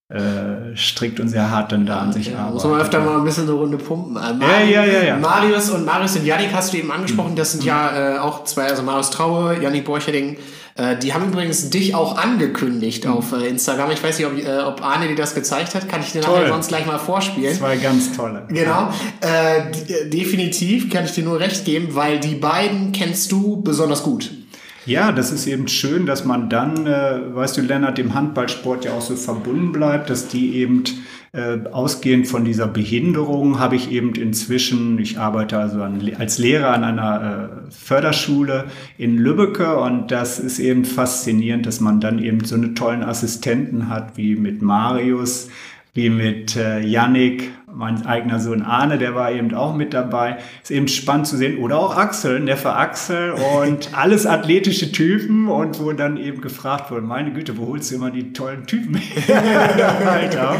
äh, 0.09 0.75
strikt 0.75 1.19
und 1.19 1.27
sehr 1.29 1.49
hart 1.49 1.71
dann 1.71 1.87
da 1.87 1.99
an 1.99 2.13
sich 2.13 2.27
ja, 2.27 2.37
arbeitet. 2.37 2.53
Muss 2.53 2.63
man 2.65 2.81
öfter 2.81 2.99
mal 2.99 3.17
ein 3.17 3.23
bisschen 3.23 3.45
eine 3.45 3.53
Runde 3.53 3.77
pumpen. 3.77 4.15
Äh, 4.15 4.33
Mar 4.33 4.63
ja, 4.63 4.83
ja, 4.83 4.85
ja, 4.85 5.03
ja. 5.03 5.17
Marius 5.17 5.71
und 5.71 5.85
Marius 5.85 6.15
und 6.15 6.25
Yannick 6.25 6.53
hast 6.53 6.71
du 6.71 6.77
eben 6.77 6.91
angesprochen, 6.91 7.35
das 7.35 7.53
sind 7.53 7.63
ja 7.63 8.17
äh, 8.17 8.19
auch 8.19 8.43
zwei, 8.43 8.67
also 8.67 8.83
Marius 8.83 9.09
Traue, 9.09 9.59
Yannick 9.59 9.85
Borcherding, 9.85 10.37
äh, 10.75 10.97
die 10.97 11.13
haben 11.13 11.27
übrigens 11.27 11.69
dich 11.69 11.93
auch 11.93 12.17
angekündigt 12.17 13.05
auf 13.05 13.31
äh, 13.31 13.47
Instagram. 13.47 13.91
Ich 13.91 14.03
weiß 14.03 14.17
nicht, 14.17 14.27
ob, 14.27 14.37
äh, 14.37 14.59
ob 14.59 14.83
Arne 14.83 15.07
dir 15.07 15.15
das 15.15 15.35
gezeigt 15.35 15.75
hat. 15.75 15.87
Kann 15.87 16.01
ich 16.01 16.11
dir 16.11 16.21
nachher 16.21 16.47
sonst 16.47 16.69
gleich 16.69 16.85
mal 16.85 16.97
vorspielen. 16.97 17.55
Zwei 17.55 17.77
ganz 17.77 18.15
tolle. 18.15 18.43
Genau. 18.47 18.91
Äh, 19.21 20.09
definitiv 20.09 20.89
kann 20.89 21.05
ich 21.05 21.11
dir 21.11 21.23
nur 21.23 21.39
recht 21.39 21.65
geben, 21.65 21.89
weil 21.91 22.19
die 22.19 22.35
beiden 22.35 22.91
kennst 22.91 23.31
du 23.31 23.61
besonders 23.61 24.01
gut. 24.01 24.31
Ja, 24.85 25.11
das 25.11 25.31
ist 25.31 25.47
eben 25.47 25.67
schön, 25.67 26.05
dass 26.05 26.25
man 26.25 26.49
dann, 26.49 26.87
äh, 26.87 27.35
weißt 27.35 27.57
du, 27.57 27.61
Lennart, 27.61 27.97
dem 27.97 28.13
Handballsport 28.13 28.83
ja 28.83 28.93
auch 28.93 29.01
so 29.01 29.15
verbunden 29.15 29.71
bleibt, 29.71 30.09
dass 30.09 30.27
die 30.27 30.57
eben 30.57 30.83
äh, 31.35 31.67
ausgehend 31.71 32.27
von 32.27 32.45
dieser 32.45 32.67
Behinderung 32.67 33.57
habe 33.57 33.75
ich 33.75 33.91
eben 33.91 34.13
inzwischen, 34.13 34.99
ich 34.99 35.17
arbeite 35.17 35.57
also 35.57 35.81
an, 35.81 35.99
als 36.19 36.37
Lehrer 36.37 36.69
an 36.69 36.83
einer 36.83 37.59
äh, 37.67 37.71
Förderschule 37.71 38.65
in 38.99 39.17
Lübbecke 39.17 39.77
und 39.79 40.11
das 40.11 40.37
ist 40.37 40.59
eben 40.59 40.85
faszinierend, 40.85 41.65
dass 41.65 41.79
man 41.79 41.99
dann 41.99 42.19
eben 42.19 42.45
so 42.45 42.53
eine 42.53 42.75
tollen 42.75 43.01
Assistenten 43.01 43.89
hat 43.89 44.15
wie 44.15 44.35
mit 44.35 44.61
Marius, 44.61 45.49
wie 45.95 46.11
mit 46.11 46.55
äh, 46.55 46.81
Yannick 46.81 47.51
mein 47.75 48.05
eigener 48.05 48.39
Sohn 48.39 48.61
Arne, 48.61 48.97
der 48.97 49.15
war 49.15 49.31
eben 49.31 49.53
auch 49.53 49.75
mit 49.75 49.93
dabei. 49.93 50.37
Ist 50.61 50.71
eben 50.71 50.87
spannend 50.87 51.27
zu 51.27 51.37
sehen. 51.37 51.57
Oder 51.57 51.79
auch 51.79 51.97
Axel, 51.97 52.39
Neffe 52.39 52.73
Axel 52.73 53.33
und 53.61 53.89
alles 53.97 54.25
athletische 54.25 54.91
Typen 54.91 55.47
und 55.47 55.81
wo 55.81 55.91
dann 55.91 56.17
eben 56.17 56.41
gefragt 56.41 56.91
wurde, 56.91 57.01
meine 57.01 57.31
Güte, 57.31 57.57
wo 57.57 57.67
holst 57.67 57.91
du 57.91 57.95
immer 57.95 58.11
die 58.11 58.33
tollen 58.33 58.65
Typen 58.65 58.95
her? 58.95 59.33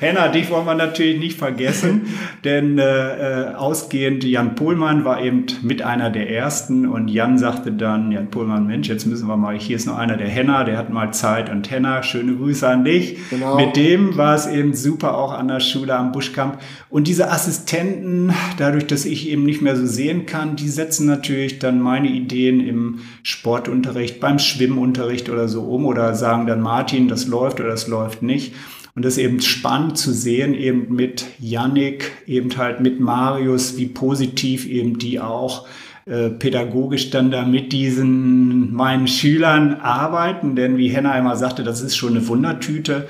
Henna, 0.00 0.28
dich 0.28 0.50
wollen 0.50 0.66
wir 0.66 0.74
natürlich 0.74 1.18
nicht 1.18 1.38
vergessen, 1.38 2.06
denn 2.44 2.78
äh, 2.78 3.50
äh, 3.50 3.54
ausgehend 3.54 4.24
Jan 4.24 4.54
Pohlmann 4.54 5.04
war 5.04 5.22
eben 5.22 5.46
mit 5.62 5.82
einer 5.82 6.10
der 6.10 6.30
ersten 6.30 6.88
und 6.88 7.08
Jan 7.08 7.38
sagte 7.38 7.72
dann, 7.72 8.12
Jan 8.12 8.30
Pohlmann, 8.30 8.66
Mensch, 8.66 8.88
jetzt 8.88 9.06
müssen 9.06 9.28
wir 9.28 9.36
mal, 9.36 9.58
hier 9.58 9.76
ist 9.76 9.86
noch 9.86 9.98
einer 9.98 10.16
der 10.16 10.28
Henna, 10.28 10.64
der 10.64 10.78
hat 10.78 10.90
mal 10.90 11.12
Zeit 11.12 11.50
und 11.50 11.70
Henna, 11.70 12.02
schöne 12.02 12.34
Grüße 12.34 12.66
an 12.66 12.84
dich. 12.84 13.18
Genau. 13.30 13.56
Mit 13.56 13.76
dem 13.76 14.16
war 14.16 14.34
es 14.34 14.46
eben 14.46 14.74
super 14.74 15.16
auch 15.16 15.32
an 15.32 15.48
der 15.48 15.60
Schule 15.60 15.94
am 15.94 16.12
Buschkamp 16.12 16.37
Wettkampf. 16.38 16.58
Und 16.88 17.08
diese 17.08 17.30
Assistenten, 17.30 18.32
dadurch, 18.56 18.86
dass 18.86 19.04
ich 19.04 19.28
eben 19.28 19.44
nicht 19.44 19.62
mehr 19.62 19.76
so 19.76 19.86
sehen 19.86 20.26
kann, 20.26 20.56
die 20.56 20.68
setzen 20.68 21.06
natürlich 21.06 21.58
dann 21.58 21.80
meine 21.80 22.08
Ideen 22.08 22.60
im 22.60 23.00
Sportunterricht, 23.22 24.20
beim 24.20 24.38
Schwimmunterricht 24.38 25.28
oder 25.28 25.48
so 25.48 25.62
um 25.62 25.84
oder 25.86 26.14
sagen 26.14 26.46
dann 26.46 26.60
Martin, 26.60 27.08
das 27.08 27.26
läuft 27.26 27.60
oder 27.60 27.70
das 27.70 27.88
läuft 27.88 28.22
nicht. 28.22 28.54
Und 28.94 29.04
das 29.04 29.16
ist 29.16 29.24
eben 29.24 29.40
spannend 29.40 29.96
zu 29.96 30.12
sehen, 30.12 30.54
eben 30.54 30.92
mit 30.94 31.26
Yannick, 31.38 32.10
eben 32.26 32.56
halt 32.56 32.80
mit 32.80 32.98
Marius, 32.98 33.76
wie 33.76 33.86
positiv 33.86 34.66
eben 34.66 34.98
die 34.98 35.20
auch 35.20 35.68
äh, 36.06 36.30
pädagogisch 36.30 37.10
dann 37.10 37.30
da 37.30 37.44
mit 37.44 37.72
diesen 37.72 38.74
meinen 38.74 39.06
Schülern 39.06 39.74
arbeiten. 39.74 40.56
Denn 40.56 40.78
wie 40.78 40.88
Henna 40.88 41.16
immer 41.16 41.36
sagte, 41.36 41.62
das 41.62 41.80
ist 41.80 41.96
schon 41.96 42.16
eine 42.16 42.26
Wundertüte. 42.26 43.06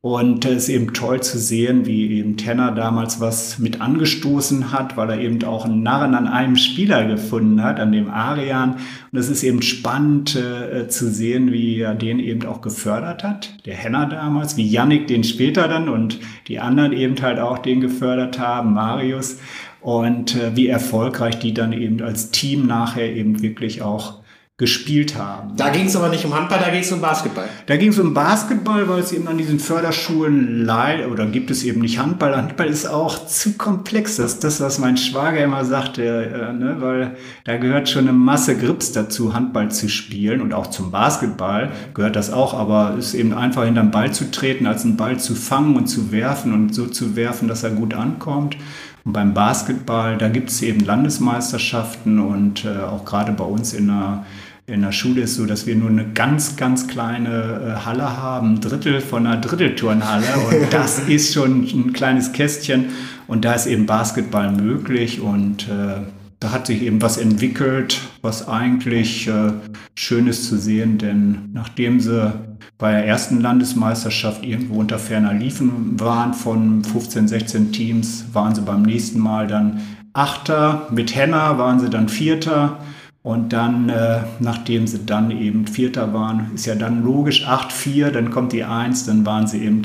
Und 0.00 0.44
es 0.44 0.64
ist 0.64 0.68
eben 0.68 0.92
toll 0.94 1.20
zu 1.22 1.40
sehen, 1.40 1.84
wie 1.84 2.18
eben 2.18 2.36
Tenner 2.36 2.70
damals 2.70 3.20
was 3.20 3.58
mit 3.58 3.80
angestoßen 3.80 4.70
hat, 4.70 4.96
weil 4.96 5.10
er 5.10 5.20
eben 5.20 5.42
auch 5.42 5.64
einen 5.64 5.82
Narren 5.82 6.14
an 6.14 6.28
einem 6.28 6.54
Spieler 6.54 7.04
gefunden 7.04 7.64
hat, 7.64 7.80
an 7.80 7.90
dem 7.90 8.08
Arian. 8.08 8.76
Und 9.10 9.18
es 9.18 9.28
ist 9.28 9.42
eben 9.42 9.60
spannend 9.60 10.36
äh, 10.36 10.86
zu 10.86 11.10
sehen, 11.10 11.50
wie 11.50 11.80
er 11.80 11.96
den 11.96 12.20
eben 12.20 12.46
auch 12.46 12.60
gefördert 12.60 13.24
hat, 13.24 13.66
der 13.66 13.74
Henner 13.74 14.06
damals, 14.06 14.56
wie 14.56 14.68
Yannick 14.68 15.08
den 15.08 15.24
später 15.24 15.66
dann 15.66 15.88
und 15.88 16.20
die 16.46 16.60
anderen 16.60 16.92
eben 16.92 17.20
halt 17.20 17.40
auch 17.40 17.58
den 17.58 17.80
gefördert 17.80 18.38
haben, 18.38 18.74
Marius. 18.74 19.38
Und 19.80 20.36
äh, 20.36 20.54
wie 20.54 20.68
erfolgreich 20.68 21.40
die 21.40 21.54
dann 21.54 21.72
eben 21.72 22.00
als 22.02 22.30
Team 22.30 22.68
nachher 22.68 23.16
eben 23.16 23.42
wirklich 23.42 23.82
auch 23.82 24.17
gespielt 24.58 25.16
haben. 25.16 25.56
Da 25.56 25.68
ging 25.68 25.86
es 25.86 25.94
aber 25.94 26.08
nicht 26.08 26.24
um 26.24 26.34
Handball, 26.34 26.58
da 26.58 26.68
ging 26.70 26.80
es 26.80 26.90
um 26.90 27.00
Basketball. 27.00 27.48
Da 27.66 27.76
ging 27.76 27.90
es 27.90 27.98
um 28.00 28.12
Basketball, 28.12 28.88
weil 28.88 28.98
es 28.98 29.12
eben 29.12 29.28
an 29.28 29.38
diesen 29.38 29.60
Förderschulen 29.60 30.64
leid 30.64 31.06
oder 31.06 31.26
gibt 31.26 31.52
es 31.52 31.62
eben 31.62 31.80
nicht 31.80 32.00
Handball. 32.00 32.36
Handball 32.36 32.66
ist 32.66 32.84
auch 32.86 33.24
zu 33.28 33.52
komplex. 33.52 34.16
Das 34.16 34.34
ist 34.34 34.42
das, 34.42 34.60
was 34.60 34.80
mein 34.80 34.96
Schwager 34.96 35.38
immer 35.44 35.64
sagte, 35.64 36.02
äh, 36.02 36.52
ne? 36.52 36.76
weil 36.80 37.16
da 37.44 37.56
gehört 37.56 37.88
schon 37.88 38.08
eine 38.08 38.12
Masse 38.12 38.56
Grips 38.58 38.90
dazu, 38.90 39.32
Handball 39.32 39.70
zu 39.70 39.88
spielen 39.88 40.40
und 40.40 40.52
auch 40.52 40.66
zum 40.66 40.90
Basketball 40.90 41.70
gehört 41.94 42.16
das 42.16 42.32
auch, 42.32 42.52
aber 42.52 42.96
es 42.98 43.08
ist 43.08 43.14
eben 43.14 43.34
einfach 43.34 43.64
hinterm 43.64 43.92
Ball 43.92 44.12
zu 44.12 44.28
treten, 44.32 44.66
als 44.66 44.84
einen 44.84 44.96
Ball 44.96 45.20
zu 45.20 45.36
fangen 45.36 45.76
und 45.76 45.86
zu 45.86 46.10
werfen 46.10 46.52
und 46.52 46.74
so 46.74 46.86
zu 46.86 47.14
werfen, 47.14 47.46
dass 47.46 47.62
er 47.62 47.70
gut 47.70 47.94
ankommt. 47.94 48.56
Und 49.04 49.12
beim 49.12 49.34
Basketball, 49.34 50.18
da 50.18 50.28
gibt 50.28 50.50
es 50.50 50.62
eben 50.62 50.80
Landesmeisterschaften 50.80 52.18
und 52.18 52.64
äh, 52.64 52.80
auch 52.80 53.04
gerade 53.04 53.30
bei 53.30 53.44
uns 53.44 53.72
in 53.72 53.86
der 53.86 54.24
in 54.68 54.82
der 54.82 54.92
Schule 54.92 55.22
ist 55.22 55.36
so, 55.36 55.46
dass 55.46 55.66
wir 55.66 55.74
nur 55.74 55.88
eine 55.88 56.12
ganz, 56.12 56.56
ganz 56.56 56.88
kleine 56.88 57.78
äh, 57.78 57.86
Halle 57.86 58.18
haben, 58.18 58.54
ein 58.54 58.60
Drittel 58.60 59.00
von 59.00 59.26
einer 59.26 59.40
Drittelturnhalle. 59.40 60.26
Und 60.48 60.72
das 60.72 60.98
ist 61.08 61.32
schon 61.32 61.62
ein 61.62 61.92
kleines 61.94 62.32
Kästchen. 62.32 62.90
Und 63.26 63.46
da 63.46 63.54
ist 63.54 63.66
eben 63.66 63.86
Basketball 63.86 64.52
möglich. 64.52 65.22
Und 65.22 65.68
äh, 65.68 66.02
da 66.38 66.52
hat 66.52 66.66
sich 66.66 66.82
eben 66.82 67.00
was 67.00 67.16
entwickelt, 67.16 67.98
was 68.20 68.46
eigentlich 68.46 69.26
äh, 69.26 69.52
schön 69.94 70.26
ist 70.26 70.46
zu 70.46 70.58
sehen, 70.58 70.98
denn 70.98 71.48
nachdem 71.54 71.98
sie 71.98 72.32
bei 72.76 72.92
der 72.92 73.06
ersten 73.06 73.40
Landesmeisterschaft 73.40 74.44
irgendwo 74.44 74.78
unter 74.78 74.98
ferner 74.98 75.32
Liefen 75.32 75.98
waren 75.98 76.34
von 76.34 76.84
15, 76.84 77.26
16 77.26 77.72
Teams, 77.72 78.26
waren 78.34 78.54
sie 78.54 78.60
beim 78.60 78.82
nächsten 78.82 79.18
Mal 79.18 79.46
dann 79.46 79.80
Achter, 80.12 80.88
mit 80.90 81.14
Henna 81.14 81.58
waren 81.58 81.80
sie 81.80 81.90
dann 81.90 82.08
Vierter 82.08 82.78
und 83.22 83.52
dann, 83.52 83.88
äh, 83.88 84.20
nachdem 84.40 84.86
sie 84.86 85.04
dann 85.04 85.30
eben 85.30 85.66
Vierter 85.66 86.14
waren, 86.14 86.52
ist 86.54 86.66
ja 86.66 86.74
dann 86.74 87.02
logisch 87.02 87.46
8-4, 87.46 88.10
dann 88.10 88.30
kommt 88.30 88.52
die 88.52 88.64
1, 88.64 89.06
dann 89.06 89.26
waren 89.26 89.46
sie 89.46 89.58
eben 89.58 89.82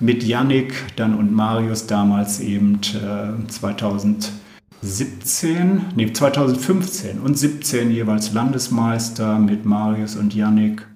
mit 0.00 0.22
Yannick 0.22 0.74
dann 0.96 1.14
und 1.14 1.32
Marius 1.32 1.86
damals 1.86 2.40
eben 2.40 2.80
äh, 2.94 3.32
2017, 3.48 4.32
nee 5.96 6.12
2015 6.12 7.20
und 7.20 7.38
17 7.38 7.90
jeweils 7.90 8.32
Landesmeister 8.32 9.38
mit 9.38 9.64
Marius 9.64 10.16
und 10.16 10.34
Yannick. 10.34 10.86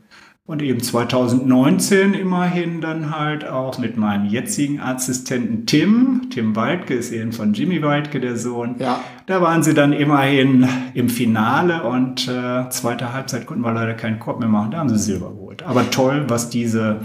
Und 0.49 0.63
eben 0.63 0.81
2019 0.81 2.15
immerhin 2.15 2.81
dann 2.81 3.15
halt 3.15 3.47
auch 3.47 3.77
mit 3.77 3.99
meinem 3.99 4.25
jetzigen 4.25 4.81
Assistenten 4.81 5.67
Tim. 5.67 6.31
Tim 6.31 6.57
Waldke 6.57 6.95
ist 6.95 7.13
eben 7.13 7.33
von 7.33 7.53
Jimmy 7.53 7.83
Waldke 7.83 8.19
der 8.19 8.39
Sohn. 8.39 8.77
Ja. 8.79 9.05
Da 9.27 9.43
waren 9.43 9.63
sie 9.63 9.75
dann 9.75 9.93
immerhin 9.93 10.67
im 10.95 11.11
Finale 11.11 11.83
und 11.83 12.29
äh, 12.29 12.67
zweite 12.71 13.13
Halbzeit 13.13 13.45
konnten 13.45 13.63
wir 13.63 13.75
leider 13.75 13.93
keinen 13.93 14.21
Korb 14.21 14.41
mehr 14.41 14.49
machen. 14.49 14.71
Da 14.71 14.79
haben 14.79 14.89
sie 14.89 14.97
Silber 14.97 15.29
geholt. 15.35 15.65
Aber 15.65 15.91
toll, 15.91 16.25
was 16.29 16.49
diese 16.49 17.01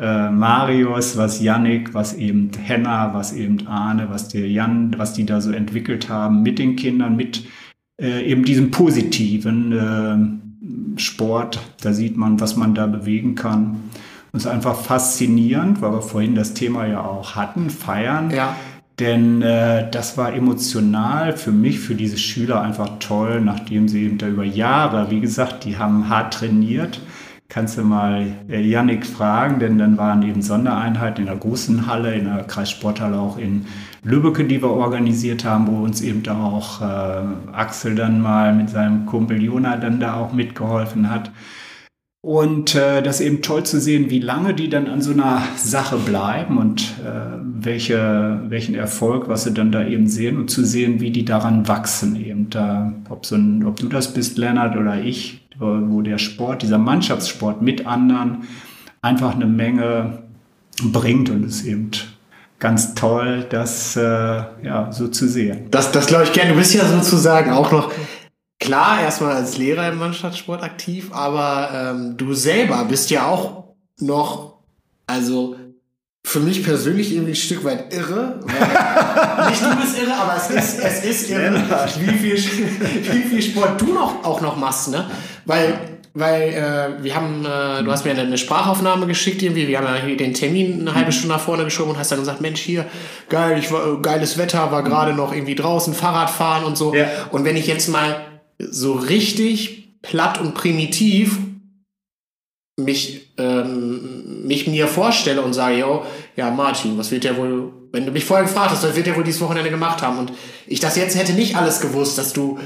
äh, 0.00 0.28
Marius, 0.28 1.16
was 1.16 1.40
Yannick, 1.40 1.94
was 1.94 2.14
eben 2.14 2.50
Henna, 2.60 3.14
was 3.14 3.32
eben 3.32 3.68
Arne, 3.68 4.08
was 4.10 4.26
der 4.26 4.48
Jan, 4.48 4.96
was 4.96 5.12
die 5.12 5.24
da 5.24 5.40
so 5.40 5.52
entwickelt 5.52 6.08
haben 6.08 6.42
mit 6.42 6.58
den 6.58 6.74
Kindern, 6.74 7.14
mit 7.14 7.44
äh, 8.02 8.24
eben 8.24 8.44
diesem 8.44 8.72
positiven 8.72 9.70
äh, 9.70 10.49
Sport. 10.96 11.60
Da 11.82 11.92
sieht 11.92 12.16
man, 12.16 12.40
was 12.40 12.56
man 12.56 12.74
da 12.74 12.86
bewegen 12.86 13.34
kann. 13.34 13.90
Es 14.32 14.44
ist 14.44 14.50
einfach 14.50 14.76
faszinierend, 14.76 15.82
weil 15.82 15.92
wir 15.92 16.02
vorhin 16.02 16.34
das 16.34 16.54
Thema 16.54 16.86
ja 16.86 17.02
auch 17.02 17.34
hatten, 17.34 17.70
feiern. 17.70 18.30
Ja. 18.30 18.54
Denn 19.00 19.40
äh, 19.40 19.90
das 19.90 20.18
war 20.18 20.34
emotional 20.34 21.32
für 21.32 21.52
mich, 21.52 21.80
für 21.80 21.94
diese 21.94 22.18
Schüler 22.18 22.60
einfach 22.60 22.98
toll, 23.00 23.40
nachdem 23.40 23.88
sie 23.88 24.04
eben 24.04 24.18
da 24.18 24.28
über 24.28 24.44
Jahre, 24.44 25.10
wie 25.10 25.20
gesagt, 25.20 25.64
die 25.64 25.78
haben 25.78 26.10
hart 26.10 26.34
trainiert. 26.34 27.00
Kannst 27.48 27.78
du 27.78 27.82
mal 27.82 28.26
äh, 28.48 28.60
Yannick 28.60 29.06
fragen, 29.06 29.58
denn 29.58 29.78
dann 29.78 29.96
waren 29.96 30.22
eben 30.22 30.42
Sondereinheiten 30.42 31.22
in 31.22 31.26
der 31.26 31.36
großen 31.36 31.86
Halle, 31.86 32.14
in 32.14 32.26
der 32.26 32.44
Kreissporthalle 32.44 33.18
auch 33.18 33.38
in 33.38 33.64
Lübbecke, 34.02 34.44
die 34.44 34.62
wir 34.62 34.70
organisiert 34.70 35.44
haben, 35.44 35.66
wo 35.66 35.84
uns 35.84 36.00
eben 36.00 36.22
da 36.22 36.42
auch 36.42 36.80
äh, 36.80 37.52
Axel 37.52 37.94
dann 37.94 38.20
mal 38.20 38.54
mit 38.54 38.70
seinem 38.70 39.06
Kumpel 39.06 39.42
Jona 39.42 39.76
dann 39.76 40.00
da 40.00 40.14
auch 40.14 40.32
mitgeholfen 40.32 41.10
hat. 41.10 41.30
Und 42.22 42.74
äh, 42.74 43.02
das 43.02 43.22
eben 43.22 43.40
toll 43.40 43.64
zu 43.64 43.80
sehen, 43.80 44.10
wie 44.10 44.20
lange 44.20 44.52
die 44.52 44.68
dann 44.68 44.88
an 44.88 45.00
so 45.00 45.12
einer 45.12 45.42
Sache 45.56 45.96
bleiben 45.96 46.58
und 46.58 46.82
äh, 47.02 47.38
welche, 47.42 48.42
welchen 48.48 48.74
Erfolg, 48.74 49.28
was 49.28 49.44
sie 49.44 49.54
dann 49.54 49.72
da 49.72 49.86
eben 49.86 50.06
sehen 50.06 50.36
und 50.36 50.50
zu 50.50 50.64
sehen, 50.64 51.00
wie 51.00 51.10
die 51.10 51.24
daran 51.24 51.66
wachsen 51.66 52.16
eben. 52.16 52.50
Da, 52.50 52.92
ob, 53.08 53.24
so 53.24 53.36
ein, 53.36 53.64
ob 53.64 53.76
du 53.76 53.88
das 53.88 54.12
bist, 54.12 54.36
Lennart, 54.36 54.76
oder 54.76 55.02
ich, 55.02 55.46
wo 55.58 56.00
der 56.02 56.18
Sport, 56.18 56.62
dieser 56.62 56.78
Mannschaftssport 56.78 57.62
mit 57.62 57.86
anderen 57.86 58.44
einfach 59.02 59.34
eine 59.34 59.46
Menge 59.46 60.22
bringt 60.82 61.30
und 61.30 61.44
es 61.44 61.64
eben 61.64 61.90
ganz 62.60 62.94
toll, 62.94 63.46
das 63.48 63.96
äh, 63.96 64.02
ja, 64.02 64.92
so 64.92 65.08
zu 65.08 65.26
sehen. 65.26 65.68
Das, 65.70 65.90
das 65.90 66.06
glaube 66.06 66.24
ich 66.24 66.32
gerne. 66.32 66.52
Du 66.52 66.58
bist 66.58 66.74
ja 66.74 66.84
sozusagen 66.84 67.52
auch 67.52 67.72
noch 67.72 67.90
klar 68.60 69.00
erstmal 69.00 69.34
als 69.34 69.56
Lehrer 69.56 69.88
im 69.88 69.98
Mannschaftssport 69.98 70.62
aktiv, 70.62 71.10
aber 71.12 71.70
ähm, 71.74 72.16
du 72.16 72.34
selber 72.34 72.84
bist 72.84 73.10
ja 73.10 73.26
auch 73.26 73.74
noch, 73.98 74.58
also 75.06 75.56
für 76.22 76.40
mich 76.40 76.62
persönlich 76.62 77.12
irgendwie 77.12 77.32
ein 77.32 77.36
Stück 77.36 77.64
weit 77.64 77.92
irre. 77.94 78.40
nicht 79.48 79.62
du 79.62 79.76
bist 79.76 79.98
irre, 79.98 80.14
aber 80.14 80.36
es 80.36 80.50
ist, 80.50 80.78
es 80.78 81.04
ist 81.04 81.30
irre, 81.30 81.64
wie 81.98 82.18
viel, 82.18 82.36
wie 82.36 83.22
viel 83.22 83.42
Sport 83.42 83.80
du 83.80 83.94
noch, 83.94 84.22
auch 84.22 84.42
noch 84.42 84.56
machst. 84.56 84.90
Ne? 84.90 85.10
Weil 85.46 85.89
weil 86.12 86.42
äh, 86.42 87.02
wir 87.02 87.14
haben, 87.14 87.44
äh, 87.44 87.84
du 87.84 87.92
hast 87.92 88.04
mir 88.04 88.12
eine 88.12 88.38
Sprachaufnahme 88.38 89.06
geschickt 89.06 89.42
irgendwie, 89.42 89.68
wir 89.68 89.78
haben 89.78 89.86
ja 89.86 90.02
hier 90.04 90.16
den 90.16 90.34
Termin 90.34 90.80
eine 90.80 90.94
halbe 90.94 91.12
Stunde 91.12 91.34
nach 91.34 91.40
vorne 91.40 91.64
geschoben 91.64 91.92
und 91.92 91.98
hast 91.98 92.10
dann 92.10 92.18
gesagt, 92.18 92.40
Mensch, 92.40 92.60
hier, 92.60 92.86
geil, 93.28 93.58
ich 93.58 93.70
war, 93.70 93.86
äh, 93.86 94.02
geiles 94.02 94.36
Wetter, 94.36 94.72
war 94.72 94.82
gerade 94.82 95.12
noch 95.12 95.32
irgendwie 95.32 95.54
draußen, 95.54 95.94
Fahrrad 95.94 96.30
fahren 96.30 96.64
und 96.64 96.76
so. 96.76 96.94
Ja. 96.94 97.06
Und 97.30 97.44
wenn 97.44 97.56
ich 97.56 97.66
jetzt 97.66 97.88
mal 97.88 98.16
so 98.58 98.94
richtig 98.94 100.00
platt 100.02 100.40
und 100.40 100.54
primitiv 100.54 101.38
mich, 102.76 103.34
ähm, 103.38 104.46
mich 104.46 104.66
mir 104.66 104.88
vorstelle 104.88 105.42
und 105.42 105.52
sage, 105.52 105.78
yo, 105.78 106.04
ja, 106.36 106.50
Martin, 106.50 106.98
was 106.98 107.10
wird 107.10 107.24
der 107.24 107.36
wohl, 107.36 107.72
wenn 107.92 108.06
du 108.06 108.12
mich 108.12 108.24
vorher 108.24 108.46
gefragt 108.46 108.70
hast, 108.70 108.82
was 108.82 108.96
wird 108.96 109.06
der 109.06 109.16
wohl 109.16 109.24
dieses 109.24 109.40
Wochenende 109.40 109.70
gemacht 109.70 110.02
haben? 110.02 110.18
Und 110.18 110.32
ich 110.66 110.80
das 110.80 110.96
jetzt 110.96 111.16
hätte 111.16 111.34
nicht 111.34 111.56
alles 111.56 111.80
gewusst, 111.80 112.18
dass 112.18 112.32
du 112.32 112.58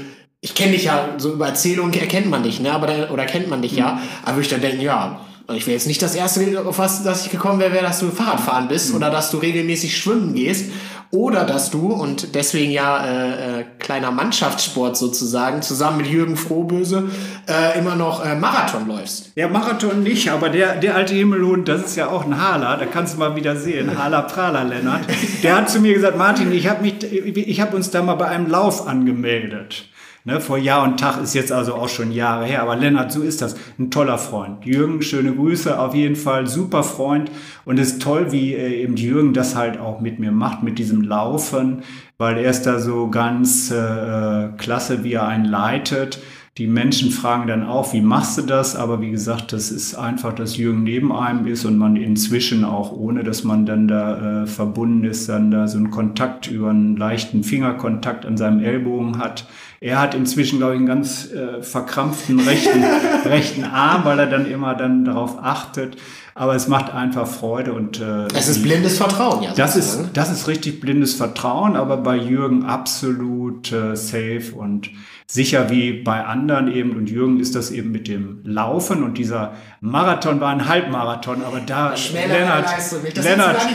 ich 0.45 0.53
kenne 0.53 0.73
dich 0.73 0.83
ja, 0.83 1.15
so 1.17 1.33
über 1.33 1.47
Erzählungen 1.47 1.91
erkennt 1.95 2.29
man 2.29 2.43
dich, 2.43 2.59
ne? 2.59 2.71
Aber 2.71 2.85
da, 2.85 3.09
oder 3.09 3.25
kennt 3.25 3.49
man 3.49 3.63
dich 3.63 3.71
mhm. 3.71 3.79
ja. 3.79 3.99
Aber 4.21 4.35
würde 4.35 4.43
ich 4.43 4.49
dann 4.49 4.61
denken, 4.61 4.79
ja, 4.79 5.19
ich 5.51 5.65
wäre 5.65 5.73
jetzt 5.73 5.87
nicht 5.87 6.03
das 6.03 6.13
erste, 6.13 6.63
auf 6.63 6.77
was 6.77 7.01
dass 7.01 7.25
ich 7.25 7.31
gekommen 7.31 7.59
wäre, 7.59 7.73
wäre, 7.73 7.83
dass 7.83 7.99
du 7.99 8.11
Fahrradfahren 8.11 8.67
bist 8.67 8.91
mhm. 8.91 8.97
oder 8.97 9.09
dass 9.09 9.31
du 9.31 9.37
regelmäßig 9.37 9.97
schwimmen 9.97 10.35
gehst 10.35 10.65
oder 11.09 11.45
dass 11.45 11.71
du, 11.71 11.93
und 11.93 12.35
deswegen 12.35 12.71
ja 12.71 13.05
äh, 13.05 13.61
äh, 13.61 13.65
kleiner 13.79 14.11
Mannschaftssport 14.11 14.97
sozusagen, 14.97 15.63
zusammen 15.63 15.97
mit 15.97 16.07
Jürgen 16.07 16.35
Frohböse 16.35 17.09
äh, 17.49 17.79
immer 17.79 17.95
noch 17.95 18.23
äh, 18.23 18.35
Marathon 18.35 18.87
läufst. 18.87 19.31
Ja, 19.35 19.47
Marathon 19.47 20.03
nicht, 20.03 20.29
aber 20.29 20.49
der, 20.49 20.75
der 20.75 20.95
alte 20.95 21.15
Himmelhund, 21.15 21.67
das 21.67 21.85
ist 21.85 21.95
ja 21.95 22.09
auch 22.09 22.25
ein 22.25 22.39
Hala, 22.39 22.77
da 22.77 22.85
kannst 22.85 23.15
du 23.15 23.19
mal 23.19 23.35
wieder 23.35 23.55
sehen, 23.55 23.97
Hala 24.03 24.21
Prala 24.21 24.61
Lennart, 24.61 25.05
der 25.41 25.57
hat 25.57 25.71
zu 25.71 25.79
mir 25.79 25.95
gesagt, 25.95 26.19
Martin, 26.19 26.51
ich 26.51 26.67
habe 26.67 26.85
hab 26.87 27.73
uns 27.73 27.89
da 27.89 28.03
mal 28.03 28.13
bei 28.13 28.27
einem 28.27 28.47
Lauf 28.47 28.87
angemeldet. 28.87 29.85
Ne, 30.27 30.41
vor 30.41 30.57
Jahr 30.57 30.83
und 30.83 30.99
Tag 30.99 31.21
ist 31.21 31.35
jetzt 31.35 31.51
also 31.51 31.75
auch 31.75 31.87
schon 31.87 32.11
Jahre 32.11 32.45
her. 32.45 32.63
Aber 32.63 32.75
Lennart, 32.75 33.11
so 33.11 33.21
ist 33.21 33.43
das. 33.43 33.55
Ein 33.77 33.91
toller 33.91 34.17
Freund. 34.17 34.65
Jürgen, 34.65 35.03
schöne 35.03 35.35
Grüße, 35.35 35.79
auf 35.79 35.93
jeden 35.93 36.15
Fall. 36.15 36.47
Super 36.47 36.81
Freund. 36.81 37.29
Und 37.63 37.79
es 37.79 37.93
ist 37.93 38.01
toll, 38.01 38.31
wie 38.31 38.55
äh, 38.55 38.81
eben 38.81 38.95
Jürgen 38.95 39.33
das 39.33 39.55
halt 39.55 39.79
auch 39.79 40.01
mit 40.01 40.17
mir 40.17 40.31
macht, 40.31 40.63
mit 40.63 40.79
diesem 40.79 41.03
Laufen, 41.03 41.83
weil 42.17 42.39
er 42.39 42.49
ist 42.49 42.63
da 42.63 42.79
so 42.79 43.07
ganz 43.11 43.69
äh, 43.69 44.47
klasse, 44.57 45.03
wie 45.03 45.13
er 45.13 45.27
einen 45.27 45.45
leitet. 45.45 46.19
Die 46.57 46.67
Menschen 46.67 47.11
fragen 47.11 47.47
dann 47.47 47.63
auch, 47.63 47.93
wie 47.93 48.01
machst 48.01 48.37
du 48.37 48.41
das? 48.43 48.75
Aber 48.75 49.01
wie 49.01 49.11
gesagt, 49.11 49.53
das 49.53 49.71
ist 49.71 49.93
einfach, 49.93 50.33
dass 50.33 50.57
Jürgen 50.57 50.83
neben 50.83 51.11
einem 51.11 51.45
ist 51.45 51.65
und 51.65 51.77
man 51.77 51.97
inzwischen 51.97 52.63
auch, 52.63 52.93
ohne 52.93 53.23
dass 53.23 53.43
man 53.43 53.67
dann 53.67 53.87
da 53.87 54.43
äh, 54.43 54.47
verbunden 54.47 55.03
ist, 55.03 55.29
dann 55.29 55.51
da 55.51 55.67
so 55.67 55.77
einen 55.77 55.91
Kontakt 55.91 56.49
über 56.49 56.71
einen 56.71 56.95
leichten 56.95 57.43
Fingerkontakt 57.43 58.25
an 58.25 58.37
seinem 58.37 58.63
Ellbogen 58.63 59.19
hat. 59.19 59.45
Er 59.81 59.99
hat 59.99 60.15
inzwischen, 60.15 60.59
glaube 60.59 60.73
ich, 60.73 60.79
einen 60.79 60.87
ganz 60.87 61.31
äh, 61.31 61.61
verkrampften 61.61 62.39
rechten, 62.39 62.83
rechten 63.25 63.63
Arm, 63.63 64.05
weil 64.05 64.19
er 64.19 64.27
dann 64.27 64.49
immer 64.49 64.75
dann 64.75 65.05
darauf 65.05 65.37
achtet. 65.41 65.97
Aber 66.37 66.53
es 66.53 66.67
macht 66.67 66.93
einfach 66.93 67.27
Freude 67.27 67.71
und 67.71 68.01
äh, 68.01 68.25
es 68.35 68.49
ist 68.49 68.61
blindes 68.61 68.97
Vertrauen, 68.97 69.43
ja. 69.43 69.53
Das 69.55 69.77
ist 69.77 70.09
das 70.13 70.29
ist 70.29 70.49
richtig 70.49 70.81
blindes 70.81 71.13
Vertrauen, 71.13 71.77
aber 71.77 71.95
bei 71.95 72.17
Jürgen 72.17 72.65
absolut 72.65 73.71
äh, 73.71 73.95
safe 73.95 74.51
und 74.53 74.89
sicher 75.27 75.69
wie 75.69 75.93
bei 75.93 76.25
anderen 76.25 76.69
eben. 76.69 76.97
Und 76.97 77.09
Jürgen 77.09 77.39
ist 77.39 77.55
das 77.55 77.71
eben 77.71 77.91
mit 77.91 78.09
dem 78.09 78.41
Laufen 78.43 79.01
und 79.01 79.17
dieser 79.17 79.53
Marathon 79.79 80.41
war 80.41 80.49
ein 80.49 80.67
Halbmarathon, 80.67 81.41
aber 81.41 81.61
da 81.61 81.93
Lennart, 82.13 82.67
Lennart, 83.15 83.67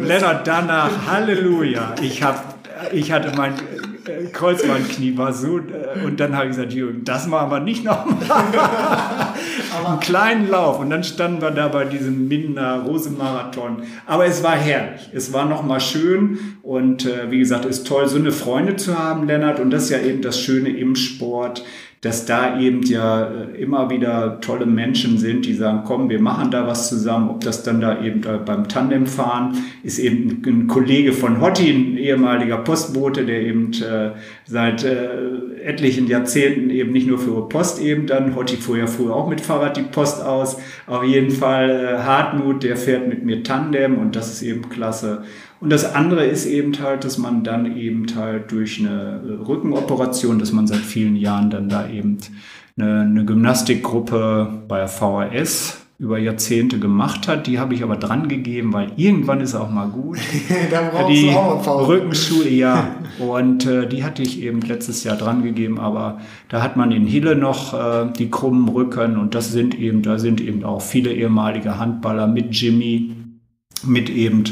Lennart 0.00 0.46
danach 0.46 0.90
Halleluja. 1.06 1.94
Ich 2.02 2.24
habe 2.24 2.40
ich 2.92 3.12
hatte 3.12 3.32
mein 3.36 3.54
äh, 4.06 4.26
Kreuzbandknie 4.32 5.16
war 5.16 5.32
so 5.32 5.58
äh, 5.58 6.04
und 6.04 6.20
dann 6.20 6.36
habe 6.36 6.46
ich 6.46 6.56
gesagt, 6.56 6.72
Jürgen, 6.72 7.04
das 7.04 7.26
machen 7.26 7.50
wir 7.50 7.60
nicht 7.60 7.84
nochmal. 7.84 8.16
Einen 9.86 10.00
kleinen 10.00 10.48
Lauf 10.48 10.80
und 10.80 10.90
dann 10.90 11.04
standen 11.04 11.40
wir 11.40 11.50
da 11.50 11.68
bei 11.68 11.84
diesem 11.84 12.28
Minder 12.28 12.82
Rosenmarathon. 12.86 13.84
Aber 14.06 14.26
es 14.26 14.42
war 14.42 14.56
herrlich. 14.56 15.10
Es 15.12 15.32
war 15.32 15.46
nochmal 15.46 15.80
schön 15.80 16.38
und 16.62 17.06
äh, 17.06 17.30
wie 17.30 17.38
gesagt, 17.38 17.64
es 17.64 17.78
ist 17.78 17.86
toll, 17.86 18.06
so 18.08 18.16
eine 18.16 18.32
Freunde 18.32 18.76
zu 18.76 18.98
haben, 18.98 19.26
Lennart. 19.26 19.60
Und 19.60 19.70
das 19.70 19.84
ist 19.84 19.90
ja 19.90 20.00
eben 20.00 20.22
das 20.22 20.40
Schöne 20.40 20.70
im 20.70 20.96
Sport 20.96 21.64
dass 22.00 22.24
da 22.24 22.58
eben 22.58 22.82
ja 22.82 23.24
äh, 23.24 23.62
immer 23.62 23.90
wieder 23.90 24.40
tolle 24.40 24.64
Menschen 24.64 25.18
sind, 25.18 25.44
die 25.44 25.52
sagen, 25.52 25.82
komm, 25.84 26.08
wir 26.08 26.20
machen 26.20 26.50
da 26.50 26.66
was 26.66 26.88
zusammen. 26.88 27.28
Ob 27.28 27.42
das 27.42 27.62
dann 27.62 27.82
da 27.82 28.02
eben 28.02 28.22
beim 28.46 28.68
Tandemfahren 28.68 29.58
ist 29.82 29.98
eben 29.98 30.42
ein 30.46 30.66
Kollege 30.66 31.12
von 31.12 31.42
Hotti, 31.42 31.70
ein 31.70 31.98
ehemaliger 31.98 32.56
Postbote, 32.58 33.26
der 33.26 33.42
eben 33.42 33.72
äh, 33.82 34.12
seit 34.46 34.82
äh, 34.82 35.08
etlichen 35.62 36.06
Jahrzehnten 36.06 36.70
eben 36.70 36.92
nicht 36.92 37.06
nur 37.06 37.18
für 37.18 37.46
Post 37.48 37.82
eben 37.82 38.06
dann, 38.06 38.34
Hotti 38.34 38.56
fuhr 38.56 38.78
ja 38.78 38.86
früher 38.86 39.14
auch 39.14 39.28
mit 39.28 39.42
Fahrrad 39.42 39.76
die 39.76 39.82
Post 39.82 40.22
aus. 40.22 40.56
Auf 40.86 41.04
jeden 41.04 41.30
Fall 41.30 41.68
äh, 41.70 42.02
Hartmut, 42.02 42.62
der 42.62 42.78
fährt 42.78 43.08
mit 43.08 43.24
mir 43.26 43.42
Tandem 43.42 43.98
und 43.98 44.16
das 44.16 44.32
ist 44.32 44.42
eben 44.42 44.70
klasse. 44.70 45.24
Und 45.60 45.70
das 45.70 45.94
andere 45.94 46.24
ist 46.24 46.46
eben 46.46 46.78
halt, 46.80 47.04
dass 47.04 47.18
man 47.18 47.44
dann 47.44 47.76
eben 47.76 48.06
halt 48.16 48.50
durch 48.50 48.80
eine 48.80 49.20
äh, 49.22 49.44
Rückenoperation, 49.44 50.38
dass 50.38 50.52
man 50.52 50.66
seit 50.66 50.78
vielen 50.78 51.16
Jahren 51.16 51.50
dann 51.50 51.68
da 51.68 51.88
eben 51.88 52.18
eine, 52.78 53.02
eine 53.02 53.24
Gymnastikgruppe 53.26 54.62
bei 54.66 54.88
VHS 54.88 55.80
über 56.00 56.18
Jahrzehnte 56.18 56.78
gemacht 56.78 57.28
hat. 57.28 57.46
Die 57.46 57.58
habe 57.58 57.74
ich 57.74 57.82
aber 57.82 57.96
dran 57.96 58.26
gegeben, 58.26 58.72
weil 58.72 58.90
irgendwann 58.96 59.42
ist 59.42 59.54
auch 59.54 59.70
mal 59.70 59.88
gut. 59.88 60.18
da 60.70 61.06
die 61.06 61.28
Rückenschule, 61.28 62.48
ja. 62.48 62.96
Und 63.18 63.66
äh, 63.66 63.86
die 63.86 64.02
hatte 64.02 64.22
ich 64.22 64.40
eben 64.40 64.62
letztes 64.62 65.04
Jahr 65.04 65.18
dran 65.18 65.42
gegeben, 65.42 65.78
aber 65.78 66.22
da 66.48 66.62
hat 66.62 66.78
man 66.78 66.90
in 66.90 67.04
Hille 67.04 67.36
noch 67.36 67.74
äh, 67.74 68.10
die 68.18 68.30
krummen 68.30 68.70
Rücken 68.70 69.18
und 69.18 69.34
das 69.34 69.52
sind 69.52 69.78
eben, 69.78 70.00
da 70.00 70.18
sind 70.18 70.40
eben 70.40 70.64
auch 70.64 70.80
viele 70.80 71.12
ehemalige 71.12 71.78
Handballer 71.78 72.26
mit 72.26 72.54
Jimmy, 72.54 73.14
mit 73.84 74.08
eben 74.08 74.44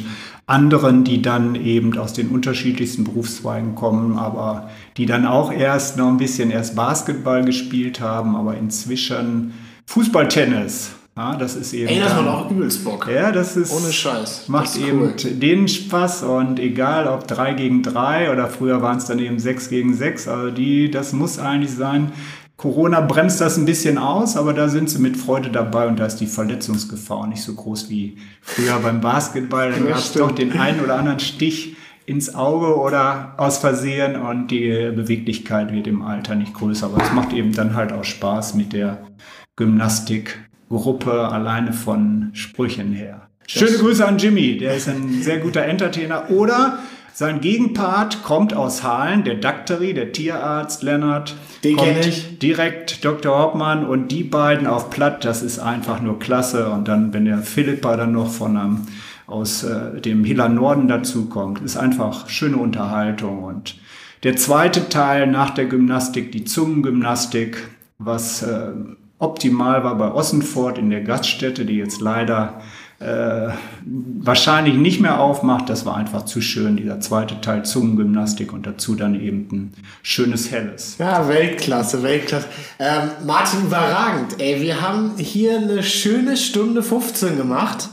anderen, 0.49 1.05
die 1.05 1.21
dann 1.21 1.55
eben 1.55 1.97
aus 1.99 2.15
den 2.15 2.29
unterschiedlichsten 2.29 3.05
Berufszweigen 3.05 3.75
kommen, 3.75 4.19
aber 4.19 4.71
die 4.97 5.05
dann 5.05 5.27
auch 5.27 5.53
erst 5.53 5.99
noch 5.99 6.09
ein 6.09 6.17
bisschen 6.17 6.51
erst 6.51 6.75
Basketball 6.75 7.45
gespielt 7.45 8.01
haben, 8.01 8.35
aber 8.35 8.57
inzwischen 8.57 9.53
Fußballtennis 9.85 10.93
Ja, 11.19 11.37
das 11.37 11.55
ist 11.55 11.75
eben. 11.75 11.89
Ey, 11.89 12.01
das 12.01 12.15
macht 12.15 12.29
auch 12.29 12.51
übelst 12.51 12.83
Bock. 12.83 13.09
Ja, 13.13 13.31
das 13.31 13.57
ist. 13.57 13.73
Ohne 13.73 13.93
Scheiß. 13.93 14.49
Macht 14.49 14.77
eben 14.77 15.03
cool. 15.03 15.33
denen 15.33 15.69
Spaß 15.69 16.23
und 16.23 16.59
egal 16.59 17.09
ob 17.09 17.29
3 17.29 17.53
gegen 17.53 17.83
3 17.83 18.33
oder 18.33 18.47
früher 18.47 18.81
waren 18.81 18.97
es 18.99 19.05
dann 19.05 19.19
eben 19.19 19.39
6 19.39 19.69
gegen 19.69 19.95
6, 19.95 20.29
also 20.29 20.51
die, 20.51 20.91
das 20.91 21.13
muss 21.13 21.39
eigentlich 21.39 21.73
sein. 21.73 22.13
Corona 22.59 23.01
bremst 23.01 23.41
das 23.41 23.57
ein 23.57 23.67
bisschen 23.67 23.99
aus, 23.99 24.37
aber 24.37 24.53
da 24.53 24.69
sind 24.69 24.91
sie 24.91 24.99
mit 24.99 25.17
Freude 25.17 25.49
dabei 25.49 25.87
und 25.87 26.01
da 26.01 26.07
ist 26.07 26.17
die 26.17 26.27
Verletzungsgefahr 26.27 27.29
nicht 27.29 27.41
so 27.41 27.55
groß 27.55 27.89
wie 27.89 28.19
früher 28.43 28.81
beim 28.81 29.01
Basketball. 29.01 29.71
Dann 29.71 29.85
Das 29.85 29.89
gab 29.89 29.99
es 29.99 30.13
doch 30.13 30.33
den 30.33 30.59
einen 30.59 30.81
oder 30.81 30.99
anderen 30.99 31.21
Stich 31.21 31.77
ins 32.05 32.35
Auge 32.35 32.77
oder 32.77 33.35
aus 33.37 33.59
Versehen 33.59 34.17
und 34.17 34.49
die 34.49 34.91
Beweglichkeit 34.93 35.73
wird 35.73 35.87
im 35.87 36.03
Alter 36.03 36.35
nicht 36.35 36.53
größer. 36.53 36.87
Aber 36.87 37.01
es 37.01 37.13
macht 37.13 37.33
eben 37.33 37.53
dann 37.53 37.75
halt 37.75 37.93
auch 37.93 38.03
Spaß 38.03 38.55
mit 38.55 38.73
der 38.73 39.07
Gymnastikgruppe 39.55 41.29
alleine 41.29 41.73
von 41.73 42.31
Sprüchen 42.33 42.93
her. 42.93 43.29
Schöne 43.47 43.79
Grüße 43.79 44.05
an 44.05 44.19
Jimmy, 44.19 44.59
der 44.59 44.75
ist 44.75 44.89
ein 44.89 45.23
sehr 45.23 45.39
guter 45.39 45.63
Entertainer. 45.63 46.29
Oder 46.31 46.81
sein 47.19 47.41
Gegenpart 47.41 48.23
kommt 48.23 48.55
aus 48.55 48.85
Halen, 48.85 49.25
der 49.25 49.35
Dakteri, 49.35 49.93
der 49.93 50.13
Tierarzt 50.13 50.85
Lennart. 50.85 51.35
Den 51.65 51.77
kommt 51.77 51.89
kenn 51.89 52.09
ich. 52.09 52.39
Direkt 52.39 53.05
Dr. 53.05 53.37
Hauptmann 53.37 53.85
und 53.85 54.13
die 54.13 54.23
beiden 54.23 54.69
auf 54.69 54.89
Platt, 54.89 55.25
das 55.25 55.43
ist 55.43 55.59
einfach 55.59 56.01
nur 56.01 56.21
klasse. 56.21 56.71
Und 56.71 56.87
dann, 56.87 57.13
wenn 57.13 57.25
der 57.25 57.39
Philippa 57.39 57.97
dann 57.97 58.13
noch 58.13 58.31
von 58.31 58.57
einem, 58.57 58.87
aus 59.27 59.65
äh, 59.65 60.01
dem 60.01 60.23
Hiller 60.23 60.49
Norden 60.49 60.87
dazukommt, 60.87 61.61
ist 61.61 61.77
einfach 61.77 62.29
schöne 62.29 62.57
Unterhaltung. 62.57 63.43
Und 63.43 63.75
der 64.23 64.37
zweite 64.37 64.89
Teil 64.89 65.27
nach 65.27 65.51
der 65.51 65.65
Gymnastik, 65.65 66.31
die 66.31 66.45
Zungengymnastik, 66.45 67.69
was 67.99 68.45
äh, 68.45 68.71
optimal 69.19 69.83
war 69.83 69.97
bei 69.97 70.13
Ossenfort 70.13 70.79
in 70.79 70.91
der 70.91 71.01
Gaststätte, 71.01 71.65
die 71.65 71.79
jetzt 71.79 72.01
leider 72.01 72.61
äh, 73.01 73.51
wahrscheinlich 73.85 74.75
nicht 74.75 75.01
mehr 75.01 75.21
aufmacht. 75.21 75.69
Das 75.69 75.87
war 75.87 75.97
einfach 75.97 76.25
zu 76.25 76.41
schön, 76.41 76.77
dieser 76.77 77.01
zweite 77.01 77.41
Teil 77.41 77.65
Zungengymnastik 77.65 78.53
und 78.53 78.67
dazu 78.67 78.97
dann 78.97 79.15
eben 79.21 79.49
ein 79.53 79.75
schönes 80.03 80.51
Helles. 80.51 80.97
Ja, 80.99 81.29
Weltklasse, 81.29 82.03
Weltklasse. 82.03 82.47
Ähm, 82.79 83.11
Martin, 83.25 83.67
überragend. 83.67 84.41
Ey, 84.41 84.61
wir 84.61 84.81
haben 84.81 85.13
hier 85.17 85.59
eine 85.59 85.83
schöne 85.85 86.37
Stunde 86.37 86.83
15 86.83 87.37
gemacht. 87.37 87.89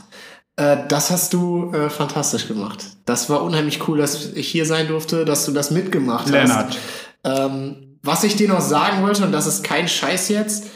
Äh, 0.56 0.78
das 0.88 1.10
hast 1.10 1.32
du 1.32 1.72
äh, 1.72 1.88
fantastisch 1.88 2.48
gemacht. 2.48 2.84
Das 3.04 3.30
war 3.30 3.42
unheimlich 3.42 3.86
cool, 3.86 3.98
dass 3.98 4.32
ich 4.32 4.48
hier 4.48 4.66
sein 4.66 4.88
durfte, 4.88 5.24
dass 5.24 5.46
du 5.46 5.52
das 5.52 5.70
mitgemacht 5.70 6.28
Lennart. 6.28 6.76
hast. 7.22 7.50
Ähm, 7.52 7.98
was 8.02 8.24
ich 8.24 8.34
dir 8.36 8.48
noch 8.48 8.60
sagen 8.60 9.02
wollte, 9.02 9.24
und 9.24 9.32
das 9.32 9.46
ist 9.46 9.62
kein 9.62 9.86
Scheiß 9.86 10.28
jetzt, 10.30 10.66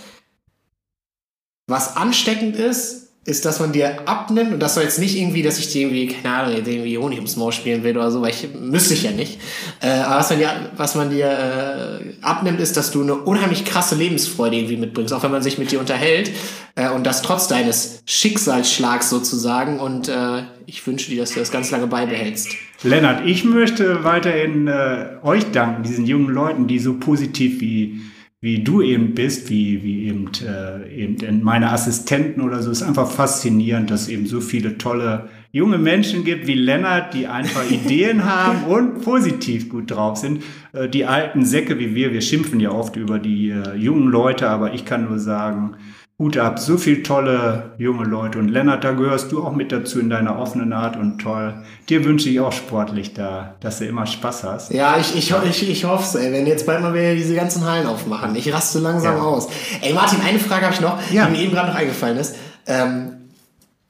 was 1.66 1.96
ansteckend 1.96 2.54
ist, 2.56 3.09
ist, 3.26 3.44
dass 3.44 3.60
man 3.60 3.72
dir 3.72 4.08
abnimmt, 4.08 4.54
und 4.54 4.60
das 4.60 4.74
soll 4.74 4.82
jetzt 4.82 4.98
nicht 4.98 5.16
irgendwie, 5.16 5.42
dass 5.42 5.58
ich 5.58 5.70
dir 5.70 5.82
irgendwie, 5.82 6.06
keine 6.06 6.34
Ahnung, 6.34 6.56
irgendwie 6.56 6.96
Honig 6.96 7.18
ums 7.18 7.36
Maul 7.36 7.52
spielen 7.52 7.84
will 7.84 7.96
oder 7.96 8.10
so, 8.10 8.22
weil 8.22 8.30
ich 8.30 8.48
müsste 8.58 8.94
ich 8.94 9.02
ja 9.02 9.10
nicht. 9.10 9.38
Äh, 9.82 9.90
aber 9.90 10.20
was 10.20 10.30
man 10.30 10.38
dir, 10.38 10.70
was 10.76 10.94
man 10.94 11.10
dir 11.10 11.26
äh, 11.26 12.24
abnimmt, 12.24 12.60
ist, 12.60 12.78
dass 12.78 12.90
du 12.90 13.02
eine 13.02 13.14
unheimlich 13.14 13.66
krasse 13.66 13.94
Lebensfreude 13.94 14.56
irgendwie 14.56 14.78
mitbringst, 14.78 15.12
auch 15.12 15.22
wenn 15.22 15.30
man 15.30 15.42
sich 15.42 15.58
mit 15.58 15.70
dir 15.70 15.80
unterhält. 15.80 16.30
Äh, 16.76 16.88
und 16.90 17.04
das 17.06 17.20
trotz 17.20 17.46
deines 17.46 18.02
Schicksalsschlags 18.06 19.10
sozusagen. 19.10 19.80
Und 19.80 20.08
äh, 20.08 20.44
ich 20.64 20.86
wünsche 20.86 21.10
dir, 21.10 21.20
dass 21.20 21.32
du 21.32 21.40
das 21.40 21.50
ganz 21.50 21.70
lange 21.70 21.88
beibehältst. 21.88 22.48
Lennart, 22.82 23.26
ich 23.26 23.44
möchte 23.44 24.02
weiterhin 24.02 24.66
äh, 24.66 25.18
euch 25.22 25.50
danken, 25.50 25.82
diesen 25.82 26.06
jungen 26.06 26.30
Leuten, 26.30 26.66
die 26.66 26.78
so 26.78 26.94
positiv 26.94 27.60
wie, 27.60 28.00
wie 28.42 28.64
du 28.64 28.80
eben 28.80 29.14
bist, 29.14 29.50
wie, 29.50 29.82
wie 29.82 30.06
eben, 30.06 30.30
äh, 30.46 30.88
eben 30.88 31.42
meine 31.42 31.72
Assistenten 31.72 32.40
oder 32.40 32.62
so. 32.62 32.70
Ist 32.70 32.82
einfach 32.82 33.10
faszinierend, 33.10 33.90
dass 33.90 34.02
es 34.02 34.08
eben 34.08 34.26
so 34.26 34.40
viele 34.40 34.78
tolle 34.78 35.28
junge 35.52 35.76
Menschen 35.76 36.24
gibt 36.24 36.46
wie 36.46 36.54
Lennart, 36.54 37.12
die 37.12 37.26
einfach 37.26 37.70
Ideen 37.70 38.24
haben 38.24 38.64
und 38.64 39.02
positiv 39.02 39.68
gut 39.68 39.90
drauf 39.90 40.16
sind. 40.16 40.42
Äh, 40.72 40.88
die 40.88 41.04
alten 41.04 41.44
Säcke 41.44 41.78
wie 41.78 41.94
wir, 41.94 42.14
wir 42.14 42.22
schimpfen 42.22 42.60
ja 42.60 42.70
oft 42.70 42.96
über 42.96 43.18
die 43.18 43.50
äh, 43.50 43.74
jungen 43.74 44.08
Leute, 44.08 44.48
aber 44.48 44.72
ich 44.72 44.86
kann 44.86 45.04
nur 45.04 45.18
sagen, 45.18 45.76
Hut 46.20 46.36
ab, 46.36 46.58
so 46.58 46.76
viel 46.76 47.02
tolle 47.02 47.72
junge 47.78 48.04
Leute. 48.04 48.38
Und 48.38 48.48
Lennart, 48.48 48.84
da 48.84 48.92
gehörst 48.92 49.32
du 49.32 49.42
auch 49.42 49.52
mit 49.52 49.72
dazu 49.72 49.98
in 49.98 50.10
deiner 50.10 50.38
offenen 50.38 50.72
Art 50.74 50.96
und 50.96 51.18
toll. 51.18 51.54
Dir 51.88 52.04
wünsche 52.04 52.28
ich 52.28 52.38
auch 52.40 52.52
sportlich 52.52 53.14
da, 53.14 53.54
dass 53.60 53.78
du 53.78 53.86
immer 53.86 54.06
Spaß 54.06 54.44
hast. 54.44 54.70
Ja, 54.70 54.98
ich, 54.98 55.16
ich, 55.16 55.32
ich, 55.48 55.70
ich 55.70 55.84
hoffe 55.86 56.04
es, 56.04 56.14
ey, 56.14 56.30
wenn 56.30 56.46
jetzt 56.46 56.66
bald 56.66 56.82
mal 56.82 56.92
wieder 56.92 57.14
diese 57.14 57.34
ganzen 57.34 57.64
Hallen 57.64 57.86
aufmachen. 57.86 58.36
Ich 58.36 58.52
raste 58.52 58.80
langsam 58.80 59.16
Ja. 59.16 59.22
aus. 59.22 59.48
Ey, 59.80 59.94
Martin, 59.94 60.20
eine 60.20 60.38
Frage 60.38 60.66
habe 60.66 60.74
ich 60.74 60.80
noch, 60.82 60.98
Ja. 61.10 61.24
die 61.24 61.32
mir 61.32 61.38
eben 61.42 61.52
gerade 61.52 61.68
noch 61.70 61.76
eingefallen 61.76 62.18
ist. 62.18 62.36
Ähm, 62.66 63.12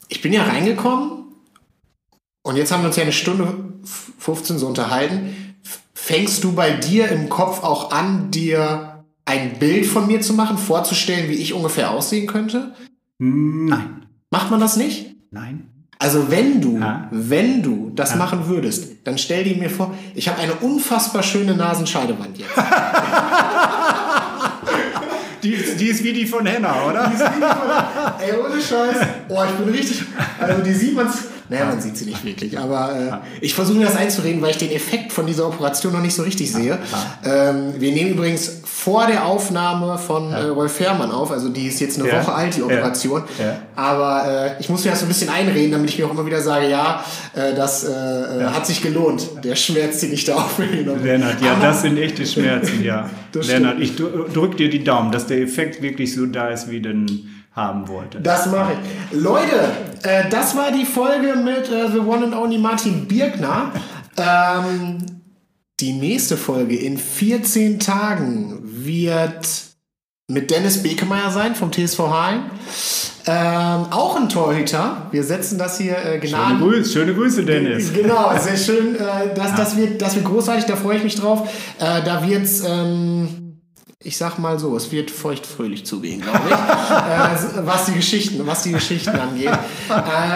ich 0.08 0.22
bin 0.22 0.32
ja 0.32 0.44
reingekommen 0.44 1.24
und 2.42 2.56
jetzt 2.56 2.70
haben 2.72 2.82
wir 2.82 2.86
uns 2.86 2.96
ja 2.96 3.02
eine 3.02 3.12
Stunde 3.12 3.44
f- 3.82 4.12
15 4.18 4.56
so 4.58 4.68
unterhalten. 4.68 5.34
Fängst 5.94 6.44
du 6.44 6.52
bei 6.52 6.70
dir 6.70 7.08
im 7.10 7.28
Kopf 7.28 7.62
auch 7.64 7.90
an, 7.92 8.30
dir 8.30 8.89
ein 9.30 9.58
Bild 9.60 9.86
von 9.86 10.08
mir 10.08 10.20
zu 10.20 10.32
machen, 10.34 10.58
vorzustellen, 10.58 11.30
wie 11.30 11.34
ich 11.34 11.54
ungefähr 11.54 11.90
aussehen 11.92 12.26
könnte? 12.26 12.74
Nein. 13.18 14.06
Macht 14.30 14.50
man 14.50 14.58
das 14.58 14.76
nicht? 14.76 15.14
Nein. 15.30 15.68
Also 16.00 16.30
wenn 16.30 16.60
du, 16.60 16.78
Ja. 16.78 17.06
wenn 17.12 17.62
du 17.62 17.92
das 17.94 18.16
machen 18.16 18.48
würdest, 18.48 18.88
dann 19.04 19.18
stell 19.18 19.44
dir 19.44 19.56
mir 19.56 19.70
vor, 19.70 19.94
ich 20.16 20.28
habe 20.28 20.40
eine 20.40 20.54
unfassbar 20.54 21.22
schöne 21.22 21.54
Nasenscheidewand 21.54 22.38
jetzt. 22.38 22.50
Die, 25.42 25.56
die 25.78 25.86
ist 25.86 26.04
wie 26.04 26.12
die 26.12 26.26
von 26.26 26.44
Henna, 26.44 26.84
oder? 26.84 27.10
Ey, 28.20 28.32
ohne 28.36 28.60
Scheiß. 28.60 28.96
Oh, 29.30 29.42
ich 29.42 29.52
bin 29.64 29.74
richtig. 29.74 30.02
Also 30.38 30.62
die 30.62 30.74
sieht 30.74 30.94
man's. 30.94 31.16
Naja, 31.50 31.64
man 31.66 31.80
sieht 31.80 31.96
sie 31.96 32.04
nicht 32.06 32.24
wirklich. 32.24 32.56
Aber 32.58 33.22
äh, 33.22 33.44
ich 33.44 33.54
versuche 33.54 33.76
mir 33.78 33.86
das 33.86 33.96
einzureden, 33.96 34.40
weil 34.40 34.50
ich 34.52 34.58
den 34.58 34.70
Effekt 34.70 35.12
von 35.12 35.26
dieser 35.26 35.46
Operation 35.48 35.92
noch 35.92 36.00
nicht 36.00 36.14
so 36.14 36.22
richtig 36.22 36.52
sehe. 36.52 36.78
Ähm, 37.24 37.74
wir 37.78 37.90
nehmen 37.92 38.12
übrigens 38.12 38.60
vor 38.64 39.06
der 39.08 39.26
Aufnahme 39.26 39.98
von 39.98 40.32
äh, 40.32 40.42
Rolf 40.44 40.78
Herrmann 40.80 41.10
auf. 41.10 41.30
Also 41.32 41.48
die 41.48 41.66
ist 41.66 41.80
jetzt 41.80 42.00
eine. 42.00 42.10
Woche 42.10 42.32
alt, 42.32 42.56
die. 42.56 42.62
Operation. 42.62 43.22
Aber 43.76 44.54
äh, 44.56 44.60
ich 44.60 44.68
muss 44.68 44.84
mir 44.84 44.90
das 44.92 45.00
so 45.00 45.06
ein 45.06 45.08
bisschen 45.08 45.28
einreden, 45.28 45.72
damit 45.72 45.90
ich 45.90 45.98
mir 45.98 46.06
auch 46.06 46.12
immer 46.12 46.24
wieder 46.26 46.40
sage, 46.40 46.68
ja, 46.68 47.04
äh, 47.34 47.54
das 47.54 47.84
äh, 47.84 48.44
hat 48.46 48.66
sich 48.66 48.80
gelohnt. 48.82 49.28
Der 49.42 49.56
Schmerz, 49.56 50.00
den 50.00 50.12
ich 50.12 50.24
da 50.24 50.36
aufgenommen 50.36 50.88
habe. 50.98 51.06
Lennart, 51.06 51.40
ja, 51.42 51.52
Aber- 51.52 51.62
das 51.66 51.82
sind 51.82 51.98
echte 51.98 52.24
Schmerzen, 52.26 52.82
ja. 52.84 53.10
Lennart, 53.34 53.80
ich 53.80 53.96
dr- 53.96 54.28
drück 54.32 54.56
dir 54.56 54.68
die 54.70 54.82
Daumen, 54.84 55.12
dass 55.12 55.26
der 55.26 55.38
Effekt 55.40 55.82
wirklich 55.82 56.14
so 56.14 56.26
da 56.26 56.48
ist, 56.48 56.70
wie 56.70 56.76
ihn 56.78 57.29
haben 57.52 57.88
wolltest. 57.88 58.24
Das 58.24 58.46
mache 58.46 58.72
ich. 58.74 59.20
Leute, 59.20 59.70
äh, 60.02 60.28
das 60.30 60.56
war 60.56 60.70
die 60.70 60.84
Folge 60.84 61.36
mit 61.36 61.68
äh, 61.70 61.90
The 61.90 61.98
One 61.98 62.24
and 62.26 62.34
Only 62.34 62.58
Martin 62.58 63.06
Birkner. 63.06 63.72
Ähm, 64.16 64.98
die 65.80 65.92
nächste 65.92 66.36
Folge 66.36 66.76
in 66.76 66.98
14 66.98 67.80
Tagen 67.80 68.60
wird 68.62 69.48
mit 70.28 70.50
Dennis 70.50 70.82
Bekemeyer 70.82 71.30
sein 71.30 71.54
vom 71.54 71.72
TSV 71.72 71.98
Halen. 71.98 72.42
Ähm, 73.26 73.86
auch 73.90 74.16
ein 74.16 74.28
Torhüter. 74.28 75.08
Wir 75.10 75.24
setzen 75.24 75.58
das 75.58 75.78
hier 75.78 75.96
äh, 75.96 76.02
Schöne 76.02 76.20
gnaden. 76.20 76.60
Grüße, 76.60 76.92
schöne 76.92 77.14
Grüße, 77.14 77.44
Dennis. 77.44 77.92
Genau, 77.94 78.32
sehr 78.38 78.56
schön. 78.56 78.94
Äh, 78.94 79.34
das, 79.34 79.54
das, 79.56 79.76
wird, 79.76 80.00
das 80.00 80.14
wird 80.14 80.24
großartig, 80.24 80.64
da 80.64 80.76
freue 80.76 80.98
ich 80.98 81.04
mich 81.04 81.16
drauf. 81.16 81.48
Äh, 81.78 82.02
da 82.02 82.26
wird's, 82.26 82.62
ähm, 82.66 83.49
ich 84.02 84.16
sag 84.16 84.38
mal 84.38 84.58
so, 84.58 84.74
es 84.76 84.90
wird 84.92 85.10
feuchtfröhlich 85.10 85.84
zugehen, 85.84 86.22
glaube 86.22 86.40
ich, 86.48 86.54
äh, 87.58 87.66
was 87.66 87.84
die 87.84 87.92
Geschichten, 87.92 88.46
was 88.46 88.62
die 88.62 88.72
Geschichten 88.72 89.10
angeht. 89.10 89.50
Äh, 89.90 89.92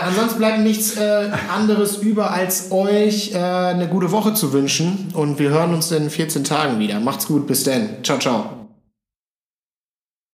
ansonsten 0.07 0.39
bleibt 0.39 0.61
nichts 0.61 0.97
äh, 0.97 1.31
anderes 1.51 1.97
über, 1.97 2.31
als 2.31 2.71
euch 2.71 3.33
äh, 3.33 3.39
eine 3.39 3.89
gute 3.89 4.11
Woche 4.11 4.35
zu 4.35 4.53
wünschen. 4.53 5.09
Und 5.15 5.39
wir 5.39 5.49
hören 5.49 5.73
uns 5.73 5.91
in 5.93 6.11
14 6.11 6.45
Tagen 6.45 6.79
wieder. 6.79 7.01
Macht's 7.01 7.27
gut, 7.27 7.47
bis 7.47 7.65
dann. 7.65 8.03
Ciao, 8.03 8.19
ciao. 8.19 8.64